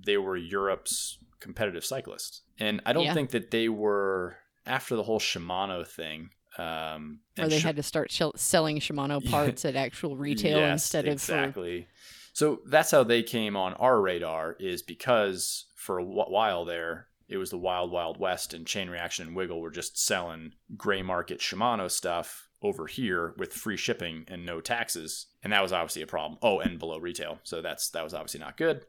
they 0.05 0.19
were 0.19 0.37
Europe's 0.37 1.19
competitive 1.41 1.85
cyclists. 1.85 2.43
And 2.59 2.83
I 2.85 2.93
don't 2.93 3.05
Yeah. 3.05 3.15
think 3.15 3.31
that 3.31 3.51
they 3.51 3.69
were 3.69 4.37
after 4.67 4.97
the 4.97 5.03
whole 5.03 5.21
Shimano 5.21 5.87
thing. 5.87 6.31
Um, 6.57 7.21
Or 7.39 7.49
they 7.49 7.59
Shi- 7.59 7.67
had 7.67 7.77
to 7.77 7.83
start 7.83 8.11
shell 8.11 8.33
selling 8.37 8.79
Shimano 8.79 9.25
parts 9.31 9.65
at 9.65 9.75
actual 9.77 10.17
retail 10.17 10.59
Yes, 10.59 10.73
instead 10.85 11.07
of 11.07 11.21
for 11.21 11.33
exactly. 11.33 11.89
So 12.33 12.61
that's 12.67 12.91
how 12.91 13.05
they 13.05 13.23
came 13.23 13.57
on 13.57 13.75
our 13.75 14.01
radar 14.01 14.57
is 14.61 14.83
because 14.83 15.67
for 15.75 15.99
a 15.99 16.05
wh- 16.05 16.31
while 16.31 16.65
there 16.65 17.09
it 17.29 17.39
was 17.39 17.51
the 17.51 17.59
wild 17.59 17.91
wild 17.91 18.19
west 18.19 18.53
and 18.55 18.67
chain 18.67 18.89
reaction 18.91 19.27
and 19.27 19.37
wiggle 19.37 19.61
were 19.61 19.71
just 19.71 19.99
selling 19.99 20.53
gray 20.77 21.03
market 21.03 21.41
Shimano 21.41 21.91
stuff 21.91 22.49
over 22.63 22.87
here 22.87 23.35
with 23.37 23.53
free 23.53 23.77
shipping 23.77 24.25
and 24.29 24.47
no 24.47 24.61
taxes 24.61 25.27
and 25.43 25.53
that 25.53 25.63
was 25.63 25.73
obviously 25.73 26.03
a 26.03 26.07
problem. 26.07 26.39
Oh, 26.41 26.61
and 26.61 26.79
below 26.79 26.99
retail. 26.99 27.41
So 27.43 27.61
that's 27.63 27.91
that 27.91 28.05
was 28.05 28.15
obviously 28.15 28.41
not 28.41 28.57
good. 28.57 28.85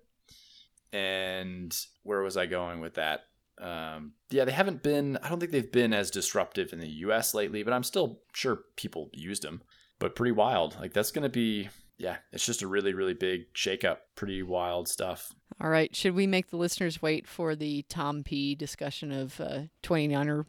And 0.93 1.75
where 2.03 2.21
was 2.21 2.37
I 2.37 2.45
going 2.45 2.79
with 2.79 2.93
that? 2.95 3.25
Um, 3.57 4.13
yeah, 4.29 4.45
they 4.45 4.51
haven't 4.51 4.83
been. 4.83 5.17
I 5.23 5.29
don't 5.29 5.39
think 5.39 5.51
they've 5.51 5.71
been 5.71 5.93
as 5.93 6.11
disruptive 6.11 6.73
in 6.73 6.79
the 6.79 6.87
U.S. 6.87 7.33
lately, 7.33 7.63
but 7.63 7.73
I'm 7.73 7.83
still 7.83 8.19
sure 8.33 8.61
people 8.75 9.09
used 9.13 9.43
them. 9.43 9.61
But 9.99 10.15
pretty 10.15 10.33
wild. 10.33 10.77
Like 10.79 10.93
that's 10.93 11.11
gonna 11.11 11.29
be. 11.29 11.69
Yeah, 11.97 12.17
it's 12.33 12.45
just 12.45 12.61
a 12.61 12.67
really, 12.67 12.93
really 12.93 13.13
big 13.13 13.53
shakeup. 13.53 13.97
Pretty 14.15 14.43
wild 14.43 14.89
stuff. 14.89 15.31
All 15.61 15.69
right, 15.69 15.95
should 15.95 16.13
we 16.13 16.27
make 16.27 16.49
the 16.49 16.57
listeners 16.57 17.01
wait 17.01 17.25
for 17.25 17.55
the 17.55 17.85
Tom 17.87 18.23
P 18.23 18.55
discussion 18.55 19.13
of 19.13 19.39
uh, 19.39 19.61
29er 19.83 20.45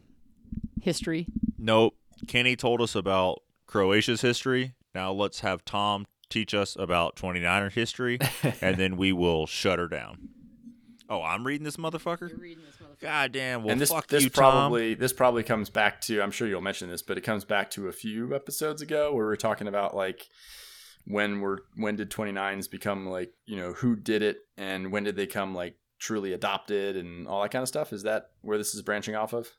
history? 0.81 1.27
Nope. 1.57 1.95
Kenny 2.27 2.55
told 2.57 2.81
us 2.81 2.95
about 2.95 3.43
Croatia's 3.67 4.21
history. 4.21 4.73
Now 4.93 5.13
let's 5.13 5.39
have 5.41 5.63
Tom 5.63 6.05
teach 6.29 6.53
us 6.53 6.75
about 6.77 7.15
29er 7.15 7.71
history, 7.71 8.19
and 8.61 8.77
then 8.77 8.97
we 8.97 9.13
will 9.13 9.47
shut 9.47 9.79
her 9.79 9.87
down. 9.87 10.29
Oh, 11.09 11.21
I'm 11.21 11.45
reading 11.45 11.63
this 11.63 11.77
motherfucker? 11.77 12.37
reading 12.39 12.63
this 12.65 12.75
motherfucker. 12.75 12.99
God 13.01 13.31
damn. 13.31 13.63
Well, 13.63 13.71
and 13.71 13.81
this 13.81 13.89
fuck 13.89 14.07
this 14.07 14.23
you, 14.23 14.29
Tom. 14.29 14.41
probably 14.51 14.93
this 14.93 15.13
probably 15.13 15.43
comes 15.43 15.69
back 15.69 16.01
to. 16.01 16.21
I'm 16.21 16.31
sure 16.31 16.47
you'll 16.47 16.61
mention 16.61 16.89
this, 16.89 17.01
but 17.01 17.17
it 17.17 17.21
comes 17.21 17.45
back 17.45 17.71
to 17.71 17.87
a 17.87 17.91
few 17.91 18.35
episodes 18.35 18.81
ago 18.81 19.13
where 19.13 19.27
we 19.27 19.33
are 19.33 19.37
talking 19.37 19.67
about 19.67 19.95
like 19.95 20.27
when 21.05 21.39
were 21.39 21.63
when 21.75 21.95
did 21.95 22.11
29s 22.11 22.69
become 22.69 23.07
like 23.07 23.31
you 23.45 23.55
know 23.55 23.73
who 23.73 23.95
did 23.95 24.21
it 24.21 24.39
and 24.57 24.91
when 24.91 25.03
did 25.03 25.15
they 25.15 25.27
come 25.27 25.55
like 25.55 25.75
truly 25.99 26.33
adopted 26.33 26.95
and 26.95 27.27
all 27.27 27.41
that 27.41 27.51
kind 27.51 27.63
of 27.63 27.67
stuff. 27.67 27.93
Is 27.93 28.03
that 28.03 28.31
where 28.41 28.57
this 28.57 28.73
is 28.75 28.81
branching 28.81 29.15
off 29.15 29.33
of? 29.33 29.51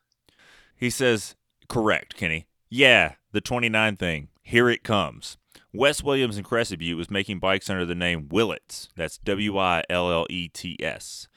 He 0.77 0.91
says, 0.91 1.35
correct, 1.69 2.17
Kenny. 2.17 2.47
Yeah, 2.69 3.15
the 3.33 3.41
29 3.41 3.97
thing. 3.97 4.29
Here 4.43 4.69
it 4.69 4.85
comes. 4.85 5.37
Wes 5.73 6.03
Williams 6.03 6.39
in 6.39 6.45
Crested 6.45 6.79
Butte 6.79 6.97
was 6.97 7.11
making 7.11 7.41
bikes 7.41 7.69
under 7.69 7.85
the 7.85 7.95
name 7.95 8.29
Willets. 8.31 8.89
That's 8.97 9.19
W 9.19 9.59
I 9.59 9.83
L 9.91 10.11
L 10.11 10.27
E 10.31 10.49
T 10.49 10.77
S. 10.81 11.29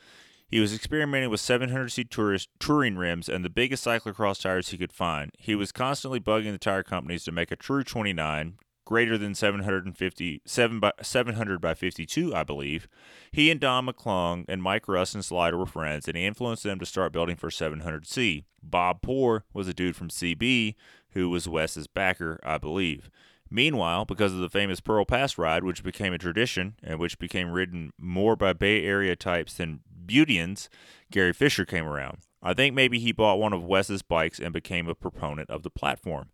He 0.52 0.60
was 0.60 0.76
experimenting 0.76 1.30
with 1.30 1.39
700C 1.39 2.10
tourist, 2.10 2.49
touring 2.60 2.97
rims 2.97 3.30
and 3.30 3.45
the 3.45 3.49
biggest 3.49 3.86
cyclocross 3.86 4.41
tires 4.41 4.68
he 4.68 4.78
could 4.78 4.91
find. 4.91 5.32
He 5.39 5.56
was 5.56 5.72
constantly 5.72 6.20
bugging 6.20 6.52
the 6.52 6.58
tire 6.58 6.84
companies 6.84 7.24
to 7.24 7.32
make 7.32 7.52
a 7.52 7.56
true 7.56 7.86
29, 7.86 8.58
greater 8.84 9.18
than 9.18 9.34
750, 9.34 10.41
7 10.45 10.80
by, 10.82 10.91
700 11.02 11.62
by 11.62 11.74
52, 11.74 12.36
I 12.36 12.43
believe. 12.43 12.89
He 13.32 13.49
and 13.49 13.62
Don 13.62 13.88
McClung 13.88 14.43
and 14.49 14.62
Mike 14.62 14.89
Russ 14.89 15.14
and 15.14 15.24
Slider 15.24 15.56
were 15.56 15.66
friends, 15.66 16.10
and 16.10 16.18
he 16.18 16.26
influenced 16.26 16.64
them 16.64 16.80
to 16.80 16.86
start 16.86 17.14
building 17.14 17.38
for 17.38 17.49
700C. 17.49 18.43
Bob 18.62 19.02
Poor 19.02 19.45
was 19.54 19.70
a 19.70 19.74
dude 19.74 19.95
from 19.95 20.10
CB 20.10 20.76
who 21.12 21.30
was 21.30 21.47
Wes's 21.47 21.88
backer, 21.88 22.41
I 22.43 22.58
believe. 22.58 23.10
Meanwhile, 23.49 24.06
because 24.06 24.34
of 24.34 24.39
the 24.39 24.49
famous 24.49 24.80
Pearl 24.80 25.04
Pass 25.04 25.38
ride, 25.38 25.66
which 25.66 25.84
became 25.84 26.14
a 26.14 26.18
tradition 26.18 26.76
and 26.82 26.99
which 26.99 27.20
became 27.20 27.52
ridden 27.52 27.91
more 27.97 28.38
by 28.38 28.54
Bay 28.54 28.86
Area 28.86 29.16
types 29.16 29.56
than 29.56 29.82
Beautians, 30.06 30.68
Gary 31.12 31.34
Fisher 31.34 31.66
came 31.66 31.86
around. 31.86 32.20
I 32.43 32.54
think 32.54 32.74
maybe 32.74 32.99
he 32.99 33.12
bought 33.12 33.39
one 33.39 33.54
of 33.54 33.64
Wes's 33.64 34.02
bikes 34.02 34.39
and 34.39 34.52
became 34.52 34.88
a 34.88 34.95
proponent 34.95 35.49
of 35.49 35.64
the 35.64 35.70
platform. 35.70 36.30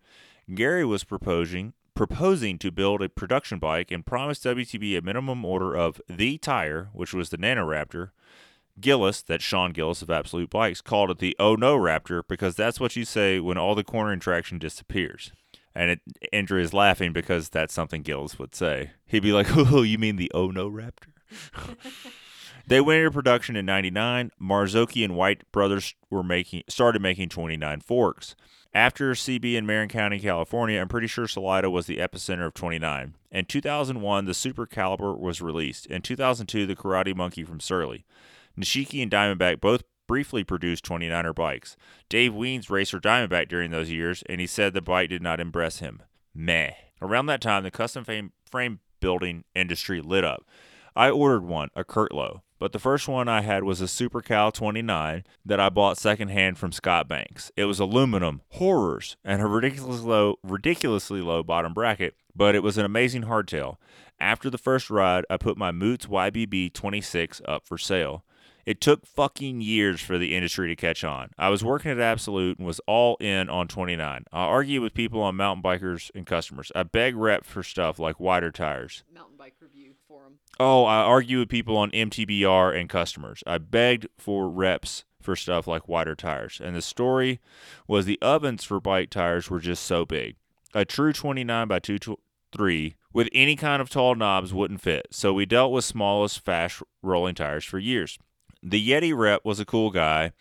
Gary 0.53 0.85
was 0.85 1.03
proposing 1.03 1.73
proposing 1.97 2.59
to 2.59 2.71
build 2.71 3.01
a 3.01 3.09
production 3.09 3.57
bike 3.57 3.91
and 3.91 4.05
promised 4.05 4.43
WTB 4.43 4.95
a 4.97 5.01
minimum 5.01 5.43
order 5.43 5.75
of 5.75 5.99
the 6.07 6.37
tire, 6.37 6.89
which 6.93 7.11
was 7.11 7.29
the 7.29 7.37
Nanoraptor. 7.37 8.11
Gillis, 8.79 9.23
that's 9.23 9.43
Sean 9.43 9.71
Gillis 9.71 10.03
of 10.03 10.11
Absolute 10.11 10.51
Bikes, 10.51 10.79
called 10.79 11.09
it 11.09 11.17
the 11.17 11.35
Oh 11.39 11.55
No 11.55 11.75
Raptor 11.75 12.21
because 12.27 12.55
that's 12.55 12.79
what 12.79 12.95
you 12.95 13.03
say 13.03 13.39
when 13.39 13.57
all 13.57 13.73
the 13.73 13.83
cornering 13.83 14.19
traction 14.19 14.59
disappears. 14.59 15.31
And 15.73 15.89
it, 15.89 16.01
Andrew 16.31 16.61
is 16.61 16.73
laughing 16.73 17.13
because 17.13 17.49
that's 17.49 17.73
something 17.73 18.03
Gillis 18.03 18.37
would 18.37 18.53
say. 18.53 18.91
He'd 19.07 19.23
be 19.23 19.33
like, 19.33 19.47
"Oh, 19.57 19.81
you 19.81 19.97
mean 19.97 20.17
the 20.17 20.31
Oh 20.35 20.51
No 20.51 20.69
Raptor?" 20.69 21.13
they 22.67 22.81
went 22.81 22.99
into 22.99 23.11
production 23.11 23.55
in 23.55 23.65
'99. 23.65 24.31
Marzocchi 24.41 25.03
and 25.03 25.15
White 25.15 25.49
brothers 25.51 25.95
were 26.09 26.23
making 26.23 26.63
started 26.67 27.01
making 27.01 27.29
29 27.29 27.81
forks. 27.81 28.35
After 28.73 29.13
CB 29.13 29.55
in 29.55 29.65
Marin 29.65 29.89
County, 29.89 30.19
California, 30.19 30.79
I'm 30.79 30.87
pretty 30.87 31.07
sure 31.07 31.27
Salida 31.27 31.69
was 31.69 31.87
the 31.87 31.97
epicenter 31.97 32.45
of 32.45 32.53
29. 32.53 33.15
In 33.31 33.45
2001, 33.45 34.25
the 34.25 34.33
Super 34.33 34.65
Caliber 34.65 35.13
was 35.13 35.41
released. 35.41 35.87
In 35.87 36.01
2002, 36.01 36.67
the 36.67 36.75
Karate 36.75 37.15
Monkey 37.15 37.43
from 37.43 37.59
Surly. 37.59 38.05
Nishiki 38.59 39.01
and 39.01 39.11
Diamondback 39.11 39.61
both 39.61 39.83
briefly 40.07 40.43
produced 40.43 40.85
29er 40.85 41.33
bikes. 41.33 41.75
Dave 42.09 42.33
Wiens 42.33 42.69
raced 42.69 42.91
for 42.91 42.99
Diamondback 42.99 43.47
during 43.47 43.71
those 43.71 43.89
years, 43.89 44.23
and 44.29 44.39
he 44.39 44.47
said 44.47 44.73
the 44.73 44.81
bike 44.81 45.09
did 45.09 45.21
not 45.21 45.39
impress 45.39 45.79
him. 45.79 46.01
Meh. 46.35 46.71
Around 47.01 47.27
that 47.27 47.41
time, 47.41 47.63
the 47.63 47.71
custom 47.71 48.03
frame, 48.03 48.79
building 48.99 49.43
industry 49.55 50.01
lit 50.01 50.23
up. 50.23 50.45
I 50.95 51.09
ordered 51.09 51.43
one, 51.43 51.69
a 51.75 51.83
Curtlo, 51.83 52.41
but 52.59 52.71
the 52.71 52.79
first 52.79 53.07
one 53.07 53.27
I 53.27 53.41
had 53.41 53.63
was 53.63 53.81
a 53.81 53.87
Super 53.87 54.21
Cal 54.21 54.51
29 54.51 55.23
that 55.45 55.59
I 55.59 55.69
bought 55.69 55.97
secondhand 55.97 56.57
from 56.57 56.71
Scott 56.71 57.07
Banks. 57.07 57.51
It 57.55 57.65
was 57.65 57.79
aluminum, 57.79 58.41
horrors, 58.49 59.17
and 59.23 59.41
a 59.41 59.45
ridiculously 59.45 60.07
low, 60.07 60.35
ridiculously 60.43 61.21
low 61.21 61.43
bottom 61.43 61.73
bracket, 61.73 62.15
but 62.35 62.55
it 62.55 62.63
was 62.63 62.77
an 62.77 62.85
amazing 62.85 63.23
hardtail. 63.23 63.77
After 64.19 64.49
the 64.49 64.57
first 64.57 64.89
ride, 64.89 65.25
I 65.29 65.37
put 65.37 65.57
my 65.57 65.71
Moots 65.71 66.07
YBB 66.07 66.73
26 66.73 67.41
up 67.45 67.67
for 67.67 67.77
sale. 67.77 68.23
It 68.67 68.81
took 68.81 69.05
fucking 69.05 69.61
years 69.61 70.01
for 70.01 70.17
the 70.17 70.35
industry 70.35 70.67
to 70.67 70.75
catch 70.75 71.05
on. 71.05 71.29
I 71.37 71.47
was 71.47 71.63
working 71.63 71.89
at 71.89 72.01
Absolute 72.01 72.57
and 72.57 72.67
was 72.67 72.81
all 72.85 73.15
in 73.21 73.47
on 73.49 73.69
29. 73.69 74.25
I 74.29 74.39
argued 74.41 74.83
with 74.83 74.93
people 74.93 75.21
on 75.21 75.37
mountain 75.37 75.63
bikers 75.63 76.11
and 76.13 76.25
customers. 76.25 76.69
I 76.75 76.83
beg 76.83 77.15
rep 77.15 77.45
for 77.45 77.63
stuff 77.63 77.97
like 77.97 78.19
wider 78.19 78.51
tires. 78.51 79.05
Mountain 79.13 79.37
bike 79.37 79.53
review 79.61 79.93
forum. 80.05 80.39
Oh, 80.59 80.83
I 80.83 80.97
argued 80.97 81.39
with 81.39 81.47
people 81.47 81.77
on 81.77 81.91
MTBR 81.91 82.77
and 82.77 82.89
customers. 82.89 83.41
I 83.47 83.57
begged 83.57 84.07
for 84.17 84.49
reps 84.49 85.05
for 85.21 85.37
stuff 85.37 85.65
like 85.65 85.87
wider 85.87 86.13
tires. 86.13 86.59
And 86.61 86.75
the 86.75 86.81
story 86.81 87.39
was 87.87 88.05
the 88.05 88.21
ovens 88.21 88.65
for 88.65 88.81
bike 88.81 89.09
tires 89.09 89.49
were 89.49 89.61
just 89.61 89.85
so 89.85 90.05
big. 90.05 90.35
A 90.73 90.83
true 90.83 91.13
29 91.13 91.69
by 91.69 91.79
23 91.79 92.95
with 93.13 93.29
any 93.31 93.55
kind 93.55 93.81
of 93.81 93.89
tall 93.89 94.13
knobs 94.13 94.53
wouldn't 94.53 94.81
fit. 94.81 95.07
So 95.11 95.31
we 95.31 95.45
dealt 95.45 95.71
with 95.71 95.85
smallest 95.85 96.43
fast 96.43 96.83
rolling 97.01 97.35
tires 97.35 97.63
for 97.63 97.79
years. 97.79 98.19
The 98.63 98.89
Yeti 98.89 99.15
rep 99.15 99.45
was 99.45 99.59
a 99.59 99.65
cool 99.65 99.91
guy, 99.91 100.31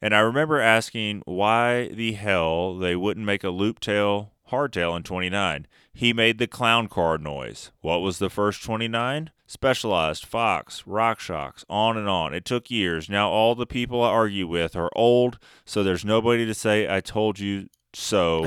and 0.00 0.14
I 0.14 0.20
remember 0.20 0.60
asking 0.60 1.22
why 1.26 1.88
the 1.88 2.12
hell 2.12 2.76
they 2.76 2.96
wouldn't 2.96 3.26
make 3.26 3.44
a 3.44 3.50
loop 3.50 3.80
tail 3.80 4.32
Hardtail 4.50 4.96
in 4.96 5.02
29. 5.02 5.66
He 5.92 6.12
made 6.12 6.38
the 6.38 6.46
clown 6.46 6.88
car 6.88 7.18
noise. 7.18 7.70
What 7.80 7.98
was 7.98 8.18
the 8.18 8.30
first 8.30 8.62
29? 8.62 9.30
Specialized, 9.46 10.24
Fox, 10.24 10.82
RockShox, 10.86 11.64
on 11.68 11.96
and 11.96 12.08
on. 12.08 12.34
It 12.34 12.44
took 12.44 12.70
years. 12.70 13.08
Now 13.08 13.30
all 13.30 13.54
the 13.54 13.66
people 13.66 14.02
I 14.02 14.08
argue 14.10 14.46
with 14.46 14.76
are 14.76 14.90
old, 14.94 15.38
so 15.64 15.82
there's 15.82 16.04
nobody 16.04 16.46
to 16.46 16.54
say 16.54 16.88
I 16.88 17.00
told 17.00 17.38
you 17.38 17.68
so 17.92 18.46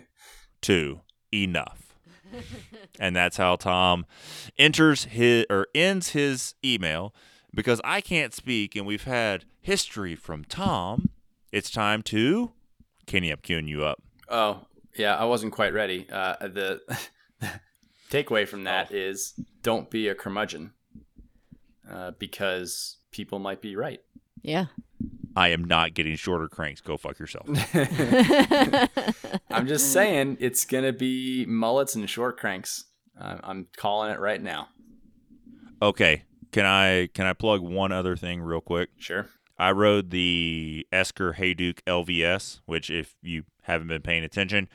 to. 0.62 1.00
Enough. 1.32 1.94
and 3.00 3.14
that's 3.14 3.36
how 3.36 3.56
Tom 3.56 4.06
enters 4.56 5.04
his 5.04 5.44
or 5.50 5.66
ends 5.74 6.10
his 6.10 6.54
email 6.64 7.12
because 7.56 7.80
I 7.82 8.00
can't 8.00 8.32
speak 8.32 8.76
and 8.76 8.86
we've 8.86 9.04
had 9.04 9.46
history 9.60 10.14
from 10.14 10.44
Tom. 10.44 11.08
It's 11.50 11.70
time 11.70 12.02
to 12.02 12.52
Kenny, 13.06 13.30
I'm 13.30 13.38
queuing 13.38 13.68
you 13.68 13.84
up. 13.84 14.02
Oh, 14.28 14.66
yeah, 14.96 15.16
I 15.16 15.24
wasn't 15.24 15.52
quite 15.52 15.72
ready. 15.72 16.06
Uh, 16.10 16.36
the 16.40 16.80
takeaway 18.10 18.46
from 18.46 18.64
that 18.64 18.92
is 18.92 19.34
don't 19.62 19.90
be 19.90 20.08
a 20.08 20.14
curmudgeon 20.14 20.72
uh, 21.90 22.12
because 22.18 22.98
people 23.10 23.38
might 23.38 23.60
be 23.60 23.76
right. 23.76 24.00
Yeah. 24.42 24.66
I 25.36 25.48
am 25.48 25.64
not 25.64 25.94
getting 25.94 26.16
shorter 26.16 26.48
cranks. 26.48 26.80
Go 26.80 26.96
fuck 26.96 27.18
yourself. 27.18 27.46
I'm 29.50 29.66
just 29.66 29.92
saying 29.92 30.38
it's 30.40 30.64
gonna 30.64 30.92
be 30.92 31.44
mullets 31.46 31.94
and 31.94 32.08
short 32.08 32.38
cranks. 32.38 32.84
Uh, 33.20 33.38
I'm 33.42 33.66
calling 33.76 34.12
it 34.12 34.18
right 34.18 34.42
now. 34.42 34.68
okay, 35.80 36.24
can 36.52 36.66
I 36.66 37.08
can 37.08 37.26
I 37.26 37.32
plug 37.32 37.60
one 37.60 37.92
other 37.92 38.16
thing 38.16 38.40
real 38.40 38.60
quick? 38.60 38.90
Sure. 38.98 39.28
I 39.58 39.72
rode 39.72 40.10
the 40.10 40.86
Esker 40.92 41.34
Hayduke 41.38 41.80
LVS, 41.86 42.60
which 42.66 42.90
if 42.90 43.16
you 43.22 43.44
haven't 43.62 43.88
been 43.88 44.02
paying 44.02 44.22
attention, 44.22 44.68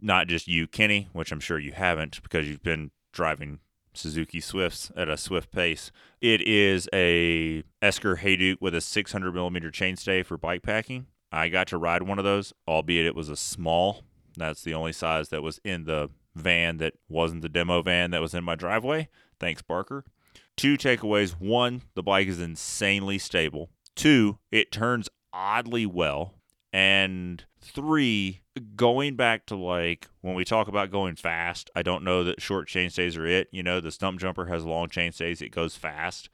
not 0.00 0.26
just 0.28 0.48
you, 0.48 0.66
Kenny, 0.66 1.08
which 1.12 1.32
I'm 1.32 1.40
sure 1.40 1.58
you 1.58 1.72
haven't 1.72 2.22
because 2.22 2.48
you've 2.48 2.62
been 2.62 2.90
driving 3.12 3.60
Suzuki 3.94 4.40
Swifts 4.40 4.90
at 4.96 5.08
a 5.08 5.16
swift 5.16 5.50
pace. 5.50 5.90
It 6.20 6.42
is 6.42 6.88
a 6.92 7.62
Esker 7.80 8.16
Hayduke 8.16 8.60
with 8.60 8.74
a 8.74 8.80
600 8.80 9.34
millimeter 9.34 9.70
chainstay 9.70 10.24
for 10.24 10.36
bike 10.36 10.62
packing. 10.62 11.06
I 11.32 11.48
got 11.48 11.66
to 11.68 11.78
ride 11.78 12.02
one 12.02 12.18
of 12.18 12.24
those, 12.24 12.52
albeit 12.68 13.06
it 13.06 13.14
was 13.14 13.28
a 13.28 13.36
small. 13.36 14.02
That's 14.36 14.62
the 14.62 14.74
only 14.74 14.92
size 14.92 15.30
that 15.30 15.42
was 15.42 15.60
in 15.64 15.84
the 15.84 16.10
van 16.34 16.76
that 16.76 16.94
wasn't 17.08 17.42
the 17.42 17.48
demo 17.48 17.82
van 17.82 18.10
that 18.10 18.20
was 18.20 18.34
in 18.34 18.44
my 18.44 18.54
driveway. 18.54 19.08
Thanks, 19.40 19.62
Barker. 19.62 20.04
Two 20.56 20.76
takeaways. 20.76 21.32
One, 21.38 21.82
the 21.94 22.02
bike 22.02 22.28
is 22.28 22.40
insanely 22.40 23.18
stable. 23.18 23.70
Two, 23.94 24.38
it 24.50 24.72
turns 24.72 25.08
oddly 25.32 25.86
well. 25.86 26.34
And 26.72 27.44
three, 27.60 28.40
going 28.74 29.16
back 29.16 29.46
to 29.46 29.56
like 29.56 30.08
when 30.20 30.34
we 30.34 30.44
talk 30.44 30.68
about 30.68 30.90
going 30.90 31.16
fast, 31.16 31.70
I 31.74 31.82
don't 31.82 32.04
know 32.04 32.24
that 32.24 32.40
short 32.40 32.68
chainstays 32.68 33.18
are 33.18 33.26
it. 33.26 33.48
You 33.50 33.62
know, 33.62 33.80
the 33.80 33.90
Stumpjumper 33.90 34.48
has 34.48 34.64
long 34.64 34.88
chainstays, 34.88 35.42
it 35.42 35.50
goes 35.50 35.76
fast. 35.76 36.28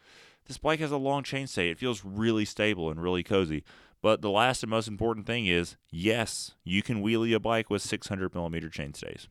This 0.46 0.58
bike 0.58 0.80
has 0.80 0.90
a 0.90 0.96
long 0.96 1.22
chainstay. 1.22 1.70
It 1.70 1.78
feels 1.78 2.04
really 2.04 2.44
stable 2.44 2.90
and 2.90 3.02
really 3.02 3.22
cozy. 3.22 3.64
But 4.02 4.20
the 4.20 4.30
last 4.30 4.64
and 4.64 4.70
most 4.70 4.88
important 4.88 5.26
thing 5.26 5.46
is 5.46 5.76
yes, 5.90 6.52
you 6.64 6.82
can 6.82 7.02
wheelie 7.02 7.34
a 7.34 7.40
bike 7.40 7.70
with 7.70 7.82
600 7.82 8.34
millimeter 8.34 8.68
chainstays. 8.68 9.28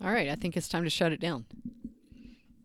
All 0.00 0.12
right. 0.12 0.28
I 0.28 0.36
think 0.36 0.56
it's 0.56 0.68
time 0.68 0.84
to 0.84 0.90
shut 0.90 1.12
it 1.12 1.20
down. 1.20 1.46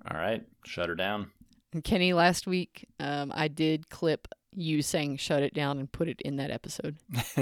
All 0.10 0.18
right. 0.18 0.44
Shut 0.66 0.90
her 0.90 0.96
down. 0.96 1.32
And 1.74 1.84
Kenny, 1.84 2.14
last 2.14 2.46
week, 2.46 2.88
um, 3.00 3.32
I 3.34 3.48
did 3.48 3.90
clip 3.90 4.28
you 4.56 4.82
saying 4.82 5.18
shut 5.18 5.44
it 5.44 5.54
down 5.54 5.80
and 5.80 5.92
put 5.92 6.08
it 6.08 6.22
in 6.22 6.38
that 6.38 6.52
episode. 6.52 6.98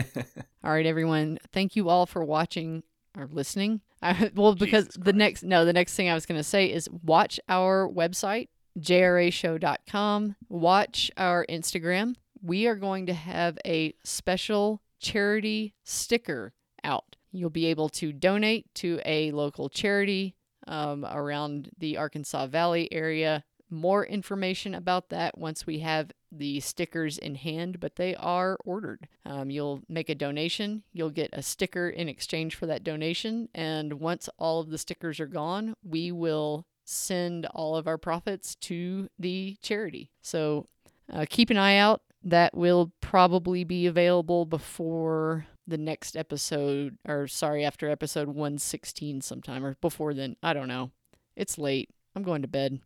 all 0.63 0.71
right, 0.71 0.85
everyone. 0.85 1.39
Thank 1.51 1.75
you 1.75 1.89
all 1.89 2.05
for 2.05 2.23
watching 2.23 2.83
or 3.17 3.27
listening. 3.29 3.81
I, 4.01 4.31
well, 4.35 4.55
because 4.55 4.87
the 4.99 5.13
next, 5.13 5.43
no, 5.43 5.65
the 5.65 5.73
next 5.73 5.95
thing 5.95 6.09
I 6.09 6.13
was 6.13 6.25
going 6.25 6.39
to 6.39 6.43
say 6.43 6.71
is 6.71 6.89
watch 6.89 7.39
our 7.49 7.87
website, 7.87 8.49
jrashow.com. 8.79 10.35
Watch 10.49 11.11
our 11.17 11.45
Instagram. 11.47 12.15
We 12.41 12.67
are 12.67 12.75
going 12.75 13.05
to 13.07 13.13
have 13.13 13.57
a 13.65 13.93
special 14.03 14.81
charity 14.99 15.75
sticker 15.83 16.53
out. 16.83 17.15
You'll 17.31 17.49
be 17.49 17.67
able 17.67 17.89
to 17.89 18.11
donate 18.11 18.73
to 18.75 18.99
a 19.05 19.31
local 19.31 19.69
charity 19.69 20.35
um, 20.71 21.05
around 21.05 21.69
the 21.77 21.97
Arkansas 21.97 22.47
Valley 22.47 22.91
area. 22.91 23.43
More 23.69 24.05
information 24.05 24.73
about 24.73 25.09
that 25.09 25.37
once 25.37 25.67
we 25.67 25.79
have 25.79 26.11
the 26.31 26.59
stickers 26.61 27.17
in 27.17 27.35
hand, 27.35 27.79
but 27.79 27.97
they 27.97 28.15
are 28.15 28.57
ordered. 28.65 29.07
Um, 29.25 29.49
you'll 29.49 29.81
make 29.87 30.09
a 30.09 30.15
donation, 30.15 30.83
you'll 30.93 31.09
get 31.09 31.29
a 31.33 31.41
sticker 31.41 31.89
in 31.89 32.09
exchange 32.09 32.55
for 32.55 32.65
that 32.65 32.83
donation, 32.83 33.49
and 33.53 33.93
once 33.93 34.29
all 34.37 34.61
of 34.61 34.69
the 34.69 34.77
stickers 34.77 35.19
are 35.19 35.27
gone, 35.27 35.75
we 35.83 36.11
will 36.11 36.65
send 36.85 37.45
all 37.47 37.75
of 37.75 37.87
our 37.87 37.97
profits 37.97 38.55
to 38.55 39.09
the 39.19 39.57
charity. 39.61 40.09
So 40.21 40.67
uh, 41.11 41.25
keep 41.29 41.49
an 41.49 41.57
eye 41.57 41.77
out. 41.77 42.01
That 42.23 42.55
will 42.55 42.91
probably 43.01 43.63
be 43.63 43.87
available 43.87 44.45
before 44.45 45.47
the 45.67 45.77
next 45.77 46.15
episode, 46.15 46.97
or 47.07 47.27
sorry, 47.27 47.63
after 47.63 47.89
episode 47.89 48.27
116 48.27 49.21
sometime, 49.21 49.65
or 49.65 49.77
before 49.81 50.13
then. 50.13 50.35
I 50.41 50.53
don't 50.53 50.67
know. 50.67 50.91
It's 51.35 51.57
late. 51.57 51.89
I'm 52.15 52.23
going 52.23 52.41
to 52.41 52.47
bed. 52.47 52.79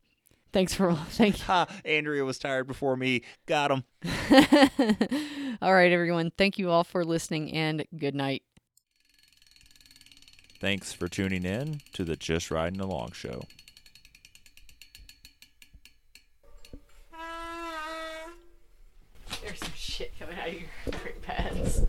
Thanks 0.53 0.73
for 0.73 0.89
all. 0.89 0.95
thank 1.09 1.37
Ha! 1.39 1.67
Andrea 1.83 2.23
was 2.23 2.39
tired 2.39 2.67
before 2.67 2.95
me. 2.95 3.23
Got 3.45 3.71
him. 3.71 3.83
all 5.61 5.73
right, 5.73 5.91
everyone. 5.91 6.31
Thank 6.37 6.57
you 6.57 6.69
all 6.69 6.83
for 6.83 7.03
listening, 7.03 7.51
and 7.51 7.85
good 7.97 8.15
night. 8.15 8.43
Thanks 10.61 10.93
for 10.93 11.07
tuning 11.07 11.43
in 11.43 11.81
to 11.93 12.05
the 12.05 12.15
Just 12.15 12.49
Riding 12.49 12.79
Along 12.79 13.11
show. 13.11 13.41
There's 19.43 19.59
some 19.59 19.73
shit 19.75 20.17
coming 20.17 20.37
out 20.39 20.47
of 20.47 20.53
your 20.53 20.69
brake 20.85 21.21
pads. 21.21 21.81